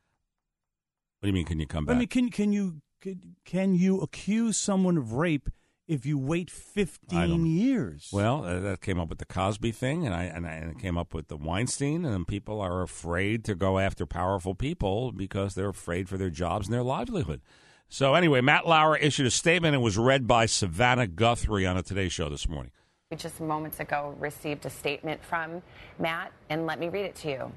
What 1.21 1.27
do 1.27 1.29
you 1.29 1.35
mean? 1.35 1.45
Can 1.45 1.61
you 1.61 1.67
come 1.67 1.85
back? 1.85 1.97
I 1.97 1.99
mean, 1.99 2.09
can 2.09 2.31
can 2.31 2.51
you 2.53 2.81
can, 3.03 3.37
can 3.45 3.75
you 3.75 4.01
accuse 4.01 4.57
someone 4.57 4.97
of 4.97 5.13
rape 5.13 5.51
if 5.87 6.07
you 6.07 6.17
wait 6.17 6.51
15 6.51 7.45
years? 7.45 8.09
Well, 8.11 8.45
uh, 8.45 8.61
that 8.61 8.81
came 8.81 8.99
up 8.99 9.11
with 9.11 9.19
the 9.19 9.27
Cosby 9.27 9.73
thing, 9.73 10.07
and 10.07 10.15
I, 10.15 10.25
and 10.25 10.47
I 10.47 10.53
and 10.53 10.71
it 10.71 10.79
came 10.79 10.97
up 10.97 11.13
with 11.13 11.29
the 11.29 11.37
Weinstein, 11.37 12.07
and 12.07 12.27
people 12.27 12.59
are 12.63 12.81
afraid 12.81 13.45
to 13.45 13.55
go 13.55 13.79
after 13.79 14.07
powerful 14.07 14.55
people 14.55 15.13
because 15.13 15.55
they're 15.55 15.69
afraid 15.69 16.09
for 16.09 16.17
their 16.17 16.31
jobs 16.31 16.69
and 16.69 16.75
their 16.75 16.83
livelihood. 16.83 17.43
So 17.91 18.15
anyway, 18.15 18.41
Matt 18.41 18.67
Lauer 18.67 18.97
issued 18.97 19.27
a 19.27 19.31
statement 19.31 19.75
and 19.75 19.83
was 19.83 19.99
read 19.99 20.27
by 20.27 20.47
Savannah 20.47 21.07
Guthrie 21.07 21.67
on 21.67 21.77
a 21.77 21.83
Today 21.83 22.09
Show 22.09 22.31
this 22.31 22.49
morning. 22.49 22.71
We 23.11 23.17
just 23.19 23.41
moments 23.41 23.81
ago 23.81 24.15
received 24.21 24.65
a 24.65 24.71
statement 24.71 25.23
from 25.23 25.61
Matt, 25.99 26.33
and 26.49 26.65
let 26.65 26.79
me 26.79 26.89
read 26.89 27.05
it 27.05 27.17
to 27.17 27.31
you. 27.31 27.53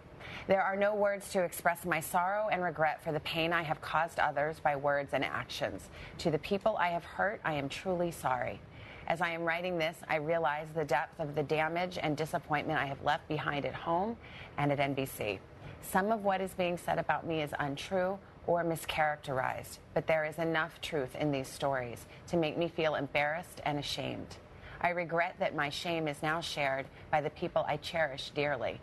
There 0.47 0.61
are 0.61 0.75
no 0.75 0.93
words 0.95 1.29
to 1.31 1.43
express 1.43 1.85
my 1.85 1.99
sorrow 1.99 2.49
and 2.51 2.63
regret 2.63 3.03
for 3.03 3.11
the 3.11 3.19
pain 3.21 3.53
I 3.53 3.63
have 3.63 3.81
caused 3.81 4.19
others 4.19 4.59
by 4.59 4.75
words 4.75 5.13
and 5.13 5.23
actions. 5.23 5.89
To 6.19 6.31
the 6.31 6.39
people 6.39 6.75
I 6.77 6.89
have 6.89 7.03
hurt, 7.03 7.39
I 7.43 7.53
am 7.53 7.69
truly 7.69 8.11
sorry. 8.11 8.59
As 9.07 9.21
I 9.21 9.31
am 9.31 9.43
writing 9.43 9.77
this, 9.77 9.97
I 10.07 10.15
realize 10.15 10.67
the 10.73 10.85
depth 10.85 11.19
of 11.19 11.35
the 11.35 11.43
damage 11.43 11.97
and 12.01 12.15
disappointment 12.15 12.79
I 12.79 12.85
have 12.85 13.03
left 13.03 13.27
behind 13.27 13.65
at 13.65 13.73
home 13.73 14.17
and 14.57 14.71
at 14.71 14.79
NBC. 14.79 15.39
Some 15.81 16.11
of 16.11 16.23
what 16.23 16.41
is 16.41 16.53
being 16.53 16.77
said 16.77 16.97
about 16.97 17.27
me 17.27 17.41
is 17.41 17.51
untrue 17.59 18.17
or 18.47 18.63
mischaracterized, 18.63 19.79
but 19.93 20.07
there 20.07 20.25
is 20.25 20.37
enough 20.37 20.79
truth 20.81 21.15
in 21.15 21.31
these 21.31 21.47
stories 21.47 22.05
to 22.27 22.37
make 22.37 22.57
me 22.57 22.67
feel 22.67 22.95
embarrassed 22.95 23.61
and 23.65 23.77
ashamed. 23.77 24.37
I 24.81 24.89
regret 24.89 25.35
that 25.39 25.55
my 25.55 25.69
shame 25.69 26.07
is 26.07 26.21
now 26.21 26.41
shared 26.41 26.85
by 27.09 27.21
the 27.21 27.29
people 27.29 27.65
I 27.67 27.77
cherish 27.77 28.31
dearly. 28.35 28.81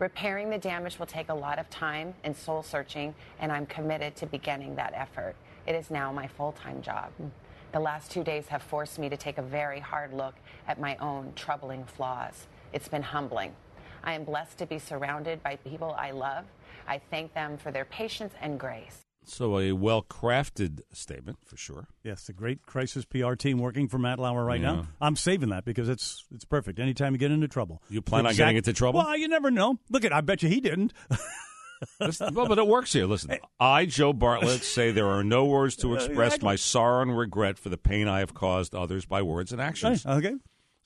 Repairing 0.00 0.48
the 0.48 0.56
damage 0.56 0.98
will 0.98 1.04
take 1.04 1.28
a 1.28 1.34
lot 1.34 1.58
of 1.58 1.68
time 1.68 2.14
and 2.24 2.34
soul 2.34 2.62
searching, 2.62 3.14
and 3.38 3.52
I'm 3.52 3.66
committed 3.66 4.16
to 4.16 4.26
beginning 4.26 4.74
that 4.76 4.94
effort. 4.94 5.36
It 5.66 5.74
is 5.74 5.90
now 5.90 6.10
my 6.10 6.26
full 6.26 6.52
time 6.52 6.80
job. 6.80 7.10
Hmm. 7.18 7.26
The 7.72 7.80
last 7.80 8.10
two 8.10 8.24
days 8.24 8.48
have 8.48 8.62
forced 8.62 8.98
me 8.98 9.10
to 9.10 9.16
take 9.18 9.36
a 9.36 9.42
very 9.42 9.78
hard 9.78 10.14
look 10.14 10.34
at 10.66 10.80
my 10.80 10.96
own 10.96 11.34
troubling 11.36 11.84
flaws. 11.84 12.46
It's 12.72 12.88
been 12.88 13.02
humbling. 13.02 13.54
I 14.02 14.14
am 14.14 14.24
blessed 14.24 14.56
to 14.58 14.66
be 14.66 14.78
surrounded 14.78 15.42
by 15.42 15.56
people 15.56 15.94
I 15.98 16.12
love. 16.12 16.46
I 16.88 16.98
thank 17.10 17.34
them 17.34 17.58
for 17.58 17.70
their 17.70 17.84
patience 17.84 18.32
and 18.40 18.58
grace. 18.58 19.09
So 19.24 19.58
a 19.58 19.72
well 19.72 20.02
crafted 20.02 20.80
statement 20.92 21.38
for 21.44 21.56
sure. 21.56 21.86
Yes, 22.02 22.24
the 22.26 22.32
great 22.32 22.62
crisis 22.66 23.04
PR 23.04 23.34
team 23.34 23.58
working 23.58 23.86
for 23.88 23.98
Matt 23.98 24.18
Lauer 24.18 24.44
right 24.44 24.60
Yeah. 24.60 24.72
now. 24.72 24.86
I'm 25.00 25.14
saving 25.16 25.50
that 25.50 25.64
because 25.64 25.88
it's 25.88 26.24
it's 26.34 26.44
perfect. 26.44 26.78
Anytime 26.80 27.12
you 27.12 27.18
get 27.18 27.30
into 27.30 27.46
trouble, 27.48 27.82
You 27.88 28.02
plan 28.02 28.26
on 28.26 28.34
getting 28.34 28.56
into 28.56 28.72
trouble? 28.72 29.00
Well, 29.00 29.16
you 29.16 29.28
never 29.28 29.50
know. 29.50 29.78
Look 29.90 30.04
at, 30.04 30.12
I 30.12 30.20
bet 30.22 30.42
you 30.42 30.48
he 30.48 30.60
didn't. 30.60 30.92
Listen, 32.00 32.34
well, 32.34 32.46
but 32.46 32.58
it 32.58 32.66
works 32.66 32.92
here. 32.92 33.06
Listen, 33.06 33.38
I, 33.58 33.86
Joe 33.86 34.12
Bartlett, 34.12 34.62
say 34.62 34.90
there 34.90 35.06
are 35.08 35.24
no 35.24 35.46
words 35.46 35.76
to 35.76 35.92
uh, 35.92 35.94
express 35.96 36.42
my 36.42 36.56
sorrow 36.56 37.00
and 37.02 37.16
regret 37.16 37.58
for 37.58 37.68
the 37.70 37.78
pain 37.78 38.06
I 38.08 38.18
have 38.18 38.34
caused 38.34 38.74
others 38.74 39.06
by 39.06 39.22
words 39.22 39.52
and 39.52 39.62
actions. 39.62 40.04
Okay. 40.04 40.34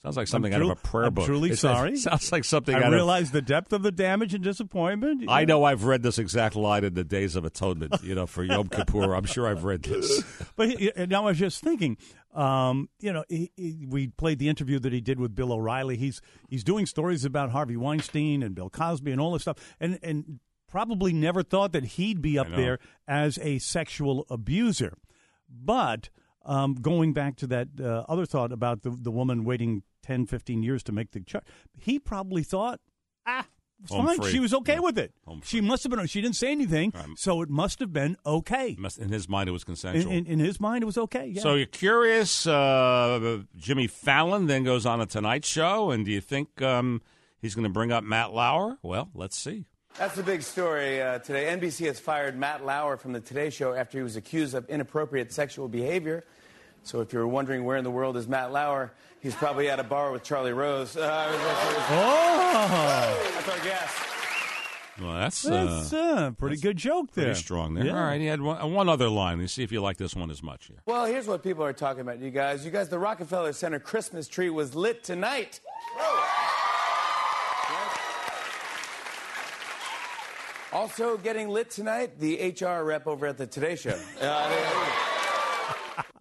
Sounds 0.04 0.18
like 0.18 0.28
something 0.28 0.52
I'm 0.54 0.60
out 0.60 0.70
of 0.70 0.78
a 0.78 0.80
tru- 0.82 0.90
prayer 0.90 1.06
I'm 1.06 1.14
book. 1.14 1.24
truly 1.24 1.50
It- 1.52 1.58
sorry. 1.58 1.96
sounds 1.96 2.30
like 2.30 2.44
something 2.44 2.74
I 2.74 2.78
out 2.78 2.84
of 2.88 2.92
realize 2.92 3.30
the 3.30 3.40
depth 3.40 3.72
of 3.72 3.82
the 3.82 3.90
damage 3.90 4.34
and 4.34 4.44
disappointment. 4.44 5.24
I 5.28 5.46
know 5.46 5.64
I've 5.64 5.84
read 5.84 6.02
this 6.02 6.18
exact 6.18 6.56
line 6.56 6.84
in 6.84 6.92
the 6.92 7.04
Days 7.04 7.36
of 7.36 7.46
Atonement, 7.46 7.96
you 8.02 8.14
know, 8.14 8.26
for 8.26 8.44
Yom 8.44 8.68
Kippur. 8.68 9.14
I'm 9.14 9.24
sure 9.24 9.48
I've 9.48 9.64
read 9.64 9.82
this. 9.82 10.22
But 10.56 10.68
he, 10.70 10.92
now 11.08 11.22
I 11.22 11.30
was 11.30 11.38
just 11.38 11.62
thinking, 11.64 11.96
um, 12.34 12.88
you 13.00 13.12
know, 13.14 13.24
he, 13.30 13.50
he, 13.56 13.86
we 13.88 14.08
played 14.08 14.38
the 14.38 14.48
interview 14.50 14.78
that 14.80 14.92
he 14.92 15.00
did 15.00 15.18
with 15.18 15.34
Bill 15.34 15.52
O'Reilly. 15.52 15.96
He's 15.96 16.20
he's 16.50 16.62
doing 16.62 16.84
stories 16.86 17.24
about 17.24 17.50
Harvey 17.50 17.76
Weinstein 17.78 18.42
and 18.42 18.54
Bill 18.54 18.68
Cosby 18.70 19.10
and 19.10 19.20
all 19.20 19.32
this 19.32 19.42
stuff, 19.42 19.56
and 19.80 19.98
and 20.02 20.38
probably 20.68 21.12
never 21.14 21.42
thought 21.42 21.72
that 21.72 21.84
he'd 21.84 22.20
be 22.20 22.38
up 22.38 22.48
there 22.54 22.78
as 23.08 23.38
a 23.38 23.58
sexual 23.58 24.26
abuser. 24.28 24.98
But 25.48 26.10
um, 26.44 26.74
going 26.74 27.14
back 27.14 27.36
to 27.36 27.46
that 27.48 27.68
uh, 27.80 28.04
other 28.08 28.26
thought 28.26 28.52
about 28.52 28.82
the 28.82 28.90
the 28.90 29.10
woman 29.10 29.44
waiting 29.44 29.82
10, 30.04 30.26
15 30.26 30.62
years 30.62 30.82
to 30.84 30.92
make 30.92 31.10
the 31.12 31.20
charge, 31.20 31.44
he 31.78 31.98
probably 31.98 32.42
thought, 32.42 32.80
ah. 33.26 33.46
It's 33.82 33.90
fine. 33.90 34.16
free. 34.16 34.30
She 34.30 34.38
was 34.40 34.54
okay 34.54 34.74
Yeah. 34.74 34.80
with 34.80 34.96
it. 34.98 35.12
She 35.42 35.60
must 35.60 35.82
have 35.82 35.90
been. 35.90 36.06
She 36.06 36.20
didn't 36.22 36.36
say 36.36 36.52
anything, 36.52 36.92
so 37.16 37.42
it 37.42 37.50
must 37.50 37.80
have 37.80 37.92
been 37.92 38.16
okay. 38.24 38.76
In 38.98 39.08
his 39.10 39.28
mind, 39.28 39.48
it 39.48 39.52
was 39.52 39.62
In, 39.62 39.66
consensual. 39.66 40.12
in, 40.12 40.26
in 40.26 40.38
his 40.38 40.58
mind, 40.60 40.84
it 40.84 40.86
was 40.86 40.96
okay. 40.96 41.26
Yeah. 41.26 41.42
So 41.42 41.54
you're 41.54 41.66
curious? 41.66 42.46
Uh, 42.46 43.42
Jimmy 43.56 43.88
Fallon 43.88 44.46
then 44.46 44.62
goes 44.64 44.86
on 44.86 45.00
a 45.00 45.06
Tonight 45.06 45.44
Show, 45.44 45.90
and 45.90 46.04
do 46.04 46.12
you 46.12 46.20
think 46.22 46.62
um, 46.62 47.02
he's 47.42 47.54
going 47.54 47.64
to 47.64 47.68
bring 47.72 47.92
up 47.92 48.04
Matt 48.04 48.32
Lauer? 48.32 48.78
Well, 48.82 49.10
let's 49.12 49.36
see. 49.36 49.66
That's 49.98 50.14
the 50.14 50.22
big 50.22 50.42
story 50.42 51.02
uh, 51.02 51.18
today. 51.18 51.46
NBC 51.54 51.86
has 51.86 52.00
fired 52.00 52.38
Matt 52.38 52.64
Lauer 52.64 52.96
from 52.96 53.12
the 53.12 53.20
Today 53.20 53.50
Show 53.50 53.74
after 53.74 53.98
he 53.98 54.04
was 54.04 54.16
accused 54.16 54.54
of 54.54 54.68
inappropriate 54.70 55.32
sexual 55.32 55.68
behavior. 55.68 56.24
So 56.84 57.00
if 57.00 57.12
you're 57.12 57.26
wondering 57.26 57.64
where 57.64 57.76
in 57.76 57.84
the 57.84 57.90
world 57.90 58.16
is 58.16 58.28
Matt 58.28 58.52
Lauer, 58.52 58.92
he's 59.20 59.34
probably 59.34 59.68
at 59.70 59.80
a 59.80 59.84
bar 59.84 60.12
with 60.12 60.22
Charlie 60.22 60.52
Rose. 60.52 60.96
Uh, 60.96 61.26
oh, 61.90 63.30
that's 63.34 63.48
our 63.48 63.64
guest. 63.64 63.96
Well, 65.00 65.12
that's, 65.14 65.42
That's 65.42 65.92
uh, 65.92 66.26
a 66.28 66.32
pretty 66.38 66.56
good 66.56 66.76
joke 66.76 67.10
there. 67.14 67.24
pretty 67.24 67.40
strong 67.40 67.74
there. 67.74 67.86
Yeah. 67.86 67.96
All 67.98 68.04
right, 68.04 68.20
he 68.20 68.28
had 68.28 68.40
one, 68.40 68.62
uh, 68.62 68.66
one 68.68 68.88
other 68.88 69.08
line. 69.08 69.40
Let's 69.40 69.52
see 69.52 69.64
if 69.64 69.72
you 69.72 69.80
like 69.80 69.96
this 69.96 70.14
one 70.14 70.30
as 70.30 70.40
much 70.40 70.66
here. 70.66 70.76
Well, 70.86 71.04
here's 71.04 71.26
what 71.26 71.42
people 71.42 71.64
are 71.64 71.72
talking 71.72 72.02
about, 72.02 72.20
you 72.20 72.30
guys. 72.30 72.64
You 72.64 72.70
guys, 72.70 72.90
the 72.90 72.98
Rockefeller 73.00 73.52
Center 73.52 73.80
Christmas 73.80 74.28
tree 74.28 74.50
was 74.50 74.76
lit 74.76 75.02
tonight. 75.02 75.58
Also 80.72 81.16
getting 81.16 81.48
lit 81.48 81.70
tonight, 81.70 82.18
the 82.18 82.54
HR 82.60 82.84
rep 82.84 83.06
over 83.06 83.26
at 83.26 83.38
the 83.38 83.46
Today 83.46 83.76
Show. 83.76 83.98
Uh, 84.20 85.13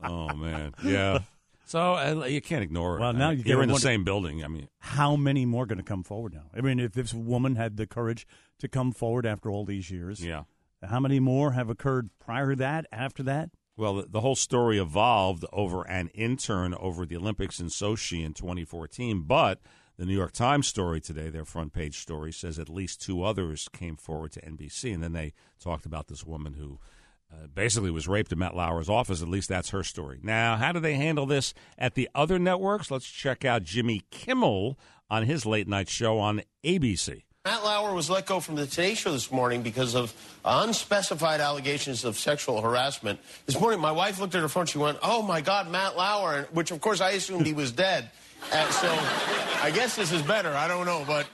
Oh 0.04 0.34
man, 0.36 0.74
yeah. 0.84 1.20
So 1.66 1.96
uh, 1.96 2.26
you 2.26 2.42
can't 2.42 2.62
ignore 2.62 2.98
it. 2.98 3.00
Well, 3.00 3.14
now 3.14 3.30
I 3.30 3.36
mean, 3.36 3.46
you 3.48 3.58
are 3.58 3.64
in 3.64 3.70
the 3.70 3.74
wonder- 3.74 3.82
same 3.82 4.04
building. 4.04 4.44
I 4.44 4.48
mean, 4.50 4.68
How 4.80 5.16
many 5.16 5.46
more 5.46 5.66
going 5.66 5.78
to 5.78 5.84
come 5.84 6.04
forward 6.04 6.34
now? 6.34 6.44
I 6.56 6.60
mean, 6.60 6.78
if 6.78 6.92
this 6.92 7.14
woman 7.14 7.56
had 7.56 7.78
the 7.78 7.88
courage 7.88 8.28
to 8.60 8.68
come 8.68 8.92
forward 8.92 9.26
after 9.26 9.50
all 9.50 9.64
these 9.66 9.90
years, 9.90 10.24
yeah. 10.24 10.44
How 10.88 11.00
many 11.00 11.22
more 11.22 11.54
have 11.54 11.70
occurred 11.70 12.10
prior 12.20 12.50
to 12.52 12.56
that? 12.58 12.86
After 12.92 13.24
that? 13.24 13.52
Well, 13.78 13.96
the, 13.96 14.06
the 14.10 14.20
whole 14.22 14.36
story 14.36 14.78
evolved 14.78 15.46
over 15.54 15.88
an 15.88 16.10
intern 16.14 16.74
over 16.76 17.06
the 17.06 17.16
Olympics 17.16 17.62
in 17.62 17.68
Sochi 17.68 18.24
in 18.26 18.34
2014, 18.34 19.22
but 19.22 19.62
The 19.98 20.06
New 20.06 20.14
York 20.16 20.34
Times 20.34 20.68
story 20.68 21.00
today, 21.00 21.30
their 21.30 21.46
front 21.46 21.72
page 21.72 22.00
story, 22.00 22.34
says 22.34 22.60
at 22.60 22.68
least 22.70 23.02
two 23.02 23.24
others 23.24 23.70
came 23.70 23.96
forward 23.96 24.34
to 24.34 24.42
NBC, 24.42 24.94
and 24.94 25.02
then 25.02 25.14
they 25.14 25.34
talked 25.60 25.86
about 25.86 26.08
this 26.08 26.26
woman 26.26 26.54
who 26.56 26.80
uh, 27.34 27.48
basically 27.48 27.90
was 27.92 28.08
raped 28.08 28.32
in 28.32 28.40
Matt 28.40 28.56
Lauer's 28.56 28.90
office. 28.90 29.22
At 29.22 29.28
least 29.28 29.50
that's 29.50 29.70
her 29.72 29.84
story. 29.84 30.20
Now, 30.22 30.56
how 30.58 30.72
do 30.72 30.80
they 30.80 30.94
handle 30.94 31.26
this 31.26 31.54
at 31.78 31.96
the 31.96 32.10
other 32.14 32.38
networks? 32.38 32.92
Let's 32.92 33.08
check 33.08 33.44
out 33.44 33.64
Jimmy 33.64 34.04
Kimmel 34.12 34.78
on 35.10 35.24
his 35.24 35.46
late 35.46 35.68
night 35.68 35.90
show 35.90 36.20
on 36.20 36.42
ABC. 36.64 37.24
Matt 37.46 37.64
Lauer 37.66 37.94
was 37.94 38.10
let 38.10 38.26
go 38.26 38.40
from 38.40 38.56
the 38.56 38.66
Today 38.66 38.94
Show 38.94 39.12
this 39.12 39.30
morning 39.30 39.64
because 39.64 39.96
of 39.96 40.14
unspecified 40.46 41.42
allegations 41.42 42.06
of 42.06 42.18
sexual 42.18 42.62
harassment. 42.62 43.20
This 43.46 43.60
morning, 43.60 43.82
my 43.82 43.92
wife 43.92 44.18
looked 44.20 44.34
at 44.34 44.42
her 44.42 44.48
phone. 44.48 44.66
She 44.66 44.78
went, 44.78 44.98
"Oh 45.04 45.22
my 45.22 45.42
God, 45.42 45.68
Matt 45.70 45.98
Lauer," 45.98 46.48
which 46.54 46.72
of 46.72 46.80
course 46.80 47.02
I 47.02 47.12
assumed 47.12 47.46
he 47.46 47.52
was 47.54 47.74
dead. 47.74 48.10
And 48.54 48.72
so, 48.72 48.88
I 49.62 49.72
guess 49.76 49.96
this 49.98 50.14
is 50.14 50.22
better. 50.22 50.54
I 50.54 50.70
don't 50.70 50.86
know, 50.86 51.04
but 51.06 51.28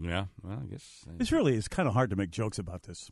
yeah, 0.00 0.26
well, 0.42 0.60
I 0.62 0.66
guess 0.66 1.04
It's 1.18 1.30
really 1.30 1.56
it's 1.56 1.68
kind 1.68 1.86
of 1.86 1.92
hard 1.92 2.08
to 2.08 2.16
make 2.16 2.30
jokes 2.30 2.58
about 2.58 2.84
this. 2.84 3.10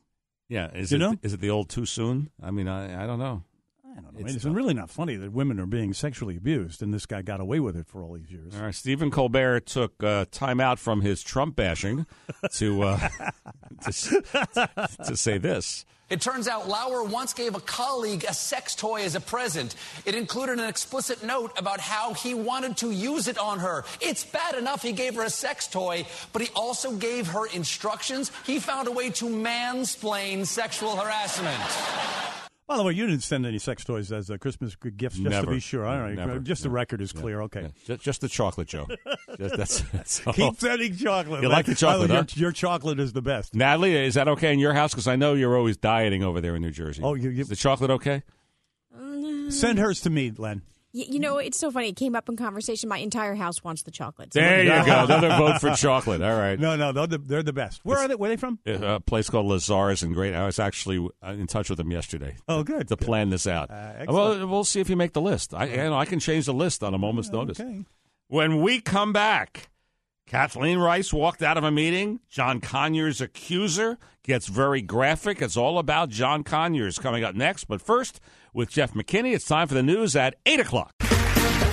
Yeah. 0.49 0.71
Is 0.75 0.91
You 0.93 0.97
it 0.97 1.01
know? 1.01 1.17
is 1.23 1.33
it 1.33 1.41
the 1.41 1.51
old 1.51 1.69
too 1.69 1.87
soon? 1.87 2.31
I 2.43 2.51
mean, 2.51 2.69
I 2.69 3.05
I 3.05 3.07
don't 3.07 3.19
know. 3.19 3.43
I 3.85 4.01
don't 4.01 4.15
know. 4.21 4.27
It's, 4.27 4.45
really 4.45 4.75
not 4.75 4.91
funny 4.91 5.17
that 5.17 5.33
women 5.33 5.59
are 5.59 5.67
being 5.67 5.93
sexually 5.93 6.37
abused, 6.37 6.83
and 6.83 6.95
this 6.95 7.05
guy 7.05 7.21
got 7.23 7.41
away 7.41 7.59
with 7.59 7.77
it 7.77 7.89
for 7.89 8.05
all 8.05 8.13
these 8.15 8.31
years. 8.31 8.55
All 8.55 8.63
right, 8.63 8.75
Stephen 8.75 9.11
Colbert 9.11 9.61
took 9.67 10.03
uh, 10.05 10.25
time 10.31 10.61
out 10.61 10.79
from 10.79 11.01
his 11.01 11.21
Trump 11.23 11.57
bashing 11.57 12.07
to 12.53 12.83
uh, 12.83 12.99
to, 13.83 13.89
s- 13.89 14.13
to 15.05 15.17
say 15.17 15.39
this. 15.39 15.85
It 16.11 16.23
turns 16.23 16.49
out 16.49 16.69
Lauer 16.69 17.03
once 17.03 17.35
gave 17.35 17.55
a 17.55 17.61
colleague 17.61 18.25
a 18.27 18.33
sex 18.33 18.75
toy 18.75 19.03
as 19.03 19.15
a 19.15 19.21
present. 19.21 19.75
It 20.07 20.15
included 20.15 20.59
an 20.59 20.67
explicit 20.67 21.23
note 21.23 21.53
about 21.59 21.81
how 21.81 22.15
he 22.15 22.33
wanted 22.33 22.79
to 22.79 22.91
use 22.91 23.29
it 23.29 23.37
on 23.37 23.59
her. 23.59 23.85
It's 24.01 24.25
bad 24.25 24.55
enough 24.55 24.83
he 24.83 24.93
gave 24.93 25.17
her 25.17 25.25
a 25.25 25.31
sex 25.31 25.67
toy, 25.67 26.07
but 26.33 26.41
he 26.41 26.49
also 26.55 26.93
gave 26.93 27.27
her 27.27 27.47
instructions. 27.47 28.33
He 28.47 28.59
found 28.59 28.89
a 28.89 28.93
way 28.93 29.11
to 29.11 29.27
mansplain 29.27 30.47
sexual 30.47 30.97
harassment. 30.97 32.48
By 32.69 32.77
the 32.77 32.83
way, 32.85 32.93
you 32.93 33.07
didn't 33.07 33.23
send 33.23 33.47
any 33.47 33.59
sex 33.59 33.83
toys 33.83 34.13
as 34.13 34.29
a 34.29 34.37
Christmas 34.39 34.77
g- 34.81 34.91
gifts, 34.91 35.17
just 35.17 35.29
Never. 35.31 35.47
to 35.47 35.53
be 35.53 35.59
sure. 35.59 35.87
All 35.87 35.99
right, 36.01 36.15
Never. 36.15 36.39
just 36.39 36.63
the 36.63 36.69
record 36.71 37.01
is 37.01 37.13
clear. 37.13 37.41
Okay. 37.43 37.71
Just, 37.87 38.03
just 38.03 38.21
the 38.21 38.29
chocolate, 38.29 38.69
Joe. 38.69 38.87
Just, 39.39 39.57
that's, 39.57 39.81
that's. 39.93 40.21
Keep 40.33 40.61
sending 40.61 40.95
chocolate. 40.95 41.43
You 41.43 41.49
like 41.49 41.65
the 41.65 41.75
chocolate, 41.75 42.11
Oh, 42.11 42.15
huh? 42.17 42.25
your, 42.35 42.43
your 42.49 42.53
chocolate 42.53 43.01
is 43.01 43.15
the 43.15 43.23
best. 43.23 43.55
Natalie, 43.55 43.95
is 43.97 44.15
that 44.15 44.29
okay 44.29 44.53
in 44.53 44.59
your 44.59 44.75
house? 44.75 44.93
Because 44.93 45.09
I 45.09 45.17
know 45.17 45.33
you're 45.33 45.57
always 45.57 45.79
dieting 45.79 46.23
over 46.23 46.43
there 46.43 46.55
in 46.57 46.63
New 46.63 46.71
Jersey. 46.71 47.01
Oh, 47.03 47.15
you, 47.15 47.31
is 47.31 47.49
the 47.49 47.57
chocolate 47.57 47.91
okay? 47.91 48.23
Mm, 48.95 49.51
send 49.51 49.79
hers 49.79 50.01
to 50.03 50.11
me, 50.11 50.31
Len. 50.37 50.61
Y- 50.95 51.05
You 51.09 51.19
know, 51.19 51.39
it's 51.39 51.59
so 51.59 51.71
funny. 51.71 51.91
It 51.91 51.97
came 51.97 52.15
up 52.15 52.29
in 52.29 52.37
conversation. 52.37 52.89
My 52.89 52.99
entire 52.99 53.35
house 53.35 53.63
wants 53.63 53.83
the 53.83 53.91
chocolates. 53.91 54.35
There 54.35 54.63
you 54.63 54.69
go. 54.87 55.05
Another 55.05 55.29
vote 55.29 55.61
for 55.61 55.75
chocolate. 55.75 56.23
All 56.23 56.39
right. 56.39 56.59
No, 56.59 56.77
no, 56.77 56.93
they're 56.93 57.07
the, 57.07 57.19
they're 57.19 57.43
the 57.43 57.53
best. 57.53 57.85
Where 57.85 57.99
are 57.99 58.09
they? 58.09 58.15
Where 58.15 58.31
are 58.31 58.35
they 58.35 58.41
from? 58.41 58.59
Uh, 58.67 58.95
a 58.95 59.01
place 59.01 59.29
called 59.29 59.47
Lazar's 59.47 60.03
in 60.03 60.13
Great. 60.13 60.35
I 60.35 60.47
was 60.47 60.59
actually 60.59 61.07
uh, 61.23 61.31
in 61.33 61.47
touch 61.47 61.69
with 61.69 61.77
them 61.79 61.91
yesterday. 61.91 62.37
Oh, 62.49 62.63
good. 62.63 62.89
To 62.89 62.97
plan 62.97 63.31
this 63.31 63.47
out. 63.47 63.71
Uh, 63.71 63.75
uh, 63.75 63.93
excellent. 63.99 64.39
well, 64.39 64.47
we'll 64.49 64.65
see 64.65 64.81
if 64.81 64.89
you 64.89 64.97
make 64.97 65.13
the 65.13 65.21
list. 65.21 65.55
I, 65.55 65.67
you 65.67 65.77
know, 65.77 65.95
I 65.95 66.05
can 66.07 66.21
change 66.21 66.47
the 66.47 66.55
list 66.55 66.83
on 66.83 66.95
a 66.95 66.99
moment's 66.99 67.31
oh, 67.33 67.43
notice. 67.45 67.61
When 68.29 68.61
we 68.63 68.81
come 68.81 69.13
back, 69.13 69.71
Kathleen 70.27 70.79
Rice 70.79 71.13
walked 71.13 71.43
out 71.43 71.57
of 71.57 71.65
a 71.65 71.71
meeting. 71.71 72.21
John 72.29 72.61
Conyers' 72.61 73.21
accuser 73.21 73.99
gets 74.23 74.47
very 74.47 74.83
graphic. 74.83 75.41
It's 75.41 75.57
all 75.57 75.79
about 75.79 76.11
John 76.11 76.45
Conyers 76.45 76.99
coming 76.99 77.25
up 77.25 77.35
next. 77.35 77.65
But 77.65 77.81
first, 77.81 78.21
with 78.53 78.71
Jeff 78.71 78.95
McKinney, 78.95 79.35
it's 79.35 79.47
time 79.47 79.69
for 79.69 79.75
the 79.75 79.83
news 79.83 80.17
at 80.17 80.35
8 80.47 80.61
o'clock. 80.61 80.95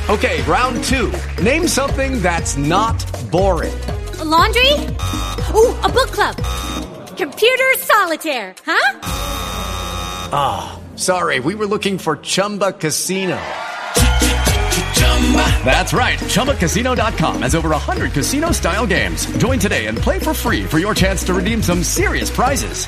Okay, 0.09 0.43
round 0.43 0.83
two. 0.83 1.11
Name 1.41 1.67
something 1.67 2.21
that's 2.21 2.57
not 2.57 3.03
boring. 3.31 3.73
A 4.19 4.23
laundry? 4.23 4.71
Ooh, 5.53 5.73
a 5.81 5.89
book 5.89 6.11
club. 6.11 6.35
Computer 7.17 7.73
solitaire, 7.77 8.53
huh? 8.63 8.99
Ah, 10.31 10.79
sorry, 10.95 11.39
we 11.39 11.55
were 11.55 11.65
looking 11.65 11.97
for 11.97 12.17
Chumba 12.17 12.73
Casino. 12.73 13.41
That's 15.65 15.93
right. 15.93 16.19
ChumbaCasino.com 16.19 17.41
has 17.41 17.55
over 17.55 17.69
100 17.69 18.11
casino 18.11 18.51
style 18.51 18.85
games. 18.85 19.25
Join 19.37 19.57
today 19.57 19.87
and 19.87 19.97
play 19.97 20.19
for 20.19 20.33
free 20.33 20.63
for 20.63 20.77
your 20.77 20.93
chance 20.93 21.23
to 21.23 21.33
redeem 21.33 21.63
some 21.63 21.83
serious 21.83 22.29
prizes. 22.29 22.87